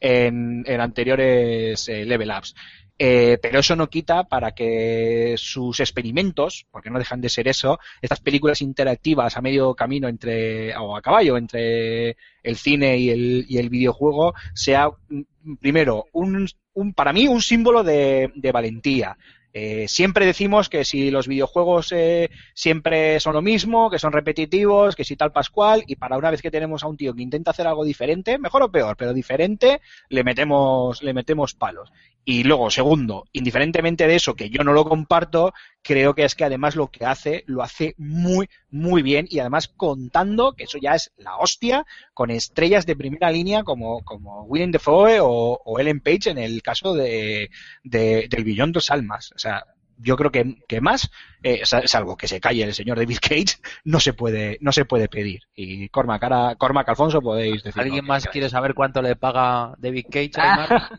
en, 0.00 0.64
anteriores 0.80 1.88
eh, 1.88 2.04
level 2.04 2.32
ups. 2.36 2.54
Eh, 2.96 3.38
pero 3.42 3.58
eso 3.58 3.74
no 3.74 3.88
quita 3.88 4.24
para 4.24 4.52
que 4.52 5.34
sus 5.36 5.80
experimentos, 5.80 6.66
porque 6.70 6.90
no 6.90 6.98
dejan 6.98 7.20
de 7.20 7.28
ser 7.28 7.48
eso, 7.48 7.80
estas 8.00 8.20
películas 8.20 8.62
interactivas 8.62 9.36
a 9.36 9.40
medio 9.40 9.74
camino 9.74 10.06
entre, 10.08 10.76
o 10.76 10.96
a 10.96 11.02
caballo 11.02 11.36
entre 11.36 12.16
el 12.42 12.56
cine 12.56 12.96
y 12.98 13.10
el, 13.10 13.46
y 13.48 13.58
el 13.58 13.68
videojuego, 13.68 14.34
sea 14.54 14.90
mm, 15.08 15.56
primero 15.60 16.06
un, 16.12 16.46
un 16.74 16.94
para 16.94 17.12
mí 17.12 17.26
un 17.26 17.42
símbolo 17.42 17.82
de, 17.82 18.30
de 18.34 18.52
valentía. 18.52 19.16
Eh, 19.56 19.86
siempre 19.86 20.26
decimos 20.26 20.68
que 20.68 20.84
si 20.84 21.12
los 21.12 21.28
videojuegos 21.28 21.92
eh, 21.92 22.28
siempre 22.54 23.20
son 23.20 23.34
lo 23.34 23.40
mismo, 23.40 23.88
que 23.88 24.00
son 24.00 24.12
repetitivos, 24.12 24.96
que 24.96 25.04
si 25.04 25.14
tal 25.14 25.30
pascual, 25.30 25.84
y 25.86 25.94
para 25.94 26.18
una 26.18 26.32
vez 26.32 26.42
que 26.42 26.50
tenemos 26.50 26.82
a 26.82 26.88
un 26.88 26.96
tío 26.96 27.14
que 27.14 27.22
intenta 27.22 27.52
hacer 27.52 27.68
algo 27.68 27.84
diferente, 27.84 28.36
mejor 28.36 28.64
o 28.64 28.72
peor, 28.72 28.96
pero 28.96 29.14
diferente, 29.14 29.80
le 30.08 30.24
metemos, 30.24 31.04
le 31.04 31.14
metemos 31.14 31.54
palos. 31.54 31.92
Y 32.24 32.42
luego, 32.42 32.68
segundo, 32.68 33.26
indiferentemente 33.32 34.08
de 34.08 34.16
eso, 34.16 34.34
que 34.34 34.50
yo 34.50 34.64
no 34.64 34.72
lo 34.72 34.84
comparto, 34.84 35.52
creo 35.84 36.14
que 36.14 36.24
es 36.24 36.34
que 36.34 36.44
además 36.44 36.74
lo 36.74 36.88
que 36.90 37.04
hace, 37.04 37.44
lo 37.46 37.62
hace 37.62 37.94
muy, 37.98 38.48
muy 38.70 39.02
bien 39.02 39.26
y 39.30 39.38
además 39.38 39.68
contando, 39.68 40.54
que 40.54 40.64
eso 40.64 40.78
ya 40.78 40.94
es 40.94 41.12
la 41.18 41.36
hostia, 41.36 41.84
con 42.14 42.30
estrellas 42.30 42.86
de 42.86 42.96
primera 42.96 43.30
línea 43.30 43.62
como, 43.62 44.00
como 44.02 44.44
Willem 44.44 44.72
Dafoe 44.72 45.20
o, 45.20 45.60
o 45.64 45.78
Ellen 45.78 46.00
Page 46.00 46.30
en 46.30 46.38
el 46.38 46.62
caso 46.62 46.94
de, 46.94 47.50
de- 47.84 48.26
del 48.28 48.44
Billón 48.44 48.72
dos 48.72 48.90
Almas. 48.90 49.30
O 49.36 49.38
sea, 49.38 49.64
yo 49.98 50.16
creo 50.16 50.32
que, 50.32 50.56
que 50.66 50.80
más, 50.80 51.10
eh, 51.42 51.60
sa- 51.64 51.86
salvo 51.86 52.16
que 52.16 52.26
se 52.28 52.40
calle 52.40 52.64
el 52.64 52.74
señor 52.74 52.98
David 52.98 53.18
Cage, 53.20 53.58
no 53.84 54.00
se 54.00 54.12
puede, 54.14 54.58
no 54.60 54.72
se 54.72 54.84
puede 54.86 55.08
pedir. 55.08 55.42
Y 55.54 55.88
Cormac, 55.90 56.56
Cormac 56.58 56.88
Alfonso 56.88 57.20
podéis 57.20 57.62
decir. 57.62 57.80
¿Alguien 57.82 58.04
más 58.06 58.24
quiere 58.32 58.48
saber 58.48 58.74
cuánto 58.74 59.02
le 59.02 59.16
paga 59.16 59.74
David 59.78 60.06
Cage 60.10 60.30
a 60.38 60.90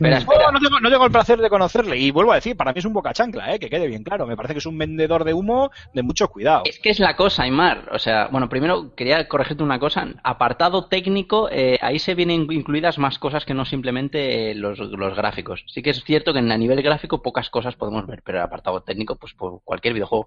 Aymar? 0.00 0.18
Espera, 0.20 0.50
No, 0.52 0.60
tengo, 0.60 0.80
no 0.80 0.90
tengo 0.90 1.04
el 1.04 1.12
placer 1.12 1.38
de 1.38 1.48
conocerle. 1.48 1.98
Y 1.98 2.10
vuelvo 2.10 2.32
a 2.32 2.36
decir, 2.36 2.56
para 2.56 2.72
mí 2.72 2.78
es 2.78 2.84
un 2.84 2.92
boca 2.92 3.12
chancla, 3.12 3.54
eh, 3.54 3.58
que 3.58 3.70
quede 3.70 3.86
bien 3.86 4.04
claro. 4.04 4.26
Me 4.26 4.36
parece 4.36 4.54
que 4.54 4.58
es 4.58 4.66
un 4.66 4.78
vendedor 4.78 5.24
de 5.24 5.34
humo 5.34 5.70
de 5.94 6.02
mucho 6.02 6.28
cuidado. 6.28 6.62
Es 6.64 6.78
que 6.78 6.90
es 6.90 7.00
la 7.00 7.16
cosa, 7.16 7.44
Aymar. 7.44 7.88
O 7.92 7.98
sea, 7.98 8.28
bueno, 8.28 8.48
primero 8.48 8.94
quería 8.94 9.26
corregirte 9.28 9.62
una 9.62 9.78
cosa. 9.78 10.06
Apartado 10.22 10.86
técnico, 10.86 11.48
eh, 11.50 11.78
ahí 11.80 11.98
se 11.98 12.14
vienen 12.14 12.46
incluidas 12.50 12.98
más 12.98 13.18
cosas 13.18 13.44
que 13.44 13.54
no 13.54 13.64
simplemente 13.64 14.50
eh, 14.50 14.54
los, 14.54 14.78
los 14.78 15.16
gráficos. 15.16 15.64
Sí 15.66 15.82
que 15.82 15.90
es 15.90 16.02
cierto 16.04 16.32
que 16.32 16.38
en 16.40 16.52
a 16.52 16.58
nivel 16.58 16.82
gráfico 16.82 17.22
pocas 17.22 17.50
cosas 17.50 17.76
podemos 17.76 18.06
ver, 18.06 18.22
pero 18.24 18.38
el 18.38 18.44
apartado 18.44 18.82
técnico, 18.82 19.16
pues 19.16 19.34
por 19.34 19.62
cualquier 19.64 19.94
videojuego. 19.94 20.26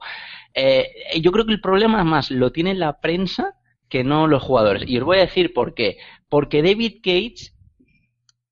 Eh, 0.53 0.89
yo 1.21 1.31
creo 1.31 1.45
que 1.45 1.53
el 1.53 1.61
problema 1.61 2.03
más 2.03 2.31
lo 2.31 2.51
tiene 2.51 2.73
la 2.75 2.99
prensa 2.99 3.55
que 3.89 4.03
no 4.03 4.27
los 4.27 4.43
jugadores. 4.43 4.83
Y 4.87 4.97
os 4.99 5.03
voy 5.03 5.17
a 5.17 5.21
decir 5.21 5.53
por 5.53 5.73
qué. 5.73 5.97
Porque 6.29 6.61
David 6.61 6.97
Cage 7.03 7.51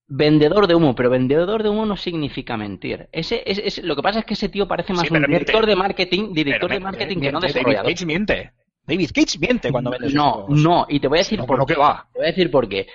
vendedor 0.07 0.67
de 0.67 0.75
humo, 0.75 0.95
pero 0.95 1.09
vendedor 1.09 1.63
de 1.63 1.69
humo 1.69 1.85
no 1.85 1.97
significa 1.97 2.55
mentir. 2.57 3.09
Ese, 3.11 3.43
es, 3.45 3.57
es- 3.59 3.83
lo 3.83 3.95
que 3.95 4.01
pasa 4.01 4.19
es 4.19 4.25
que 4.25 4.33
ese 4.35 4.49
tío 4.49 4.67
parece 4.67 4.93
más 4.93 5.01
Sí, 5.03 5.07
un 5.07 5.13
pero 5.19 5.27
miente. 5.27 5.45
director 5.45 5.65
de 5.65 5.75
marketing, 5.75 6.33
director 6.33 6.69
Pero 6.69 6.73
de 6.75 6.79
miente, 6.79 6.83
marketing 6.83 7.21
que 7.21 7.31
no 7.31 7.39
miente, 7.39 7.47
desarrollador. 7.47 7.83
David 7.85 7.95
Cage 7.95 8.05
miente. 8.05 8.51
David 8.85 9.09
Cage 9.13 9.39
miente 9.39 9.71
cuando 9.71 9.91
vende 9.91 10.07
sus 10.07 10.15
No, 10.15 10.31
juegos. 10.31 10.59
no, 10.61 10.85
y 10.89 10.99
te 10.99 11.07
voy 11.07 11.17
a 11.17 11.21
decir 11.21 11.39
No, 11.39 11.45
por. 11.45 11.65
¿qué 11.65 11.75
va? 11.75 12.07
Te 12.13 12.19
voy 12.19 12.25
a 12.27 12.31
decir 12.31 12.49
por 12.51 12.69
qué. 12.69 12.87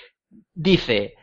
Dice, 0.55 1.15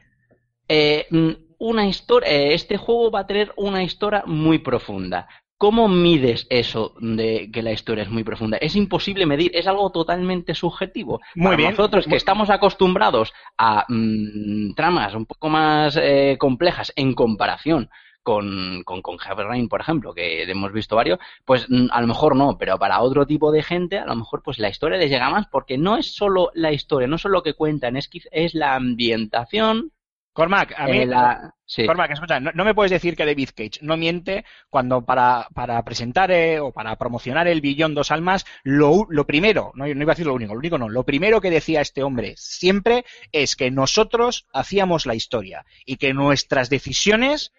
eh, 0.68 1.08
mm, 1.10 1.30
una 1.60 1.88
historia, 1.88 2.30
eh, 2.30 2.54
este 2.54 2.78
juego 2.78 3.10
va 3.12 3.22
a 3.22 3.28
tener 3.28 3.52
una 3.58 3.84
historia 3.84 4.24
muy 4.26 4.60
profunda. 4.60 5.28
¿Cómo 5.60 5.90
mides 5.90 6.48
eso 6.50 6.94
de 7.02 7.50
que 7.52 7.62
la 7.62 7.74
historia 7.74 8.04
es 8.04 8.10
muy 8.10 8.24
profunda? 8.24 8.56
Es 8.58 8.78
imposible 8.78 9.26
medir, 9.26 9.52
es 9.54 9.68
algo 9.68 9.92
totalmente 9.92 10.56
subjetivo. 10.56 11.20
Muy 11.36 11.48
Para 11.48 11.58
bien. 11.58 11.70
Nosotros 11.72 12.06
que 12.06 12.12
Muy- 12.12 12.18
estamos 12.18 12.50
acostumbrados 12.50 13.34
a 13.58 13.86
mm, 13.90 14.74
tramas 14.74 15.14
un 15.16 15.26
poco 15.26 15.50
más 15.50 15.98
eh, 16.02 16.38
complejas 16.40 16.94
en 16.96 17.14
comparación 17.14 17.90
con, 18.24 18.84
con, 18.86 19.02
con 19.02 19.18
Rain, 19.20 19.68
por 19.68 19.82
ejemplo, 19.82 20.14
que 20.14 20.44
hemos 20.44 20.72
visto 20.72 20.96
varios, 20.96 21.20
pues 21.44 21.66
mm, 21.70 21.88
a 21.92 22.00
lo 22.02 22.08
mejor 22.08 22.38
no, 22.38 22.58
pero 22.58 22.78
para 22.80 23.02
otro 23.02 23.26
tipo 23.28 23.52
de 23.52 23.62
gente, 23.64 23.98
a 23.98 24.06
lo 24.06 24.16
mejor 24.16 24.42
pues 24.44 24.60
la 24.60 24.70
historia 24.70 24.98
les 24.98 25.10
llega 25.10 25.30
más 25.30 25.48
porque 25.52 25.78
no 25.78 25.98
es 25.98 26.14
solo 26.16 26.52
la 26.54 26.72
historia, 26.72 27.08
no 27.08 27.18
es 27.18 27.22
solo 27.22 27.34
lo 27.40 27.44
que 27.44 27.54
cuentan, 27.54 27.98
es, 27.98 28.10
es 28.32 28.54
la 28.56 28.76
ambientación, 28.76 29.92
Cormac, 30.40 30.74
a 30.78 30.88
mí, 30.88 31.00
eh, 31.00 31.06
la... 31.06 31.54
Sí. 31.66 31.86
Cormac, 31.86 32.12
escucha, 32.12 32.40
no, 32.40 32.52
no 32.54 32.64
me 32.64 32.74
puedes 32.74 32.92
decir 32.92 33.18
que 33.18 33.26
David 33.26 33.50
Cage 33.54 33.80
no 33.82 33.98
miente 33.98 34.46
cuando 34.70 35.04
para, 35.04 35.50
para 35.54 35.84
presentar 35.84 36.32
eh, 36.32 36.62
o 36.62 36.72
para 36.72 36.96
promocionar 36.96 37.50
el 37.50 37.60
billón 37.60 37.94
dos 37.94 38.10
almas, 38.10 38.46
lo, 38.64 39.06
lo 39.10 39.28
primero, 39.28 39.74
no, 39.76 39.86
no 39.86 40.02
iba 40.02 40.14
a 40.14 40.16
decir 40.16 40.28
lo 40.28 40.34
único, 40.34 40.54
lo 40.54 40.60
único 40.60 40.78
no, 40.78 40.88
lo 40.88 41.04
primero 41.04 41.42
que 41.42 41.52
decía 41.52 41.82
este 41.82 42.04
hombre 42.04 42.36
siempre 42.38 43.04
es 43.34 43.58
que 43.58 43.70
nosotros 43.70 44.48
hacíamos 44.54 45.06
la 45.06 45.14
historia 45.14 45.66
y 45.86 45.98
que 45.98 46.14
nuestras 46.14 46.70
decisiones 46.70 47.52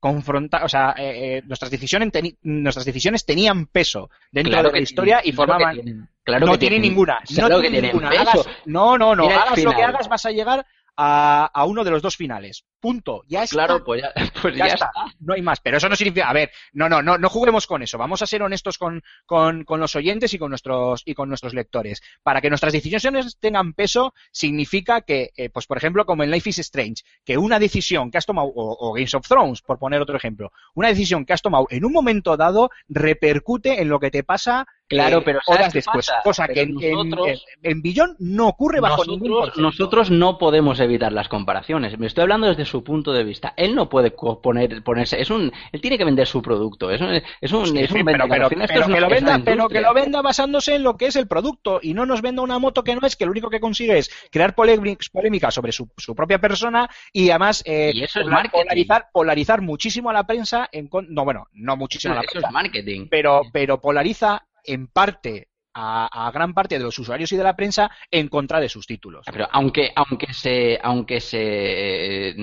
confrontar, 0.00 0.64
o 0.64 0.68
sea, 0.68 0.94
eh, 0.96 1.38
eh, 1.38 1.42
nuestras 1.46 1.70
decisiones 1.72 2.12
nuestras 2.42 2.84
decisiones 2.84 3.24
tenían 3.24 3.66
peso 3.66 4.10
dentro 4.30 4.52
Claro 4.52 4.68
de 4.68 4.78
la 4.78 4.82
historia 4.82 5.20
tienen, 5.22 5.32
y 5.32 5.36
claro 5.36 5.46
que 5.46 5.64
formaban 5.64 5.74
tienen, 5.74 6.08
claro 6.22 6.46
no 6.46 6.52
que 6.52 6.58
tienen, 6.58 6.82
ninguna, 6.82 7.14
no 7.14 7.24
que 7.24 7.32
tiene 7.32 7.60
tienen 7.68 7.82
ninguna. 7.82 8.10
peso. 8.10 8.22
Hagas- 8.22 8.48
no, 8.66 8.96
no, 8.96 9.16
no, 9.16 9.24
Mira 9.24 9.42
hagas 9.42 9.64
lo 9.64 9.72
que 9.72 9.82
hagas 9.82 10.08
vas 10.08 10.24
a 10.24 10.30
llegar 10.30 10.64
a, 10.98 11.46
a 11.46 11.64
uno 11.64 11.84
de 11.84 11.90
los 11.92 12.02
dos 12.02 12.16
finales. 12.16 12.66
Punto. 12.80 13.22
Ya 13.28 13.42
está. 13.42 13.56
Claro, 13.66 13.84
pues 13.84 14.02
ya, 14.02 14.12
pues 14.42 14.54
ya, 14.56 14.66
ya 14.68 14.74
está. 14.74 14.86
está. 14.86 15.04
No 15.20 15.34
hay 15.34 15.42
más. 15.42 15.58
Pero 15.60 15.78
eso 15.78 15.88
no 15.88 15.96
significa, 15.96 16.28
a 16.30 16.32
ver, 16.32 16.50
no, 16.72 16.88
no, 16.88 17.02
no, 17.02 17.18
no 17.18 17.28
juguemos 17.28 17.66
con 17.66 17.82
eso. 17.82 17.98
Vamos 17.98 18.22
a 18.22 18.26
ser 18.26 18.42
honestos 18.42 18.78
con, 18.78 19.02
con, 19.26 19.64
con 19.64 19.80
los 19.80 19.96
oyentes 19.96 20.32
y 20.34 20.38
con 20.38 20.50
nuestros 20.50 21.02
y 21.04 21.14
con 21.14 21.28
nuestros 21.28 21.54
lectores. 21.54 22.00
Para 22.22 22.40
que 22.40 22.48
nuestras 22.50 22.72
decisiones 22.72 23.36
tengan 23.40 23.72
peso, 23.72 24.14
significa 24.30 25.00
que, 25.00 25.30
eh, 25.36 25.50
pues 25.50 25.66
por 25.66 25.76
ejemplo, 25.76 26.06
como 26.06 26.22
en 26.22 26.30
Life 26.30 26.50
is 26.50 26.58
Strange, 26.60 27.02
que 27.24 27.36
una 27.36 27.58
decisión 27.58 28.10
que 28.10 28.18
has 28.18 28.26
tomado, 28.26 28.48
o, 28.48 28.76
o 28.88 28.92
Games 28.92 29.14
of 29.14 29.26
Thrones, 29.26 29.60
por 29.62 29.78
poner 29.78 30.00
otro 30.00 30.16
ejemplo, 30.16 30.52
una 30.74 30.88
decisión 30.88 31.24
que 31.24 31.32
has 31.32 31.42
tomado 31.42 31.66
en 31.70 31.84
un 31.84 31.92
momento 31.92 32.36
dado 32.36 32.70
repercute 32.88 33.80
en 33.82 33.88
lo 33.88 33.98
que 33.98 34.10
te 34.10 34.22
pasa 34.22 34.66
Claro, 34.86 35.18
eh, 35.18 35.22
pero 35.22 35.40
¿sabes 35.44 35.60
horas 35.60 35.72
después. 35.74 36.06
pasa? 36.06 36.20
Cosa 36.24 36.44
Pero 36.46 36.54
que 36.80 36.88
en, 36.90 36.94
nosotros- 37.10 37.44
en- 37.62 37.72
en 37.72 37.82
Billón 37.82 38.16
no 38.20 38.48
ocurre 38.48 38.80
bajo 38.80 39.04
ningún 39.04 39.28
concepto. 39.32 39.60
nosotros 39.60 40.10
no 40.10 40.38
podemos 40.38 40.80
evitar 40.80 41.12
las 41.12 41.28
comparaciones. 41.28 41.98
Me 41.98 42.06
estoy 42.06 42.22
hablando 42.22 42.46
desde 42.46 42.64
su 42.68 42.84
punto 42.84 43.12
de 43.12 43.24
vista. 43.24 43.54
Él 43.56 43.74
no 43.74 43.88
puede 43.88 44.12
poner, 44.12 44.82
ponerse. 44.84 45.20
Es 45.20 45.30
un, 45.30 45.52
él 45.72 45.80
tiene 45.80 45.98
que 45.98 46.04
vender 46.04 46.26
su 46.26 46.40
producto. 46.40 46.90
Es 46.90 47.00
un, 47.00 47.08
es 47.40 47.52
un, 47.52 47.66
Sí, 47.66 47.78
es 47.80 47.90
un 47.90 47.98
sí, 47.98 48.04
pero, 48.04 48.24
es 48.48 48.86
que 48.86 49.00
lo 49.00 49.08
venda, 49.08 49.40
pero 49.44 49.68
que 49.68 49.80
lo 49.80 49.92
venda 49.94 50.22
basándose 50.22 50.76
en 50.76 50.82
lo 50.84 50.96
que 50.96 51.06
es 51.06 51.16
el 51.16 51.26
producto 51.26 51.80
y 51.82 51.94
no 51.94 52.06
nos 52.06 52.22
venda 52.22 52.42
una 52.42 52.58
moto 52.58 52.84
que 52.84 52.94
no 52.94 53.06
es, 53.06 53.16
que 53.16 53.24
lo 53.24 53.32
único 53.32 53.50
que 53.50 53.58
consigue 53.58 53.98
es 53.98 54.10
crear 54.30 54.54
polémic- 54.54 55.10
polémica 55.10 55.50
sobre 55.50 55.72
su, 55.72 55.88
su 55.96 56.14
propia 56.14 56.38
persona 56.38 56.88
y 57.12 57.30
además 57.30 57.62
eh, 57.66 57.90
Y 57.94 58.04
eso 58.04 58.20
es 58.20 58.26
polarizar, 58.52 59.08
polarizar 59.12 59.60
muchísimo 59.62 60.10
a 60.10 60.12
la 60.12 60.26
prensa. 60.26 60.68
En, 60.70 60.88
no, 61.08 61.24
bueno, 61.24 61.46
no 61.52 61.76
muchísimo 61.76 62.12
a 62.12 62.16
la 62.16 62.22
Eso 62.22 62.32
prensa, 62.32 62.48
es 62.48 62.52
marketing. 62.52 63.06
pero, 63.10 63.42
pero 63.52 63.80
polariza 63.80 64.46
en 64.64 64.86
parte 64.88 65.48
a, 65.78 66.26
a 66.26 66.30
gran 66.32 66.52
parte 66.54 66.76
de 66.76 66.84
los 66.84 66.98
usuarios 66.98 67.30
y 67.30 67.36
de 67.36 67.44
la 67.44 67.54
prensa 67.54 67.90
en 68.10 68.28
contra 68.28 68.60
de 68.60 68.68
sus 68.68 68.86
títulos. 68.86 69.24
Pero 69.30 69.46
aunque, 69.52 69.92
aunque 69.94 70.32
se, 70.32 70.78
aunque 70.82 71.20
se, 71.20 72.34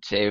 se, 0.00 0.30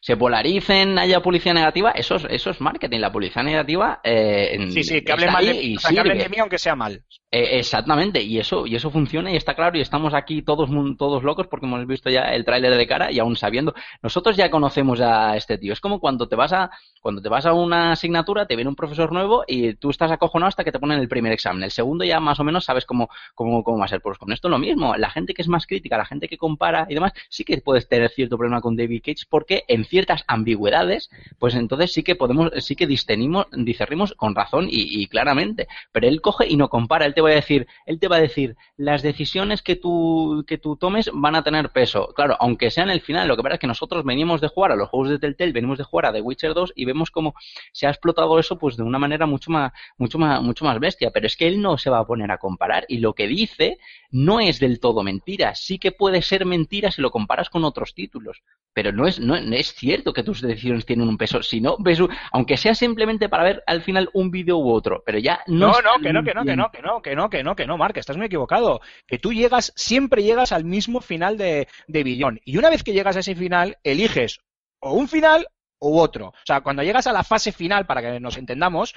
se 0.00 0.16
polaricen, 0.16 0.98
haya 0.98 1.22
publicidad 1.22 1.54
negativa, 1.54 1.92
eso 1.92 2.16
es, 2.16 2.26
eso 2.28 2.50
es 2.50 2.60
marketing. 2.60 2.98
La 2.98 3.12
publicidad 3.12 3.44
negativa, 3.44 4.00
eh, 4.02 4.66
Sí, 4.70 4.82
sí, 4.82 5.02
que 5.02 5.12
hablen 5.12 5.32
mal 5.32 5.46
de, 5.46 5.62
y 5.62 5.76
o 5.76 5.80
sea, 5.80 5.90
que 5.90 6.00
hablen 6.00 6.18
de 6.18 6.28
mí 6.28 6.38
aunque 6.38 6.58
sea 6.58 6.74
mal. 6.74 7.04
Eh, 7.34 7.58
exactamente, 7.58 8.22
y 8.22 8.38
eso, 8.38 8.66
y 8.66 8.74
eso 8.74 8.90
funciona 8.90 9.30
y 9.32 9.36
está 9.36 9.54
claro, 9.54 9.78
y 9.78 9.80
estamos 9.80 10.12
aquí 10.12 10.42
todos, 10.42 10.68
todos 10.98 11.22
locos 11.22 11.46
porque 11.46 11.64
hemos 11.64 11.86
visto 11.86 12.10
ya 12.10 12.24
el 12.24 12.44
tráiler 12.44 12.76
de 12.76 12.86
cara 12.86 13.10
y 13.10 13.20
aún 13.20 13.36
sabiendo, 13.36 13.74
nosotros 14.02 14.36
ya 14.36 14.50
conocemos 14.50 15.00
a 15.00 15.34
este 15.36 15.56
tío. 15.56 15.72
Es 15.72 15.80
como 15.80 15.98
cuando 15.98 16.28
te 16.28 16.36
vas 16.36 16.52
a, 16.52 16.70
cuando 17.00 17.22
te 17.22 17.30
vas 17.30 17.46
a 17.46 17.54
una 17.54 17.92
asignatura, 17.92 18.46
te 18.46 18.54
viene 18.54 18.68
un 18.68 18.76
profesor 18.76 19.12
nuevo 19.12 19.44
y 19.46 19.74
tú 19.74 19.88
estás 19.88 20.10
acojonado 20.10 20.48
hasta 20.48 20.64
que 20.64 20.72
te 20.72 20.78
ponen 20.78 20.98
el 20.98 21.08
primer 21.08 21.32
examen. 21.32 21.51
El 21.60 21.70
segundo 21.70 22.04
ya 22.04 22.20
más 22.20 22.38
o 22.38 22.44
menos 22.44 22.64
sabes 22.64 22.86
cómo, 22.86 23.08
cómo, 23.34 23.64
cómo 23.64 23.78
va 23.78 23.86
a 23.86 23.88
ser. 23.88 24.00
Pues 24.00 24.18
con 24.18 24.32
esto 24.32 24.48
lo 24.48 24.58
mismo. 24.58 24.96
La 24.96 25.10
gente 25.10 25.34
que 25.34 25.42
es 25.42 25.48
más 25.48 25.66
crítica, 25.66 25.96
la 25.96 26.04
gente 26.04 26.28
que 26.28 26.38
compara 26.38 26.86
y 26.88 26.94
demás, 26.94 27.12
sí 27.28 27.44
que 27.44 27.58
puedes 27.58 27.88
tener 27.88 28.10
cierto 28.10 28.38
problema 28.38 28.60
con 28.60 28.76
David 28.76 29.02
Cage 29.04 29.26
porque 29.28 29.64
en 29.68 29.84
ciertas 29.84 30.24
ambigüedades, 30.26 31.10
pues 31.38 31.54
entonces 31.54 31.92
sí 31.92 32.02
que 32.02 32.14
podemos, 32.14 32.50
sí 32.58 32.76
que 32.76 32.86
discernimos, 32.86 33.46
discernimos 33.52 34.14
con 34.14 34.34
razón 34.34 34.68
y, 34.68 35.02
y 35.02 35.06
claramente. 35.06 35.68
Pero 35.90 36.08
él 36.08 36.20
coge 36.20 36.46
y 36.48 36.56
no 36.56 36.68
compara. 36.68 37.06
Él 37.06 37.14
te 37.14 37.20
va 37.20 37.30
a 37.30 37.34
decir, 37.34 37.66
él 37.86 37.98
te 37.98 38.08
va 38.08 38.16
a 38.16 38.20
decir, 38.20 38.56
las 38.76 39.02
decisiones 39.02 39.62
que 39.62 39.76
tú, 39.76 40.44
que 40.46 40.58
tú 40.58 40.76
tomes 40.76 41.10
van 41.12 41.34
a 41.34 41.42
tener 41.42 41.70
peso. 41.70 42.12
Claro, 42.14 42.36
aunque 42.40 42.70
sea 42.70 42.84
en 42.84 42.90
el 42.90 43.00
final, 43.00 43.28
lo 43.28 43.36
que 43.36 43.42
pasa 43.42 43.54
es 43.54 43.60
que 43.60 43.66
nosotros 43.66 44.04
venimos 44.04 44.40
de 44.40 44.48
jugar 44.48 44.72
a 44.72 44.76
los 44.76 44.88
juegos 44.88 45.10
de 45.10 45.18
Telltale, 45.18 45.52
venimos 45.52 45.78
de 45.78 45.84
jugar 45.84 46.06
a 46.06 46.12
The 46.12 46.20
Witcher 46.20 46.54
2 46.54 46.72
y 46.76 46.84
vemos 46.84 47.10
cómo 47.10 47.34
se 47.72 47.86
ha 47.86 47.90
explotado 47.90 48.38
eso 48.38 48.58
pues 48.58 48.76
de 48.76 48.82
una 48.82 48.98
manera 48.98 49.26
mucho 49.26 49.50
más, 49.50 49.72
mucho 49.98 50.18
más, 50.18 50.42
mucho 50.42 50.64
más 50.64 50.78
bestia. 50.78 51.10
Pero 51.10 51.26
es 51.32 51.36
que 51.36 51.46
él 51.46 51.60
no 51.60 51.78
se 51.78 51.90
va 51.90 51.98
a 51.98 52.06
poner 52.06 52.30
a 52.30 52.38
comparar 52.38 52.84
y 52.88 52.98
lo 52.98 53.14
que 53.14 53.26
dice 53.26 53.78
no 54.10 54.40
es 54.40 54.60
del 54.60 54.78
todo 54.80 55.02
mentira. 55.02 55.54
Sí 55.54 55.78
que 55.78 55.90
puede 55.92 56.22
ser 56.22 56.44
mentira 56.44 56.90
si 56.90 57.00
lo 57.02 57.10
comparas 57.10 57.48
con 57.50 57.64
otros 57.64 57.94
títulos. 57.94 58.42
Pero 58.74 58.92
no 58.92 59.06
es, 59.06 59.18
no, 59.20 59.34
es 59.36 59.74
cierto 59.74 60.12
que 60.12 60.22
tus 60.22 60.40
decisiones 60.40 60.86
tienen 60.86 61.08
un 61.08 61.16
peso. 61.18 61.42
Si 61.42 61.60
no, 61.60 61.76
ves, 61.78 62.00
un- 62.00 62.10
aunque 62.32 62.56
sea 62.56 62.74
simplemente 62.74 63.28
para 63.28 63.42
ver 63.44 63.62
al 63.66 63.82
final 63.82 64.08
un 64.14 64.30
vídeo 64.30 64.58
u 64.58 64.70
otro, 64.70 65.02
pero 65.04 65.18
ya 65.18 65.40
no. 65.46 65.68
No, 65.68 65.72
que 66.02 66.12
no, 66.12 66.22
que 66.24 66.34
no, 66.34 66.44
que 66.44 66.56
no, 66.56 66.70
que 66.70 66.82
no, 66.82 67.02
que 67.02 67.14
no, 67.16 67.30
que 67.30 67.42
no, 67.42 67.56
que 67.56 67.66
no, 67.66 67.76
Marc, 67.78 67.96
estás 67.96 68.16
muy 68.16 68.26
equivocado. 68.26 68.80
Que 69.06 69.18
tú 69.18 69.32
llegas, 69.32 69.72
siempre 69.76 70.22
llegas 70.22 70.52
al 70.52 70.64
mismo 70.64 71.00
final 71.00 71.36
de, 71.38 71.68
de 71.86 72.02
Billón. 72.04 72.40
Y 72.44 72.56
una 72.58 72.70
vez 72.70 72.82
que 72.82 72.92
llegas 72.92 73.16
a 73.16 73.20
ese 73.20 73.34
final, 73.34 73.78
eliges 73.82 74.40
o 74.80 74.92
un 74.94 75.08
final 75.08 75.46
u 75.78 75.98
otro. 75.98 76.28
O 76.28 76.34
sea, 76.46 76.60
cuando 76.60 76.82
llegas 76.82 77.06
a 77.06 77.12
la 77.12 77.24
fase 77.24 77.52
final, 77.52 77.86
para 77.86 78.00
que 78.02 78.20
nos 78.20 78.36
entendamos, 78.36 78.94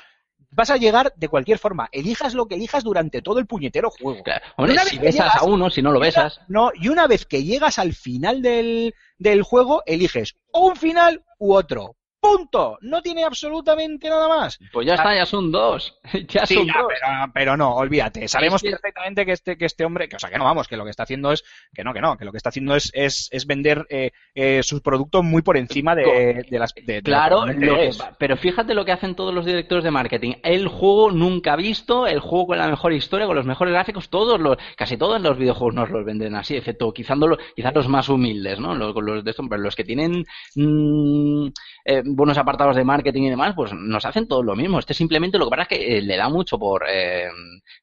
vas 0.56 0.70
a 0.70 0.78
llegar 0.78 1.14
de 1.16 1.28
cualquier 1.28 1.60
forma. 1.60 1.90
Elijas 1.92 2.34
lo 2.34 2.48
que 2.48 2.56
elijas 2.56 2.84
durante 2.84 3.22
todo 3.22 3.40
el 3.40 3.46
puñetero 3.46 3.90
juego. 3.92 4.24
Claro. 4.24 4.44
Hombre, 4.58 4.74
Una 4.74 4.84
si 4.86 4.98
besas 4.98 5.26
llegas- 5.26 5.42
a 5.42 5.46
uno, 5.46 5.70
si 5.70 5.82
no 5.82 5.92
lo 5.92 6.00
besas. 6.00 6.40
No, 6.48 6.72
y 6.74 6.88
una 6.88 7.08
vez 7.08 7.26
que 7.26 7.44
llegas 7.44 7.78
al 7.78 7.94
final 7.94 8.42
del, 8.42 8.96
del 9.18 9.44
juego, 9.44 9.84
eliges 9.86 10.36
o 10.52 10.68
un 10.68 10.76
final 10.76 11.24
u 11.38 11.54
otro. 11.54 11.96
Punto. 12.26 12.78
No 12.82 13.02
tiene 13.02 13.24
absolutamente 13.24 14.10
nada 14.10 14.28
más. 14.28 14.60
Pues 14.72 14.88
ya 14.88 14.96
está, 14.96 15.16
ya 15.16 15.26
son 15.26 15.52
dos. 15.52 15.98
ya 16.28 16.46
Sí, 16.46 16.56
son 16.56 16.68
ya, 16.68 16.74
dos. 16.82 16.88
pero, 16.90 17.32
pero 17.34 17.58
no, 17.58 17.76
olvídate. 17.76 18.28
Sabemos 18.28 18.64
Es 18.64 18.70
que- 18.70 18.72
perfectamente 18.72 19.26
que 19.26 19.32
este, 19.32 19.58
que 19.58 19.66
este 19.66 19.86
hombre, 19.86 20.08
que, 20.10 20.16
o 20.16 20.20
sea, 20.20 20.30
que 20.30 20.38
no 20.38 20.44
vamos, 20.46 20.68
que 20.68 20.78
lo 20.78 20.84
que 20.84 20.90
está 20.92 21.04
haciendo 21.04 21.32
es, 21.32 21.44
que 21.74 21.84
no, 21.84 21.94
que 21.94 22.02
no, 22.02 22.18
que 22.18 22.26
lo 22.26 22.32
que 22.32 22.38
está 22.38 22.50
haciendo 22.50 22.76
es, 22.76 22.92
es, 22.94 23.30
es 23.32 23.46
vender 23.46 23.86
eh, 23.90 24.12
eh, 24.34 24.62
sus 24.64 24.82
productos 24.82 25.24
muy 25.24 25.42
por 25.42 25.58
encima 25.58 25.96
de, 25.96 26.46
de 26.50 26.60
las. 26.60 26.74
de- 26.76 27.02
Claro, 27.02 27.46
lo 27.46 27.76
que 27.76 27.92
pero 28.18 28.38
fíjate 28.38 28.74
lo 28.74 28.86
que 28.86 28.92
hacen 28.92 29.16
todos 29.16 29.34
los 29.34 29.46
directores 29.46 29.84
de 29.84 29.92
marketing. 29.92 30.34
El 30.44 30.68
juego 30.68 31.12
nunca 31.12 31.56
visto, 31.56 32.08
el 32.08 32.20
juego 32.20 32.48
con 32.48 32.58
la 32.58 32.68
mejor 32.68 32.94
historia, 32.94 33.28
con 33.28 33.36
los 33.36 33.46
mejores 33.46 33.74
gráficos, 33.74 34.10
todos 34.10 34.40
los, 34.40 34.58
casi 34.76 34.98
todos 34.98 35.22
los 35.22 35.38
videojuegos 35.38 35.74
nos 35.76 35.90
los 35.90 36.06
venden 36.06 36.36
así, 36.36 36.56
excepto 36.56 36.92
quizás 36.94 37.18
los, 37.18 37.38
quizás 37.56 37.74
los 37.74 37.88
más 37.88 38.10
humildes, 38.10 38.60
¿no? 38.60 38.74
Los, 38.76 38.96
los 38.96 39.24
de 39.24 39.32
estos, 39.32 39.46
pero 39.50 39.62
los 39.62 39.76
que 39.76 39.84
tienen 39.84 40.26
mm, 40.56 41.48
eh, 41.86 42.02
buenos 42.16 42.38
apartados 42.38 42.76
de 42.76 42.84
marketing 42.84 43.24
y 43.24 43.30
demás, 43.30 43.54
pues 43.56 43.72
nos 43.74 44.06
hacen 44.06 44.28
todo 44.28 44.42
lo 44.44 44.56
mismo. 44.56 44.80
Este 44.80 44.94
simplemente 44.94 45.38
lo 45.38 45.46
que 45.46 45.50
pasa 45.52 45.62
es 45.64 45.68
que 45.68 45.98
eh, 45.98 46.02
le 46.02 46.18
da 46.18 46.30
mucho 46.30 46.58
por, 46.58 46.84
eh, 46.90 47.28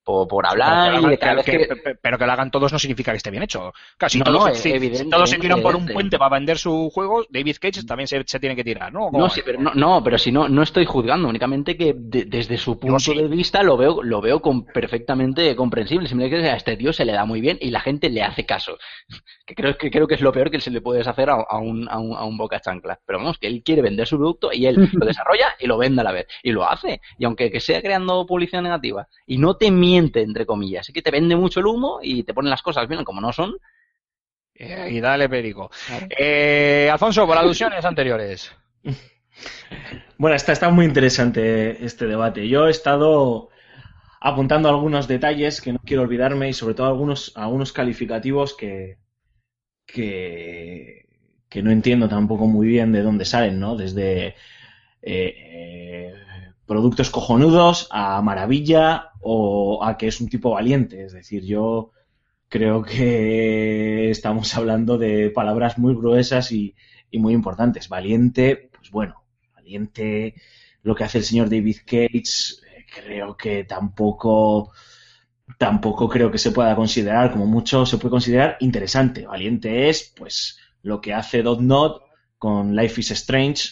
por, 0.05 0.27
por 0.29 0.47
hablar 0.47 0.93
pero, 0.95 1.03
y 1.07 1.11
de 1.11 1.11
que, 1.13 1.19
cada 1.19 1.35
vez 1.37 1.45
que- 1.45 1.59
que, 1.69 1.77
pe- 1.77 1.95
pero 2.01 2.19
que 2.19 2.27
lo 2.27 2.33
hagan 2.33 2.51
todos 2.51 2.73
no 2.73 2.79
significa 2.79 3.13
que 3.13 3.19
esté 3.19 3.31
bien 3.31 3.43
hecho. 3.43 3.73
Casi 3.97 4.19
No, 4.19 4.25
todos, 4.25 4.49
no, 4.49 4.55
si- 4.55 4.63
si 4.63 4.73
evidente- 4.73 5.11
todos 5.11 5.31
se 5.31 5.39
tiran 5.39 5.63
por 5.63 5.77
un 5.77 5.87
puente 5.87 6.19
para 6.19 6.35
vender 6.37 6.59
su 6.59 6.91
juego, 6.91 7.25
David 7.31 7.57
Cage 7.61 7.85
también 7.85 8.07
se, 8.09 8.23
se 8.27 8.41
tiene 8.41 8.57
que 8.57 8.65
tirar, 8.65 8.93
¿no? 8.93 9.07
¿Cómo 9.11 9.19
No, 9.19 9.29
sí, 9.31 9.43
pero 9.45 9.61
no, 9.61 9.73
no, 9.75 10.03
pero 10.03 10.19
si 10.19 10.33
no, 10.33 10.49
no 10.49 10.63
estoy 10.63 10.85
juzgando, 10.87 11.29
únicamente 11.29 11.77
que 11.77 11.95
de- 11.97 12.25
desde 12.25 12.57
su 12.59 12.79
punto 12.79 12.99
sí. 12.99 13.15
de 13.15 13.29
vista 13.29 13.63
lo 13.63 13.77
veo, 13.77 14.03
lo 14.03 14.21
veo 14.21 14.41
con- 14.41 14.65
perfectamente 14.65 15.55
comprensible. 15.57 16.09
Simplemente 16.09 16.43
que 16.43 16.51
a 16.51 16.57
este 16.57 16.77
tío 16.77 16.93
se 16.93 17.05
le 17.05 17.13
da 17.13 17.25
muy 17.25 17.41
bien 17.41 17.59
y 17.61 17.71
la 17.71 17.81
gente 17.81 18.09
le 18.11 18.23
hace 18.23 18.45
caso. 18.47 18.77
Que 19.45 19.55
creo 19.57 19.77
que 19.77 19.91
creo 19.91 20.07
que 20.07 20.15
es 20.15 20.21
lo 20.21 20.33
peor 20.33 20.51
que 20.51 20.61
se 20.61 20.71
le 20.71 20.81
puedes 20.81 21.07
hacer 21.09 21.29
a, 21.29 21.35
a 21.35 21.59
un, 21.59 21.89
a, 21.91 21.99
un, 21.99 22.17
a 22.17 22.25
un 22.25 22.39
boca 22.39 22.61
chancla. 22.61 22.99
Pero 23.05 23.19
vamos, 23.19 23.39
que 23.39 23.49
él 23.49 23.63
quiere 23.65 23.83
vender 23.83 24.07
su 24.07 24.17
producto 24.23 24.53
y 24.53 24.67
él 24.67 24.89
lo 24.93 25.07
desarrolla 25.07 25.55
y 25.59 25.67
lo 25.67 25.79
vende 25.79 26.01
a 26.01 26.05
la 26.05 26.13
vez. 26.13 26.27
Y 26.43 26.53
lo 26.53 26.69
hace. 26.69 27.01
Y 27.19 27.25
aunque 27.25 27.51
que 27.51 27.61
sea 27.61 27.83
creando 27.83 28.27
publicidad 28.27 28.63
negativa 28.63 29.09
y 29.27 29.39
no 29.39 29.57
te 29.57 29.71
miente, 29.71 30.23
entre 30.23 30.47
comillas, 30.47 30.89
es 30.89 30.95
que 30.95 31.03
te 31.03 31.11
vende 31.11 31.37
mucho 31.37 31.61
el 31.61 31.67
humo 31.67 31.99
y 32.03 32.23
te 32.23 32.35
ponen 32.35 32.51
las 32.51 32.63
cosas 32.63 32.89
bien 32.89 33.05
como 33.05 33.21
no 33.21 33.33
son. 33.33 33.57
Eh, 34.55 34.89
y 34.93 35.01
dale, 35.01 35.29
Perico. 35.29 35.71
Eh, 36.17 36.89
Alfonso, 36.93 37.27
por 37.27 37.37
alusiones 37.37 37.85
anteriores. 37.85 38.53
Bueno, 40.19 40.37
está, 40.37 40.53
está 40.53 40.69
muy 40.69 40.85
interesante 40.85 41.85
este 41.85 42.07
debate. 42.07 42.47
Yo 42.47 42.69
he 42.69 42.71
estado 42.71 43.49
apuntando 44.21 44.69
algunos 44.69 45.09
detalles 45.09 45.61
que 45.61 45.73
no 45.73 45.81
quiero 45.85 46.03
olvidarme 46.03 46.49
y 46.49 46.53
sobre 46.53 46.75
todo 46.75 46.87
algunos, 46.87 47.33
algunos 47.35 47.73
calificativos 47.73 48.55
que, 48.55 48.99
que, 49.85 51.07
que 51.53 51.63
no 51.63 51.71
entiendo 51.71 52.09
tampoco 52.09 52.47
muy 52.47 52.67
bien 52.67 52.93
de 52.93 53.03
dónde 53.03 53.27
salen, 53.27 53.61
¿no? 53.61 53.77
Desde 53.77 54.29
eh, 54.29 54.35
eh, 55.03 56.15
productos 56.65 57.11
cojonudos 57.11 57.89
a 57.91 58.23
maravilla 58.23 59.11
o 59.21 59.85
a 59.85 59.99
que 59.99 60.09
es 60.09 60.19
un 60.23 60.29
tipo 60.29 60.53
valiente. 60.53 61.05
Es 61.05 61.13
decir, 61.13 61.45
yo 61.45 61.91
creo 62.49 62.83
que 62.83 64.09
estamos 64.11 64.57
hablando 64.57 64.97
de 64.97 65.29
palabras 65.29 65.77
muy 65.77 65.95
gruesas 65.95 66.53
y, 66.53 66.75
muy 67.13 67.35
importantes. 67.35 67.91
Valiente, 67.91 68.71
pues 68.73 68.91
bueno, 68.91 69.23
valiente 69.55 70.35
lo 70.83 70.95
que 70.95 71.05
hace 71.05 71.19
el 71.19 71.25
señor 71.25 71.51
David 71.51 71.81
Cage, 71.85 72.23
eh, 72.67 72.87
creo 72.95 73.37
que 73.37 73.65
tampoco 73.65 74.73
tampoco 75.59 76.09
creo 76.09 76.31
que 76.31 76.39
se 76.39 76.51
pueda 76.51 76.75
considerar, 76.75 77.31
como 77.31 77.45
mucho 77.45 77.85
se 77.85 77.99
puede 77.99 78.13
considerar 78.13 78.57
interesante. 78.61 79.27
Valiente 79.27 79.91
es, 79.91 80.15
pues, 80.17 80.59
lo 80.83 81.01
que 81.01 81.15
hace 81.15 81.43
Dot 81.43 81.61
Not 81.61 82.03
con 82.39 82.75
Life 82.77 83.01
is 83.01 83.11
Strange 83.13 83.71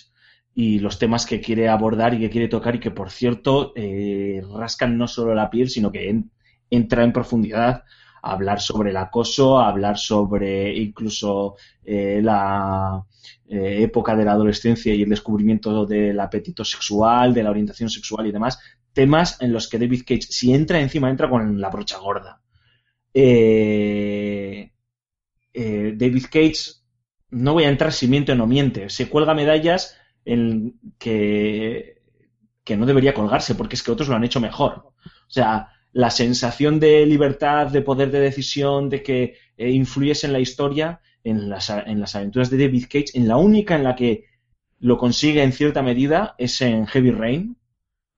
y 0.54 0.78
los 0.80 0.98
temas 0.98 1.26
que 1.26 1.40
quiere 1.40 1.68
abordar 1.68 2.14
y 2.14 2.20
que 2.20 2.30
quiere 2.30 2.48
tocar 2.48 2.76
y 2.76 2.80
que, 2.80 2.90
por 2.90 3.10
cierto, 3.10 3.72
eh, 3.76 4.42
rascan 4.56 4.96
no 4.98 5.06
solo 5.08 5.34
la 5.34 5.50
piel, 5.50 5.68
sino 5.70 5.90
que 5.92 6.08
en- 6.10 6.30
entra 6.70 7.04
en 7.04 7.12
profundidad 7.12 7.84
hablar 8.22 8.60
sobre 8.60 8.90
el 8.90 8.96
acoso, 8.96 9.58
a 9.58 9.68
hablar 9.68 9.96
sobre 9.98 10.74
incluso 10.76 11.56
eh, 11.84 12.20
la 12.22 13.02
eh, 13.48 13.82
época 13.82 14.14
de 14.14 14.24
la 14.24 14.32
adolescencia 14.32 14.94
y 14.94 15.02
el 15.02 15.08
descubrimiento 15.08 15.86
del 15.86 16.18
apetito 16.20 16.64
sexual, 16.64 17.32
de 17.34 17.42
la 17.42 17.50
orientación 17.50 17.88
sexual 17.90 18.26
y 18.26 18.32
demás, 18.32 18.58
temas 18.92 19.40
en 19.40 19.52
los 19.52 19.68
que 19.68 19.78
David 19.78 20.02
Cage, 20.06 20.22
si 20.22 20.52
entra 20.52 20.80
encima, 20.80 21.10
entra 21.10 21.28
con 21.30 21.60
la 21.60 21.70
brocha 21.70 21.98
gorda. 21.98 22.40
David 25.54 26.24
Cage, 26.30 26.79
no 27.30 27.52
voy 27.52 27.64
a 27.64 27.68
entrar 27.68 27.92
si 27.92 28.08
miente 28.08 28.32
o 28.32 28.34
no 28.34 28.46
miente, 28.46 28.90
se 28.90 29.08
cuelga 29.08 29.34
medallas 29.34 29.96
en 30.24 30.78
que, 30.98 32.02
que 32.64 32.76
no 32.76 32.86
debería 32.86 33.14
colgarse, 33.14 33.54
porque 33.54 33.76
es 33.76 33.82
que 33.82 33.92
otros 33.92 34.08
lo 34.08 34.16
han 34.16 34.24
hecho 34.24 34.40
mejor. 34.40 34.92
O 35.04 35.30
sea, 35.30 35.68
la 35.92 36.10
sensación 36.10 36.78
de 36.80 37.06
libertad, 37.06 37.68
de 37.68 37.82
poder 37.82 38.10
de 38.10 38.20
decisión, 38.20 38.88
de 38.88 39.02
que 39.02 39.34
eh, 39.56 39.70
influyes 39.70 40.24
en 40.24 40.32
la 40.32 40.40
historia, 40.40 41.00
en 41.24 41.48
las, 41.48 41.70
en 41.70 42.00
las 42.00 42.14
aventuras 42.14 42.50
de 42.50 42.58
David 42.58 42.84
Cage, 42.84 43.12
en 43.14 43.28
la 43.28 43.36
única 43.36 43.76
en 43.76 43.84
la 43.84 43.94
que 43.94 44.24
lo 44.78 44.96
consigue 44.96 45.42
en 45.42 45.52
cierta 45.52 45.82
medida 45.82 46.34
es 46.38 46.60
en 46.62 46.86
Heavy 46.86 47.10
Rain, 47.10 47.56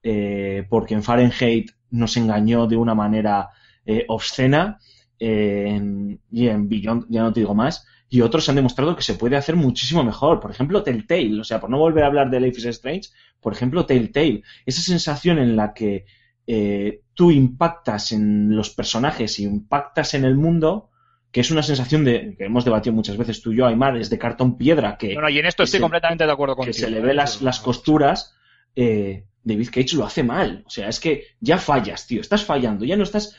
eh, 0.03 0.65
porque 0.69 0.95
en 0.95 1.03
Fahrenheit 1.03 1.71
nos 1.91 2.17
engañó 2.17 2.67
de 2.67 2.77
una 2.77 2.95
manera 2.95 3.51
eh, 3.85 4.05
obscena 4.09 4.79
eh, 5.19 6.19
y 6.31 6.49
en 6.49 6.69
Beyond, 6.69 7.07
ya 7.09 7.23
no 7.23 7.33
te 7.33 7.41
digo 7.41 7.55
más, 7.55 7.87
y 8.15 8.21
otros 8.21 8.47
han 8.51 8.57
demostrado 8.57 8.95
que 8.95 9.03
se 9.03 9.15
puede 9.15 9.37
hacer 9.37 9.57
muchísimo 9.57 10.05
mejor. 10.05 10.39
Por 10.39 10.51
ejemplo, 10.51 10.83
Telltale, 10.83 11.41
o 11.41 11.45
sea, 11.45 11.61
por 11.61 11.71
no 11.71 11.79
volver 11.79 12.05
a 12.05 12.09
hablar 12.09 12.29
de 12.31 12.41
Life 12.41 12.59
is 12.59 12.67
Strange, 12.67 13.09
por 13.41 13.55
ejemplo, 13.55 13.87
Telltale, 13.87 14.43
esa 14.67 14.83
sensación 14.83 15.39
en 15.39 15.57
la 15.57 15.73
que 15.73 16.05
eh, 16.47 17.01
tú 17.15 17.31
impactas 17.31 18.13
en 18.13 18.55
los 18.55 18.69
personajes 18.71 19.39
y 19.39 19.45
impactas 19.45 20.13
en 20.13 20.25
el 20.27 20.35
mundo, 20.37 20.91
que 21.31 21.41
es 21.41 21.51
una 21.51 21.63
sensación 21.63 22.05
de, 22.05 22.35
que 22.37 22.45
hemos 22.45 22.67
debatido 22.67 22.95
muchas 22.95 23.17
veces 23.17 23.41
tú 23.41 23.53
y 23.53 23.57
yo, 23.57 23.67
Aymar, 23.67 23.97
es 23.97 24.11
de 24.11 24.19
cartón 24.19 24.59
piedra, 24.59 24.99
que, 24.99 25.15
Bueno, 25.15 25.31
y 25.31 25.39
en 25.39 25.47
esto 25.47 25.63
que 25.63 25.65
estoy 25.65 25.79
se- 25.79 25.83
completamente 25.83 26.27
de 26.27 26.33
acuerdo 26.33 26.55
que 26.55 26.65
contigo. 26.67 26.85
se 26.87 26.91
le 26.91 27.01
ve 27.01 27.15
las, 27.15 27.41
las 27.41 27.61
costuras, 27.61 28.37
eh, 28.77 29.25
David 29.45 29.69
Cage 29.73 29.97
lo 29.97 30.05
hace 30.05 30.23
mal. 30.23 30.63
O 30.67 30.71
sea, 30.71 30.89
es 30.89 31.01
que 31.01 31.25
ya 31.41 31.59
fallas, 31.59 32.07
tío. 32.07 32.21
Estás 32.21 32.45
fallando. 32.45 32.85
Ya 32.85 32.97
no 32.97 33.03
estás. 33.03 33.37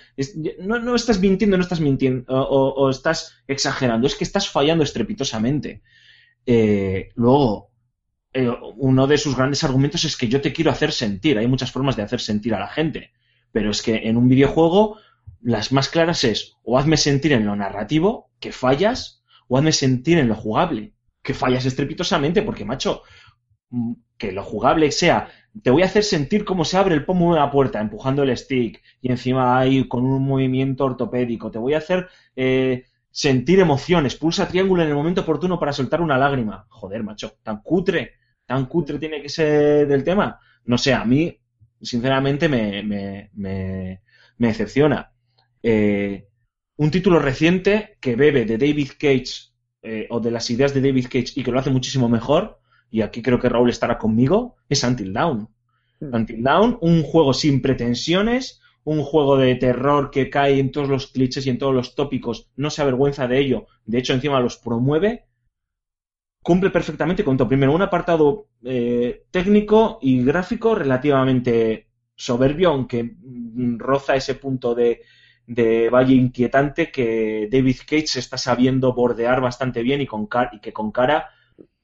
no, 0.60 0.80
no 0.80 0.96
estás 0.96 1.20
mintiendo, 1.20 1.58
no 1.58 1.64
estás 1.64 1.80
mintiendo. 1.80 2.26
O 2.28 2.90
estás 2.90 3.38
exagerando. 3.48 4.08
Es 4.08 4.16
que 4.16 4.24
estás 4.24 4.50
fallando 4.50 4.84
estrepitosamente. 4.84 5.82
Eh, 6.46 7.10
luego, 7.16 7.72
eh, 8.34 8.52
uno 8.78 9.08
de 9.08 9.18
sus 9.18 9.36
grandes 9.36 9.64
argumentos 9.64 10.04
es 10.04 10.18
que 10.18 10.28
yo 10.28 10.42
te 10.42 10.52
quiero 10.52 10.72
hacer 10.72 10.92
sentir. 10.92 11.38
Hay 11.38 11.48
muchas 11.48 11.72
formas 11.72 11.96
de 11.96 12.04
hacer 12.04 12.20
sentir 12.20 12.54
a 12.54 12.60
la 12.60 12.68
gente. 12.68 13.12
Pero 13.52 13.72
es 13.72 13.82
que 13.82 14.08
en 14.08 14.18
un 14.18 14.28
videojuego, 14.28 14.98
las 15.42 15.72
más 15.72 15.90
claras 15.90 16.24
es 16.24 16.56
o 16.64 16.78
hazme 16.78 16.98
sentir 16.98 17.34
en 17.34 17.46
lo 17.46 17.56
narrativo, 17.56 18.32
que 18.40 18.52
fallas, 18.52 19.24
o 19.48 19.58
hazme 19.58 19.72
sentir 19.72 20.18
en 20.18 20.28
lo 20.28 20.36
jugable, 20.36 20.94
que 21.22 21.34
fallas 21.34 21.66
estrepitosamente, 21.66 22.42
porque, 22.42 22.66
macho, 22.66 23.04
mm, 23.70 23.94
que 24.18 24.32
lo 24.32 24.44
jugable 24.44 24.92
sea, 24.92 25.30
te 25.62 25.70
voy 25.70 25.84
a 25.84 25.86
hacer 25.86 26.04
sentir 26.04 26.46
cómo 26.46 26.66
se 26.66 26.78
abre 26.78 26.96
el 26.96 27.06
pomo 27.06 27.34
de 27.34 27.40
una 27.40 27.52
puerta 27.52 27.80
empujando 27.80 28.24
el 28.24 28.36
stick 28.36 28.82
y 29.02 29.12
encima 29.12 29.60
ahí 29.60 29.88
con 29.88 30.04
un 30.06 30.24
movimiento 30.24 30.86
ortopédico, 30.86 31.52
te 31.52 31.60
voy 31.60 31.76
a 31.76 31.78
hacer 31.78 32.08
eh, 32.36 32.86
sentir 33.12 33.60
emociones, 33.60 34.16
pulsa 34.16 34.48
triángulo 34.48 34.82
en 34.82 34.90
el 34.90 34.96
momento 34.96 35.22
oportuno 35.22 35.60
para 35.60 35.74
soltar 35.74 36.02
una 36.02 36.18
lágrima. 36.18 36.66
Joder, 36.70 37.04
macho, 37.04 37.38
tan 37.44 37.62
cutre, 37.62 38.14
tan 38.46 38.66
cutre 38.66 38.98
tiene 38.98 39.22
que 39.22 39.30
ser 39.30 39.88
del 39.88 40.04
tema. 40.04 40.40
No 40.66 40.78
sé, 40.78 40.94
a 40.94 41.06
mí, 41.06 41.40
sinceramente, 41.80 42.50
me, 42.50 42.82
me, 42.82 43.30
me, 43.34 44.02
me 44.38 44.48
decepciona. 44.48 45.12
Eh, 45.62 46.28
un 46.78 46.90
título 46.90 47.20
reciente 47.20 47.98
que 48.02 48.16
bebe 48.16 48.46
de 48.46 48.58
David 48.58 48.92
Cage 48.98 49.52
eh, 49.84 50.08
o 50.10 50.20
de 50.20 50.32
las 50.32 50.50
ideas 50.50 50.74
de 50.74 50.82
David 50.82 51.06
Cage 51.06 51.34
y 51.36 51.44
que 51.44 51.52
lo 51.52 51.60
hace 51.60 51.70
muchísimo 51.70 52.10
mejor, 52.10 52.60
y 52.94 53.02
aquí 53.02 53.22
creo 53.22 53.40
que 53.42 53.50
Raúl 53.50 53.70
estará 53.72 53.98
conmigo, 53.98 54.56
es 54.70 54.84
Until 54.84 55.14
Dawn. 55.14 55.50
Until 56.20 56.44
Dawn, 56.44 56.78
un 56.82 57.04
juego 57.04 57.34
sin 57.34 57.62
pretensiones, 57.62 58.62
un 58.84 59.04
juego 59.04 59.38
de 59.38 59.56
terror 59.56 60.12
que 60.12 60.30
cae 60.30 60.60
en 60.60 60.72
todos 60.72 60.90
los 60.90 61.08
clichés 61.08 61.46
y 61.48 61.50
en 61.50 61.58
todos 61.58 61.74
los 61.76 61.96
tópicos, 61.96 62.50
no 62.56 62.70
se 62.70 62.82
avergüenza 62.84 63.28
de 63.28 63.40
ello, 63.40 63.68
de 63.86 63.98
hecho 64.00 64.14
encima 64.14 64.40
los 64.40 64.58
promueve, 64.58 65.26
cumple 66.42 66.70
perfectamente 66.70 67.24
con 67.24 67.38
todo. 67.38 67.48
Primero, 67.48 67.74
un 67.74 67.82
apartado 67.82 68.48
eh, 68.64 69.24
técnico 69.32 70.00
y 70.02 70.24
gráfico 70.24 70.76
relativamente 70.76 71.88
soberbio, 72.16 72.70
aunque 72.70 73.04
mm, 73.04 73.78
roza 73.80 74.16
ese 74.16 74.36
punto 74.36 74.76
de, 74.76 75.02
de 75.48 75.90
valle 75.90 76.14
inquietante 76.16 76.92
que 76.92 77.48
David 77.52 77.78
Cage 77.88 78.08
se 78.08 78.20
está 78.20 78.38
sabiendo 78.38 78.94
bordear 78.94 79.42
bastante 79.42 79.84
bien 79.84 80.02
y, 80.02 80.06
con 80.08 80.28
car- 80.28 80.50
y 80.54 80.60
que 80.60 80.74
con 80.74 80.92
cara 80.92 81.30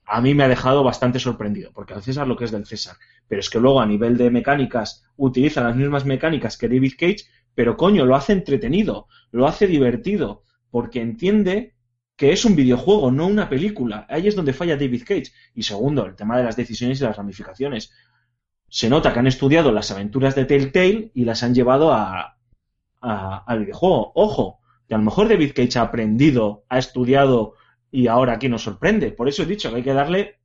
a 0.10 0.22
mí 0.22 0.34
me 0.34 0.44
ha 0.44 0.48
dejado 0.48 0.84
bastante 0.84 1.20
sorprendido, 1.20 1.72
porque 1.74 1.94
al 1.94 2.02
César 2.04 2.28
lo 2.28 2.36
que 2.36 2.46
es 2.46 2.52
del 2.52 2.66
César. 2.66 2.96
Pero 3.28 3.40
es 3.42 3.50
que 3.50 3.60
luego 3.60 3.80
a 3.82 3.86
nivel 3.86 4.18
de 4.18 4.30
mecánicas 4.32 5.04
utiliza 5.18 5.62
las 5.62 5.76
mismas 5.76 6.06
mecánicas 6.06 6.58
que 6.58 6.68
David 6.68 6.94
Cage, 6.98 7.26
pero 7.56 7.78
coño, 7.78 8.06
lo 8.06 8.16
hace 8.16 8.34
entretenido, 8.34 9.08
lo 9.32 9.48
hace 9.48 9.68
divertido, 9.68 10.44
porque 10.72 11.02
entiende 11.02 11.76
que 12.16 12.32
es 12.32 12.44
un 12.46 12.56
videojuego, 12.56 13.12
no 13.12 13.28
una 13.28 13.48
película. 13.50 14.06
Ahí 14.10 14.28
es 14.28 14.36
donde 14.36 14.54
falla 14.54 14.76
David 14.76 15.04
Cage. 15.08 15.32
Y 15.56 15.64
segundo, 15.64 16.06
el 16.06 16.16
tema 16.16 16.38
de 16.38 16.44
las 16.44 16.56
decisiones 16.56 17.00
y 17.00 17.04
las 17.04 17.16
ramificaciones. 17.16 17.92
Se 18.68 18.90
nota 18.90 19.14
que 19.14 19.20
han 19.20 19.28
estudiado 19.28 19.72
las 19.72 19.90
aventuras 19.92 20.36
de 20.36 20.46
Telltale 20.46 21.12
y 21.14 21.26
las 21.26 21.44
han 21.44 21.56
llevado 21.56 21.94
a, 21.94 22.38
a- 23.02 23.44
al 23.46 23.60
videojuego. 23.60 24.12
Ojo, 24.16 24.60
que 24.88 24.96
a 24.96 24.98
lo 24.98 25.04
mejor 25.04 25.30
David 25.30 25.54
Cage 25.56 25.80
ha 25.80 25.84
aprendido, 25.84 26.66
ha 26.70 26.78
estudiado 26.78 27.54
y 27.92 28.08
ahora 28.08 28.34
aquí 28.34 28.50
nos 28.50 28.64
sorprende. 28.64 29.12
Por 29.12 29.28
eso 29.28 29.44
he 29.44 29.46
dicho 29.46 29.70
que 29.70 29.78
hay 29.78 29.84
que 29.84 29.94
darle 29.94 30.40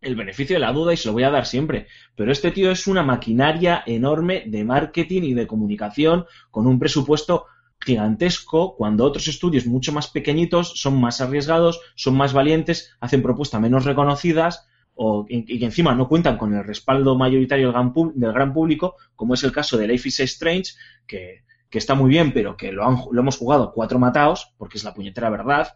el 0.00 0.16
beneficio 0.16 0.56
de 0.56 0.60
la 0.60 0.72
duda 0.72 0.92
y 0.92 0.96
se 0.96 1.08
lo 1.08 1.12
voy 1.12 1.24
a 1.24 1.30
dar 1.30 1.46
siempre. 1.46 1.86
Pero 2.16 2.32
este 2.32 2.50
tío 2.50 2.70
es 2.70 2.86
una 2.86 3.02
maquinaria 3.02 3.82
enorme 3.86 4.44
de 4.46 4.64
marketing 4.64 5.22
y 5.22 5.34
de 5.34 5.46
comunicación 5.46 6.24
con 6.50 6.66
un 6.66 6.78
presupuesto 6.78 7.46
gigantesco 7.80 8.76
cuando 8.76 9.04
otros 9.04 9.28
estudios 9.28 9.66
mucho 9.66 9.92
más 9.92 10.08
pequeñitos 10.08 10.80
son 10.80 11.00
más 11.00 11.20
arriesgados, 11.20 11.80
son 11.94 12.16
más 12.16 12.32
valientes, 12.32 12.94
hacen 13.00 13.22
propuestas 13.22 13.60
menos 13.60 13.84
reconocidas 13.84 14.66
o, 14.94 15.24
y, 15.28 15.58
que 15.58 15.64
encima 15.64 15.94
no 15.94 16.08
cuentan 16.08 16.36
con 16.36 16.54
el 16.54 16.64
respaldo 16.64 17.16
mayoritario 17.16 17.66
del 17.66 17.72
gran, 17.72 17.92
del 18.14 18.32
gran 18.32 18.52
público, 18.52 18.96
como 19.14 19.34
es 19.34 19.42
el 19.44 19.52
caso 19.52 19.78
de 19.78 19.88
Life 19.88 20.08
is 20.08 20.20
Strange, 20.20 20.72
que, 21.06 21.44
que 21.70 21.78
está 21.78 21.94
muy 21.94 22.10
bien, 22.10 22.32
pero 22.32 22.56
que 22.56 22.70
lo, 22.70 22.86
han, 22.86 22.98
lo 23.10 23.20
hemos 23.20 23.38
jugado 23.38 23.72
cuatro 23.72 23.98
mataos, 23.98 24.52
porque 24.58 24.76
es 24.76 24.84
la 24.84 24.92
puñetera 24.92 25.30
verdad, 25.30 25.68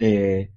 eh, 0.00 0.50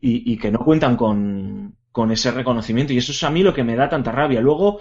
y, 0.00 0.36
que 0.38 0.50
no 0.50 0.60
cuentan 0.60 0.96
con, 0.96 1.76
con 1.90 2.12
ese 2.12 2.30
reconocimiento. 2.30 2.92
Y 2.92 2.98
eso 2.98 3.12
es 3.12 3.22
a 3.24 3.30
mí 3.30 3.42
lo 3.42 3.54
que 3.54 3.64
me 3.64 3.76
da 3.76 3.88
tanta 3.88 4.12
rabia. 4.12 4.40
Luego, 4.40 4.80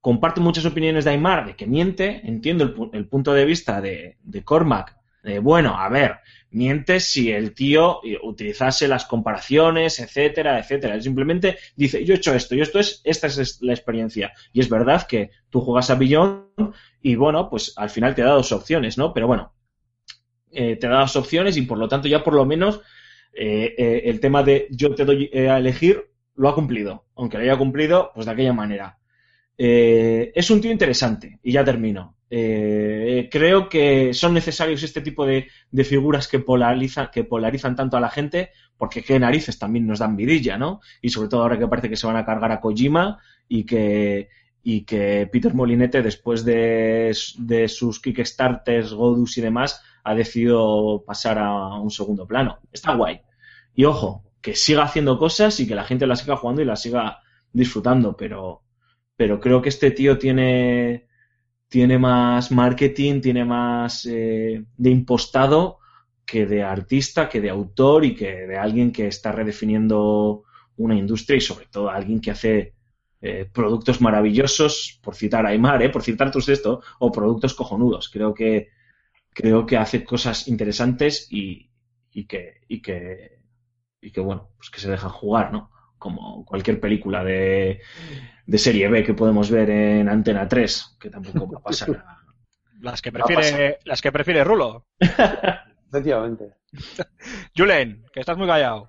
comparto 0.00 0.40
muchas 0.40 0.66
opiniones 0.66 1.04
de 1.04 1.12
Aymar 1.12 1.46
de 1.46 1.56
que 1.56 1.66
miente, 1.66 2.20
entiendo 2.24 2.64
el, 2.64 2.74
pu- 2.74 2.90
el 2.92 3.08
punto 3.08 3.32
de 3.32 3.44
vista 3.44 3.80
de, 3.80 4.18
de 4.22 4.44
Cormac, 4.44 4.96
de 5.22 5.38
bueno, 5.38 5.78
a 5.78 5.88
ver, 5.88 6.16
miente 6.50 7.00
si 7.00 7.32
el 7.32 7.54
tío 7.54 8.00
eh, 8.04 8.18
utilizase 8.22 8.86
las 8.86 9.06
comparaciones, 9.06 9.98
etcétera, 10.00 10.58
etcétera. 10.58 10.94
Él 10.94 11.02
simplemente 11.02 11.56
dice, 11.76 12.04
yo 12.04 12.12
he 12.14 12.18
hecho 12.18 12.34
esto, 12.34 12.54
y 12.54 12.60
esto 12.60 12.78
es, 12.78 13.00
esta 13.04 13.26
es 13.28 13.62
la 13.62 13.72
experiencia. 13.72 14.32
Y 14.52 14.60
es 14.60 14.68
verdad 14.68 15.06
que 15.06 15.30
tú 15.48 15.60
juegas 15.62 15.88
a 15.90 15.94
Beyond 15.94 16.74
y 17.00 17.14
bueno, 17.16 17.48
pues 17.48 17.72
al 17.76 17.88
final 17.90 18.14
te 18.14 18.22
da 18.22 18.32
dos 18.32 18.52
opciones, 18.52 18.98
¿no? 18.98 19.14
Pero 19.14 19.26
bueno, 19.26 19.54
eh, 20.52 20.76
te 20.76 20.88
da 20.88 21.00
dos 21.00 21.16
opciones 21.16 21.56
y 21.56 21.62
por 21.62 21.78
lo 21.78 21.88
tanto 21.88 22.08
ya 22.08 22.22
por 22.22 22.34
lo 22.34 22.44
menos 22.44 22.80
eh, 23.36 23.74
eh, 23.76 24.02
el 24.04 24.20
tema 24.20 24.42
de 24.42 24.68
yo 24.70 24.94
te 24.94 25.04
doy 25.04 25.28
eh, 25.32 25.48
a 25.48 25.58
elegir 25.58 26.10
lo 26.36 26.48
ha 26.48 26.54
cumplido, 26.54 27.06
aunque 27.16 27.36
lo 27.36 27.44
haya 27.44 27.56
cumplido 27.56 28.10
pues 28.14 28.26
de 28.26 28.32
aquella 28.32 28.52
manera. 28.52 28.98
Es 29.56 30.50
un 30.50 30.60
tío 30.60 30.72
interesante 30.72 31.38
y 31.42 31.52
ya 31.52 31.64
termino. 31.64 32.16
Creo 32.28 33.68
que 33.68 34.12
son 34.12 34.34
necesarios 34.34 34.82
este 34.82 35.00
tipo 35.00 35.24
de, 35.24 35.46
de 35.70 35.84
figuras 35.84 36.26
que 36.26 36.40
polarizan, 36.40 37.08
que 37.12 37.22
polarizan 37.22 37.76
tanto 37.76 37.96
a 37.96 38.00
la 38.00 38.10
gente, 38.10 38.50
porque 38.76 39.02
qué 39.02 39.16
narices 39.20 39.56
también 39.56 39.86
nos 39.86 40.00
dan 40.00 40.16
vidilla, 40.16 40.58
¿no? 40.58 40.80
Y 41.00 41.10
sobre 41.10 41.28
todo 41.28 41.42
ahora 41.42 41.56
que 41.56 41.68
parece 41.68 41.88
que 41.88 41.96
se 41.96 42.08
van 42.08 42.16
a 42.16 42.26
cargar 42.26 42.50
a 42.50 42.60
Kojima 42.60 43.20
y 43.48 43.64
que, 43.64 44.28
y 44.64 44.80
que 44.80 45.28
Peter 45.30 45.54
Molinete, 45.54 46.02
después 46.02 46.44
de, 46.44 47.16
de 47.38 47.68
sus 47.68 48.00
Kickstarters, 48.00 48.92
Godus 48.92 49.38
y 49.38 49.40
demás, 49.40 49.80
ha 50.04 50.14
decidido 50.14 51.02
pasar 51.06 51.38
a 51.38 51.74
un 51.80 51.90
segundo 51.90 52.26
plano. 52.26 52.58
Está 52.72 52.94
guay. 52.94 53.20
Y 53.74 53.84
ojo, 53.84 54.24
que 54.40 54.54
siga 54.54 54.84
haciendo 54.84 55.18
cosas 55.18 55.58
y 55.60 55.66
que 55.66 55.74
la 55.74 55.84
gente 55.84 56.06
la 56.06 56.16
siga 56.16 56.36
jugando 56.36 56.62
y 56.62 56.66
la 56.66 56.76
siga 56.76 57.22
disfrutando, 57.52 58.16
pero, 58.16 58.62
pero 59.16 59.40
creo 59.40 59.62
que 59.62 59.70
este 59.70 59.90
tío 59.90 60.18
tiene, 60.18 61.06
tiene 61.68 61.98
más 61.98 62.52
marketing, 62.52 63.20
tiene 63.20 63.44
más 63.44 64.06
eh, 64.06 64.62
de 64.76 64.90
impostado 64.90 65.78
que 66.26 66.46
de 66.46 66.62
artista, 66.62 67.28
que 67.28 67.40
de 67.40 67.50
autor 67.50 68.04
y 68.04 68.14
que 68.14 68.46
de 68.46 68.58
alguien 68.58 68.92
que 68.92 69.06
está 69.06 69.32
redefiniendo 69.32 70.42
una 70.76 70.96
industria 70.96 71.36
y 71.36 71.40
sobre 71.40 71.66
todo 71.66 71.90
alguien 71.90 72.20
que 72.20 72.30
hace 72.30 72.74
eh, 73.22 73.48
productos 73.50 74.02
maravillosos, 74.02 75.00
por 75.02 75.14
citar 75.14 75.46
a 75.46 75.50
Aymar, 75.50 75.82
eh, 75.82 75.88
por 75.88 76.02
citar 76.02 76.30
tus 76.30 76.48
esto, 76.50 76.82
o 76.98 77.10
productos 77.10 77.54
cojonudos. 77.54 78.10
Creo 78.10 78.34
que 78.34 78.68
creo 79.34 79.66
que 79.66 79.76
hace 79.76 80.04
cosas 80.04 80.48
interesantes 80.48 81.26
y, 81.30 81.70
y 82.10 82.26
que, 82.26 82.62
y 82.68 82.80
que, 82.80 83.40
y 84.00 84.10
que 84.10 84.20
bueno, 84.20 84.52
pues 84.56 84.70
que 84.70 84.80
se 84.80 84.90
dejan 84.90 85.10
jugar, 85.10 85.52
¿no? 85.52 85.70
Como 85.98 86.44
cualquier 86.44 86.80
película 86.80 87.24
de, 87.24 87.80
de 88.46 88.58
serie 88.58 88.88
B 88.88 89.04
que 89.04 89.14
podemos 89.14 89.50
ver 89.50 89.68
en 89.70 90.08
Antena 90.08 90.48
3, 90.48 90.96
que 91.00 91.10
tampoco 91.10 91.50
va 91.50 91.58
a 91.58 91.62
pasar. 91.62 92.04
Las 92.80 93.02
que 93.02 93.12
prefiere, 93.12 93.78
las 93.84 94.00
que 94.00 94.12
prefiere 94.12 94.44
Rulo. 94.44 94.86
Efectivamente. 95.88 96.54
Julen, 97.56 98.04
que 98.12 98.20
estás 98.20 98.36
muy 98.36 98.46
callado. 98.46 98.88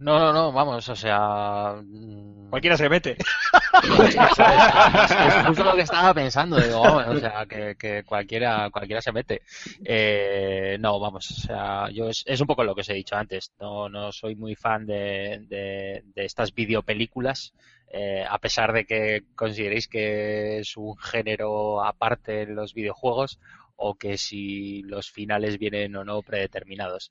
No, 0.00 0.18
no, 0.18 0.32
no, 0.32 0.50
vamos, 0.50 0.88
o 0.88 0.96
sea. 0.96 1.74
mm, 1.84 2.48
Cualquiera 2.48 2.76
se 2.76 2.88
mete. 2.88 3.10
es, 3.12 4.16
es 4.16 5.46
justo 5.46 5.62
lo 5.62 5.74
que 5.76 5.82
estaba 5.82 6.14
pensando, 6.14 6.58
digo, 6.58 6.80
o 6.82 7.16
sea, 7.18 7.44
que, 7.46 7.76
que 7.78 8.02
cualquiera, 8.04 8.70
cualquiera 8.70 9.02
se 9.02 9.12
mete. 9.12 9.42
Eh, 9.84 10.78
no, 10.80 10.98
vamos, 10.98 11.30
o 11.30 11.34
sea, 11.34 11.90
yo 11.90 12.08
es, 12.08 12.24
es 12.26 12.40
un 12.40 12.46
poco 12.46 12.64
lo 12.64 12.74
que 12.74 12.80
os 12.80 12.88
he 12.88 12.94
dicho 12.94 13.14
antes. 13.14 13.52
No, 13.60 13.88
no 13.90 14.10
soy 14.10 14.36
muy 14.36 14.54
fan 14.54 14.86
de, 14.86 15.44
de, 15.48 16.02
de 16.14 16.24
estas 16.24 16.54
videopelículas, 16.54 17.52
eh, 17.92 18.24
a 18.28 18.38
pesar 18.38 18.72
de 18.72 18.86
que 18.86 19.24
consideréis 19.34 19.86
que 19.86 20.60
es 20.60 20.76
un 20.78 20.96
género 20.96 21.84
aparte 21.84 22.42
en 22.42 22.54
los 22.54 22.72
videojuegos 22.72 23.38
o 23.82 23.94
que 23.94 24.18
si 24.18 24.82
los 24.82 25.10
finales 25.10 25.58
vienen 25.58 25.96
o 25.96 26.04
no 26.04 26.22
predeterminados. 26.22 27.10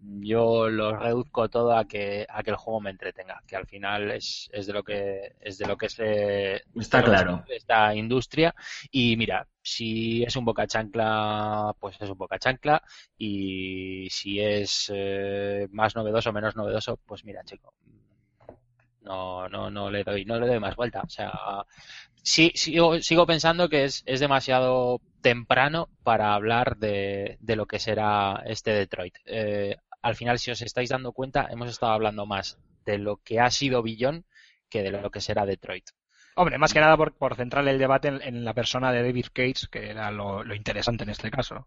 Yo 0.00 0.68
lo 0.68 0.96
reduzco 0.96 1.48
todo 1.48 1.76
a 1.76 1.86
que 1.86 2.26
a 2.28 2.42
que 2.42 2.50
el 2.50 2.56
juego 2.56 2.80
me 2.80 2.90
entretenga, 2.90 3.42
que 3.46 3.56
al 3.56 3.66
final 3.66 4.10
es, 4.10 4.48
es 4.52 4.66
de 4.66 4.72
lo 4.72 4.82
que 4.82 5.34
es 5.40 5.58
de 5.58 5.66
lo 5.66 5.76
que 5.76 5.88
se 5.88 6.62
Está 6.74 7.02
claro. 7.02 7.44
esta 7.48 7.94
industria 7.94 8.54
y 8.90 9.16
mira, 9.16 9.46
si 9.62 10.22
es 10.22 10.34
un 10.36 10.46
boca 10.46 10.66
chancla, 10.66 11.74
pues 11.78 11.96
es 12.00 12.08
un 12.08 12.16
boca 12.16 12.38
chancla 12.38 12.82
y 13.18 14.08
si 14.10 14.40
es 14.40 14.90
eh, 14.94 15.68
más 15.72 15.94
novedoso 15.94 16.30
o 16.30 16.32
menos 16.32 16.56
novedoso, 16.56 16.98
pues 17.04 17.24
mira, 17.24 17.44
chico, 17.44 17.74
no, 19.08 19.48
no, 19.48 19.70
no 19.70 19.90
le 19.90 20.04
doy, 20.04 20.24
no 20.24 20.38
le 20.38 20.46
doy 20.46 20.60
más 20.60 20.76
vuelta. 20.76 21.00
O 21.00 21.08
sea, 21.08 21.32
sí, 22.22 22.52
sigo, 22.54 23.00
sigo 23.00 23.26
pensando 23.26 23.68
que 23.68 23.84
es, 23.84 24.02
es 24.06 24.20
demasiado 24.20 25.00
temprano 25.22 25.88
para 26.04 26.34
hablar 26.34 26.76
de, 26.76 27.38
de 27.40 27.56
lo 27.56 27.66
que 27.66 27.78
será 27.78 28.42
este 28.46 28.70
Detroit. 28.72 29.16
Eh, 29.24 29.76
al 30.02 30.14
final, 30.14 30.38
si 30.38 30.50
os 30.50 30.62
estáis 30.62 30.90
dando 30.90 31.12
cuenta, 31.12 31.48
hemos 31.50 31.70
estado 31.70 31.92
hablando 31.92 32.26
más 32.26 32.58
de 32.84 32.98
lo 32.98 33.16
que 33.16 33.40
ha 33.40 33.50
sido 33.50 33.82
Billón 33.82 34.24
que 34.68 34.82
de 34.82 34.90
lo 34.90 35.10
que 35.10 35.20
será 35.20 35.46
Detroit. 35.46 35.86
Hombre, 36.36 36.58
más 36.58 36.72
que 36.72 36.80
nada 36.80 36.96
por, 36.96 37.16
por 37.16 37.34
centrar 37.34 37.66
el 37.66 37.78
debate 37.78 38.08
en, 38.08 38.22
en 38.22 38.44
la 38.44 38.54
persona 38.54 38.92
de 38.92 39.02
David 39.02 39.26
Cage, 39.32 39.66
que 39.70 39.90
era 39.90 40.10
lo, 40.10 40.44
lo 40.44 40.54
interesante 40.54 41.04
en 41.04 41.10
este 41.10 41.30
caso. 41.30 41.66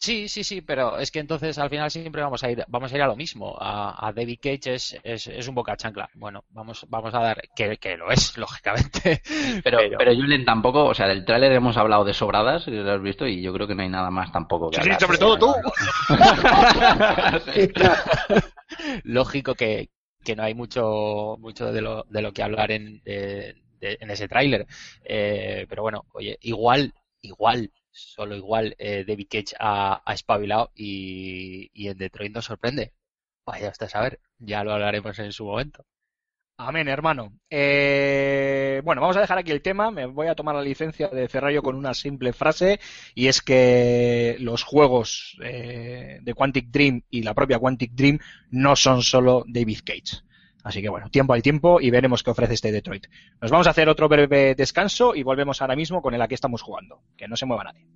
Sí, 0.00 0.28
sí, 0.28 0.44
sí, 0.44 0.60
pero 0.60 0.98
es 0.98 1.10
que 1.10 1.18
entonces 1.18 1.58
al 1.58 1.68
final 1.70 1.90
siempre 1.90 2.22
vamos 2.22 2.44
a 2.44 2.50
ir, 2.50 2.64
vamos 2.68 2.92
a 2.92 2.96
ir 2.96 3.02
a 3.02 3.06
lo 3.08 3.16
mismo. 3.16 3.56
A, 3.60 4.06
a 4.08 4.12
David 4.12 4.38
Cage 4.40 4.74
es, 4.74 4.96
es, 5.02 5.26
es 5.26 5.48
un 5.48 5.54
boca 5.56 5.76
chancla. 5.76 6.08
Bueno, 6.14 6.44
vamos, 6.50 6.86
vamos 6.88 7.12
a 7.14 7.18
dar, 7.18 7.42
que, 7.56 7.76
que 7.78 7.96
lo 7.96 8.10
es, 8.10 8.36
lógicamente. 8.38 9.20
Pero, 9.64 9.78
pero 9.98 10.14
Julen 10.14 10.44
tampoco, 10.44 10.84
o 10.86 10.94
sea, 10.94 11.08
del 11.08 11.24
tráiler 11.24 11.50
hemos 11.52 11.76
hablado 11.76 12.04
de 12.04 12.14
sobradas, 12.14 12.66
lo 12.68 12.92
has 12.92 13.02
visto, 13.02 13.26
y 13.26 13.42
yo 13.42 13.52
creo 13.52 13.66
que 13.66 13.74
no 13.74 13.82
hay 13.82 13.88
nada 13.88 14.10
más 14.10 14.30
tampoco 14.30 14.70
que 14.70 14.80
Sí, 14.82 14.90
sobre 15.00 15.18
todo 15.18 15.36
tú. 15.38 15.52
Lógico 19.04 19.54
que, 19.54 19.90
que 20.24 20.36
no 20.36 20.42
hay 20.42 20.54
mucho, 20.54 21.36
mucho 21.38 21.72
de 21.72 21.80
lo, 21.80 22.04
de 22.04 22.22
lo 22.22 22.32
que 22.32 22.42
hablar 22.42 22.70
en, 22.70 23.02
de- 23.04 23.56
de- 23.80 23.98
en 24.00 24.10
ese 24.10 24.28
tráiler. 24.28 24.66
Eh, 25.04 25.66
pero 25.68 25.82
bueno, 25.82 26.04
oye, 26.12 26.38
igual, 26.42 26.92
igual, 27.22 27.70
solo 27.98 28.36
igual, 28.36 28.74
eh, 28.78 29.04
David 29.06 29.26
Cage 29.30 29.56
ha, 29.58 30.02
espabilado 30.12 30.70
y, 30.74 31.70
en 31.74 31.98
Detroit 31.98 32.32
nos 32.32 32.46
sorprende. 32.46 32.92
Vaya 33.46 33.70
usted 33.70 33.86
a 33.86 33.90
saber, 33.90 34.20
ya 34.38 34.64
lo 34.64 34.72
hablaremos 34.72 35.18
en 35.18 35.32
su 35.32 35.44
momento. 35.44 35.84
Amén, 36.60 36.88
hermano. 36.88 37.38
Eh, 37.48 38.82
bueno, 38.84 39.00
vamos 39.00 39.16
a 39.16 39.20
dejar 39.20 39.38
aquí 39.38 39.52
el 39.52 39.62
tema. 39.62 39.92
Me 39.92 40.06
voy 40.06 40.26
a 40.26 40.34
tomar 40.34 40.56
la 40.56 40.62
licencia 40.62 41.08
de 41.08 41.28
cerrar 41.28 41.52
yo 41.52 41.62
con 41.62 41.76
una 41.76 41.94
simple 41.94 42.32
frase 42.32 42.80
y 43.14 43.28
es 43.28 43.40
que 43.40 44.36
los 44.40 44.64
juegos 44.64 45.38
eh, 45.42 46.18
de 46.20 46.34
Quantic 46.34 46.68
Dream 46.68 47.02
y 47.10 47.22
la 47.22 47.34
propia 47.34 47.60
Quantic 47.60 47.92
Dream 47.92 48.18
no 48.50 48.74
son 48.74 49.02
solo 49.02 49.44
David 49.46 49.78
Cage. 49.84 50.27
Así 50.64 50.82
que 50.82 50.88
bueno, 50.88 51.08
tiempo 51.08 51.32
al 51.34 51.42
tiempo 51.42 51.80
y 51.80 51.90
veremos 51.90 52.22
qué 52.22 52.30
ofrece 52.30 52.54
este 52.54 52.72
Detroit. 52.72 53.06
Nos 53.40 53.50
vamos 53.50 53.66
a 53.66 53.70
hacer 53.70 53.88
otro 53.88 54.08
breve 54.08 54.54
descanso 54.54 55.14
y 55.14 55.22
volvemos 55.22 55.62
ahora 55.62 55.76
mismo 55.76 56.02
con 56.02 56.14
el 56.14 56.22
a 56.22 56.28
que 56.28 56.34
estamos 56.34 56.62
jugando. 56.62 57.00
Que 57.16 57.28
no 57.28 57.36
se 57.36 57.46
mueva 57.46 57.64
nadie. 57.64 57.86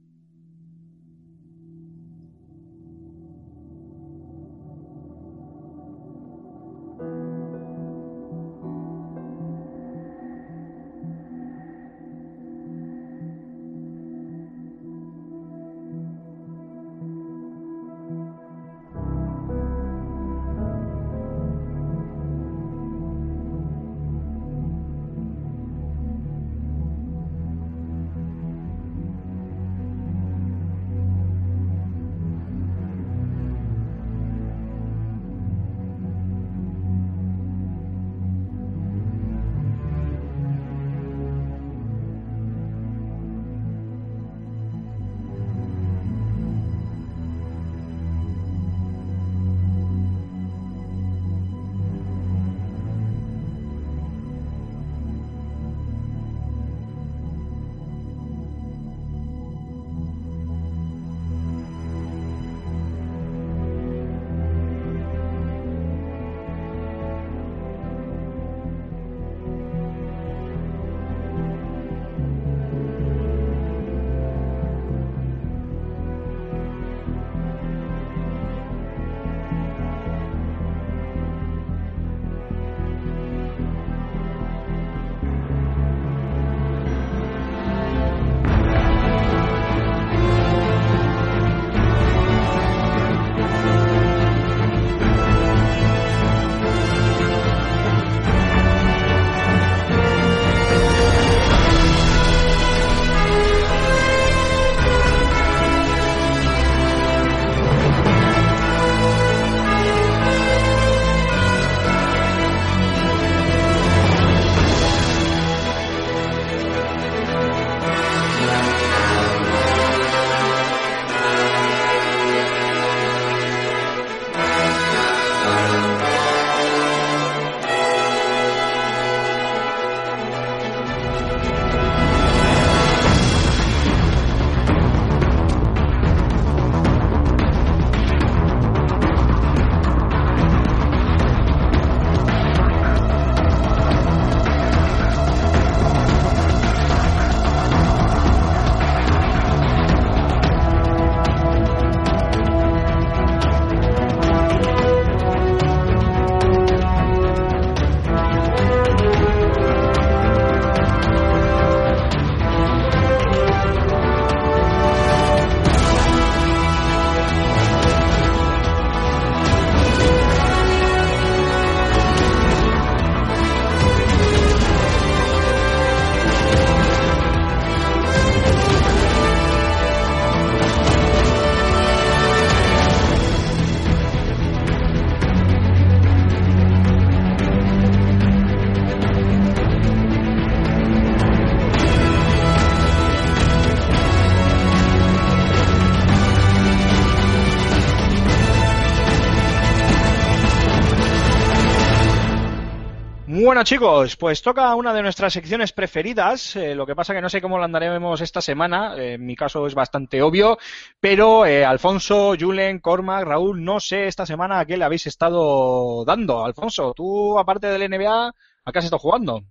Bueno 203.62 203.68
chicos, 203.76 204.16
pues 204.16 204.42
toca 204.42 204.74
una 204.74 204.92
de 204.92 205.02
nuestras 205.02 205.32
secciones 205.32 205.72
preferidas, 205.72 206.56
eh, 206.56 206.74
lo 206.74 206.84
que 206.84 206.96
pasa 206.96 207.14
que 207.14 207.20
no 207.20 207.28
sé 207.28 207.40
cómo 207.40 207.58
la 207.58 207.66
andaremos 207.66 208.20
esta 208.20 208.40
semana, 208.40 208.96
eh, 208.96 209.12
en 209.14 209.24
mi 209.24 209.36
caso 209.36 209.64
es 209.68 209.74
bastante 209.76 210.20
obvio, 210.20 210.58
pero 210.98 211.46
eh, 211.46 211.64
Alfonso, 211.64 212.34
Julen, 212.38 212.80
Cormac, 212.80 213.24
Raúl, 213.24 213.62
no 213.64 213.78
sé 213.78 214.08
esta 214.08 214.26
semana 214.26 214.58
a 214.58 214.66
qué 214.66 214.76
le 214.76 214.84
habéis 214.84 215.06
estado 215.06 216.04
dando. 216.04 216.44
Alfonso, 216.44 216.92
tú 216.92 217.38
aparte 217.38 217.68
del 217.68 217.82
NBA, 217.84 218.28
¿a 218.64 218.72
qué 218.72 218.78
has 218.80 218.84
estado 218.86 218.98
jugando? 218.98 219.42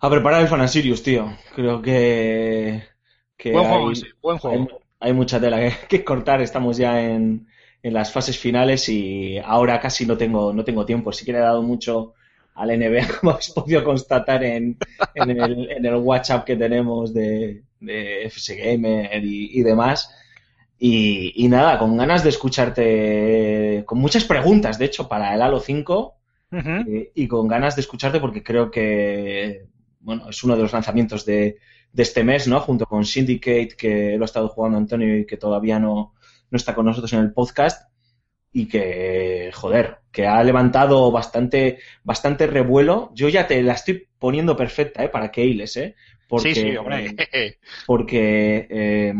A 0.00 0.10
preparar 0.10 0.42
el 0.42 0.48
Fan 0.48 0.68
Sirius, 0.68 1.02
tío. 1.02 1.36
Creo 1.54 1.80
que, 1.82 2.82
que 3.36 3.50
Buen 3.50 3.64
hay, 3.64 3.94
juego, 3.94 3.94
sí, 3.94 4.06
buen 4.20 4.36
juego. 4.36 4.66
hay- 4.66 4.84
hay 5.00 5.12
mucha 5.12 5.40
tela 5.40 5.58
que, 5.58 5.72
que 5.88 6.04
cortar. 6.04 6.40
Estamos 6.40 6.76
ya 6.76 7.00
en, 7.02 7.46
en 7.82 7.94
las 7.94 8.12
fases 8.12 8.38
finales 8.38 8.88
y 8.88 9.38
ahora 9.38 9.80
casi 9.80 10.06
no 10.06 10.16
tengo, 10.16 10.52
no 10.52 10.64
tengo 10.64 10.84
tiempo. 10.86 11.12
Sí 11.12 11.24
que 11.24 11.32
le 11.32 11.38
he 11.38 11.40
dado 11.42 11.62
mucho 11.62 12.13
al 12.54 12.68
NBA, 12.68 13.06
como 13.20 13.32
habéis 13.32 13.50
podido 13.50 13.84
constatar 13.84 14.44
en, 14.44 14.76
en 15.14 15.30
el, 15.30 15.70
en 15.70 15.84
el 15.84 15.94
WhatsApp 15.96 16.44
que 16.44 16.56
tenemos 16.56 17.12
de, 17.12 17.62
de 17.80 18.24
FS 18.26 18.56
Gamer 18.56 19.24
y, 19.24 19.58
y 19.58 19.62
demás. 19.62 20.10
Y, 20.78 21.32
y 21.44 21.48
nada, 21.48 21.78
con 21.78 21.96
ganas 21.96 22.22
de 22.24 22.30
escucharte, 22.30 23.84
con 23.86 23.98
muchas 23.98 24.24
preguntas, 24.24 24.78
de 24.78 24.86
hecho, 24.86 25.08
para 25.08 25.34
el 25.34 25.42
Halo 25.42 25.60
5 25.60 26.14
Ujú. 26.52 26.70
eh, 26.86 27.12
y 27.14 27.26
con 27.26 27.48
ganas 27.48 27.74
de 27.74 27.80
escucharte 27.80 28.20
porque 28.20 28.42
creo 28.42 28.70
que 28.70 29.66
bueno 29.98 30.28
es 30.30 30.44
uno 30.44 30.54
de 30.56 30.62
los 30.62 30.72
lanzamientos 30.72 31.24
de, 31.24 31.58
de 31.92 32.02
este 32.02 32.22
mes, 32.22 32.46
¿no? 32.46 32.60
Junto 32.60 32.86
con 32.86 33.04
Syndicate, 33.04 33.74
que 33.76 34.16
lo 34.16 34.24
ha 34.24 34.26
estado 34.26 34.48
jugando 34.48 34.78
Antonio 34.78 35.16
y 35.18 35.26
que 35.26 35.36
todavía 35.36 35.78
no, 35.78 36.14
no 36.50 36.56
está 36.56 36.74
con 36.74 36.86
nosotros 36.86 37.12
en 37.14 37.20
el 37.20 37.32
podcast 37.32 37.88
y 38.56 38.66
que, 38.66 39.50
joder, 39.52 39.98
que 40.12 40.28
ha 40.28 40.42
levantado 40.44 41.10
bastante, 41.10 41.80
bastante 42.04 42.46
revuelo. 42.46 43.10
Yo 43.12 43.28
ya 43.28 43.48
te 43.48 43.60
la 43.64 43.72
estoy 43.72 44.06
poniendo 44.16 44.56
perfecta, 44.56 45.02
¿eh? 45.02 45.08
Para 45.08 45.32
que 45.32 45.44
hiles, 45.44 45.76
¿eh? 45.76 45.96
Porque, 46.28 46.54
sí, 46.54 46.60
sí, 46.62 46.76
hombre. 46.76 47.16
porque 47.84 48.68
eh, 48.70 49.14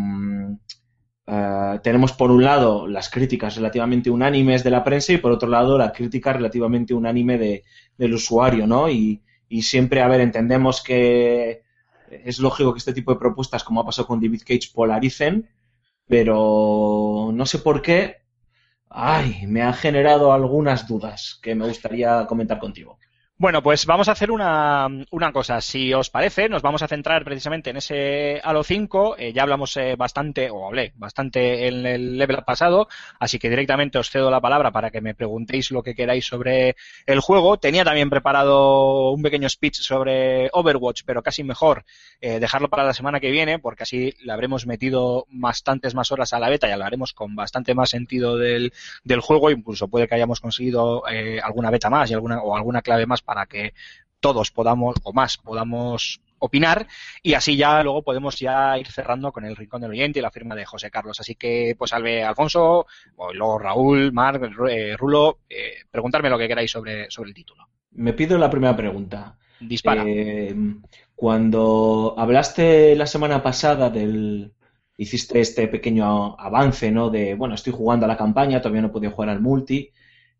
eh, 1.26 1.78
tenemos 1.82 2.12
por 2.12 2.30
un 2.30 2.44
lado 2.44 2.86
las 2.86 3.10
críticas 3.10 3.56
relativamente 3.56 4.08
unánimes 4.08 4.62
de 4.62 4.70
la 4.70 4.84
prensa 4.84 5.12
y 5.12 5.18
por 5.18 5.32
otro 5.32 5.48
lado 5.48 5.76
la 5.76 5.92
crítica 5.92 6.32
relativamente 6.32 6.94
unánime 6.94 7.36
de, 7.36 7.64
del 7.98 8.14
usuario, 8.14 8.68
¿no? 8.68 8.88
Y, 8.88 9.20
y 9.48 9.62
siempre, 9.62 10.00
a 10.00 10.06
ver, 10.06 10.20
entendemos 10.20 10.80
que 10.80 11.62
es 12.08 12.38
lógico 12.38 12.72
que 12.72 12.78
este 12.78 12.94
tipo 12.94 13.12
de 13.12 13.18
propuestas, 13.18 13.64
como 13.64 13.80
ha 13.80 13.84
pasado 13.84 14.06
con 14.06 14.20
David 14.20 14.42
Cage, 14.46 14.70
polaricen, 14.72 15.48
pero 16.06 17.32
no 17.34 17.46
sé 17.46 17.58
por 17.58 17.82
qué, 17.82 18.23
ay, 18.94 19.46
me 19.48 19.62
ha 19.62 19.72
generado 19.72 20.32
algunas 20.32 20.86
dudas 20.86 21.38
que 21.42 21.54
me 21.54 21.66
gustaría 21.66 22.26
comentar 22.26 22.58
contigo. 22.58 22.98
Bueno, 23.36 23.64
pues 23.64 23.84
vamos 23.84 24.08
a 24.08 24.12
hacer 24.12 24.30
una, 24.30 24.86
una 25.10 25.32
cosa. 25.32 25.60
Si 25.60 25.92
os 25.92 26.08
parece, 26.08 26.48
nos 26.48 26.62
vamos 26.62 26.82
a 26.82 26.88
centrar 26.88 27.24
precisamente 27.24 27.70
en 27.70 27.78
ese 27.78 28.40
Halo 28.44 28.62
5. 28.62 29.16
Eh, 29.18 29.32
ya 29.32 29.42
hablamos 29.42 29.76
eh, 29.76 29.96
bastante, 29.96 30.50
o 30.50 30.64
hablé 30.68 30.92
bastante 30.94 31.66
en 31.66 31.84
el 31.84 32.16
level 32.16 32.44
pasado, 32.44 32.86
así 33.18 33.40
que 33.40 33.50
directamente 33.50 33.98
os 33.98 34.08
cedo 34.08 34.30
la 34.30 34.40
palabra 34.40 34.70
para 34.70 34.92
que 34.92 35.00
me 35.00 35.16
preguntéis 35.16 35.72
lo 35.72 35.82
que 35.82 35.96
queráis 35.96 36.24
sobre 36.26 36.76
el 37.06 37.18
juego. 37.18 37.56
Tenía 37.56 37.84
también 37.84 38.08
preparado 38.08 39.10
un 39.10 39.22
pequeño 39.22 39.48
speech 39.48 39.80
sobre 39.80 40.48
Overwatch, 40.52 41.02
pero 41.04 41.20
casi 41.20 41.42
mejor 41.42 41.84
eh, 42.26 42.40
dejarlo 42.40 42.70
para 42.70 42.84
la 42.84 42.94
semana 42.94 43.20
que 43.20 43.30
viene, 43.30 43.58
porque 43.58 43.82
así 43.82 44.14
le 44.22 44.32
habremos 44.32 44.66
metido 44.66 45.26
bastantes 45.28 45.94
más 45.94 46.10
horas 46.10 46.32
a 46.32 46.38
la 46.38 46.48
beta 46.48 46.66
y 46.66 46.70
hablaremos 46.70 47.12
con 47.12 47.36
bastante 47.36 47.74
más 47.74 47.90
sentido 47.90 48.38
del, 48.38 48.72
del 49.04 49.20
juego. 49.20 49.50
Incluso 49.50 49.88
puede 49.88 50.08
que 50.08 50.14
hayamos 50.14 50.40
conseguido 50.40 51.06
eh, 51.06 51.38
alguna 51.44 51.68
beta 51.68 51.90
más 51.90 52.10
y 52.10 52.14
alguna, 52.14 52.40
o 52.40 52.56
alguna 52.56 52.80
clave 52.80 53.04
más 53.04 53.20
para 53.20 53.44
que 53.44 53.74
todos 54.20 54.50
podamos, 54.50 54.96
o 55.02 55.12
más, 55.12 55.36
podamos 55.36 56.22
opinar 56.38 56.86
y 57.22 57.34
así 57.34 57.58
ya 57.58 57.82
luego 57.82 58.00
podemos 58.00 58.38
ya 58.38 58.78
ir 58.78 58.86
cerrando 58.86 59.30
con 59.30 59.44
el 59.44 59.54
rincón 59.54 59.82
del 59.82 59.90
oyente 59.90 60.18
y 60.18 60.22
la 60.22 60.30
firma 60.30 60.54
de 60.54 60.64
José 60.64 60.90
Carlos. 60.90 61.20
Así 61.20 61.34
que, 61.34 61.74
pues, 61.78 61.92
Albe 61.92 62.24
Alfonso, 62.24 62.86
o 63.16 63.32
luego 63.34 63.58
Raúl, 63.58 64.12
Marc, 64.12 64.50
eh, 64.70 64.96
Rulo, 64.96 65.40
eh, 65.50 65.74
preguntarme 65.90 66.30
lo 66.30 66.38
que 66.38 66.48
queráis 66.48 66.70
sobre, 66.70 67.10
sobre 67.10 67.28
el 67.28 67.34
título. 67.34 67.68
Me 67.90 68.14
pido 68.14 68.38
la 68.38 68.48
primera 68.48 68.74
pregunta. 68.74 69.36
Dispara. 69.60 70.04
Eh, 70.06 70.54
cuando 71.14 72.14
hablaste 72.16 72.94
la 72.96 73.06
semana 73.06 73.42
pasada 73.42 73.90
del... 73.90 74.52
Hiciste 74.96 75.40
este 75.40 75.66
pequeño 75.66 76.38
avance, 76.38 76.92
¿no? 76.92 77.10
De, 77.10 77.34
bueno, 77.34 77.56
estoy 77.56 77.72
jugando 77.72 78.06
a 78.06 78.08
la 78.08 78.16
campaña, 78.16 78.60
todavía 78.60 78.80
no 78.80 78.88
he 78.88 78.92
podido 78.92 79.10
jugar 79.10 79.30
al 79.30 79.40
multi. 79.40 79.90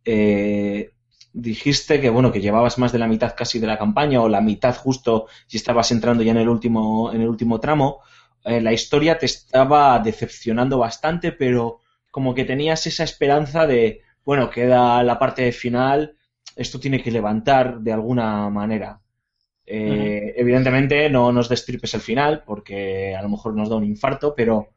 Eh, 0.05 0.93
dijiste 1.33 2.01
que, 2.01 2.09
bueno, 2.09 2.31
que 2.31 2.41
llevabas 2.41 2.79
más 2.79 2.93
de 2.93 3.01
la 3.01 3.09
mitad 3.09 3.35
casi 3.37 3.59
de 3.59 3.67
la 3.67 3.77
campaña, 3.77 4.23
o 4.23 4.29
la 4.29 4.41
mitad 4.41 4.77
justo 4.77 5.27
si 5.49 5.57
estabas 5.57 5.91
entrando 5.91 6.23
ya 6.23 6.31
en 6.31 6.37
el 6.37 6.49
último, 6.49 7.13
en 7.13 7.23
el 7.23 7.29
último 7.29 7.59
tramo. 7.59 7.99
Eh, 8.45 8.61
la 8.61 8.73
historia 8.73 9.19
te 9.19 9.27
estaba 9.27 9.99
decepcionando 9.99 10.79
bastante, 10.79 11.33
pero 11.33 11.81
como 12.13 12.33
que 12.33 12.45
tenías 12.45 12.87
esa 12.87 13.03
esperanza 13.03 13.67
de, 13.67 14.03
bueno, 14.25 14.51
queda 14.51 15.03
la 15.03 15.19
parte 15.19 15.51
final, 15.51 16.17
esto 16.55 16.79
tiene 16.79 17.03
que 17.03 17.11
levantar 17.11 17.81
de 17.81 17.93
alguna 17.93 18.49
manera. 18.51 19.01
Eh, 19.67 20.35
Evidentemente 20.37 21.09
no 21.09 21.33
nos 21.33 21.49
destripes 21.49 21.95
el 21.95 22.01
final 22.01 22.43
porque 22.45 23.15
a 23.17 23.23
lo 23.23 23.29
mejor 23.29 23.55
nos 23.55 23.69
da 23.69 23.77
un 23.77 23.85
infarto, 23.85 24.35
pero 24.35 24.69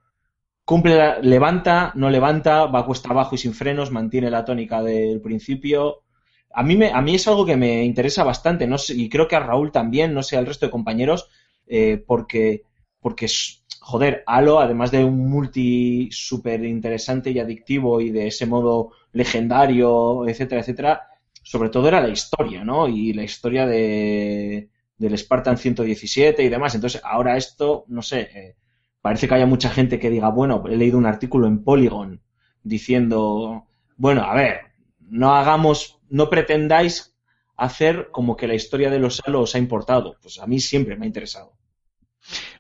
cumple, 0.65 1.22
levanta, 1.22 1.91
no 1.95 2.09
levanta, 2.09 2.65
va 2.65 2.85
cuesta 2.85 3.09
abajo 3.09 3.35
y 3.35 3.38
sin 3.38 3.53
frenos, 3.53 3.91
mantiene 3.91 4.30
la 4.31 4.45
tónica 4.45 4.84
del 4.84 5.22
principio. 5.22 6.03
A 6.53 6.64
mí, 6.64 6.76
me, 6.76 6.91
a 6.91 7.01
mí 7.01 7.15
es 7.15 7.27
algo 7.27 7.45
que 7.45 7.57
me 7.57 7.84
interesa 7.85 8.23
bastante, 8.23 8.68
no 8.68 8.77
sé, 8.77 8.95
y 8.95 9.09
creo 9.09 9.27
que 9.27 9.35
a 9.35 9.39
Raúl 9.41 9.72
también, 9.72 10.14
no 10.14 10.23
sé, 10.23 10.38
al 10.38 10.45
resto 10.45 10.65
de 10.65 10.72
compañeros, 10.72 11.30
eh, 11.68 12.03
porque, 12.05 12.64
porque, 12.99 13.27
joder, 13.80 14.23
Halo, 14.26 14.59
además 14.59 14.91
de 14.91 15.03
un 15.03 15.30
multi 15.30 16.09
súper 16.11 16.64
interesante 16.65 17.31
y 17.31 17.39
adictivo 17.39 18.01
y 18.01 18.09
de 18.11 18.27
ese 18.27 18.45
modo 18.45 18.91
legendario, 19.14 20.27
etcétera, 20.27 20.61
etcétera, 20.61 21.01
sobre 21.43 21.69
todo 21.69 21.88
era 21.88 22.01
la 22.01 22.09
historia, 22.09 22.64
¿no? 22.64 22.88
Y 22.88 23.14
la 23.14 23.23
historia 23.23 23.65
de, 23.68 24.69
del 24.98 25.18
Spartan 25.18 25.57
117 25.57 26.44
y 26.44 26.49
demás. 26.49 26.76
Entonces, 26.76 27.02
ahora 27.03 27.38
esto, 27.38 27.86
no 27.88 28.02
sé, 28.02 28.22
eh, 28.34 28.56
parece 29.02 29.28
que 29.28 29.36
haya 29.36 29.45
mucha 29.45 29.69
gente 29.69 29.99
que 29.99 30.10
diga, 30.10 30.30
bueno, 30.30 30.64
he 30.68 30.76
leído 30.76 30.98
un 30.98 31.06
artículo 31.06 31.48
en 31.48 31.64
Polygon 31.64 32.22
diciendo, 32.64 33.68
bueno, 33.95 34.24
a 34.24 34.34
ver, 34.34 34.61
no 34.99 35.36
hagamos, 35.36 35.99
no 36.10 36.30
pretendáis 36.30 37.15
hacer 37.56 38.10
como 38.11 38.36
que 38.36 38.48
la 38.48 38.56
historia 38.56 38.90
de 38.90 38.99
los 38.99 39.22
Halo 39.26 39.41
os 39.41 39.56
ha 39.56 39.57
importado. 39.60 40.18
Pues 40.22 40.40
a 40.40 40.48
mí 40.48 40.60
siempre 40.60 40.95
me 40.95 41.06
ha 41.06 41.07
interesado. 41.07 41.53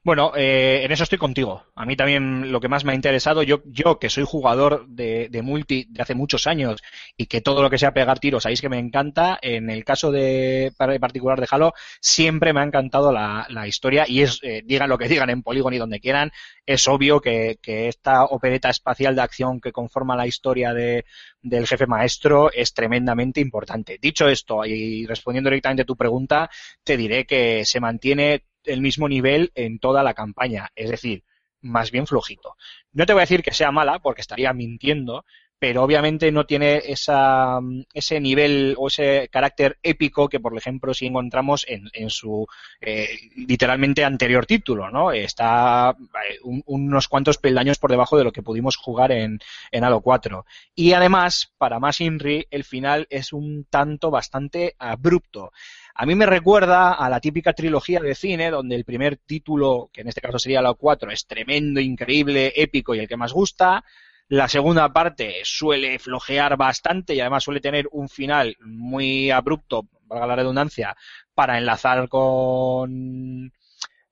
Bueno, 0.03 0.31
eh, 0.35 0.81
en 0.83 0.91
eso 0.91 1.03
estoy 1.03 1.17
contigo. 1.17 1.65
A 1.75 1.85
mí 1.85 1.95
también 1.95 2.51
lo 2.51 2.59
que 2.59 2.69
más 2.69 2.85
me 2.85 2.93
ha 2.93 2.95
interesado, 2.95 3.43
yo, 3.43 3.61
yo 3.65 3.99
que 3.99 4.09
soy 4.09 4.23
jugador 4.25 4.87
de, 4.87 5.29
multi 5.43 5.85
de 5.89 6.01
hace 6.01 6.15
muchos 6.15 6.47
años 6.47 6.81
y 7.17 7.25
que 7.25 7.41
todo 7.41 7.61
lo 7.61 7.69
que 7.69 7.77
sea 7.77 7.93
pegar 7.93 8.19
tiros, 8.19 8.43
sabéis 8.43 8.61
que 8.61 8.69
me 8.69 8.79
encanta. 8.79 9.37
En 9.41 9.69
el 9.69 9.83
caso 9.83 10.11
de 10.11 10.73
particular 10.77 11.39
de 11.39 11.47
Halo, 11.49 11.73
siempre 11.99 12.53
me 12.53 12.61
ha 12.61 12.63
encantado 12.63 13.11
la, 13.11 13.45
la 13.49 13.67
historia 13.67 14.05
y 14.07 14.21
es, 14.21 14.39
eh, 14.43 14.61
digan 14.65 14.89
lo 14.89 14.97
que 14.97 15.09
digan 15.09 15.29
en 15.29 15.43
Polygon 15.43 15.73
y 15.73 15.77
donde 15.77 15.99
quieran, 15.99 16.31
es 16.65 16.87
obvio 16.87 17.19
que, 17.19 17.59
que 17.61 17.87
esta 17.87 18.25
opereta 18.25 18.69
espacial 18.69 19.15
de 19.15 19.21
acción 19.21 19.59
que 19.59 19.71
conforma 19.71 20.15
la 20.15 20.27
historia 20.27 20.73
de, 20.73 21.05
del 21.41 21.67
jefe 21.67 21.87
maestro 21.87 22.51
es 22.51 22.73
tremendamente 22.73 23.41
importante. 23.41 23.97
Dicho 24.01 24.27
esto, 24.27 24.65
y 24.65 25.05
respondiendo 25.05 25.49
directamente 25.49 25.83
a 25.83 25.85
tu 25.85 25.95
pregunta, 25.95 26.49
te 26.83 26.97
diré 26.97 27.25
que 27.25 27.65
se 27.65 27.79
mantiene 27.79 28.43
el 28.67 28.81
mismo 28.81 29.07
nivel 29.09 29.51
en 29.55 29.79
toda 29.79 30.03
la 30.03 30.13
campaña, 30.13 30.69
es 30.75 30.89
decir, 30.89 31.23
más 31.61 31.91
bien 31.91 32.07
flojito. 32.07 32.55
No 32.93 33.05
te 33.05 33.13
voy 33.13 33.21
a 33.21 33.23
decir 33.23 33.43
que 33.43 33.53
sea 33.53 33.71
mala, 33.71 33.99
porque 33.99 34.21
estaría 34.21 34.53
mintiendo, 34.53 35.25
pero 35.59 35.81
obviamente 35.81 36.31
no 36.31 36.45
tiene 36.45 36.83
esa, 36.85 37.59
ese 37.91 38.19
nivel 38.19 38.75
o 38.77 38.87
ese 38.89 39.27
carácter 39.31 39.79
épico 39.81 40.29
que, 40.29 40.39
por 40.39 40.55
ejemplo, 40.55 40.93
si 40.93 41.07
encontramos 41.07 41.65
en, 41.67 41.89
en 41.93 42.11
su 42.11 42.45
eh, 42.79 43.09
literalmente 43.35 44.05
anterior 44.05 44.45
título, 44.45 44.91
¿no? 44.91 45.11
Está 45.11 45.95
eh, 46.29 46.37
un- 46.43 46.61
unos 46.67 47.07
cuantos 47.07 47.39
peldaños 47.39 47.79
por 47.79 47.89
debajo 47.89 48.17
de 48.19 48.23
lo 48.23 48.31
que 48.31 48.43
pudimos 48.43 48.75
jugar 48.77 49.11
en, 49.11 49.39
en 49.71 49.83
Halo 49.83 50.01
4. 50.01 50.45
Y 50.75 50.93
además, 50.93 51.51
para 51.57 51.79
más 51.79 52.01
Inri, 52.01 52.45
el 52.51 52.63
final 52.63 53.07
es 53.09 53.33
un 53.33 53.65
tanto 53.67 54.11
bastante 54.11 54.75
abrupto. 54.77 55.51
A 55.99 56.05
mí 56.05 56.13
me 56.13 56.27
recuerda 56.27 56.93
a 56.93 57.09
la 57.09 57.19
típica 57.19 57.53
trilogía 57.53 57.99
de 57.99 58.13
cine, 58.13 58.51
donde 58.51 58.75
el 58.75 58.85
primer 58.85 59.17
título, 59.17 59.89
que 59.91 60.01
en 60.01 60.07
este 60.07 60.21
caso 60.21 60.37
sería 60.37 60.59
Halo 60.59 60.75
4, 60.75 61.09
es 61.09 61.25
tremendo, 61.25 61.79
increíble, 61.79 62.53
épico 62.55 62.93
y 62.93 62.99
el 62.99 63.07
que 63.07 63.17
más 63.17 63.33
gusta. 63.33 63.83
La 64.27 64.47
segunda 64.47 64.93
parte 64.93 65.37
suele 65.43 65.97
flojear 65.97 66.55
bastante 66.55 67.15
y 67.15 67.19
además 67.19 67.43
suele 67.43 67.61
tener 67.61 67.87
un 67.91 68.09
final 68.09 68.55
muy 68.59 69.31
abrupto, 69.31 69.87
valga 70.03 70.27
la 70.27 70.35
redundancia, 70.35 70.95
para 71.33 71.57
enlazar 71.57 72.07
con 72.09 73.51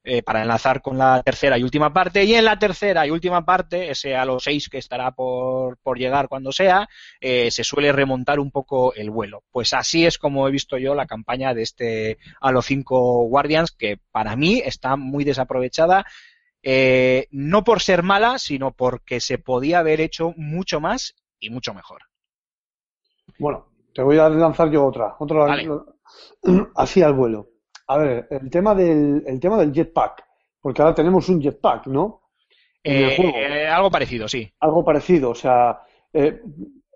eh, 0.08 0.22
para 0.22 0.44
enlazar 0.44 0.84
con 0.84 1.00
la 1.00 1.24
tercera 1.24 1.58
y 1.58 1.64
última 1.64 1.92
parte. 1.92 2.24
Y 2.24 2.36
en 2.36 2.46
la 2.46 2.60
tercera 2.60 3.08
y 3.08 3.10
última 3.10 3.44
parte, 3.44 3.90
ese 3.90 4.16
Halo 4.16 4.40
6 4.40 4.70
que 4.70 4.78
estará 4.78 5.10
por, 5.12 5.78
por 5.80 5.98
llegar 5.98 6.28
cuando 6.28 6.52
sea, 6.52 6.88
eh, 7.20 7.50
se 7.50 7.64
suele 7.64 7.92
remontar 7.92 8.40
un 8.40 8.52
poco 8.52 8.94
el 8.94 9.10
vuelo. 9.10 9.42
Pues 9.52 9.74
así 9.74 10.06
es 10.06 10.20
como 10.20 10.48
he 10.48 10.52
visto 10.52 10.78
yo 10.78 10.94
la 10.94 11.08
campaña 11.08 11.56
de 11.56 11.64
este 11.64 12.20
Halo 12.40 12.62
5 12.62 13.24
Guardians, 13.28 13.72
que 13.72 13.98
para 14.12 14.36
mí 14.36 14.62
está 14.64 14.96
muy 14.96 15.24
desaprovechada. 15.24 16.06
eh, 16.62 17.28
no 17.32 17.64
por 17.64 17.82
ser 17.82 18.04
mala, 18.04 18.40
sino 18.40 18.72
porque 18.72 19.20
se 19.20 19.38
podía 19.38 19.80
haber 19.80 20.02
hecho 20.02 20.34
mucho 20.38 20.80
más 20.80 21.16
y 21.40 21.50
mucho 21.50 21.74
mejor. 21.74 22.02
Bueno, 23.40 23.68
te 23.94 24.02
voy 24.02 24.18
a 24.18 24.30
lanzar 24.30 24.70
yo 24.70 24.86
otra, 24.86 25.16
otra 25.20 25.46
Vale. 25.46 25.68
así 26.76 27.02
al 27.02 27.14
vuelo. 27.14 27.55
A 27.88 27.98
ver, 27.98 28.28
el 28.30 28.50
tema 28.50 28.74
del, 28.76 29.24
el 29.28 29.40
tema 29.40 29.58
del 29.58 29.72
jetpack, 29.74 30.24
porque 30.62 30.82
ahora 30.82 30.96
tenemos 30.96 31.30
un 31.30 31.42
jetpack, 31.42 31.88
¿no? 31.88 32.22
En 32.84 32.98
el 32.98 33.12
Eh, 33.12 33.16
juego. 33.16 33.38
eh, 33.38 33.68
algo 33.68 33.92
parecido, 33.92 34.28
sí. 34.28 34.52
Algo 34.60 34.84
parecido, 34.84 35.30
o 35.32 35.36
sea, 35.36 35.82
eh, 36.14 36.42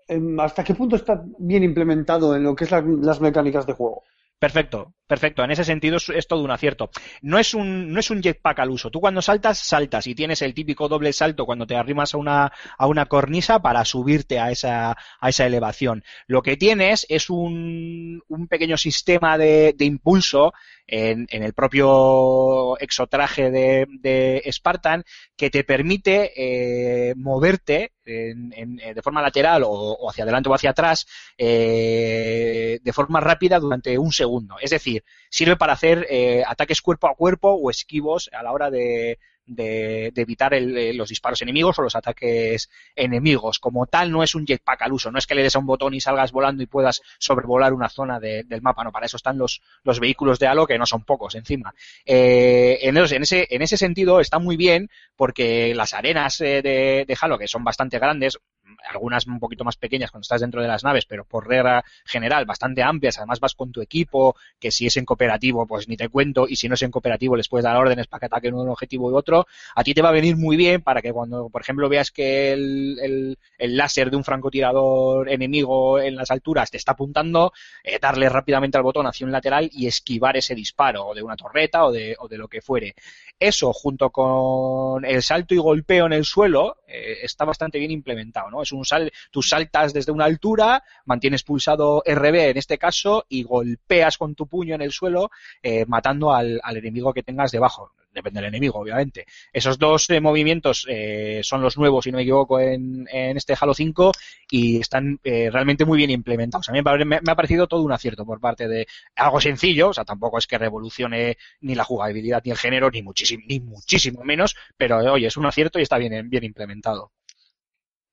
em, 0.08 0.38
¿hasta 0.40 0.64
qué 0.64 0.74
punto 0.74 0.96
está 0.96 1.24
bien 1.38 1.62
implementado 1.64 2.34
en 2.36 2.42
lo 2.44 2.54
que 2.54 2.64
es 2.64 2.70
la- 2.70 2.80
las 2.82 3.20
mecánicas 3.20 3.66
de 3.66 3.72
juego? 3.74 4.02
Perfecto, 4.38 4.94
perfecto. 5.10 5.42
En 5.42 5.50
ese 5.50 5.64
sentido 5.64 5.96
es, 5.96 6.08
es 6.08 6.28
todo 6.28 6.44
un 6.44 6.52
acierto. 6.52 6.88
No 7.20 7.40
es 7.40 7.52
un, 7.52 7.92
no 7.92 7.98
es 7.98 8.10
un 8.10 8.22
jetpack 8.22 8.60
al 8.60 8.70
uso. 8.70 8.90
Tú 8.90 9.00
cuando 9.00 9.20
saltas, 9.20 9.58
saltas 9.58 10.06
y 10.06 10.14
tienes 10.14 10.40
el 10.40 10.54
típico 10.54 10.86
doble 10.88 11.12
salto 11.12 11.46
cuando 11.46 11.66
te 11.66 11.74
arrimas 11.74 12.14
a 12.14 12.18
una, 12.18 12.52
a 12.78 12.86
una 12.86 13.06
cornisa 13.06 13.60
para 13.60 13.84
subirte 13.84 14.38
a 14.38 14.52
esa, 14.52 14.96
a 15.20 15.28
esa 15.28 15.46
elevación. 15.46 16.04
Lo 16.28 16.42
que 16.42 16.56
tienes 16.56 17.06
es 17.08 17.28
un, 17.28 18.22
un 18.28 18.46
pequeño 18.46 18.76
sistema 18.76 19.36
de, 19.36 19.74
de 19.76 19.84
impulso 19.84 20.52
en, 20.86 21.26
en 21.30 21.42
el 21.42 21.54
propio 21.54 22.78
exotraje 22.78 23.50
de, 23.50 23.86
de 24.00 24.42
Spartan 24.52 25.04
que 25.36 25.50
te 25.50 25.64
permite 25.64 26.32
eh, 26.36 27.14
moverte 27.16 27.92
eh, 28.04 28.34
de 28.34 29.02
forma 29.02 29.22
lateral 29.22 29.62
o, 29.62 29.70
o 29.70 30.10
hacia 30.10 30.24
adelante 30.24 30.48
o 30.48 30.54
hacia 30.54 30.70
atrás 30.70 31.06
eh, 31.38 32.80
de 32.82 32.92
forma 32.92 33.20
rápida 33.20 33.58
durante 33.60 33.96
un 33.98 34.12
segundo. 34.12 34.56
Es 34.60 34.70
decir, 34.70 34.99
sirve 35.28 35.56
para 35.56 35.72
hacer 35.74 36.06
eh, 36.10 36.42
ataques 36.46 36.82
cuerpo 36.82 37.08
a 37.08 37.14
cuerpo 37.14 37.50
o 37.52 37.70
esquivos 37.70 38.30
a 38.32 38.42
la 38.42 38.52
hora 38.52 38.70
de, 38.70 39.18
de- 39.46 40.12
evitar 40.14 40.54
el- 40.54 40.76
eh, 40.76 40.94
los 40.94 41.08
disparos 41.08 41.42
enemigos 41.42 41.78
o 41.78 41.82
los 41.82 41.96
ataques 41.96 42.70
enemigos. 42.94 43.58
Como 43.58 43.86
tal, 43.86 44.10
no 44.12 44.22
es 44.22 44.34
un 44.34 44.46
jetpack 44.46 44.82
al 44.82 44.92
uso, 44.92 45.10
no 45.10 45.18
es 45.18 45.26
que 45.26 45.34
le 45.34 45.42
des 45.42 45.56
a 45.56 45.58
un 45.58 45.66
botón 45.66 45.94
y 45.94 46.00
salgas 46.00 46.30
volando 46.32 46.62
y 46.62 46.66
puedas 46.66 47.02
sobrevolar 47.18 47.72
una 47.72 47.88
zona 47.88 48.20
de- 48.20 48.44
del 48.44 48.62
mapa, 48.62 48.84
no, 48.84 48.92
para 48.92 49.06
eso 49.06 49.16
están 49.16 49.38
los, 49.38 49.60
los 49.82 49.98
vehículos 50.00 50.38
de 50.38 50.46
Halo, 50.46 50.66
que 50.66 50.78
no 50.78 50.86
son 50.86 51.04
pocos 51.04 51.34
encima. 51.34 51.74
Eh, 52.04 52.78
en, 52.82 52.96
ese, 52.96 53.46
en 53.50 53.62
ese 53.62 53.76
sentido 53.76 54.20
está 54.20 54.38
muy 54.38 54.56
bien 54.56 54.88
porque 55.16 55.74
las 55.74 55.94
arenas 55.94 56.38
de, 56.38 56.62
de 56.62 57.16
Halo, 57.20 57.38
que 57.38 57.48
son 57.48 57.64
bastante 57.64 57.98
grandes, 57.98 58.38
algunas 58.88 59.26
un 59.26 59.38
poquito 59.40 59.64
más 59.64 59.76
pequeñas 59.76 60.10
cuando 60.10 60.22
estás 60.22 60.40
dentro 60.40 60.60
de 60.62 60.68
las 60.68 60.84
naves, 60.84 61.06
pero 61.06 61.24
por 61.24 61.46
regla 61.48 61.84
general 62.04 62.44
bastante 62.46 62.82
amplias, 62.82 63.18
además 63.18 63.40
vas 63.40 63.54
con 63.54 63.72
tu 63.72 63.80
equipo, 63.80 64.36
que 64.58 64.70
si 64.70 64.86
es 64.86 64.96
en 64.96 65.04
cooperativo, 65.04 65.66
pues 65.66 65.88
ni 65.88 65.96
te 65.96 66.08
cuento, 66.08 66.46
y 66.48 66.56
si 66.56 66.68
no 66.68 66.74
es 66.74 66.82
en 66.82 66.90
cooperativo 66.90 67.36
les 67.36 67.48
puedes 67.48 67.64
dar 67.64 67.76
órdenes 67.76 68.06
para 68.06 68.20
que 68.20 68.26
ataquen 68.26 68.54
un 68.54 68.68
objetivo 68.68 69.08
u 69.10 69.16
otro, 69.16 69.46
a 69.74 69.84
ti 69.84 69.94
te 69.94 70.02
va 70.02 70.10
a 70.10 70.12
venir 70.12 70.36
muy 70.36 70.56
bien 70.56 70.82
para 70.82 71.02
que 71.02 71.12
cuando, 71.12 71.48
por 71.48 71.62
ejemplo, 71.62 71.88
veas 71.88 72.10
que 72.10 72.52
el, 72.52 72.98
el- 73.02 73.38
el 73.58 73.76
láser 73.76 74.10
de 74.10 74.16
un 74.16 74.24
francotirador 74.24 75.28
enemigo 75.28 75.98
en 76.00 76.16
las 76.16 76.30
alturas 76.30 76.70
te 76.70 76.76
está 76.76 76.92
apuntando, 76.92 77.52
eh, 77.84 77.98
darle 78.00 78.28
rápidamente 78.28 78.76
al 78.76 78.82
botón 78.84 79.06
hacia 79.06 79.26
un 79.26 79.32
lateral 79.32 79.68
y 79.72 79.86
esquivar 79.86 80.36
ese 80.36 80.54
disparo, 80.54 81.06
o 81.08 81.14
de 81.14 81.22
una 81.22 81.36
torreta 81.36 81.84
o 81.84 81.92
de, 81.92 82.16
o 82.18 82.28
de 82.28 82.38
lo 82.38 82.48
que 82.48 82.60
fuere. 82.62 82.94
Eso, 83.38 83.72
junto 83.72 84.10
con 84.10 85.04
el 85.04 85.22
salto 85.22 85.54
y 85.54 85.58
golpeo 85.58 86.06
en 86.06 86.12
el 86.12 86.24
suelo, 86.24 86.78
eh, 86.86 87.18
está 87.22 87.44
bastante 87.44 87.78
bien 87.78 87.90
implementado, 87.90 88.50
¿no? 88.50 88.59
Es 88.62 88.72
un 88.72 88.84
sal, 88.84 89.10
tú 89.30 89.42
saltas 89.42 89.92
desde 89.92 90.12
una 90.12 90.24
altura, 90.24 90.82
mantienes 91.04 91.42
pulsado 91.42 92.02
RB 92.04 92.50
en 92.50 92.56
este 92.58 92.78
caso 92.78 93.24
y 93.28 93.42
golpeas 93.42 94.18
con 94.18 94.34
tu 94.34 94.46
puño 94.46 94.74
en 94.74 94.82
el 94.82 94.92
suelo, 94.92 95.30
eh, 95.62 95.84
matando 95.86 96.32
al, 96.32 96.60
al 96.62 96.76
enemigo 96.76 97.12
que 97.12 97.22
tengas 97.22 97.50
debajo. 97.52 97.92
Depende 98.12 98.40
del 98.40 98.48
enemigo, 98.48 98.80
obviamente. 98.80 99.24
Esos 99.52 99.78
dos 99.78 100.10
eh, 100.10 100.20
movimientos 100.20 100.84
eh, 100.88 101.42
son 101.44 101.62
los 101.62 101.78
nuevos, 101.78 102.02
si 102.02 102.10
no 102.10 102.16
me 102.16 102.22
equivoco, 102.24 102.58
en, 102.58 103.06
en 103.08 103.36
este 103.36 103.54
Halo 103.60 103.72
5 103.72 104.10
y 104.50 104.80
están 104.80 105.20
realmente 105.22 105.84
muy 105.84 105.96
bien 105.98 106.10
implementados. 106.10 106.68
A 106.68 106.72
mí 106.72 106.80
me, 106.82 107.04
me- 107.04 107.20
ha 107.24 107.36
parecido 107.36 107.68
todo 107.68 107.82
un 107.82 107.92
acierto 107.92 108.24
por 108.26 108.40
parte 108.40 108.66
de 108.66 108.86
algo 109.14 109.40
sencillo, 109.40 109.90
o 109.90 109.94
sea, 109.94 110.04
tampoco 110.04 110.38
es 110.38 110.46
que 110.46 110.58
revolucione 110.58 111.36
ni 111.60 111.74
la 111.74 111.84
jugabilidad 111.84 112.42
ni 112.44 112.50
el 112.50 112.58
género, 112.58 112.90
ni 112.90 113.02
muchísimo, 113.02 113.44
ni 113.46 113.60
muchísimo 113.60 114.24
menos, 114.24 114.56
pero 114.76 114.98
oye, 115.12 115.26
es 115.28 115.36
un 115.36 115.46
acierto 115.46 115.78
y 115.78 115.82
está 115.82 115.96
bien, 115.98 116.28
bien 116.28 116.44
implementado. 116.44 117.12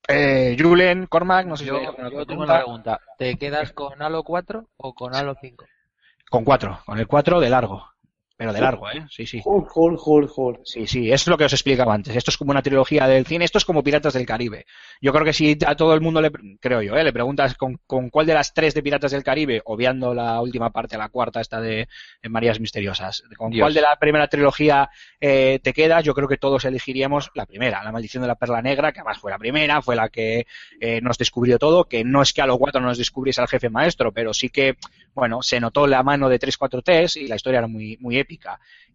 Eh, 0.08 0.56
Julen, 0.60 1.06
Cormac, 1.08 1.46
no 1.48 1.58
sé 1.58 1.64
si 1.66 1.70
Yo, 1.70 1.78
alguna 1.78 2.10
yo 2.10 2.10
tengo 2.10 2.26
pregunta. 2.26 2.54
una 2.54 2.64
pregunta. 2.64 3.02
¿Te 3.18 3.38
quedas 3.38 3.74
con 3.74 4.02
Halo 4.02 4.24
4 4.24 4.66
o 4.78 4.94
con 4.94 5.14
Halo 5.16 5.36
5? 5.40 5.66
Con 6.30 6.44
cuatro, 6.44 6.80
con 6.86 6.98
el 7.00 7.08
cuatro 7.08 7.40
de 7.40 7.50
largo. 7.50 7.86
Pero 8.38 8.54
de 8.54 8.62
largo, 8.62 8.88
¿eh? 8.92 9.04
Sí, 9.10 9.26
sí. 9.26 9.42
Jol. 10.28 10.60
Sí, 10.64 10.86
sí, 10.86 11.12
es 11.12 11.26
lo 11.26 11.40
que 11.40 11.46
os 11.46 11.54
explicaba 11.54 11.96
antes. 11.96 12.16
Esto 12.16 12.30
es 12.30 12.38
como 12.38 12.52
una 12.52 12.62
trilogía 12.62 13.08
del 13.08 13.26
cine, 13.26 13.44
esto 13.44 13.58
es 13.58 13.66
como 13.66 13.82
Piratas 13.82 14.14
del 14.14 14.28
Caribe. 14.28 14.68
Yo 15.02 15.12
creo 15.12 15.26
que 15.26 15.34
si 15.34 15.58
a 15.66 15.76
todo 15.76 15.96
el 15.96 16.02
mundo 16.02 16.22
le, 16.22 16.32
creo 16.60 16.84
yo, 16.84 16.96
¿eh? 16.96 17.04
le 17.04 17.12
preguntas 17.12 17.56
con, 17.56 17.80
con 17.88 18.12
cuál 18.12 18.28
de 18.28 18.36
las 18.36 18.54
tres 18.54 18.76
de 18.76 18.84
Piratas 18.84 19.12
del 19.12 19.24
Caribe, 19.24 19.64
obviando 19.66 20.14
la 20.14 20.40
última 20.40 20.70
parte, 20.70 21.00
la 21.00 21.10
cuarta, 21.10 21.42
esta 21.42 21.60
de, 21.60 21.88
de 22.22 22.30
Marías 22.30 22.60
Misteriosas, 22.60 23.24
con 23.36 23.50
Dios. 23.50 23.64
cuál 23.64 23.74
de 23.74 23.82
la 23.82 23.96
primera 23.96 24.28
trilogía 24.28 24.88
eh, 25.20 25.60
te 25.64 25.74
quedas, 25.74 26.04
yo 26.04 26.14
creo 26.14 26.28
que 26.28 26.38
todos 26.38 26.64
elegiríamos 26.66 27.32
la 27.34 27.48
primera, 27.48 27.84
La 27.84 27.92
Maldición 27.92 28.22
de 28.22 28.28
la 28.28 28.36
Perla 28.36 28.62
Negra, 28.62 28.92
que 28.92 29.00
además 29.00 29.18
fue 29.18 29.32
la 29.32 29.40
primera, 29.40 29.82
fue 29.82 29.96
la 29.96 30.10
que 30.10 30.46
eh, 30.80 31.02
nos 31.02 31.18
descubrió 31.18 31.58
todo, 31.58 31.86
que 31.86 32.04
no 32.04 32.22
es 32.22 32.34
que 32.34 32.44
a 32.44 32.46
los 32.46 32.60
cuatro 32.60 32.82
no 32.82 32.88
nos 32.88 33.00
descubriese 33.00 33.42
al 33.42 33.48
jefe 33.48 33.72
maestro, 33.72 34.12
pero 34.12 34.32
sí 34.32 34.50
que, 34.50 34.78
bueno, 35.16 35.42
se 35.42 35.60
notó 35.60 35.88
la 35.88 36.04
mano 36.04 36.30
de 36.30 36.38
343 36.38 37.16
y 37.16 37.28
la 37.28 37.36
historia 37.36 37.60
era 37.60 37.68
muy, 37.68 37.98
muy 38.00 38.20
épica. 38.20 38.27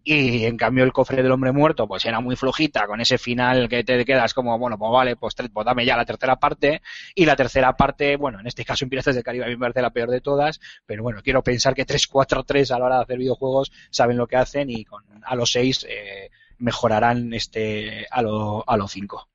Y 0.04 0.44
en 0.44 0.56
cambio 0.56 0.82
el 0.82 0.92
cofre 0.92 1.22
del 1.22 1.30
hombre 1.30 1.52
muerto 1.52 1.86
pues 1.86 2.04
era 2.04 2.20
muy 2.20 2.34
flojita 2.34 2.86
con 2.86 3.00
ese 3.00 3.18
final 3.18 3.68
que 3.68 3.84
te 3.84 4.04
quedas 4.04 4.34
como, 4.34 4.58
bueno, 4.58 4.76
pues 4.76 4.90
vale, 4.90 5.16
pues, 5.16 5.34
pues 5.34 5.66
dame 5.66 5.84
ya 5.84 5.96
la 5.96 6.04
tercera 6.04 6.36
parte. 6.36 6.82
Y 7.14 7.24
la 7.24 7.36
tercera 7.36 7.76
parte, 7.76 8.16
bueno, 8.16 8.40
en 8.40 8.46
este 8.46 8.64
caso 8.64 8.84
en 8.84 8.90
Piratas 8.90 9.14
del 9.14 9.24
Caribe 9.24 9.44
a 9.44 9.48
mí 9.48 9.54
me 9.54 9.60
parece 9.60 9.82
la 9.82 9.90
peor 9.90 10.10
de 10.10 10.20
todas, 10.20 10.60
pero 10.86 11.02
bueno, 11.02 11.20
quiero 11.22 11.42
pensar 11.42 11.74
que 11.74 11.84
343 11.84 12.70
a 12.72 12.78
la 12.78 12.84
hora 12.86 12.96
de 12.96 13.02
hacer 13.02 13.18
videojuegos 13.18 13.72
saben 13.90 14.16
lo 14.16 14.26
que 14.26 14.36
hacen 14.36 14.70
y 14.70 14.84
con 14.84 15.04
a 15.24 15.36
los 15.36 15.52
6 15.52 15.86
eh, 15.88 16.30
mejorarán 16.58 17.32
este 17.32 18.06
a 18.10 18.22
lo, 18.22 18.68
a 18.68 18.76
los 18.76 18.90
5. 18.90 19.28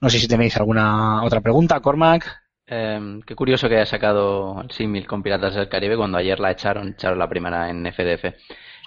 No 0.00 0.10
sé 0.10 0.18
si 0.18 0.28
tenéis 0.28 0.56
alguna 0.56 1.22
otra 1.22 1.40
pregunta, 1.40 1.80
Cormac. 1.80 2.42
Eh, 2.66 3.20
qué 3.26 3.34
curioso 3.34 3.68
que 3.68 3.76
haya 3.76 3.86
sacado 3.86 4.62
el 4.62 4.70
símil 4.70 5.06
con 5.06 5.22
Piratas 5.22 5.54
del 5.54 5.68
Caribe 5.68 5.96
cuando 5.96 6.18
ayer 6.18 6.40
la 6.40 6.50
echaron, 6.50 6.88
echaron 6.88 7.18
la 7.18 7.28
primera 7.28 7.68
en 7.70 7.84
FDF. 7.86 8.34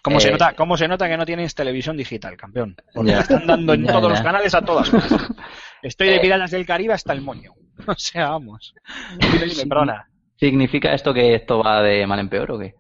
¿Cómo, 0.06 0.20
se 0.20 0.28
Eh, 0.30 0.32
nota, 0.34 0.54
¿Cómo 0.54 0.78
se 0.78 0.88
nota 0.88 1.10
que 1.10 1.18
no 1.18 1.26
tienes 1.26 1.56
televisión 1.56 1.98
digital, 1.98 2.38
campeón? 2.38 2.76
Porque 2.94 3.10
Ya. 3.12 3.20
están 3.22 3.48
dando 3.48 3.74
en 3.74 3.86
Ya, 3.86 3.92
todos 3.92 4.04
ya. 4.04 4.10
los 4.10 4.22
canales 4.22 4.54
a 4.54 4.62
todas 4.62 4.94
horas. 4.94 5.08
Estoy 5.82 6.10
de. 6.10 6.20
Piratas 6.20 6.52
del 6.52 6.66
Caribe 6.66 6.94
hasta 6.94 7.12
el 7.12 7.22
moño. 7.22 7.54
O 7.88 7.96
sea, 7.96 8.30
vamos. 8.30 8.74
Perdona. 9.68 10.08
¿Significa 10.38 10.94
esto 10.94 11.14
que 11.14 11.34
esto 11.36 11.60
va 11.64 11.82
de 11.82 12.06
mal 12.08 12.20
en 12.20 12.30
peor 12.30 12.52
o 12.52 12.60
qué? 12.60 12.76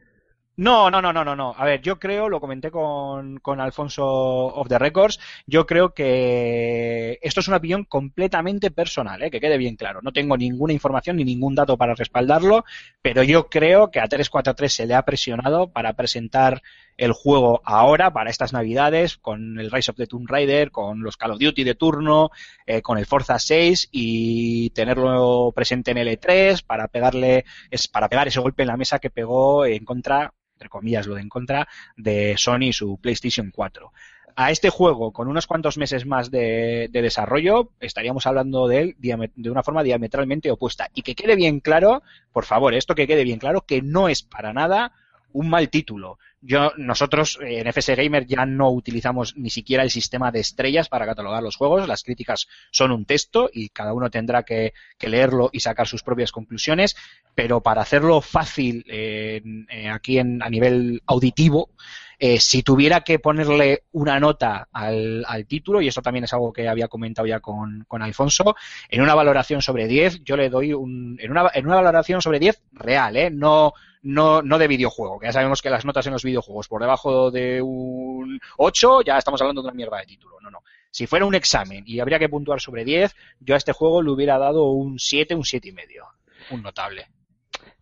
No, 0.57 0.89
no, 0.89 1.01
no, 1.01 1.11
no, 1.11 1.25
no, 1.25 1.35
no. 1.35 1.53
A 1.57 1.65
ver, 1.65 1.81
yo 1.81 1.99
creo, 1.99 2.29
lo 2.29 2.39
comenté 2.39 2.71
con, 2.71 3.39
con 3.39 3.59
Alfonso 3.59 4.05
of 4.05 4.69
the 4.69 4.79
Records, 4.79 5.19
yo 5.45 5.65
creo 5.65 5.93
que 5.93 7.19
esto 7.21 7.41
es 7.41 7.47
una 7.49 7.57
opinión 7.57 7.83
completamente 7.83 8.71
personal, 8.71 9.21
¿eh? 9.21 9.29
que 9.31 9.41
quede 9.41 9.57
bien 9.57 9.75
claro. 9.75 9.99
No 10.01 10.13
tengo 10.13 10.37
ninguna 10.37 10.71
información 10.71 11.17
ni 11.17 11.25
ningún 11.25 11.55
dato 11.55 11.75
para 11.75 11.93
respaldarlo, 11.93 12.63
pero 13.01 13.21
yo 13.23 13.49
creo 13.49 13.91
que 13.91 13.99
a 13.99 14.07
343 14.07 14.71
se 14.73 14.85
le 14.85 14.93
ha 14.95 15.03
presionado 15.03 15.71
para 15.73 15.91
presentar 15.93 16.61
el 16.97 17.11
juego 17.11 17.61
ahora, 17.65 18.13
para 18.13 18.29
estas 18.29 18.53
navidades, 18.53 19.17
con 19.17 19.59
el 19.59 19.71
Rise 19.71 19.91
of 19.91 19.97
the 19.97 20.07
Tomb 20.07 20.29
Raider, 20.29 20.71
con 20.71 21.03
los 21.03 21.17
Call 21.17 21.31
of 21.31 21.39
Duty 21.39 21.63
de 21.63 21.75
turno, 21.75 22.31
eh, 22.65 22.81
con 22.81 22.97
el 22.97 23.05
Forza 23.05 23.37
6 23.37 23.89
y 23.91 24.69
tenerlo 24.71 25.51
presente 25.53 25.91
en 25.91 25.97
L3 25.97 26.63
para 26.65 26.87
pegarle, 26.87 27.45
es 27.69 27.87
para 27.87 28.09
pegar 28.09 28.27
ese 28.27 28.39
golpe 28.39 28.63
en 28.63 28.67
la 28.67 28.77
mesa 28.77 28.99
que 28.99 29.09
pegó 29.09 29.65
en 29.65 29.83
contra 29.83 30.33
entre 30.55 30.69
comillas 30.69 31.05
lo 31.05 31.15
de 31.15 31.21
en 31.21 31.29
contra, 31.29 31.67
de 31.97 32.35
Sony 32.37 32.67
y 32.67 32.73
su 32.73 32.97
PlayStation 32.97 33.51
4. 33.53 33.91
A 34.37 34.51
este 34.51 34.69
juego, 34.69 35.13
con 35.13 35.27
unos 35.27 35.47
cuantos 35.47 35.77
meses 35.77 36.05
más 36.05 36.31
de, 36.31 36.89
de 36.91 37.01
desarrollo, 37.01 37.71
estaríamos 37.79 38.25
hablando 38.25 38.67
de 38.67 38.79
él 38.79 38.95
de 38.97 39.51
una 39.51 39.63
forma 39.63 39.83
diametralmente 39.83 40.51
opuesta. 40.51 40.89
Y 40.93 41.03
que 41.03 41.15
quede 41.15 41.35
bien 41.35 41.59
claro, 41.59 42.03
por 42.33 42.45
favor, 42.45 42.73
esto 42.73 42.95
que 42.95 43.07
quede 43.07 43.23
bien 43.23 43.39
claro, 43.39 43.61
que 43.61 43.81
no 43.81 44.09
es 44.09 44.23
para 44.23 44.51
nada 44.51 44.93
un 45.35 45.49
mal 45.49 45.69
título. 45.69 46.17
yo, 46.41 46.71
nosotros 46.77 47.37
eh, 47.41 47.59
en 47.59 47.67
FS 47.67 47.93
Gamer 47.95 48.25
ya 48.25 48.45
no 48.45 48.71
utilizamos 48.71 49.35
ni 49.35 49.49
siquiera 49.49 49.83
el 49.83 49.91
sistema 49.91 50.31
de 50.31 50.39
estrellas 50.39 50.87
para 50.87 51.05
catalogar 51.05 51.43
los 51.43 51.57
juegos. 51.57 51.87
Las 51.87 52.03
críticas 52.03 52.47
son 52.71 52.91
un 52.91 53.05
texto 53.05 53.49
y 53.51 53.69
cada 53.69 53.93
uno 53.93 54.09
tendrá 54.09 54.43
que, 54.43 54.73
leerlo 55.01 55.49
y 55.51 55.59
sacar 55.59 55.87
sus 55.87 56.03
propias 56.03 56.31
conclusiones. 56.31 56.95
Pero 57.35 57.61
para 57.61 57.81
hacerlo 57.81 58.21
fácil 58.21 58.85
eh, 58.87 59.41
eh, 59.69 59.89
aquí 59.89 60.19
en, 60.19 60.41
a 60.41 60.49
nivel 60.49 61.01
auditivo, 61.05 61.69
eh, 62.19 62.39
si 62.39 62.63
tuviera 62.63 63.01
que 63.01 63.19
ponerle 63.19 63.83
una 63.91 64.19
nota 64.19 64.67
al, 64.71 65.23
al, 65.27 65.45
título, 65.45 65.81
y 65.81 65.87
esto 65.87 66.01
también 66.01 66.25
es 66.25 66.33
algo 66.33 66.53
que 66.53 66.67
había 66.67 66.87
comentado 66.87 67.27
ya 67.27 67.39
con, 67.39 67.85
con, 67.87 68.01
Alfonso, 68.01 68.55
en 68.89 69.01
una 69.01 69.15
valoración 69.15 69.61
sobre 69.61 69.87
10, 69.87 70.23
yo 70.23 70.37
le 70.37 70.49
doy 70.49 70.73
un, 70.73 71.17
en 71.19 71.31
una, 71.31 71.49
en 71.53 71.65
una 71.65 71.75
valoración 71.75 72.21
sobre 72.21 72.39
10 72.39 72.61
real, 72.73 73.17
¿eh? 73.17 73.29
No, 73.29 73.73
no, 74.05 74.41
no 74.41 74.57
de 74.57 74.67
videojuego, 74.67 75.19
que 75.19 75.27
ya 75.27 75.33
sabemos 75.33 75.61
que 75.61 75.69
las 75.69 75.83
notas 75.83 76.05
en 76.05 76.13
los 76.13 76.23
videojuegos 76.23 76.67
por 76.67 76.81
debajo 76.81 77.31
de 77.31 77.61
un 77.61 78.39
8 78.57 79.01
ya 79.01 79.17
estamos 79.17 79.41
hablando 79.41 79.61
de 79.61 79.67
una 79.67 79.75
mierda 79.75 79.97
de 79.97 80.05
título. 80.05 80.37
No, 80.41 80.51
no. 80.51 80.63
Si 80.91 81.07
fuera 81.07 81.25
un 81.25 81.35
examen 81.35 81.83
y 81.87 81.99
habría 81.99 82.19
que 82.19 82.29
puntuar 82.29 82.61
sobre 82.61 82.85
10, 82.85 83.15
yo 83.39 83.55
a 83.55 83.57
este 83.57 83.73
juego 83.73 84.01
le 84.03 84.11
hubiera 84.11 84.37
dado 84.37 84.71
un 84.71 84.99
7, 84.99 85.33
un 85.33 85.43
7 85.43 85.69
y 85.69 85.71
medio. 85.71 86.05
Un 86.51 86.61
notable. 86.61 87.07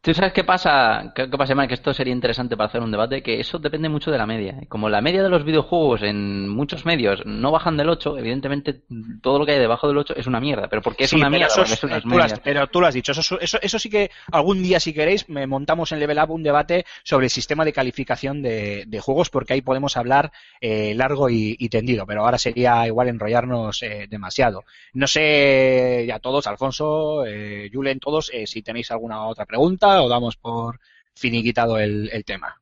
¿Tú 0.03 0.13
sabes 0.13 0.33
qué 0.33 0.43
pasa? 0.43 1.13
¿Qué, 1.15 1.29
qué 1.29 1.37
pasa, 1.37 1.55
Mike? 1.55 1.69
Que 1.69 1.73
esto 1.75 1.93
sería 1.93 2.11
interesante 2.11 2.57
para 2.57 2.67
hacer 2.67 2.81
un 2.81 2.91
debate, 2.91 3.23
que 3.23 3.39
eso 3.39 3.57
depende 3.57 3.87
mucho 3.87 4.11
de 4.11 4.17
la 4.17 4.25
media. 4.25 4.59
Como 4.67 4.89
la 4.89 4.99
media 4.99 5.23
de 5.23 5.29
los 5.29 5.45
videojuegos 5.45 6.01
en 6.01 6.49
muchos 6.49 6.85
medios 6.85 7.25
no 7.25 7.51
bajan 7.51 7.77
del 7.77 7.87
8, 7.87 8.17
evidentemente 8.17 8.81
todo 9.21 9.39
lo 9.39 9.45
que 9.45 9.53
hay 9.53 9.59
debajo 9.59 9.87
del 9.87 9.97
8 9.97 10.15
es 10.17 10.27
una 10.27 10.41
mierda. 10.41 10.67
¿Pero 10.67 10.81
por 10.81 10.97
qué 10.97 11.05
es 11.05 11.11
sí, 11.11 11.15
una 11.15 11.29
mierda? 11.29 11.47
Es, 11.47 11.79
tú 11.79 12.19
has, 12.19 12.37
pero 12.41 12.67
tú 12.67 12.81
lo 12.81 12.87
has 12.87 12.93
dicho. 12.93 13.13
Eso, 13.13 13.39
eso, 13.39 13.57
eso, 13.61 13.79
sí 13.79 13.89
que 13.89 14.11
algún 14.29 14.61
día, 14.61 14.81
si 14.81 14.93
queréis, 14.93 15.29
me 15.29 15.47
montamos 15.47 15.93
en 15.93 16.01
Level 16.01 16.19
Up 16.19 16.31
un 16.31 16.43
debate 16.43 16.85
sobre 17.05 17.27
el 17.27 17.31
sistema 17.31 17.63
de 17.63 17.71
calificación 17.71 18.41
de, 18.41 18.83
de 18.85 18.99
juegos, 18.99 19.29
porque 19.29 19.53
ahí 19.53 19.61
podemos 19.61 19.95
hablar 19.95 20.33
eh, 20.59 20.93
largo 20.95 21.29
y, 21.29 21.55
y, 21.57 21.69
tendido. 21.69 22.05
Pero 22.05 22.25
ahora 22.25 22.37
sería 22.37 22.85
igual 22.87 23.07
enrollarnos 23.07 23.81
eh, 23.83 24.07
demasiado. 24.09 24.65
No 24.91 25.07
sé, 25.07 26.03
ya 26.05 26.19
todos, 26.19 26.45
Alfonso, 26.47 27.25
eh, 27.25 27.69
Julen, 27.71 28.01
todos, 28.01 28.31
eh, 28.33 28.45
si 28.45 28.61
tenéis 28.61 28.91
alguna 28.91 29.27
otra 29.27 29.45
pregunta 29.45 29.92
o 30.01 30.09
damos 30.09 30.35
por 30.37 30.79
finiquitado 31.13 31.77
el, 31.77 32.09
el, 32.11 32.25
tema. 32.25 32.59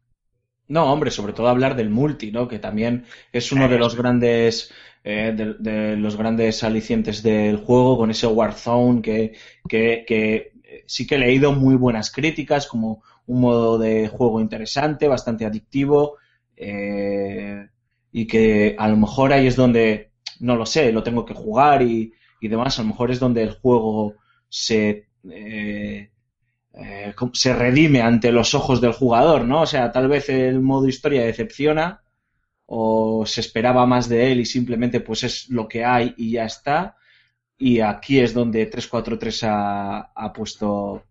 No, 0.68 0.92
hombre, 0.92 1.12
sobre 1.12 1.34
todo 1.34 1.48
hablar 1.48 1.76
del 1.76 1.90
multi, 1.90 2.32
¿no? 2.32 2.48
Que 2.48 2.60
también 2.60 3.06
es 3.32 3.52
uno 3.52 3.68
de 3.68 3.78
los 3.78 3.96
grandes 3.96 4.72
eh, 5.04 5.34
de, 5.36 5.56
de, 5.56 5.98
los 5.98 6.16
grandes 6.16 6.64
alicientes 6.64 7.24
del 7.24 7.58
juego 7.58 7.98
con 7.98 8.12
ese 8.12 8.28
Warzone 8.28 9.02
que, 9.02 9.34
que, 9.68 10.04
que, 10.08 10.52
sí 10.86 11.08
que 11.08 11.16
he 11.16 11.20
leído 11.20 11.54
muy 11.54 11.76
buenas 11.76 12.12
críticas 12.12 12.68
como 12.68 13.04
un 13.26 13.42
modo 13.42 13.78
de 13.78 14.08
juego 14.08 14.40
interesante, 14.40 15.08
bastante 15.08 15.46
adictivo 15.46 16.18
eh, 16.56 17.68
y 18.12 18.28
que 18.28 18.76
a 18.78 18.88
lo 18.90 18.98
mejor 18.98 19.34
ahí 19.34 19.48
es 19.48 19.56
donde 19.56 20.12
no 20.40 20.56
lo 20.56 20.66
sé, 20.66 20.92
lo 20.92 21.04
tengo 21.04 21.26
que 21.26 21.34
jugar 21.34 21.82
y, 21.82 22.14
y 22.40 22.48
demás, 22.48 22.78
a 22.78 22.84
lo 22.84 22.90
mejor 22.90 23.12
es 23.12 23.20
donde 23.20 23.44
el 23.44 23.52
juego 23.52 24.16
se 24.50 25.08
eh, 25.30 26.12
eh, 26.74 27.14
se 27.34 27.54
redime 27.54 28.02
ante 28.02 28.32
los 28.32 28.54
ojos 28.54 28.82
del 28.82 28.94
jugador, 28.94 29.46
¿no? 29.46 29.62
O 29.62 29.66
sea, 29.66 29.92
tal 29.92 30.08
vez 30.08 30.30
el 30.30 30.62
modo 30.62 30.88
historia 30.88 31.24
decepciona 31.24 32.02
o 32.66 33.26
se 33.26 33.42
esperaba 33.42 33.86
más 33.86 34.08
de 34.08 34.32
él 34.32 34.40
y 34.40 34.46
simplemente 34.46 35.02
pues 35.02 35.24
es 35.24 35.50
lo 35.50 35.68
que 35.68 35.84
hay 35.84 36.14
y 36.18 36.32
ya 36.32 36.46
está. 36.46 36.98
Y 37.58 37.82
aquí 37.82 38.20
es 38.20 38.34
donde 38.34 38.66
343 38.66 39.44
ha, 39.44 40.00
ha 40.16 40.34
puesto 40.34 41.04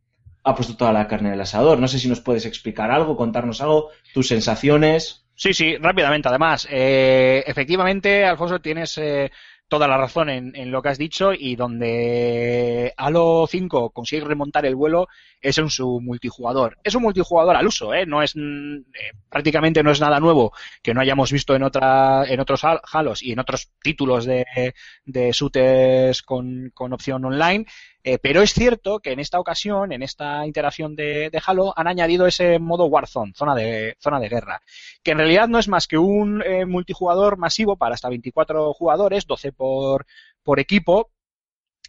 ha 0.42 0.54
puesto 0.54 0.76
toda 0.76 0.92
la 0.92 1.06
carne 1.06 1.30
del 1.30 1.40
asador. 1.40 1.78
No 1.78 1.88
sé 1.88 1.98
si 1.98 2.08
nos 2.08 2.20
puedes 2.20 2.46
explicar 2.46 2.90
algo, 2.90 3.16
contarnos 3.16 3.60
algo, 3.60 3.90
tus 4.14 4.28
sensaciones. 4.28 5.26
Sí, 5.34 5.54
sí, 5.54 5.76
rápidamente. 5.76 6.28
Además, 6.28 6.66
eh, 6.70 7.44
efectivamente, 7.46 8.24
Alfonso, 8.24 8.60
tienes 8.60 8.96
eh, 8.98 9.30
toda 9.70 9.86
la 9.86 9.96
razón 9.96 10.28
en, 10.28 10.52
en, 10.56 10.72
lo 10.72 10.82
que 10.82 10.88
has 10.88 10.98
dicho 10.98 11.32
y 11.32 11.54
donde 11.54 12.92
Halo 12.96 13.46
5 13.48 13.90
consigue 13.90 14.24
remontar 14.24 14.66
el 14.66 14.74
vuelo 14.74 15.06
es 15.40 15.58
en 15.58 15.70
su 15.70 16.00
multijugador. 16.00 16.76
Es 16.82 16.96
un 16.96 17.04
multijugador 17.04 17.54
al 17.56 17.68
uso, 17.68 17.94
¿eh? 17.94 18.04
No 18.04 18.20
es, 18.20 18.34
eh, 18.36 19.12
prácticamente 19.28 19.84
no 19.84 19.92
es 19.92 20.00
nada 20.00 20.18
nuevo 20.18 20.52
que 20.82 20.92
no 20.92 21.00
hayamos 21.00 21.30
visto 21.30 21.54
en 21.54 21.62
otra, 21.62 22.24
en 22.26 22.40
otros 22.40 22.62
Halos 22.64 23.22
y 23.22 23.30
en 23.30 23.38
otros 23.38 23.70
títulos 23.80 24.24
de, 24.24 24.44
de 25.04 25.30
shooters 25.30 26.22
con, 26.22 26.72
con 26.74 26.92
opción 26.92 27.24
online. 27.24 27.64
Eh, 28.02 28.18
pero 28.18 28.40
es 28.42 28.54
cierto 28.54 29.00
que 29.00 29.12
en 29.12 29.20
esta 29.20 29.38
ocasión, 29.38 29.92
en 29.92 30.02
esta 30.02 30.46
interacción 30.46 30.96
de, 30.96 31.30
Halo, 31.44 31.74
han 31.76 31.86
añadido 31.86 32.26
ese 32.26 32.58
modo 32.58 32.86
Warzone, 32.86 33.34
zona 33.34 33.54
de, 33.54 33.96
zona 34.00 34.18
de 34.20 34.28
guerra, 34.28 34.62
que 35.02 35.10
en 35.10 35.18
realidad 35.18 35.48
no 35.48 35.58
es 35.58 35.68
más 35.68 35.86
que 35.86 35.98
un 35.98 36.42
eh, 36.42 36.64
multijugador 36.64 37.36
masivo 37.36 37.76
para 37.76 37.94
hasta 37.94 38.08
24 38.08 38.72
jugadores, 38.72 39.26
12 39.26 39.52
por, 39.52 40.06
por 40.42 40.60
equipo, 40.60 41.10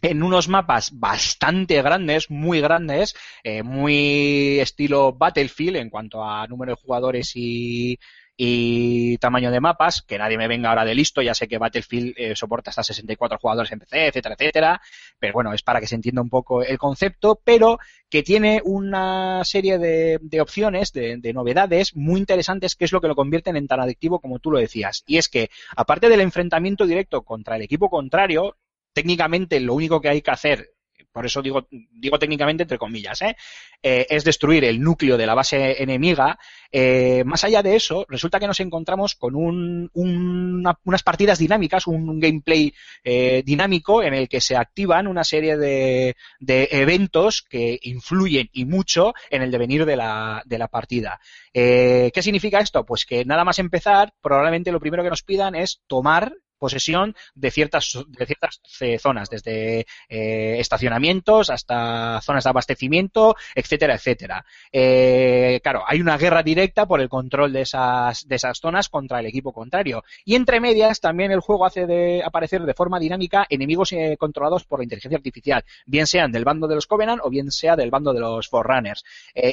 en 0.02 0.22
unos 0.22 0.48
mapas 0.48 0.98
bastante 0.98 1.80
grandes, 1.80 2.30
muy 2.30 2.60
grandes, 2.60 3.14
eh, 3.44 3.62
muy 3.62 4.58
estilo 4.60 5.12
Battlefield 5.12 5.76
en 5.76 5.90
cuanto 5.90 6.24
a 6.24 6.46
número 6.46 6.72
de 6.72 6.82
jugadores 6.82 7.32
y, 7.36 7.98
y 8.44 9.18
tamaño 9.18 9.52
de 9.52 9.60
mapas, 9.60 10.02
que 10.02 10.18
nadie 10.18 10.36
me 10.36 10.48
venga 10.48 10.70
ahora 10.70 10.84
de 10.84 10.96
listo, 10.96 11.22
ya 11.22 11.32
sé 11.32 11.46
que 11.46 11.58
Battlefield 11.58 12.14
eh, 12.16 12.34
soporta 12.34 12.70
hasta 12.70 12.82
64 12.82 13.38
jugadores 13.38 13.70
en 13.70 13.78
PC, 13.78 14.08
etcétera, 14.08 14.34
etcétera, 14.36 14.80
pero 15.16 15.32
bueno, 15.32 15.52
es 15.52 15.62
para 15.62 15.78
que 15.78 15.86
se 15.86 15.94
entienda 15.94 16.22
un 16.22 16.28
poco 16.28 16.60
el 16.64 16.76
concepto, 16.76 17.40
pero 17.44 17.78
que 18.10 18.24
tiene 18.24 18.60
una 18.64 19.44
serie 19.44 19.78
de, 19.78 20.18
de 20.20 20.40
opciones, 20.40 20.92
de, 20.92 21.18
de, 21.18 21.32
novedades 21.32 21.94
muy 21.94 22.18
interesantes, 22.18 22.74
que 22.74 22.84
es 22.84 22.90
lo 22.90 23.00
que 23.00 23.06
lo 23.06 23.14
convierten 23.14 23.56
en 23.56 23.68
tan 23.68 23.78
adictivo 23.78 24.18
como 24.18 24.40
tú 24.40 24.50
lo 24.50 24.58
decías. 24.58 25.04
Y 25.06 25.18
es 25.18 25.28
que, 25.28 25.48
aparte 25.76 26.08
del 26.08 26.20
enfrentamiento 26.20 26.84
directo 26.84 27.22
contra 27.22 27.54
el 27.54 27.62
equipo 27.62 27.90
contrario, 27.90 28.56
técnicamente 28.92 29.60
lo 29.60 29.74
único 29.74 30.00
que 30.00 30.08
hay 30.08 30.20
que 30.20 30.32
hacer 30.32 30.72
por 31.12 31.26
eso 31.26 31.42
digo, 31.42 31.66
digo 31.70 32.18
técnicamente 32.18 32.62
entre 32.62 32.78
comillas, 32.78 33.20
¿eh? 33.22 33.36
Eh, 33.82 34.06
es 34.08 34.24
destruir 34.24 34.64
el 34.64 34.80
núcleo 34.80 35.16
de 35.16 35.26
la 35.26 35.34
base 35.34 35.82
enemiga. 35.82 36.38
Eh, 36.70 37.22
más 37.26 37.44
allá 37.44 37.62
de 37.62 37.76
eso, 37.76 38.06
resulta 38.08 38.40
que 38.40 38.46
nos 38.46 38.60
encontramos 38.60 39.14
con 39.14 39.34
un, 39.34 39.90
una, 39.92 40.78
unas 40.84 41.02
partidas 41.02 41.38
dinámicas, 41.38 41.86
un, 41.86 42.18
gameplay 42.18 42.72
eh, 43.04 43.42
dinámico 43.44 44.02
en 44.02 44.14
el 44.14 44.28
que 44.28 44.40
se 44.40 44.56
activan 44.56 45.06
una 45.06 45.24
serie 45.24 45.56
de, 45.56 46.16
de, 46.40 46.68
eventos 46.70 47.42
que 47.42 47.78
influyen 47.82 48.48
y 48.52 48.64
mucho 48.64 49.14
en 49.30 49.42
el 49.42 49.50
devenir 49.50 49.84
de 49.84 49.96
la, 49.96 50.42
partida. 50.70 51.20
¿Qué 51.52 52.12
significa 52.22 52.60
esto? 52.60 52.86
Pues 52.86 53.04
que 53.04 53.24
nada 53.24 53.44
más 53.44 53.58
empezar, 53.58 54.14
probablemente 54.22 54.72
lo 54.72 54.80
primero 54.80 55.02
que 55.02 55.10
nos 55.10 55.22
pidan 55.22 55.54
es 55.54 55.82
tomar 55.86 56.32
posesión 56.62 57.16
de 57.34 57.50
ciertas, 57.50 57.98
de 58.06 58.24
ciertas 58.24 58.60
eh, 58.78 58.96
zonas, 58.96 59.28
desde 59.28 59.80
eh, 60.08 60.60
estacionamientos 60.60 61.50
hasta 61.50 62.20
zonas 62.20 62.44
de 62.44 62.50
abastecimiento, 62.50 63.34
etcétera, 63.52 63.96
etcétera. 63.96 64.46
Eh, 64.70 65.58
claro, 65.60 65.82
hay 65.84 66.00
una 66.00 66.16
guerra 66.16 66.44
directa 66.44 66.86
por 66.86 67.00
el 67.00 67.08
control 67.08 67.52
de 67.52 67.62
esas, 67.62 68.28
de 68.28 68.36
esas 68.36 68.58
zonas 68.58 68.88
contra 68.88 69.18
el 69.18 69.26
equipo 69.26 69.52
contrario. 69.52 70.04
Y 70.24 70.36
entre 70.36 70.60
medias 70.60 71.00
también 71.00 71.32
el 71.32 71.40
juego 71.40 71.66
hace 71.66 71.84
de 71.84 72.22
aparecer 72.24 72.62
de 72.62 72.74
forma 72.74 73.00
dinámica 73.00 73.44
enemigos 73.50 73.92
controlados 74.16 74.62
por 74.64 74.78
la 74.78 74.84
inteligencia 74.84 75.16
artificial, 75.16 75.64
bien 75.84 76.06
sean 76.06 76.30
del 76.30 76.44
bando 76.44 76.68
de 76.68 76.76
los 76.76 76.86
Covenant 76.86 77.22
o 77.24 77.28
bien 77.28 77.50
sea 77.50 77.74
del 77.74 77.90
bando 77.90 78.12
de 78.12 78.20
los 78.20 78.48
Forerunners, 78.48 79.02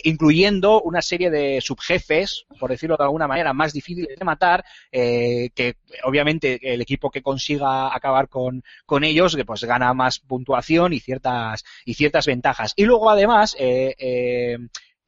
incluyendo 0.04 0.80
una 0.82 1.02
serie 1.02 1.32
de 1.32 1.60
subjefes, 1.60 2.46
por 2.60 2.70
decirlo 2.70 2.98
de 2.98 3.06
alguna 3.06 3.28
manera, 3.28 3.52
más 3.52 3.74
difíciles 3.74 4.20
de 4.20 4.26
matar, 4.26 4.64
que 4.92 5.76
obviamente 6.04 6.60
el 6.62 6.82
equipo 6.82 6.99
que 7.10 7.22
consiga 7.22 7.96
acabar 7.96 8.28
con, 8.28 8.64
con 8.86 9.04
ellos, 9.04 9.38
pues 9.46 9.64
gana 9.64 9.94
más 9.94 10.20
puntuación 10.20 10.94
y 10.94 11.00
ciertas, 11.00 11.64
y 11.86 11.94
ciertas 11.94 12.26
ventajas. 12.26 12.74
Y 12.76 12.86
luego 12.86 13.10
además, 13.10 13.56
eh, 13.58 13.96
eh, 13.98 14.58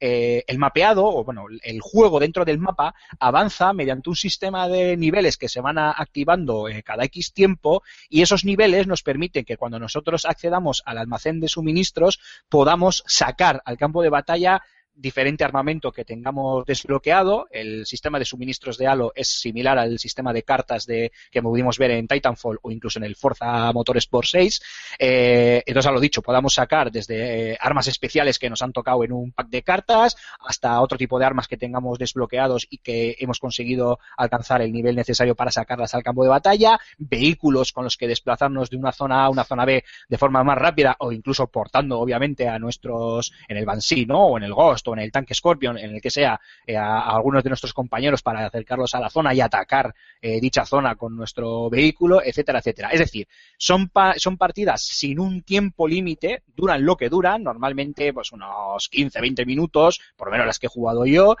eh, 0.00 0.42
el 0.48 0.58
mapeado, 0.58 1.04
o 1.04 1.22
bueno, 1.22 1.44
el 1.62 1.80
juego 1.80 2.18
dentro 2.18 2.44
del 2.44 2.58
mapa 2.58 2.94
avanza 3.20 3.72
mediante 3.72 4.10
un 4.10 4.16
sistema 4.16 4.66
de 4.68 4.96
niveles 4.96 5.36
que 5.36 5.48
se 5.48 5.60
van 5.60 5.78
activando 5.78 6.66
cada 6.84 7.04
X 7.04 7.32
tiempo 7.32 7.82
y 8.08 8.22
esos 8.22 8.44
niveles 8.44 8.88
nos 8.88 9.04
permiten 9.04 9.44
que 9.44 9.56
cuando 9.56 9.78
nosotros 9.78 10.24
accedamos 10.24 10.82
al 10.86 10.98
almacén 10.98 11.38
de 11.38 11.46
suministros 11.46 12.18
podamos 12.48 13.04
sacar 13.06 13.62
al 13.64 13.76
campo 13.76 14.02
de 14.02 14.08
batalla 14.08 14.62
diferente 14.94 15.44
armamento 15.44 15.92
que 15.92 16.04
tengamos 16.04 16.64
desbloqueado. 16.64 17.46
El 17.50 17.86
sistema 17.86 18.18
de 18.18 18.24
suministros 18.24 18.78
de 18.78 18.86
Halo 18.86 19.12
es 19.14 19.28
similar 19.28 19.78
al 19.78 19.98
sistema 19.98 20.32
de 20.32 20.42
cartas 20.42 20.86
de, 20.86 21.12
que 21.30 21.42
pudimos 21.42 21.78
ver 21.78 21.92
en 21.92 22.06
Titanfall 22.06 22.58
o 22.62 22.70
incluso 22.70 22.98
en 22.98 23.04
el 23.04 23.16
Forza 23.16 23.72
Motorsport 23.72 24.26
6. 24.26 24.62
Eh, 24.98 25.62
entonces, 25.66 25.88
a 25.88 25.92
lo 25.92 26.00
dicho, 26.00 26.22
podamos 26.22 26.54
sacar 26.54 26.90
desde 26.90 27.52
eh, 27.52 27.58
armas 27.60 27.88
especiales 27.88 28.38
que 28.38 28.50
nos 28.50 28.62
han 28.62 28.72
tocado 28.72 29.04
en 29.04 29.12
un 29.12 29.32
pack 29.32 29.48
de 29.48 29.62
cartas 29.62 30.16
hasta 30.40 30.80
otro 30.80 30.98
tipo 30.98 31.18
de 31.18 31.24
armas 31.24 31.48
que 31.48 31.56
tengamos 31.56 31.98
desbloqueados 31.98 32.66
y 32.68 32.78
que 32.78 33.16
hemos 33.18 33.38
conseguido 33.38 33.98
alcanzar 34.16 34.62
el 34.62 34.72
nivel 34.72 34.96
necesario 34.96 35.34
para 35.34 35.50
sacarlas 35.50 35.94
al 35.94 36.02
campo 36.02 36.22
de 36.22 36.30
batalla, 36.30 36.78
vehículos 36.98 37.72
con 37.72 37.84
los 37.84 37.96
que 37.96 38.08
desplazarnos 38.08 38.70
de 38.70 38.76
una 38.76 38.92
zona 38.92 39.22
A 39.22 39.26
a 39.26 39.30
una 39.30 39.44
zona 39.44 39.64
B 39.64 39.84
de 40.08 40.18
forma 40.18 40.42
más 40.44 40.58
rápida 40.58 40.96
o 40.98 41.12
incluso 41.12 41.46
portando, 41.46 41.98
obviamente, 41.98 42.48
a 42.48 42.58
nuestros 42.58 43.32
en 43.48 43.56
el 43.56 43.64
Banshee, 43.64 44.06
¿no? 44.06 44.26
O 44.26 44.38
en 44.38 44.44
el 44.44 44.54
Ghost 44.54 44.81
Ghost 44.82 44.88
o 44.88 44.92
en 44.94 45.00
el 45.00 45.12
tanque 45.12 45.34
Scorpion, 45.34 45.78
en 45.78 45.94
el 45.94 46.00
que 46.00 46.10
sea, 46.10 46.40
eh, 46.66 46.76
a, 46.76 47.00
algunos 47.00 47.42
de 47.42 47.50
nuestros 47.50 47.72
compañeros 47.72 48.22
para 48.22 48.46
acercarlos 48.46 48.94
a 48.94 49.00
la 49.00 49.10
zona 49.10 49.34
y 49.34 49.40
atacar 49.40 49.94
eh, 50.20 50.40
dicha 50.40 50.64
zona 50.64 50.96
con 50.96 51.16
nuestro 51.16 51.70
vehículo, 51.70 52.22
etcétera, 52.22 52.58
etcétera. 52.58 52.88
Es 52.90 53.00
decir, 53.00 53.28
son, 53.56 53.90
son 54.16 54.36
partidas 54.36 54.82
sin 54.82 55.18
un 55.18 55.42
tiempo 55.42 55.86
límite, 55.86 56.42
duran 56.46 56.84
lo 56.84 56.96
que 56.96 57.08
duran, 57.08 57.42
normalmente 57.42 58.12
pues 58.12 58.32
unos 58.32 58.88
15, 58.88 59.20
20 59.20 59.46
minutos, 59.46 60.00
por 60.16 60.28
lo 60.28 60.32
menos 60.32 60.46
las 60.46 60.58
que 60.58 60.66
he 60.66 60.70
jugado 60.70 61.06
yo, 61.06 61.36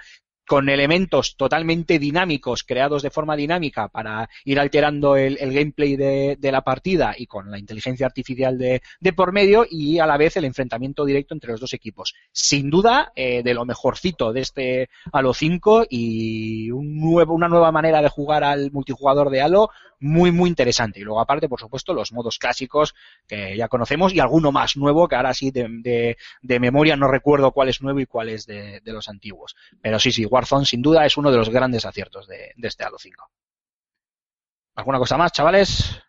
con 0.52 0.68
elementos 0.68 1.34
totalmente 1.38 1.98
dinámicos, 1.98 2.62
creados 2.62 3.02
de 3.02 3.08
forma 3.08 3.36
dinámica 3.36 3.88
para 3.88 4.28
ir 4.44 4.60
alterando 4.60 5.16
el, 5.16 5.38
el 5.40 5.50
gameplay 5.50 5.96
de, 5.96 6.36
de 6.38 6.52
la 6.52 6.60
partida 6.60 7.14
y 7.16 7.26
con 7.26 7.50
la 7.50 7.58
inteligencia 7.58 8.04
artificial 8.04 8.58
de, 8.58 8.82
de 9.00 9.12
por 9.14 9.32
medio 9.32 9.64
y 9.66 9.98
a 9.98 10.04
la 10.04 10.18
vez 10.18 10.36
el 10.36 10.44
enfrentamiento 10.44 11.06
directo 11.06 11.32
entre 11.32 11.52
los 11.52 11.60
dos 11.60 11.72
equipos. 11.72 12.12
Sin 12.32 12.68
duda, 12.68 13.12
eh, 13.16 13.42
de 13.42 13.54
lo 13.54 13.64
mejorcito 13.64 14.34
de 14.34 14.42
este 14.42 14.90
Halo 15.10 15.32
5 15.32 15.86
y 15.88 16.70
un 16.70 17.00
nuevo, 17.00 17.32
una 17.32 17.48
nueva 17.48 17.72
manera 17.72 18.02
de 18.02 18.10
jugar 18.10 18.44
al 18.44 18.70
multijugador 18.72 19.30
de 19.30 19.40
Halo 19.40 19.70
muy, 20.02 20.32
muy 20.32 20.50
interesante. 20.50 21.00
Y 21.00 21.04
luego, 21.04 21.20
aparte, 21.20 21.48
por 21.48 21.60
supuesto, 21.60 21.94
los 21.94 22.12
modos 22.12 22.38
clásicos 22.38 22.94
que 23.26 23.56
ya 23.56 23.68
conocemos 23.68 24.12
y 24.12 24.20
alguno 24.20 24.52
más 24.52 24.76
nuevo 24.76 25.08
que 25.08 25.16
ahora 25.16 25.32
sí 25.32 25.50
de, 25.50 26.16
de, 26.42 26.60
memoria 26.60 26.96
no 26.96 27.08
recuerdo 27.08 27.52
cuál 27.52 27.68
es 27.68 27.80
nuevo 27.80 28.00
y 28.00 28.06
cuál 28.06 28.28
es 28.28 28.46
de, 28.46 28.80
de 28.80 28.92
los 28.92 29.08
antiguos. 29.08 29.56
Pero 29.80 29.98
sí, 29.98 30.12
sí, 30.12 30.26
Warzone 30.26 30.66
sin 30.66 30.82
duda 30.82 31.06
es 31.06 31.16
uno 31.16 31.30
de 31.30 31.38
los 31.38 31.48
grandes 31.48 31.86
aciertos 31.86 32.26
de, 32.26 32.52
de 32.56 32.68
este 32.68 32.84
Halo 32.84 32.98
5. 32.98 33.30
¿Alguna 34.74 34.98
cosa 34.98 35.16
más, 35.16 35.32
chavales? 35.32 36.02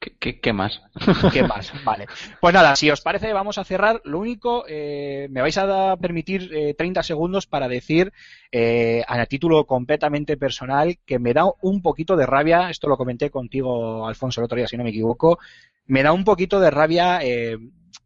¿Qué, 0.00 0.52
más? 0.54 0.80
¿Qué 1.32 1.42
más? 1.42 1.72
Vale. 1.84 2.06
Pues 2.40 2.54
nada, 2.54 2.74
si 2.74 2.90
os 2.90 3.02
parece, 3.02 3.34
vamos 3.34 3.58
a 3.58 3.64
cerrar. 3.64 4.00
Lo 4.04 4.18
único, 4.18 4.64
eh, 4.66 5.28
me 5.30 5.42
vais 5.42 5.58
a 5.58 5.66
da- 5.66 5.96
permitir 5.98 6.50
eh, 6.54 6.72
30 6.72 7.02
segundos 7.02 7.46
para 7.46 7.68
decir, 7.68 8.10
eh, 8.50 9.02
a 9.06 9.26
título 9.26 9.66
completamente 9.66 10.38
personal, 10.38 10.98
que 11.04 11.18
me 11.18 11.34
da 11.34 11.44
un 11.60 11.82
poquito 11.82 12.16
de 12.16 12.24
rabia, 12.24 12.70
esto 12.70 12.88
lo 12.88 12.96
comenté 12.96 13.28
contigo, 13.28 14.06
Alfonso, 14.08 14.40
el 14.40 14.46
otro 14.46 14.56
día, 14.56 14.68
si 14.68 14.78
no 14.78 14.84
me 14.84 14.90
equivoco, 14.90 15.38
me 15.86 16.02
da 16.02 16.12
un 16.12 16.24
poquito 16.24 16.60
de 16.60 16.70
rabia 16.70 17.18
eh, 17.22 17.58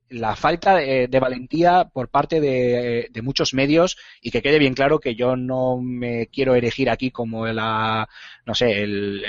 la 0.09 0.35
falta 0.35 0.77
de, 0.77 1.07
de 1.07 1.21
valentía 1.21 1.85
por 1.93 2.09
parte 2.09 2.41
de, 2.41 3.09
muchos 3.23 3.55
medios 3.55 3.97
y 4.21 4.33
que 4.33 4.43
quede 4.43 4.59
bien 4.59 4.75
claro 4.75 4.99
que 4.99 5.15
yo 5.15 5.37
no 5.37 5.81
me 5.81 6.27
quiero 6.27 6.57
erigir 6.57 6.91
aquí 6.91 7.11
como 7.13 7.47
la, 7.47 8.09
no 8.47 8.55
sé, 8.55 8.83
el, 8.83 9.25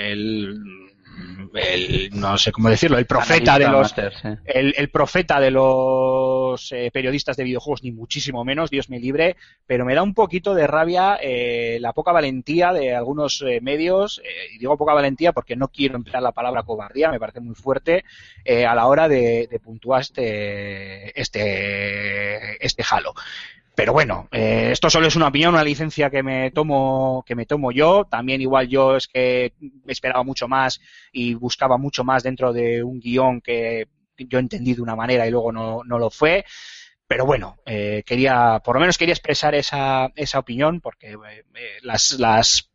el- 1.56 2.10
no 2.14 2.38
sé 2.38 2.52
cómo 2.52 2.70
decirlo, 2.70 2.98
el 2.98 3.06
profeta 3.06 3.58
de 3.58 3.68
los, 3.68 3.90
sí. 3.92 4.28
el, 4.46 4.74
el 4.78 4.90
profeta 4.90 5.40
de 5.40 5.52
los 5.52 6.72
eh, 6.72 6.90
periodistas 6.92 7.38
de 7.38 7.44
videojuegos, 7.44 7.84
ni 7.84 7.92
muchísimo 7.92 8.44
menos, 8.44 8.70
Dios 8.70 8.90
me 8.90 9.00
libre, 9.00 9.36
pero 9.66 9.86
me 9.86 9.96
da 9.96 10.04
un 10.04 10.14
poquito 10.14 10.54
de 10.54 10.68
rabia 10.68 11.18
eh, 11.22 11.78
la 11.82 11.94
poca 11.94 12.12
valentía 12.12 12.74
de 12.74 12.96
algunos 12.96 13.42
eh, 13.48 13.60
medios, 13.62 14.20
eh, 14.24 14.54
y 14.54 14.58
digo 14.58 14.78
poca 14.78 14.94
valentía 14.94 15.32
porque 15.32 15.56
no 15.56 15.68
quiero 15.70 15.96
emplear 15.96 16.22
la 16.24 16.32
palabra 16.32 16.64
cobardía, 16.64 17.12
me 17.12 17.20
parece 17.20 17.40
muy 17.40 17.56
fuerte, 17.56 18.04
a 18.68 18.76
la 18.76 18.86
hora 18.88 19.08
de, 19.08 19.48
de 19.50 19.60
puntuar 19.60 20.02
este, 20.02 21.20
este, 21.20 22.64
este 22.66 22.84
Halo. 22.90 23.14
Pero 23.76 23.92
bueno, 23.94 24.28
eh, 24.32 24.70
esto 24.72 24.90
solo 24.90 25.08
es 25.08 25.16
una 25.16 25.28
opinión, 25.28 25.54
una 25.54 25.64
licencia 25.64 26.10
que 26.10 26.24
me 26.24 26.52
tomo, 26.52 27.24
que 27.26 27.36
me 27.36 27.46
tomo 27.46 27.72
yo. 27.72 28.06
También 28.06 28.42
igual 28.42 28.68
yo 28.70 28.96
es 28.96 29.08
que 29.08 29.54
esperaba 29.88 30.24
mucho 30.24 30.48
más 30.48 30.80
y 31.12 31.34
buscaba 31.34 31.78
mucho 31.78 32.04
más 32.04 32.24
dentro 32.24 32.54
de 32.54 32.84
un 32.84 33.00
guion 33.00 33.42
que 33.42 33.88
yo 34.18 34.40
entendí 34.40 34.74
de 34.74 34.82
una 34.82 34.96
manera 34.96 35.28
y 35.28 35.32
luego 35.32 35.52
no, 35.52 35.84
no 35.84 36.00
lo 36.00 36.10
fue. 36.10 36.46
Pero 37.08 37.26
bueno, 37.26 37.58
eh, 37.66 38.04
quería, 38.06 38.62
por 38.64 38.76
lo 38.76 38.80
menos 38.80 38.98
quería 38.98 39.14
expresar 39.14 39.54
esa, 39.54 40.12
esa 40.16 40.40
opinión 40.40 40.82
porque 40.82 41.12
eh, 41.12 41.18
eh, 41.54 41.78
las, 41.84 42.14
las, 42.14 42.72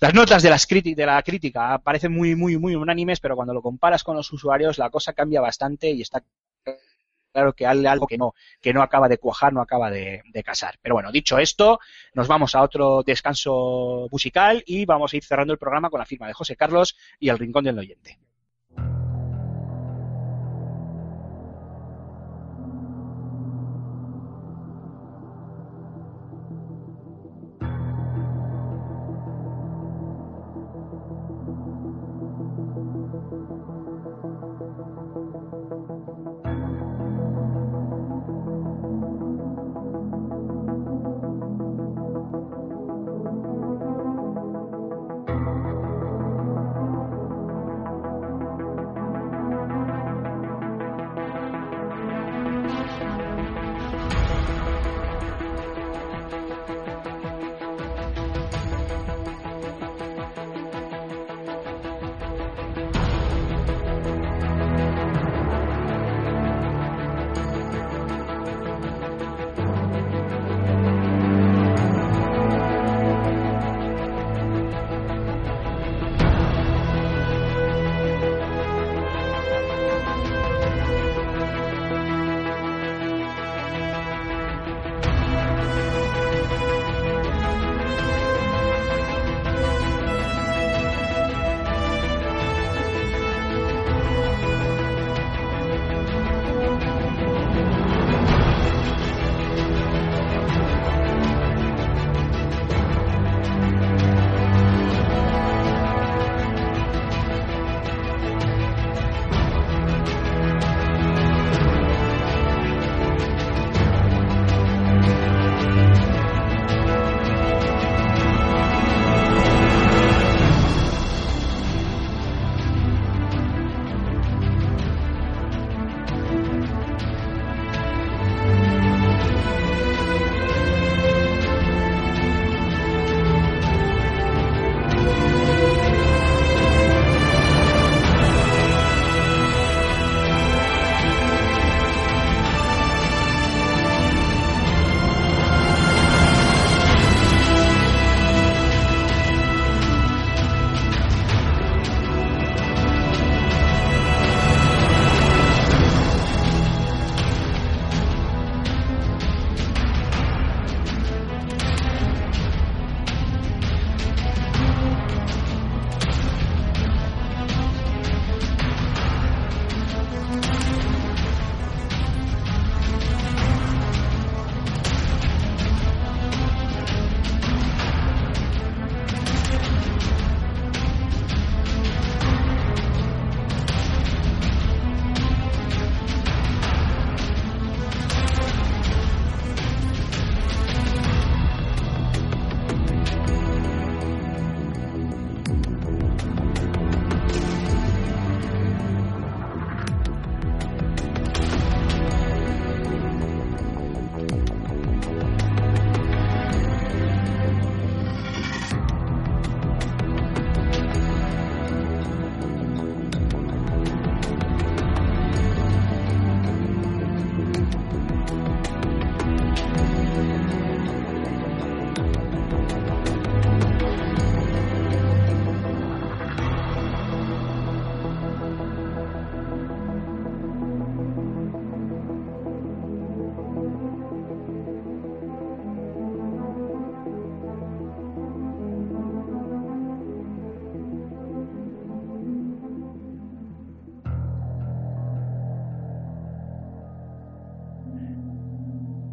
las 0.00 0.14
notas 0.14 0.42
de, 0.42 0.50
las 0.50 0.66
de 0.66 1.06
la 1.06 1.22
crítica 1.22 1.78
parecen 1.78 2.12
muy, 2.12 2.34
muy, 2.34 2.56
muy 2.56 2.74
unánimes, 2.74 3.20
pero 3.20 3.36
cuando 3.36 3.54
lo 3.54 3.62
comparas 3.62 4.02
con 4.02 4.16
los 4.16 4.32
usuarios 4.32 4.78
la 4.78 4.90
cosa 4.90 5.12
cambia 5.12 5.40
bastante 5.40 5.90
y 5.90 6.02
está 6.02 6.24
claro 7.32 7.52
que 7.52 7.66
hay 7.66 7.86
algo 7.86 8.06
que 8.06 8.18
no, 8.18 8.34
que 8.60 8.72
no 8.72 8.82
acaba 8.82 9.08
de 9.08 9.18
cuajar, 9.18 9.52
no 9.52 9.60
acaba 9.60 9.90
de, 9.90 10.22
de 10.32 10.42
casar. 10.42 10.78
Pero 10.82 10.94
bueno, 10.94 11.12
dicho 11.12 11.38
esto, 11.38 11.80
nos 12.14 12.28
vamos 12.28 12.54
a 12.54 12.62
otro 12.62 13.02
descanso 13.02 14.08
musical 14.10 14.62
y 14.66 14.84
vamos 14.84 15.12
a 15.12 15.16
ir 15.16 15.24
cerrando 15.24 15.52
el 15.52 15.58
programa 15.58 15.90
con 15.90 15.98
la 15.98 16.06
firma 16.06 16.26
de 16.26 16.34
José 16.34 16.56
Carlos 16.56 16.96
y 17.18 17.28
el 17.28 17.38
Rincón 17.38 17.64
del 17.64 17.78
Oyente. 17.78 18.18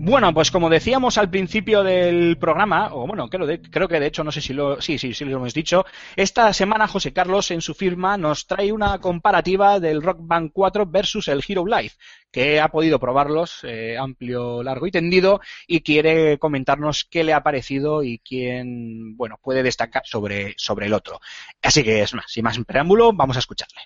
Bueno, 0.07 0.34
pues 0.34 0.51
como 0.51 0.69
decíamos 0.69 1.17
al 1.17 1.29
principio 1.29 1.84
del 1.84 2.38
programa, 2.38 2.93
o 2.93 3.05
bueno, 3.05 3.27
creo, 3.29 3.89
que 3.89 3.99
de 3.99 4.05
hecho, 4.05 4.23
no 4.23 4.31
sé 4.31 4.39
si 4.39 4.53
lo, 4.53 4.79
sí, 4.79 4.97
sí, 4.97 5.13
sí 5.13 5.25
lo 5.25 5.35
hemos 5.35 5.53
dicho, 5.53 5.85
esta 6.15 6.53
semana 6.53 6.88
José 6.88 7.11
Carlos 7.11 7.51
en 7.51 7.59
su 7.59 7.73
firma 7.73 8.15
nos 8.15 8.47
trae 8.47 8.71
una 8.71 8.99
comparativa 8.99 9.81
del 9.81 10.01
Rock 10.01 10.19
Band 10.21 10.51
4 10.53 10.85
versus 10.85 11.27
el 11.27 11.43
Hero 11.45 11.65
Life, 11.65 11.97
que 12.31 12.61
ha 12.61 12.69
podido 12.69 13.01
probarlos 13.01 13.65
eh, 13.65 13.97
amplio, 13.97 14.63
largo 14.63 14.88
y 14.88 14.91
tendido 14.91 15.41
y 15.67 15.81
quiere 15.81 16.38
comentarnos 16.39 17.03
qué 17.03 17.25
le 17.25 17.34
ha 17.34 17.43
parecido 17.43 18.01
y 18.01 18.19
quién, 18.19 19.17
bueno, 19.17 19.38
puede 19.43 19.61
destacar 19.61 20.03
sobre, 20.05 20.53
sobre 20.55 20.85
el 20.85 20.93
otro. 20.93 21.19
Así 21.61 21.84
que 21.84 22.01
es 22.01 22.13
más, 22.13 22.31
sin 22.31 22.45
más 22.45 22.57
preámbulo, 22.65 23.11
vamos 23.11 23.35
a 23.35 23.39
escucharle. 23.39 23.81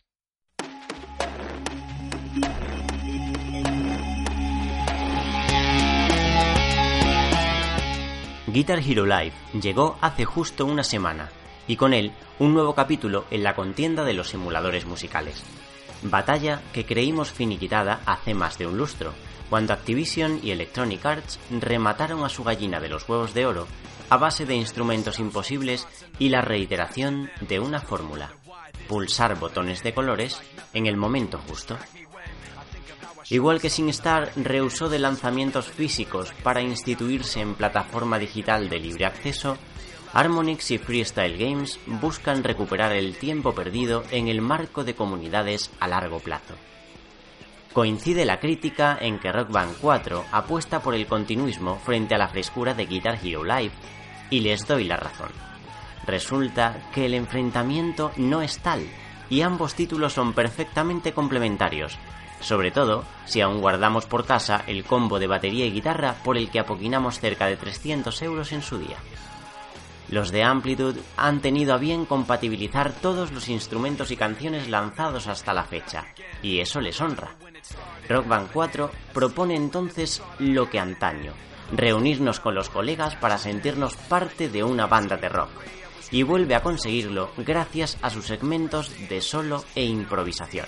Guitar 8.52 8.80
Hero 8.80 9.06
Live 9.06 9.32
llegó 9.54 9.98
hace 10.02 10.26
justo 10.26 10.66
una 10.66 10.84
semana 10.84 11.30
y 11.68 11.78
con 11.78 11.94
él 11.94 12.12
un 12.38 12.54
nuevo 12.54 12.76
capítulo 12.76 13.24
en 13.32 13.44
la 13.44 13.56
contienda 13.56 14.04
de 14.04 14.14
los 14.14 14.28
simuladores 14.28 14.86
musicales. 14.86 15.42
Batalla 16.02 16.62
que 16.74 16.86
creímos 16.86 17.32
finiquitada 17.32 18.02
hace 18.06 18.34
más 18.34 18.58
de 18.58 18.68
un 18.68 18.78
lustro, 18.78 19.14
cuando 19.50 19.72
Activision 19.72 20.42
y 20.44 20.52
Electronic 20.52 21.06
Arts 21.06 21.40
remataron 21.50 22.26
a 22.26 22.30
su 22.30 22.44
gallina 22.44 22.82
de 22.82 22.90
los 22.90 23.08
huevos 23.08 23.34
de 23.34 23.46
oro 23.46 23.68
a 24.10 24.18
base 24.18 24.46
de 24.46 24.56
instrumentos 24.56 25.20
imposibles 25.20 25.88
y 26.20 26.28
la 26.28 26.42
reiteración 26.42 27.30
de 27.48 27.62
una 27.62 27.80
fórmula, 27.80 28.34
pulsar 28.90 29.40
botones 29.40 29.82
de 29.82 29.94
colores 29.94 30.42
en 30.74 30.88
el 30.88 30.98
momento 30.98 31.40
justo. 31.48 31.78
Igual 33.32 33.62
que 33.62 33.70
SingStar 33.70 34.34
rehusó 34.36 34.90
de 34.90 35.00
lanzamientos 35.00 35.70
físicos 35.70 36.34
para 36.44 36.62
instituirse 36.62 37.40
en 37.40 37.56
plataforma 37.56 38.20
digital 38.20 38.68
de 38.68 38.78
libre 38.78 39.06
acceso, 39.06 39.58
Harmonix 40.12 40.70
y 40.72 40.78
Freestyle 40.78 41.38
Games 41.38 41.80
buscan 41.86 42.44
recuperar 42.44 42.92
el 42.92 43.16
tiempo 43.16 43.56
perdido 43.56 44.04
en 44.12 44.28
el 44.28 44.42
marco 44.42 44.84
de 44.84 44.96
comunidades 44.96 45.72
a 45.80 45.88
largo 45.88 46.20
plazo. 46.20 46.56
Coincide 47.72 48.26
la 48.26 48.42
crítica 48.42 48.98
en 49.00 49.18
que 49.18 49.32
Rock 49.32 49.50
Band 49.50 49.78
4 49.80 50.26
apuesta 50.34 50.82
por 50.82 50.94
el 50.94 51.08
continuismo 51.08 51.80
frente 51.80 52.16
a 52.16 52.18
la 52.18 52.28
frescura 52.28 52.74
de 52.74 52.86
Guitar 52.86 53.18
Hero 53.24 53.46
Live, 53.46 53.72
y 54.30 54.42
les 54.42 54.68
doy 54.68 54.84
la 54.84 54.98
razón. 54.98 55.32
Resulta 56.06 56.90
que 56.94 57.06
el 57.06 57.14
enfrentamiento 57.14 58.12
no 58.18 58.42
es 58.42 58.60
tal, 58.60 58.86
y 59.30 59.40
ambos 59.40 59.74
títulos 59.74 60.12
son 60.12 60.34
perfectamente 60.34 61.14
complementarios, 61.14 61.98
sobre 62.42 62.72
todo 62.72 63.06
si 63.26 63.42
aún 63.42 63.62
guardamos 63.62 64.06
por 64.06 64.26
casa 64.26 64.64
el 64.68 64.84
combo 64.84 65.20
de 65.20 65.28
batería 65.28 65.66
y 65.66 65.72
guitarra 65.72 66.16
por 66.24 66.38
el 66.38 66.50
que 66.50 66.60
apoquinamos 66.60 67.20
cerca 67.20 67.48
de 67.48 67.58
300 67.58 68.22
euros 68.22 68.52
en 68.52 68.62
su 68.62 68.78
día. 68.78 68.98
Los 70.10 70.32
de 70.32 70.44
Amplitude 70.44 71.02
han 71.16 71.40
tenido 71.40 71.74
a 71.74 71.78
bien 71.78 72.06
compatibilizar 72.06 72.92
todos 72.92 73.32
los 73.32 73.48
instrumentos 73.48 74.12
y 74.12 74.18
canciones 74.18 74.68
lanzados 74.68 75.28
hasta 75.28 75.54
la 75.54 75.64
fecha, 75.64 76.06
y 76.42 76.60
eso 76.60 76.82
les 76.82 77.00
honra. 77.00 77.36
Rock 78.10 78.28
Band 78.28 78.50
4 78.52 78.92
propone 79.14 79.56
entonces 79.56 80.22
lo 80.40 80.70
que 80.70 80.80
antaño, 80.80 81.32
reunirnos 81.72 82.42
con 82.42 82.56
los 82.56 82.70
colegas 82.70 83.16
para 83.16 83.38
sentirnos 83.38 83.96
parte 83.96 84.50
de 84.50 84.66
una 84.66 84.86
banda 84.86 85.16
de 85.16 85.30
rock, 85.30 85.50
y 86.12 86.24
vuelve 86.24 86.56
a 86.56 86.62
conseguirlo 86.62 87.32
gracias 87.38 87.98
a 88.02 88.10
sus 88.10 88.26
segmentos 88.26 88.92
de 89.08 89.22
solo 89.22 89.64
e 89.76 89.86
improvisación. 89.86 90.66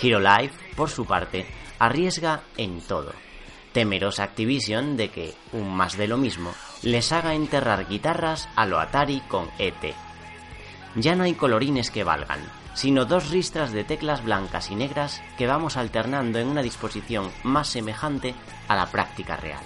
Hero 0.00 0.20
Life, 0.20 0.54
por 0.76 0.90
su 0.90 1.04
parte, 1.06 1.46
arriesga 1.78 2.42
en 2.56 2.80
todo. 2.80 3.12
Temerosa 3.72 4.24
Activision 4.24 4.96
de 4.96 5.10
que, 5.10 5.34
un 5.52 5.74
más 5.74 5.96
de 5.96 6.06
lo 6.06 6.16
mismo, 6.16 6.52
les 6.82 7.12
haga 7.12 7.34
enterrar 7.34 7.88
guitarras 7.88 8.48
a 8.54 8.66
lo 8.66 8.78
Atari 8.78 9.20
con 9.28 9.50
ET. 9.58 9.94
Ya 10.96 11.16
no 11.16 11.24
hay 11.24 11.34
colorines 11.34 11.90
que 11.90 12.04
valgan, 12.04 12.40
sino 12.74 13.04
dos 13.04 13.30
ristras 13.30 13.72
de 13.72 13.84
teclas 13.84 14.22
blancas 14.22 14.70
y 14.70 14.76
negras 14.76 15.22
que 15.36 15.46
vamos 15.46 15.76
alternando 15.76 16.38
en 16.38 16.48
una 16.48 16.62
disposición 16.62 17.30
más 17.42 17.68
semejante 17.68 18.34
a 18.68 18.76
la 18.76 18.86
práctica 18.86 19.36
real. 19.36 19.64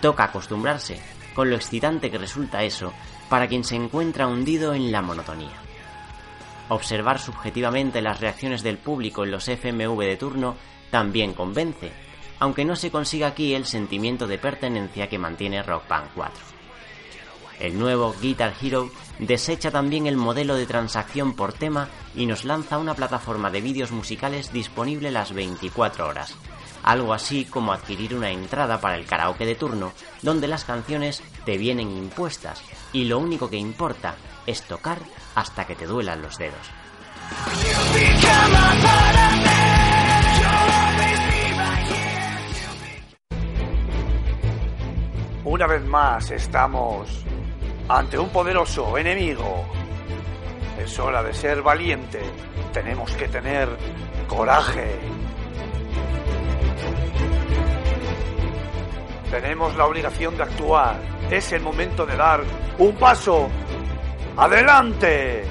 Toca 0.00 0.24
acostumbrarse 0.24 1.00
con 1.34 1.50
lo 1.50 1.56
excitante 1.56 2.10
que 2.10 2.18
resulta 2.18 2.62
eso 2.62 2.92
para 3.28 3.48
quien 3.48 3.64
se 3.64 3.76
encuentra 3.76 4.26
hundido 4.26 4.74
en 4.74 4.92
la 4.92 5.02
monotonía. 5.02 5.69
Observar 6.70 7.18
subjetivamente 7.18 8.00
las 8.00 8.20
reacciones 8.20 8.62
del 8.62 8.78
público 8.78 9.24
en 9.24 9.32
los 9.32 9.48
FMV 9.48 9.98
de 9.98 10.16
turno 10.16 10.54
también 10.92 11.34
convence, 11.34 11.90
aunque 12.38 12.64
no 12.64 12.76
se 12.76 12.92
consiga 12.92 13.26
aquí 13.26 13.54
el 13.54 13.66
sentimiento 13.66 14.28
de 14.28 14.38
pertenencia 14.38 15.08
que 15.08 15.18
mantiene 15.18 15.64
Rock 15.64 15.88
Band 15.88 16.10
4. 16.14 16.44
El 17.58 17.76
nuevo 17.76 18.14
Guitar 18.22 18.54
Hero 18.62 18.88
desecha 19.18 19.72
también 19.72 20.06
el 20.06 20.16
modelo 20.16 20.54
de 20.54 20.64
transacción 20.64 21.34
por 21.34 21.52
tema 21.52 21.88
y 22.14 22.26
nos 22.26 22.44
lanza 22.44 22.78
una 22.78 22.94
plataforma 22.94 23.50
de 23.50 23.60
vídeos 23.60 23.90
musicales 23.90 24.52
disponible 24.52 25.10
las 25.10 25.32
24 25.32 26.06
horas, 26.06 26.36
algo 26.84 27.12
así 27.12 27.46
como 27.46 27.72
adquirir 27.72 28.14
una 28.14 28.30
entrada 28.30 28.80
para 28.80 28.94
el 28.94 29.06
karaoke 29.06 29.44
de 29.44 29.56
turno, 29.56 29.92
donde 30.22 30.46
las 30.46 30.64
canciones 30.64 31.20
te 31.44 31.58
vienen 31.58 31.90
impuestas 31.90 32.62
y 32.92 33.06
lo 33.06 33.18
único 33.18 33.50
que 33.50 33.56
importa 33.56 34.14
es 34.46 34.62
tocar 34.62 35.00
hasta 35.34 35.66
que 35.66 35.74
te 35.74 35.86
duelan 35.86 36.22
los 36.22 36.36
dedos. 36.38 36.70
Una 45.44 45.66
vez 45.66 45.84
más 45.84 46.30
estamos 46.30 47.24
ante 47.88 48.18
un 48.18 48.28
poderoso 48.28 48.96
enemigo. 48.96 49.66
Es 50.78 50.98
hora 50.98 51.22
de 51.22 51.34
ser 51.34 51.60
valiente. 51.60 52.20
Tenemos 52.72 53.10
que 53.12 53.26
tener 53.28 53.68
coraje. 54.28 54.98
Tenemos 59.30 59.76
la 59.76 59.86
obligación 59.86 60.36
de 60.36 60.44
actuar. 60.44 61.00
Es 61.30 61.52
el 61.52 61.62
momento 61.62 62.06
de 62.06 62.16
dar 62.16 62.42
un 62.78 62.94
paso 62.94 63.48
adelante. 64.40 65.44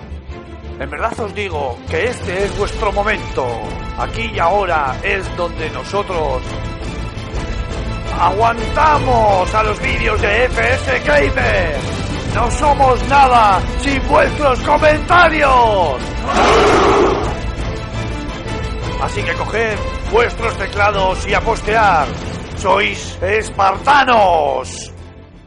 En 0.80 0.90
verdad 0.90 1.18
os 1.20 1.34
digo 1.36 1.78
que 1.90 2.06
este 2.06 2.46
es 2.46 2.58
vuestro 2.58 2.92
momento. 2.92 3.46
Aquí 3.98 4.32
y 4.34 4.40
ahora 4.40 4.96
es 5.04 5.24
donde 5.38 5.70
nosotros 5.70 6.42
aguantamos 8.20 9.54
a 9.54 9.64
los 9.64 9.80
vídeos 9.82 10.20
de 10.22 10.46
FS 10.46 11.00
Gamer. 11.06 11.78
No 12.34 12.50
somos 12.52 13.08
nada 13.08 13.62
sin 13.82 14.06
vuestros 14.08 14.60
comentarios. 14.62 16.02
Así 19.02 19.22
que 19.22 19.34
coged 19.34 19.78
vuestros 20.12 20.58
teclados 20.58 21.28
y 21.28 21.34
a 21.34 21.42
postear. 21.42 22.08
Sois 22.58 23.18
espartanos. 23.22 24.92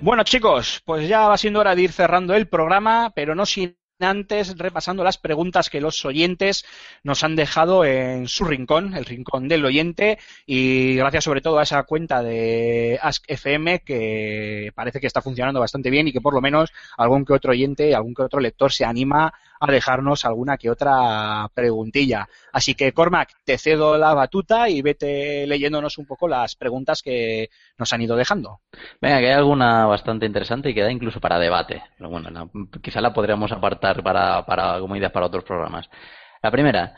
Bueno, 0.03 0.25
chicos, 0.25 0.83
pues 0.85 1.09
ya 1.09 1.29
va 1.29 1.39
siendo 1.39 1.61
hora 1.61 1.77
de 1.77 1.83
ir 1.83 1.93
cerrando 1.93 2.35
el 2.35 2.49
programa, 2.49 3.13
pero 3.15 3.37
no 3.37 3.47
sin 3.47 3.79
antes 4.01 4.59
repasando 4.59 5.05
las 5.05 5.17
preguntas 5.17 5.71
que 5.71 5.81
los 5.81 6.05
oyentes 6.05 6.65
nos 7.05 7.23
han 7.23 7.37
dejado 7.37 7.85
en 7.85 8.27
su 8.27 8.45
rincón, 8.45 8.95
el 8.95 9.05
rincón 9.05 9.47
del 9.47 9.65
oyente, 9.65 10.19
y 10.45 10.97
gracias 10.97 11.23
sobre 11.23 11.41
todo 11.41 11.61
a 11.61 11.63
esa 11.63 11.85
cuenta 11.85 12.21
de 12.21 12.99
Ask 13.01 13.23
FM 13.29 13.85
que 13.85 14.73
parece 14.75 14.99
que 14.99 15.07
está 15.07 15.23
funcionando 15.23 15.61
bastante 15.61 15.89
bien 15.89 16.09
y 16.09 16.13
que 16.13 16.21
por 16.21 16.35
lo 16.35 16.41
menos 16.41 16.73
algún 16.97 17.25
que 17.25 17.35
otro 17.35 17.53
oyente, 17.53 17.95
algún 17.95 18.13
que 18.13 18.23
otro 18.23 18.41
lector 18.41 18.73
se 18.73 18.85
anima 18.85 19.33
a 19.63 19.71
dejarnos 19.71 20.25
alguna 20.25 20.59
que 20.59 20.71
otra 20.71 21.49
preguntilla. 21.55 22.29
Así 22.53 22.75
que, 22.75 22.93
Cormac, 22.93 23.31
te 23.45 23.59
cedo 23.59 23.97
la 23.97 24.13
batuta 24.13 24.69
y 24.69 24.83
vete 24.83 25.47
leyéndonos 25.47 25.99
un 25.99 26.07
poco 26.07 26.27
las 26.27 26.57
preguntas 26.57 27.01
que 27.01 27.49
nos 27.79 27.93
han 27.93 28.03
ido 28.03 28.17
dejando. 28.17 28.61
Venga, 29.01 29.21
que 29.21 29.29
hay 29.29 29.35
alguna 29.35 29.87
bastante 29.87 30.27
interesante 30.27 30.71
y 30.71 30.75
que 30.75 30.83
da 30.83 30.91
incluso 30.91 31.21
para 31.21 31.39
debate. 31.39 31.81
Pero 31.97 32.11
bueno, 32.11 32.51
quizá 32.83 33.01
la 33.01 33.13
podríamos 33.13 33.53
apartar 33.53 34.03
para, 34.03 34.45
para 34.45 34.81
para 35.13 35.27
otros 35.27 35.45
programas. 35.45 35.89
La 36.43 36.51
primera, 36.51 36.97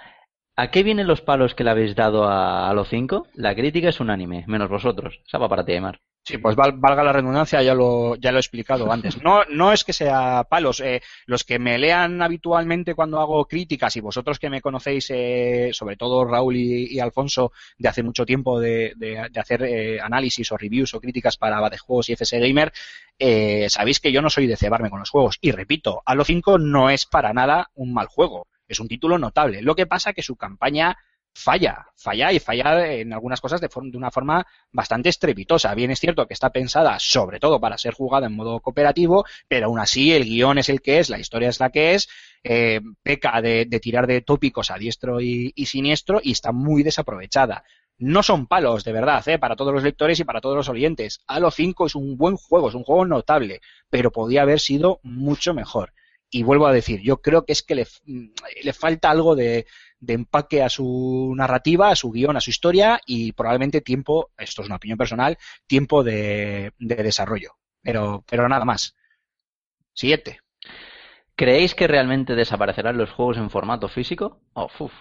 ¿a 0.56 0.70
qué 0.70 0.82
vienen 0.82 1.06
los 1.06 1.20
palos 1.20 1.54
que 1.54 1.64
le 1.64 1.70
habéis 1.70 1.94
dado 1.94 2.26
a, 2.26 2.72
los 2.72 2.88
cinco? 2.88 3.26
La 3.34 3.54
crítica 3.54 3.90
es 3.90 4.00
unánime, 4.00 4.44
menos 4.46 4.70
vosotros. 4.70 5.20
Esa 5.26 5.38
para 5.48 5.66
ti, 5.66 5.72
Aymar. 5.72 6.00
Sí, 6.26 6.38
pues 6.38 6.56
val- 6.56 6.72
valga 6.78 7.04
la 7.04 7.12
redundancia, 7.12 7.60
ya 7.62 7.74
lo, 7.74 8.16
ya 8.16 8.32
lo 8.32 8.38
he 8.38 8.40
explicado 8.40 8.90
antes. 8.90 9.22
No, 9.22 9.44
no 9.50 9.72
es 9.74 9.84
que 9.84 9.92
sea 9.92 10.44
palos. 10.48 10.80
eh, 10.80 11.02
los 11.26 11.44
que 11.44 11.58
me 11.58 11.76
lean 11.76 12.22
habitualmente 12.22 12.94
cuando 12.94 13.20
hago 13.20 13.44
críticas 13.46 13.94
y 13.96 14.00
vosotros 14.00 14.38
que 14.38 14.48
me 14.48 14.62
conocéis, 14.62 15.10
eh, 15.10 15.68
sobre 15.74 15.96
todo 15.96 16.24
Raúl 16.24 16.56
y, 16.56 16.98
Alfonso, 16.98 17.52
de 17.76 17.88
hace 17.90 18.02
mucho 18.02 18.24
tiempo 18.24 18.58
de, 18.58 18.94
de- 18.96 19.28
de 19.30 19.40
hacer 19.40 19.62
eh, 19.64 20.00
análisis 20.00 20.50
o 20.50 20.56
reviews 20.56 20.94
o 20.94 21.00
críticas 21.00 21.36
para 21.36 21.60
Badejuegos 21.60 22.08
y 22.08 22.12
FS 22.14 22.38
Gamer, 22.40 22.72
eh, 23.18 23.66
sabéis 23.68 24.00
que 24.00 24.10
yo 24.10 24.22
no 24.22 24.30
soy 24.30 24.46
de 24.46 24.56
cebarme 24.56 24.88
con 24.88 25.00
los 25.00 25.10
juegos. 25.10 25.36
Y 25.42 25.50
repito, 25.50 26.02
Halo 26.06 26.24
5 26.24 26.56
no 26.58 26.88
es 26.88 27.04
para 27.04 27.34
nada 27.34 27.70
un 27.74 27.92
mal 27.92 28.06
juego. 28.06 28.46
Es 28.66 28.80
un 28.80 28.88
título 28.88 29.18
notable. 29.18 29.60
Lo 29.60 29.74
que 29.74 29.84
pasa 29.86 30.14
que 30.14 30.22
su 30.22 30.36
campaña 30.36 30.96
falla, 31.34 31.88
falla 31.96 32.32
y 32.32 32.38
falla 32.38 32.92
en 32.92 33.12
algunas 33.12 33.40
cosas 33.40 33.60
de, 33.60 33.68
una 33.94 34.10
forma 34.10 34.46
bastante 34.72 35.08
estrepitosa. 35.08 35.74
Bien 35.74 35.90
es 35.90 36.00
cierto 36.00 36.26
que 36.26 36.34
está 36.34 36.50
pensada 36.50 36.98
sobre 36.98 37.40
todo 37.40 37.60
para 37.60 37.76
ser 37.76 37.94
jugada 37.94 38.26
en 38.26 38.36
modo 38.36 38.60
cooperativo, 38.60 39.24
pero 39.48 39.66
aún 39.66 39.80
así 39.80 40.12
el 40.12 40.24
guion 40.24 40.58
es 40.58 40.68
el 40.68 40.80
que 40.80 41.00
es, 41.00 41.10
la 41.10 41.18
historia 41.18 41.48
es 41.48 41.60
la 41.60 41.70
que 41.70 41.94
es, 41.94 42.08
eh, 42.44 42.80
peca 43.02 43.42
de, 43.42 43.66
tirar 43.82 44.06
de 44.06 44.20
tópicos 44.20 44.70
a 44.70 44.78
diestro 44.78 45.20
y, 45.20 45.52
y 45.54 45.66
siniestro 45.66 46.20
y 46.22 46.32
está 46.32 46.52
muy 46.52 46.82
desaprovechada. 46.82 47.64
No 47.98 48.22
son 48.24 48.46
palos, 48.46 48.82
de 48.82 48.92
verdad, 48.92 49.26
¿eh? 49.28 49.38
para 49.38 49.54
todos 49.54 49.72
los 49.72 49.84
lectores 49.84 50.18
y 50.18 50.24
para 50.24 50.40
todos 50.40 50.56
los 50.56 50.68
oyentes. 50.68 51.20
Halo 51.28 51.50
5 51.50 51.86
es 51.86 51.94
un 51.94 52.16
buen 52.16 52.36
juego, 52.36 52.68
es 52.68 52.74
un 52.74 52.82
juego 52.82 53.04
notable, 53.04 53.60
pero 53.88 54.10
podía 54.10 54.42
haber 54.42 54.58
sido 54.58 54.98
mucho 55.02 55.54
mejor. 55.54 55.92
Y 56.34 56.42
vuelvo 56.42 56.66
a 56.66 56.72
decir, 56.72 57.00
yo 57.00 57.22
creo 57.22 57.44
que 57.44 57.52
es 57.52 57.62
que 57.62 57.76
le, 57.76 57.86
le 58.64 58.72
falta 58.72 59.08
algo 59.08 59.36
de, 59.36 59.66
empaque 60.04 60.64
a 60.64 60.68
su 60.68 61.32
narrativa, 61.36 61.90
a 61.90 61.94
su 61.94 62.10
guion, 62.10 62.36
a 62.36 62.40
su 62.40 62.50
historia 62.50 63.00
y 63.06 63.30
probablemente 63.30 63.80
tiempo, 63.82 64.32
esto 64.36 64.62
es 64.62 64.66
una 64.66 64.74
opinión 64.74 64.98
personal, 64.98 65.38
tiempo 65.68 66.02
de, 66.02 66.72
de 66.80 66.96
desarrollo. 66.96 67.52
Pero, 67.82 68.24
pero 68.28 68.48
nada 68.48 68.64
más. 68.64 68.96
Siguiente. 69.92 70.40
¿Creéis 71.36 71.76
que 71.76 71.86
realmente 71.86 72.34
desaparecerán 72.34 72.98
los 72.98 73.12
juegos 73.12 73.36
en 73.36 73.48
formato 73.48 73.88
físico? 73.88 74.40
Oh, 74.54 74.68
uf. 74.80 74.92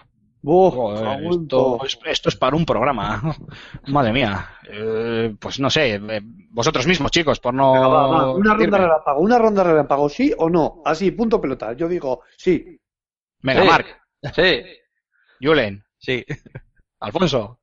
Joder, 0.44 1.24
esto, 1.24 1.78
es, 1.84 1.98
esto 2.04 2.28
es 2.28 2.36
para 2.36 2.56
un 2.56 2.66
programa. 2.66 3.22
Madre 3.88 4.12
mía. 4.12 4.46
Eh, 4.70 5.34
pues 5.40 5.58
no 5.58 5.70
sé, 5.70 5.94
eh, 5.94 6.20
vosotros 6.50 6.86
mismos, 6.86 7.10
chicos, 7.10 7.40
por 7.40 7.54
no. 7.54 7.72
Venga, 7.72 7.88
va, 7.88 8.06
va, 8.06 8.32
Una 8.34 8.54
ronda 8.54 8.78
relámpago, 8.78 9.20
una 9.20 9.38
ronda 9.38 9.64
relámpago, 9.64 10.08
¿sí 10.08 10.32
o 10.36 10.50
no? 10.50 10.82
Así, 10.84 11.10
punto 11.12 11.40
pelota. 11.40 11.72
Yo 11.72 11.88
digo, 11.88 12.22
sí. 12.36 12.78
Venga, 13.40 13.62
Sí. 13.62 13.68
Marc, 13.68 13.86
Sí. 14.34 14.62
Julen, 15.40 15.82
Sí. 15.98 16.24
Alfonso. 17.00 17.58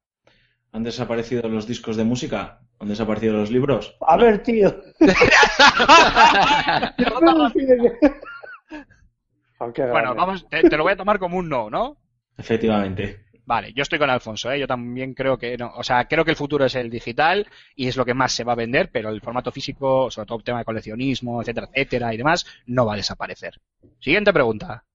¿Han 0.74 0.84
desaparecido 0.84 1.48
los 1.50 1.68
discos 1.68 1.98
de 1.98 2.04
música? 2.04 2.62
¿Han 2.80 2.88
desaparecido 2.88 3.34
los 3.34 3.52
libros? 3.52 3.96
A 4.02 4.18
ver, 4.18 4.42
tío. 4.42 4.74
Aunque 9.60 9.86
Bueno, 9.86 10.16
vamos, 10.16 10.48
te, 10.50 10.64
te 10.64 10.78
lo 10.78 10.84
voy 10.84 10.94
a 10.94 10.98
tomar 10.98 11.20
como 11.20 11.38
un 11.38 11.48
no, 11.48 11.70
¿no? 11.70 11.98
Efectivamente. 12.38 13.26
Vale, 13.46 13.74
yo 13.74 13.82
estoy 13.82 14.00
con 14.00 14.10
Alfonso, 14.10 14.52
¿eh? 14.52 14.60
yo 14.60 14.68
también 14.68 15.14
creo 15.14 15.38
que 15.38 15.58
no, 15.58 15.72
o 15.76 15.84
sea, 15.84 16.08
creo 16.08 16.24
que 16.24 16.32
el 16.32 16.38
futuro 16.38 16.66
es 16.66 16.76
el 16.76 16.90
digital 16.90 17.48
y 17.76 17.88
es 17.88 17.98
lo 17.98 18.06
que 18.06 18.14
más 18.14 18.32
se 18.32 18.44
va 18.44 18.54
a 18.54 18.56
vender, 18.56 18.90
pero 18.92 19.10
el 19.10 19.20
formato 19.20 19.52
físico, 19.52 20.10
sobre 20.10 20.28
todo 20.28 20.38
el 20.38 20.44
tema 20.44 20.60
de 20.60 20.66
coleccionismo, 20.66 21.42
etcétera, 21.42 21.68
etcétera 21.74 22.14
y 22.14 22.18
demás, 22.18 22.46
no 22.66 22.86
va 22.86 22.94
a 22.94 22.98
desaparecer. 22.98 23.60
Siguiente 24.00 24.32
pregunta. 24.32 24.86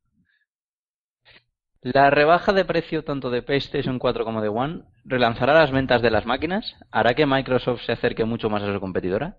La 1.83 2.11
rebaja 2.11 2.53
de 2.53 2.65
precio 2.65 3.05
tanto 3.05 3.31
de 3.31 3.43
PlayStation 3.43 3.99
4 3.99 4.25
como 4.25 4.41
de 4.41 4.49
One 4.49 4.83
relanzará 5.05 5.53
las 5.55 5.71
ventas 5.71 6.03
de 6.03 6.11
las 6.11 6.27
máquinas. 6.27 6.75
¿Hará 6.91 7.15
que 7.15 7.27
Microsoft 7.27 7.83
se 7.85 7.93
acerque 7.93 8.25
mucho 8.25 8.49
más 8.49 8.63
a 8.63 8.73
su 8.73 8.81
competidora? 8.81 9.37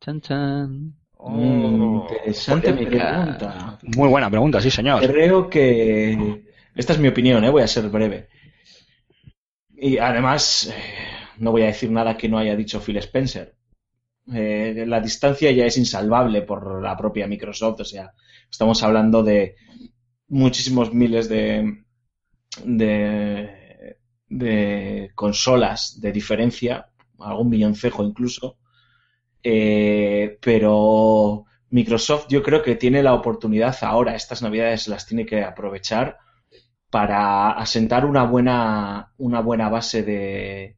Chan 0.00 0.20
chan. 0.20 0.94
Mm, 1.18 2.02
interesante 2.02 2.74
pregunta. 2.74 3.78
Muy 3.96 4.08
buena 4.08 4.28
pregunta, 4.28 4.60
sí, 4.60 4.70
señor. 4.70 5.06
Creo 5.06 5.48
que. 5.48 6.45
Esta 6.76 6.92
es 6.92 6.98
mi 6.98 7.08
opinión, 7.08 7.42
¿eh? 7.42 7.48
voy 7.48 7.62
a 7.62 7.66
ser 7.66 7.88
breve. 7.88 8.28
Y 9.70 9.96
además, 9.96 10.66
eh, 10.66 10.74
no 11.38 11.50
voy 11.50 11.62
a 11.62 11.66
decir 11.66 11.90
nada 11.90 12.18
que 12.18 12.28
no 12.28 12.36
haya 12.38 12.54
dicho 12.54 12.82
Phil 12.82 12.98
Spencer. 12.98 13.56
Eh, 14.30 14.84
la 14.86 15.00
distancia 15.00 15.50
ya 15.52 15.64
es 15.64 15.78
insalvable 15.78 16.42
por 16.42 16.82
la 16.82 16.94
propia 16.94 17.26
Microsoft, 17.26 17.80
o 17.80 17.84
sea, 17.84 18.12
estamos 18.50 18.82
hablando 18.82 19.22
de 19.22 19.54
muchísimos 20.28 20.92
miles 20.92 21.28
de, 21.30 21.84
consolas 25.14 26.00
de 26.00 26.12
diferencia, 26.12 26.90
algún 27.20 27.48
milloncejo 27.48 28.04
incluso, 28.04 28.58
pero 30.40 31.44
Microsoft 31.70 32.26
yo 32.28 32.42
creo 32.42 32.62
que 32.62 32.74
tiene 32.74 33.02
la 33.02 33.14
oportunidad 33.14 33.76
ahora, 33.82 34.16
estas 34.16 34.42
navidades 34.42 34.88
las 34.88 35.06
tiene 35.06 35.24
que 35.24 35.42
aprovechar 35.42 36.18
para 36.96 37.50
asentar 37.50 38.06
una 38.06 38.24
buena, 38.24 39.12
una 39.18 39.42
buena 39.42 39.68
base 39.68 40.02
de, 40.02 40.76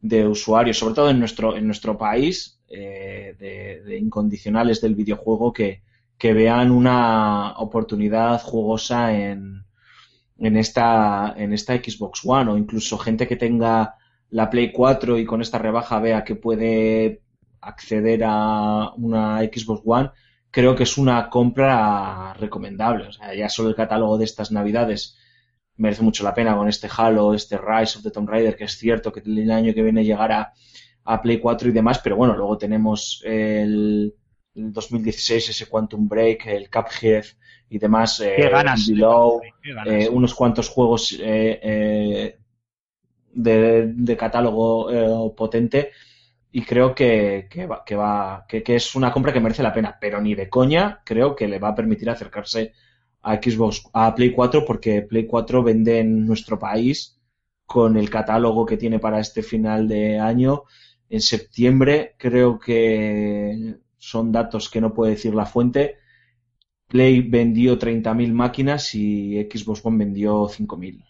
de 0.00 0.26
usuarios, 0.26 0.78
sobre 0.78 0.94
todo 0.94 1.10
en 1.10 1.18
nuestro, 1.18 1.54
en 1.54 1.66
nuestro 1.66 1.98
país, 1.98 2.58
eh, 2.68 3.36
de, 3.38 3.98
incondicionales 3.98 4.80
del 4.80 4.94
videojuego 4.94 5.52
que, 5.52 5.82
que 6.16 6.32
vean 6.32 6.70
una 6.70 7.52
oportunidad 7.58 8.40
jugosa 8.40 9.12
en, 9.12 9.66
en, 10.38 10.56
esta, 10.56 11.34
en 11.36 11.52
esta 11.52 11.74
Xbox 11.74 12.22
One 12.24 12.50
o 12.52 12.56
incluso 12.56 12.96
gente 12.96 13.28
que 13.28 13.36
tenga 13.36 13.96
la 14.30 14.48
Play 14.48 14.72
4 14.72 15.18
y 15.18 15.26
con 15.26 15.42
esta 15.42 15.58
rebaja 15.58 16.00
vea 16.00 16.24
que 16.24 16.34
puede 16.34 17.20
acceder 17.60 18.22
a 18.24 18.94
una 18.96 19.40
Xbox 19.40 19.82
One, 19.84 20.12
creo 20.50 20.74
que 20.74 20.84
es 20.84 20.96
una 20.96 21.28
compra 21.28 22.32
recomendable. 22.40 23.08
O 23.08 23.12
sea, 23.12 23.34
ya 23.34 23.50
solo 23.50 23.68
el 23.68 23.74
catálogo 23.74 24.16
de 24.16 24.24
estas 24.24 24.50
navidades 24.50 25.18
merece 25.76 26.02
mucho 26.02 26.24
la 26.24 26.34
pena 26.34 26.56
con 26.56 26.68
este 26.68 26.88
Halo, 26.96 27.34
este 27.34 27.58
Rise 27.58 27.98
of 27.98 28.04
the 28.04 28.10
Tomb 28.10 28.28
Raider, 28.28 28.56
que 28.56 28.64
es 28.64 28.72
cierto 28.78 29.12
que 29.12 29.20
el 29.24 29.50
año 29.50 29.74
que 29.74 29.82
viene 29.82 30.04
llegará 30.04 30.52
a 31.04 31.20
Play 31.22 31.38
4 31.40 31.68
y 31.68 31.72
demás, 31.72 32.00
pero 32.02 32.16
bueno, 32.16 32.36
luego 32.36 32.56
tenemos 32.58 33.22
el, 33.24 34.14
el 34.54 34.72
2016, 34.72 35.48
ese 35.50 35.66
Quantum 35.66 36.08
Break, 36.08 36.46
el 36.46 36.70
Cuphead 36.70 37.24
y 37.68 37.78
demás, 37.78 38.20
eh, 38.20 38.34
Qué 38.36 38.48
ganas. 38.48 38.86
Below, 38.88 39.40
ganas. 39.64 39.88
eh, 39.88 40.08
unos 40.08 40.34
cuantos 40.34 40.68
juegos 40.68 41.12
eh, 41.12 41.58
eh, 41.62 42.38
de, 43.32 43.92
de 43.94 44.16
catálogo 44.16 44.90
eh, 44.90 45.32
potente 45.36 45.90
y 46.50 46.62
creo 46.64 46.94
que, 46.94 47.46
que, 47.50 47.66
va, 47.66 47.82
que, 47.84 47.96
va 47.96 48.44
que, 48.48 48.62
que 48.62 48.76
es 48.76 48.94
una 48.94 49.10
compra 49.10 49.32
que 49.32 49.40
merece 49.40 49.62
la 49.62 49.72
pena, 49.72 49.96
pero 50.00 50.20
ni 50.20 50.34
de 50.34 50.50
coña 50.50 51.00
creo 51.04 51.34
que 51.34 51.48
le 51.48 51.58
va 51.58 51.68
a 51.68 51.74
permitir 51.74 52.10
acercarse 52.10 52.72
a 53.22 53.36
Xbox, 53.36 53.82
a 53.92 54.14
Play 54.14 54.32
4 54.32 54.64
porque 54.64 55.02
Play 55.02 55.26
4 55.26 55.62
vende 55.62 56.00
en 56.00 56.26
nuestro 56.26 56.58
país 56.58 57.18
con 57.66 57.96
el 57.96 58.10
catálogo 58.10 58.66
que 58.66 58.76
tiene 58.76 58.98
para 58.98 59.20
este 59.20 59.42
final 59.42 59.88
de 59.88 60.18
año. 60.18 60.64
En 61.08 61.20
septiembre 61.20 62.14
creo 62.18 62.58
que 62.58 63.76
son 63.98 64.32
datos 64.32 64.68
que 64.70 64.80
no 64.80 64.92
puede 64.92 65.12
decir 65.12 65.34
la 65.34 65.46
fuente. 65.46 65.96
Play 66.88 67.22
vendió 67.22 67.78
30.000 67.78 68.32
máquinas 68.32 68.94
y 68.94 69.40
Xbox 69.50 69.84
One 69.84 69.98
vendió 69.98 70.48
5.000. 70.48 71.04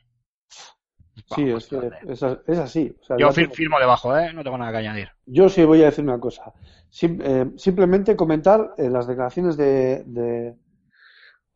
Sí, 1.34 1.48
es, 1.50 1.66
que 1.66 1.90
es, 2.08 2.22
es 2.46 2.58
así. 2.58 2.94
O 3.00 3.04
sea, 3.04 3.16
Yo 3.18 3.28
fir- 3.30 3.50
firmo 3.52 3.78
debajo, 3.78 4.16
¿eh? 4.16 4.32
No 4.32 4.42
tengo 4.42 4.58
nada 4.58 4.72
que 4.72 4.78
añadir. 4.78 5.08
Yo 5.26 5.48
sí 5.48 5.64
voy 5.64 5.82
a 5.82 5.86
decir 5.86 6.04
una 6.04 6.18
cosa. 6.18 6.52
Sim- 6.90 7.20
eh, 7.22 7.46
simplemente 7.56 8.16
comentar 8.16 8.74
eh, 8.76 8.88
las 8.90 9.06
declaraciones 9.06 9.56
de, 9.56 10.04
de, 10.04 10.54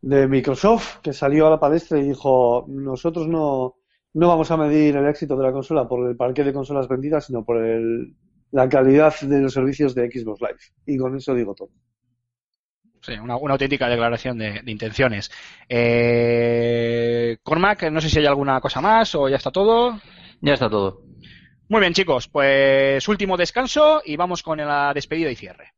de 0.06 0.28
Microsoft, 0.28 1.00
que 1.02 1.12
salió 1.12 1.48
a 1.48 1.50
la 1.50 1.58
palestra 1.58 1.98
y 1.98 2.04
dijo, 2.04 2.64
nosotros 2.68 3.26
no, 3.26 3.74
no 4.14 4.28
vamos 4.28 4.48
a 4.52 4.56
medir 4.56 4.96
el 4.96 5.08
éxito 5.08 5.36
de 5.36 5.42
la 5.42 5.50
consola 5.50 5.88
por 5.88 6.08
el 6.08 6.16
parque 6.16 6.44
de 6.44 6.52
consolas 6.52 6.86
vendidas, 6.86 7.26
sino 7.26 7.44
por 7.44 7.56
el, 7.56 8.14
la 8.52 8.68
calidad 8.68 9.12
de 9.20 9.40
los 9.40 9.52
servicios 9.52 9.96
de 9.96 10.08
Xbox 10.08 10.40
Live. 10.40 10.60
Y 10.86 10.96
con 10.96 11.16
eso 11.16 11.34
digo 11.34 11.56
todo. 11.56 11.70
Sí, 13.00 13.14
una, 13.14 13.36
una 13.36 13.54
auténtica 13.54 13.88
declaración 13.88 14.38
de, 14.38 14.62
de 14.62 14.70
intenciones. 14.70 15.28
Eh, 15.68 17.38
Cormac, 17.42 17.90
no 17.90 18.00
sé 18.00 18.08
si 18.08 18.20
hay 18.20 18.26
alguna 18.26 18.60
cosa 18.60 18.80
más 18.80 19.12
o 19.16 19.28
ya 19.28 19.36
está 19.36 19.50
todo. 19.50 20.00
Ya 20.40 20.54
está 20.54 20.70
todo. 20.70 21.02
Muy 21.68 21.80
bien, 21.80 21.94
chicos, 21.94 22.28
pues 22.28 23.08
último 23.08 23.36
descanso 23.36 24.02
y 24.04 24.16
vamos 24.16 24.44
con 24.44 24.58
la 24.58 24.92
despedida 24.94 25.32
y 25.32 25.34
cierre. 25.34 25.72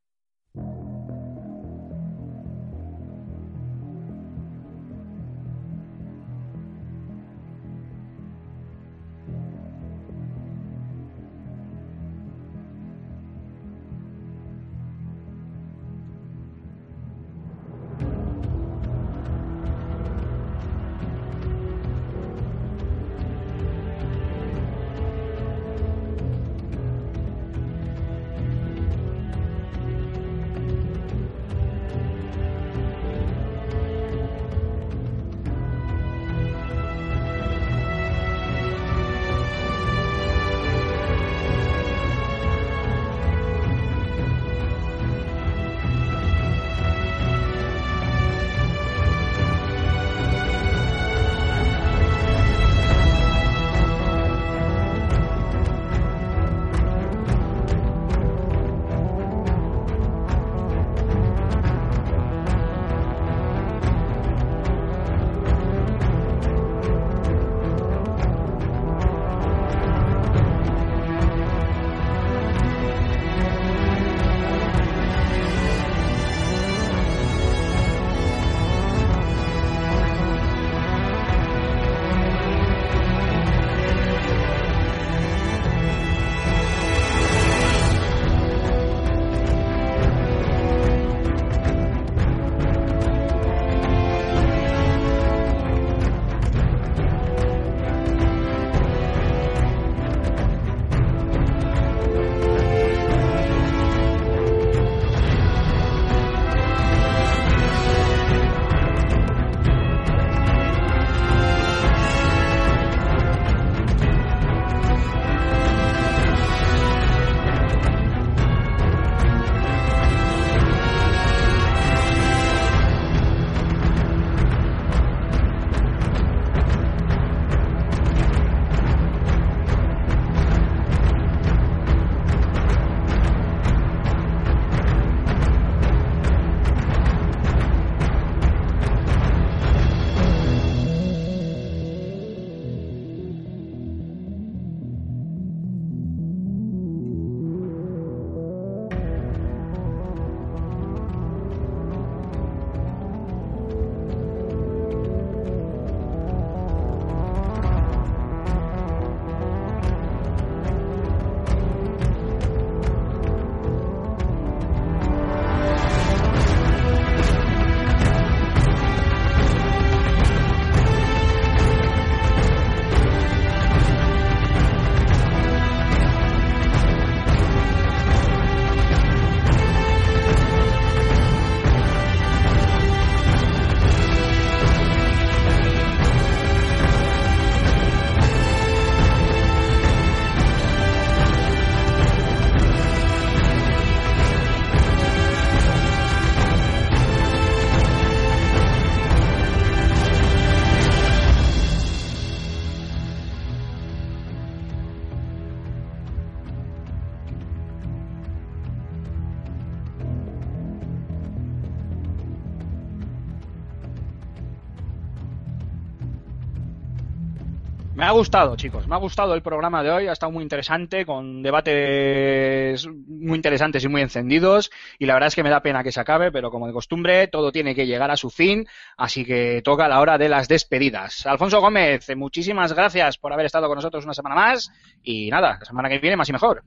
Gustado, 218.18 218.56
chicos, 218.56 218.88
me 218.88 218.96
ha 218.96 218.98
gustado 218.98 219.32
el 219.32 219.42
programa 219.42 219.80
de 219.84 219.92
hoy, 219.92 220.08
ha 220.08 220.12
estado 220.12 220.32
muy 220.32 220.42
interesante, 220.42 221.06
con 221.06 221.40
debates 221.40 222.84
muy 223.06 223.36
interesantes 223.36 223.84
y 223.84 223.88
muy 223.88 224.02
encendidos, 224.02 224.72
y 224.98 225.06
la 225.06 225.14
verdad 225.14 225.28
es 225.28 225.36
que 225.36 225.44
me 225.44 225.50
da 225.50 225.62
pena 225.62 225.84
que 225.84 225.92
se 225.92 226.00
acabe, 226.00 226.32
pero 226.32 226.50
como 226.50 226.66
de 226.66 226.72
costumbre, 226.72 227.28
todo 227.28 227.52
tiene 227.52 227.76
que 227.76 227.86
llegar 227.86 228.10
a 228.10 228.16
su 228.16 228.28
fin, 228.28 228.66
así 228.96 229.24
que 229.24 229.62
toca 229.62 229.86
la 229.86 230.00
hora 230.00 230.18
de 230.18 230.28
las 230.28 230.48
despedidas. 230.48 231.26
Alfonso 231.26 231.60
Gómez, 231.60 232.08
muchísimas 232.16 232.72
gracias 232.72 233.18
por 233.18 233.32
haber 233.32 233.46
estado 233.46 233.68
con 233.68 233.76
nosotros 233.76 234.04
una 234.04 234.14
semana 234.14 234.34
más, 234.34 234.68
y 235.00 235.30
nada, 235.30 235.58
la 235.60 235.64
semana 235.64 235.88
que 235.88 236.00
viene 236.00 236.16
más 236.16 236.28
y 236.28 236.32
mejor. 236.32 236.64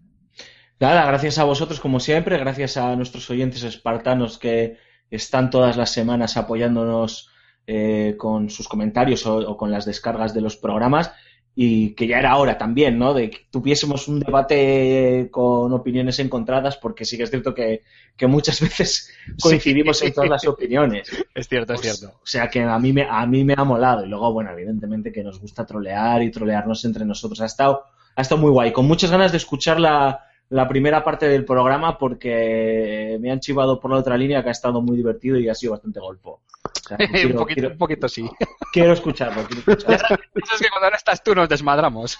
Nada, 0.79 1.05
gracias 1.05 1.37
a 1.37 1.43
vosotros 1.43 1.81
como 1.81 1.99
siempre, 1.99 2.37
gracias 2.37 2.77
a 2.77 2.95
nuestros 2.95 3.29
oyentes 3.29 3.63
espartanos 3.63 4.37
que 4.37 4.77
están 5.09 5.49
todas 5.49 5.75
las 5.75 5.91
semanas 5.91 6.37
apoyándonos 6.37 7.29
eh, 7.67 8.15
con 8.17 8.49
sus 8.49 8.69
comentarios 8.69 9.25
o, 9.25 9.35
o, 9.35 9.57
con 9.57 9.69
las 9.69 9.83
descargas 9.83 10.33
de 10.33 10.39
los 10.39 10.55
programas 10.55 11.11
y 11.53 11.93
que 11.95 12.07
ya 12.07 12.19
era 12.19 12.37
hora 12.37 12.57
también, 12.57 12.97
¿no? 12.97 13.13
De 13.13 13.29
que 13.29 13.39
tuviésemos 13.51 14.07
un 14.07 14.19
debate 14.19 15.27
con 15.31 15.73
opiniones 15.73 16.19
encontradas 16.19 16.77
porque 16.77 17.03
sí 17.03 17.17
que 17.17 17.23
es 17.23 17.29
cierto 17.29 17.53
que, 17.53 17.83
que 18.15 18.27
muchas 18.27 18.61
veces 18.61 19.11
coincidimos 19.41 19.99
sí. 19.99 20.07
en 20.07 20.13
todas 20.13 20.29
las 20.29 20.47
opiniones. 20.47 21.09
Es 21.35 21.47
cierto, 21.49 21.73
pues, 21.73 21.85
es 21.85 21.99
cierto. 21.99 22.17
O 22.17 22.25
sea 22.25 22.49
que 22.49 22.61
a 22.61 22.79
mí, 22.79 22.93
me, 22.93 23.05
a 23.09 23.25
mí 23.25 23.43
me 23.43 23.53
ha 23.57 23.63
molado 23.63 24.05
y 24.05 24.09
luego, 24.09 24.31
bueno, 24.31 24.51
evidentemente 24.51 25.11
que 25.11 25.23
nos 25.23 25.39
gusta 25.39 25.65
trolear 25.65 26.23
y 26.23 26.31
trolearnos 26.31 26.85
entre 26.85 27.05
nosotros. 27.05 27.41
Ha 27.41 27.45
estado, 27.45 27.83
ha 28.15 28.21
estado 28.21 28.39
muy 28.39 28.51
guay, 28.51 28.71
con 28.71 28.87
muchas 28.87 29.11
ganas 29.11 29.31
de 29.31 29.37
escuchar 29.37 29.79
la, 29.79 30.30
la 30.51 30.67
primera 30.67 31.01
parte 31.01 31.29
del 31.29 31.45
programa 31.45 31.97
porque 31.97 33.17
me 33.21 33.31
han 33.31 33.39
chivado 33.39 33.79
por 33.79 33.89
la 33.89 33.97
otra 33.97 34.17
línea 34.17 34.43
que 34.43 34.49
ha 34.49 34.51
estado 34.51 34.81
muy 34.81 34.97
divertido 34.97 35.37
y 35.37 35.47
ha 35.47 35.55
sido 35.55 35.71
bastante 35.71 36.01
golfo. 36.01 36.41
O 36.63 36.87
sea, 36.87 36.97
quiero, 37.11 37.29
un, 37.29 37.35
poquito, 37.35 37.55
quiero, 37.55 37.69
un, 37.69 37.77
poquito, 37.77 38.09
sí. 38.09 38.29
Quiero 38.73 38.91
escucharlo. 38.91 39.43
Quiero 39.45 39.61
escucharlo. 39.61 40.17
Eso 40.35 40.55
es 40.55 40.61
que 40.61 40.69
cuando 40.69 40.89
no 40.89 40.97
estás 40.97 41.23
tú 41.23 41.33
nos 41.33 41.47
desmadramos. 41.47 42.17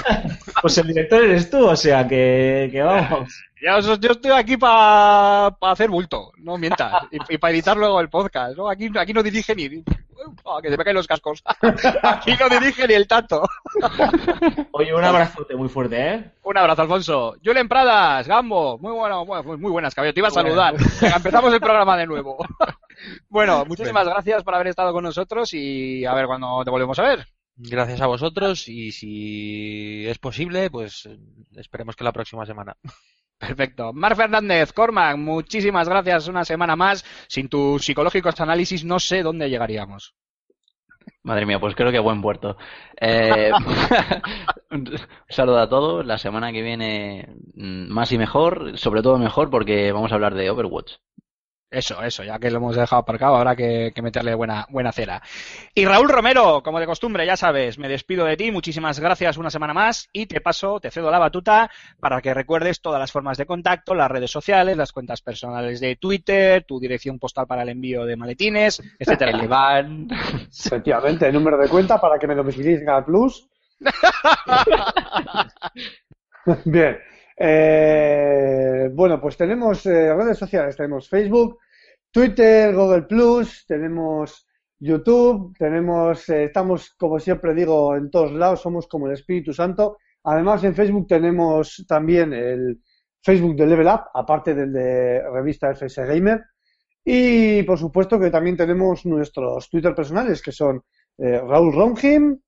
pues 0.62 0.76
el 0.76 0.88
director 0.88 1.24
eres 1.24 1.48
tú, 1.48 1.66
o 1.66 1.76
sea 1.76 2.06
que, 2.06 2.68
que 2.70 2.82
vamos. 2.82 3.32
Yo, 3.62 3.96
yo, 3.96 4.10
estoy 4.10 4.32
aquí 4.32 4.56
para 4.56 5.56
pa 5.58 5.70
hacer 5.70 5.88
bulto, 5.88 6.32
no 6.38 6.58
mientas. 6.58 7.04
Y, 7.12 7.34
y 7.34 7.38
para 7.38 7.52
editar 7.52 7.76
luego 7.76 8.00
el 8.00 8.08
podcast. 8.08 8.56
¿no? 8.56 8.68
Aquí, 8.68 8.90
aquí 8.98 9.12
no 9.12 9.22
dirige 9.22 9.54
ni. 9.54 9.84
Oh, 10.44 10.60
que 10.60 10.70
se 10.70 10.76
me 10.76 10.84
caen 10.84 10.96
los 10.96 11.06
cascos. 11.06 11.42
Aquí 12.02 12.34
no 12.38 12.48
dirige 12.48 12.86
ni 12.86 12.94
el 12.94 13.08
tato. 13.08 13.42
Oye, 14.72 14.94
un 14.94 15.04
abrazote 15.04 15.56
muy 15.56 15.68
fuerte, 15.68 16.14
¿eh? 16.14 16.30
Un 16.42 16.56
abrazo, 16.56 16.82
Alfonso. 16.82 17.36
Julen 17.44 17.68
Pradas, 17.68 18.26
Gambo. 18.26 18.78
Muy 18.78 18.92
bueno, 18.92 19.24
muy 19.24 19.70
buenas, 19.70 19.94
cabello. 19.94 20.14
Te 20.14 20.20
iba 20.20 20.28
a 20.28 20.32
saludar. 20.32 20.74
Venga, 21.00 21.16
empezamos 21.16 21.52
el 21.52 21.60
programa 21.60 21.96
de 21.96 22.06
nuevo. 22.06 22.38
Bueno, 23.28 23.64
muchísimas 23.64 24.06
gracias 24.06 24.44
por 24.44 24.54
haber 24.54 24.68
estado 24.68 24.92
con 24.92 25.02
nosotros 25.02 25.52
y 25.54 26.04
a 26.04 26.14
ver 26.14 26.26
cuándo 26.26 26.62
te 26.62 26.70
volvemos 26.70 26.96
a 27.00 27.02
ver. 27.02 27.26
Gracias 27.56 28.00
a 28.00 28.06
vosotros 28.06 28.68
y 28.68 28.92
si 28.92 30.06
es 30.06 30.18
posible, 30.18 30.70
pues 30.70 31.08
esperemos 31.56 31.96
que 31.96 32.04
la 32.04 32.12
próxima 32.12 32.46
semana. 32.46 32.76
Perfecto. 33.42 33.92
Mar 33.92 34.14
Fernández, 34.14 34.72
Cormac, 34.72 35.16
muchísimas 35.16 35.88
gracias 35.88 36.28
una 36.28 36.44
semana 36.44 36.76
más. 36.76 37.04
Sin 37.26 37.48
tus 37.48 37.84
psicológicos 37.84 38.40
análisis 38.40 38.84
no 38.84 39.00
sé 39.00 39.24
dónde 39.24 39.50
llegaríamos. 39.50 40.14
Madre 41.24 41.44
mía, 41.44 41.58
pues 41.58 41.74
creo 41.74 41.90
que 41.90 41.98
buen 41.98 42.22
puerto. 42.22 42.56
Eh, 43.00 43.50
un 44.70 44.88
saludo 45.28 45.58
a 45.58 45.68
todos. 45.68 46.06
La 46.06 46.18
semana 46.18 46.52
que 46.52 46.62
viene 46.62 47.34
más 47.56 48.12
y 48.12 48.18
mejor, 48.18 48.78
sobre 48.78 49.02
todo 49.02 49.18
mejor 49.18 49.50
porque 49.50 49.90
vamos 49.90 50.12
a 50.12 50.14
hablar 50.14 50.34
de 50.34 50.48
Overwatch. 50.48 50.92
Eso, 51.72 52.02
eso, 52.02 52.22
ya 52.22 52.38
que 52.38 52.50
lo 52.50 52.58
hemos 52.58 52.76
dejado 52.76 53.00
aparcado, 53.00 53.34
habrá 53.34 53.56
que, 53.56 53.92
que, 53.94 54.02
meterle 54.02 54.34
buena, 54.34 54.66
buena 54.68 54.92
cera. 54.92 55.22
Y 55.74 55.86
Raúl 55.86 56.10
Romero, 56.10 56.62
como 56.62 56.78
de 56.78 56.84
costumbre, 56.84 57.24
ya 57.24 57.34
sabes, 57.34 57.78
me 57.78 57.88
despido 57.88 58.26
de 58.26 58.36
ti, 58.36 58.50
muchísimas 58.50 59.00
gracias 59.00 59.38
una 59.38 59.48
semana 59.48 59.72
más 59.72 60.10
y 60.12 60.26
te 60.26 60.42
paso, 60.42 60.80
te 60.80 60.90
cedo 60.90 61.10
la 61.10 61.18
batuta 61.18 61.70
para 61.98 62.20
que 62.20 62.34
recuerdes 62.34 62.82
todas 62.82 63.00
las 63.00 63.10
formas 63.10 63.38
de 63.38 63.46
contacto, 63.46 63.94
las 63.94 64.10
redes 64.10 64.30
sociales, 64.30 64.76
las 64.76 64.92
cuentas 64.92 65.22
personales 65.22 65.80
de 65.80 65.96
Twitter, 65.96 66.62
tu 66.64 66.78
dirección 66.78 67.18
postal 67.18 67.46
para 67.46 67.62
el 67.62 67.70
envío 67.70 68.04
de 68.04 68.16
maletines, 68.16 68.82
etcétera. 68.98 69.30
El 69.30 69.44
Iván. 69.44 70.08
Efectivamente, 70.50 71.26
el 71.26 71.32
número 71.32 71.56
de 71.56 71.70
cuenta 71.70 71.98
para 71.98 72.18
que 72.18 72.26
me 72.26 72.34
domiciléis 72.34 72.80
en 72.80 72.84
Canal 72.84 73.06
Plus. 73.06 73.48
Bien. 76.66 76.98
Eh, 77.36 78.90
bueno, 78.92 79.20
pues 79.20 79.36
tenemos 79.36 79.84
eh, 79.86 80.14
redes 80.14 80.38
sociales, 80.38 80.76
tenemos 80.76 81.08
Facebook, 81.08 81.58
Twitter, 82.10 82.74
Google 82.74 83.02
Plus, 83.02 83.64
tenemos 83.66 84.46
YouTube, 84.78 85.56
tenemos, 85.58 86.28
eh, 86.28 86.44
estamos, 86.44 86.94
como 86.94 87.18
siempre 87.18 87.54
digo, 87.54 87.96
en 87.96 88.10
todos 88.10 88.32
lados, 88.32 88.60
somos 88.60 88.86
como 88.86 89.06
el 89.06 89.14
Espíritu 89.14 89.52
Santo. 89.52 89.98
Además, 90.24 90.62
en 90.64 90.74
Facebook 90.74 91.06
tenemos 91.06 91.84
también 91.88 92.32
el 92.32 92.80
Facebook 93.22 93.56
de 93.56 93.66
Level 93.66 93.86
Up, 93.86 94.02
aparte 94.14 94.54
del 94.54 94.72
de 94.72 95.22
revista 95.30 95.70
FS 95.74 96.04
Gamer. 96.04 96.42
Y 97.04 97.62
por 97.64 97.78
supuesto 97.78 98.18
que 98.20 98.30
también 98.30 98.56
tenemos 98.56 99.04
nuestros 99.06 99.68
Twitter 99.68 99.94
personales, 99.94 100.40
que 100.40 100.52
son 100.52 100.82
Raúl 101.18 101.74
Ronjim, 101.74 102.38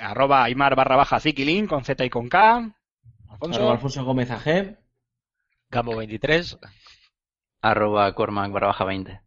arroba 0.00 0.44
Aymar 0.44 0.74
barra 0.74 0.96
baja 0.96 1.20
Zikilin 1.20 1.66
con 1.66 1.84
Z 1.84 2.02
y 2.02 2.08
con 2.08 2.30
K. 2.30 2.77
Alfonso. 3.28 3.70
Alfonso 3.70 4.04
Gómez 4.04 4.30
AG. 4.30 4.78
Gambo 5.70 5.96
23. 5.96 6.58
Arroba 7.60 8.14
Cormac 8.14 8.52
barra 8.52 8.68
baja 8.68 8.84
20. 8.84 9.20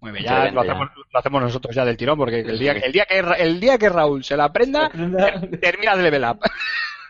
Muy 0.00 0.12
bien, 0.12 0.24
ya, 0.24 0.50
lo 0.52 0.60
hacemos, 0.60 0.88
lo 1.12 1.18
hacemos, 1.18 1.42
nosotros 1.42 1.74
ya 1.74 1.84
del 1.84 1.96
tirón, 1.96 2.16
porque 2.16 2.40
el 2.40 2.58
día, 2.58 2.72
el 2.72 2.92
día, 2.92 3.04
que, 3.04 3.18
el 3.18 3.58
día 3.58 3.78
que 3.78 3.88
Raúl 3.88 4.22
se 4.22 4.36
la 4.36 4.44
aprenda, 4.44 4.88
termina 4.90 5.96
de 5.96 6.02
level 6.02 6.24
up. 6.24 6.38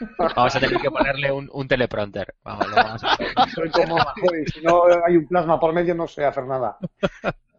Vamos 0.37 0.57
a 0.57 0.61
tener 0.61 0.79
que 0.79 0.91
ponerle 0.91 1.31
un, 1.31 1.51
un 1.53 1.69
teleprompter. 1.69 2.35
Vamos, 2.45 2.67
vamos 2.73 3.03
a 3.03 3.49
Soy 3.55 3.69
como 3.71 3.99
si 4.47 4.61
no 4.63 4.85
hay 5.05 5.17
un 5.17 5.27
plasma 5.27 5.59
por 5.59 5.75
medio, 5.75 5.95
no 5.95 6.07
sé 6.07 6.25
hacer 6.25 6.45
nada. 6.47 6.79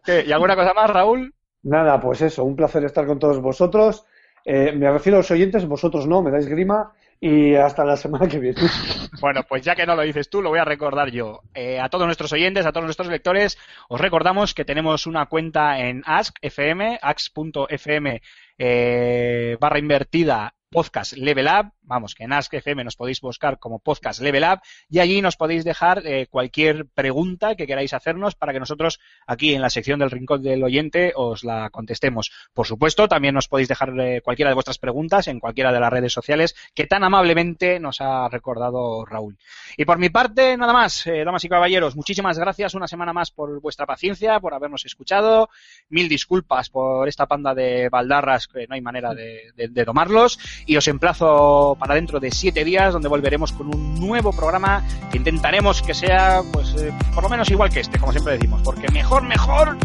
¿Qué? 0.05 0.23
¿Y 0.25 0.31
alguna 0.31 0.55
cosa 0.55 0.73
más, 0.73 0.89
Raúl? 0.89 1.33
Nada, 1.63 1.99
pues 1.99 2.21
eso, 2.21 2.45
un 2.45 2.55
placer 2.55 2.85
estar 2.85 3.05
con 3.05 3.19
todos 3.19 3.41
vosotros. 3.41 4.05
Eh, 4.45 4.71
me 4.71 4.89
refiero 4.89 5.17
a 5.17 5.19
los 5.19 5.31
oyentes, 5.31 5.67
vosotros 5.67 6.07
no, 6.07 6.21
me 6.21 6.31
dais 6.31 6.47
grima 6.47 6.93
y 7.21 7.55
hasta 7.55 7.83
la 7.83 7.97
semana 7.97 8.27
que 8.27 8.39
viene. 8.39 8.61
Bueno, 9.21 9.43
pues 9.43 9.63
ya 9.63 9.75
que 9.75 9.85
no 9.85 9.95
lo 9.95 10.03
dices 10.03 10.29
tú, 10.29 10.41
lo 10.41 10.49
voy 10.49 10.59
a 10.59 10.65
recordar 10.65 11.11
yo. 11.11 11.41
Eh, 11.53 11.77
a 11.77 11.89
todos 11.89 12.05
nuestros 12.05 12.31
oyentes, 12.31 12.65
a 12.65 12.71
todos 12.71 12.85
nuestros 12.85 13.09
lectores, 13.09 13.57
os 13.89 13.99
recordamos 13.99 14.53
que 14.53 14.63
tenemos 14.63 15.07
una 15.07 15.25
cuenta 15.25 15.79
en 15.79 16.03
Ask.fm, 16.05 16.99
ask.fm 17.01 18.21
eh, 18.57 19.57
barra 19.59 19.79
invertida 19.79 20.53
podcast 20.69 21.13
Level 21.13 21.47
Up, 21.47 21.73
vamos, 21.89 22.15
que 22.15 22.23
en 22.23 22.31
Ask 22.31 22.53
FM 22.53 22.83
nos 22.85 22.95
podéis 22.95 23.19
buscar 23.19 23.59
como 23.59 23.79
podcast 23.79 24.21
Level 24.21 24.43
Up 24.43 24.61
y 24.89 24.99
allí 24.99 25.21
nos 25.21 25.35
podéis 25.35 25.65
dejar 25.65 26.05
eh, 26.05 26.27
cualquier 26.29 26.85
pregunta 26.85 27.55
que 27.55 27.67
queráis 27.67 27.93
hacernos 27.93 28.35
para 28.35 28.53
que 28.53 28.59
nosotros 28.59 28.99
aquí 29.27 29.53
en 29.53 29.61
la 29.61 29.69
sección 29.69 29.99
del 29.99 30.11
Rincón 30.11 30.43
del 30.43 30.63
Oyente 30.63 31.11
os 31.15 31.43
la 31.43 31.69
contestemos. 31.71 32.31
Por 32.53 32.67
supuesto, 32.67 33.07
también 33.07 33.33
nos 33.33 33.47
podéis 33.47 33.67
dejar 33.67 33.99
eh, 33.99 34.21
cualquiera 34.21 34.49
de 34.49 34.53
vuestras 34.53 34.77
preguntas 34.77 35.27
en 35.27 35.39
cualquiera 35.39 35.73
de 35.73 35.79
las 35.79 35.91
redes 35.91 36.13
sociales 36.13 36.55
que 36.73 36.85
tan 36.85 37.03
amablemente 37.03 37.79
nos 37.79 38.01
ha 38.01 38.29
recordado 38.29 39.03
Raúl. 39.05 39.37
Y 39.75 39.85
por 39.85 39.97
mi 39.97 40.09
parte, 40.09 40.55
nada 40.55 40.73
más, 40.73 41.05
eh, 41.07 41.23
damas 41.25 41.43
y 41.43 41.49
caballeros, 41.49 41.95
muchísimas 41.95 42.37
gracias 42.37 42.75
una 42.75 42.87
semana 42.87 43.13
más 43.13 43.31
por 43.31 43.59
vuestra 43.61 43.87
paciencia, 43.87 44.39
por 44.39 44.53
habernos 44.53 44.85
escuchado. 44.85 45.49
Mil 45.89 46.07
disculpas 46.07 46.69
por 46.69 47.07
esta 47.07 47.25
panda 47.25 47.55
de 47.55 47.89
baldarras 47.89 48.47
que 48.47 48.67
no 48.67 48.75
hay 48.75 48.81
manera 48.81 49.15
de, 49.15 49.51
de, 49.55 49.69
de 49.69 49.85
domarlos 49.85 50.37
y 50.67 50.77
os 50.77 50.87
emplazo 50.87 51.78
para 51.79 51.95
dentro 51.95 52.19
de 52.19 52.29
siete 52.29 52.63
días 52.63 52.93
donde 52.93 53.07
volveremos 53.07 53.53
con 53.53 53.73
un 53.73 53.95
nuevo 53.95 54.31
programa 54.31 54.83
que 55.09 55.17
intentaremos 55.17 55.81
que 55.81 55.93
sea 55.93 56.41
pues 56.51 56.75
eh, 56.75 56.93
por 57.15 57.23
lo 57.23 57.29
menos 57.29 57.49
igual 57.49 57.69
que 57.69 57.79
este, 57.79 57.97
como 57.97 58.11
siempre 58.11 58.33
decimos, 58.33 58.61
porque 58.63 58.91
mejor, 58.91 59.23
mejor, 59.23 59.77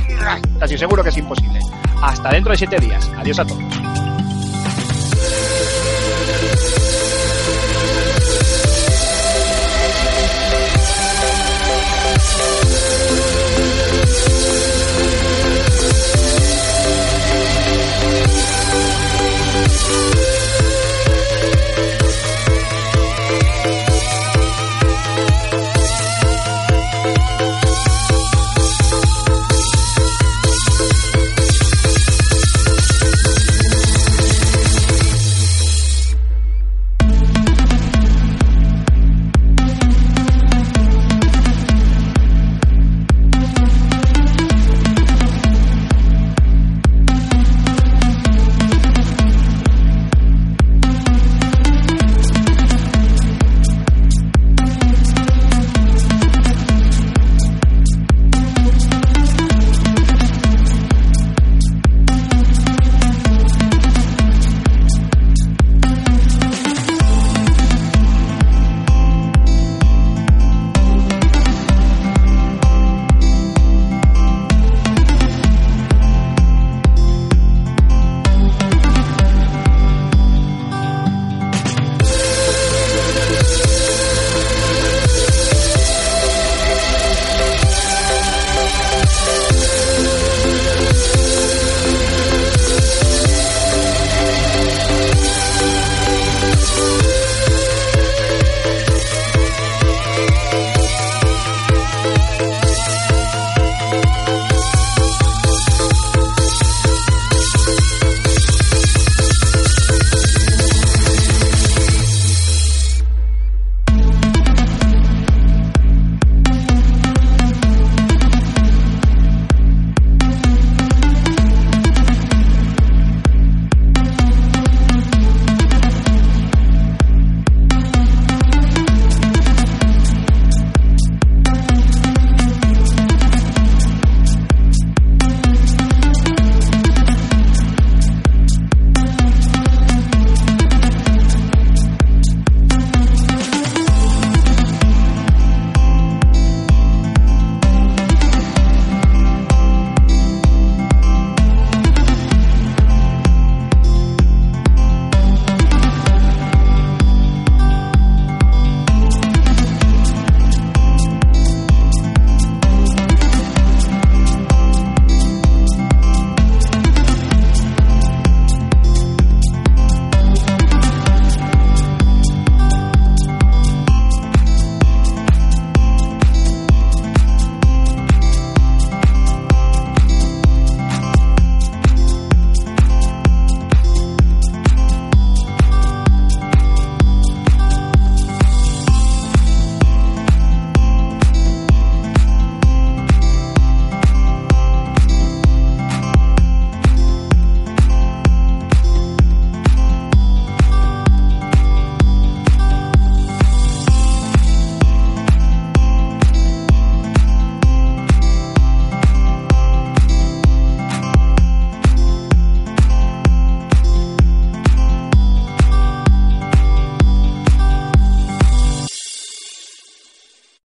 casi 0.58 0.76
seguro 0.76 1.02
que 1.02 1.10
es 1.10 1.16
imposible. 1.16 1.60
Hasta 2.02 2.30
dentro 2.30 2.52
de 2.52 2.58
siete 2.58 2.78
días. 2.78 3.10
Adiós 3.16 3.38
a 3.38 3.46
todos. 3.46 3.93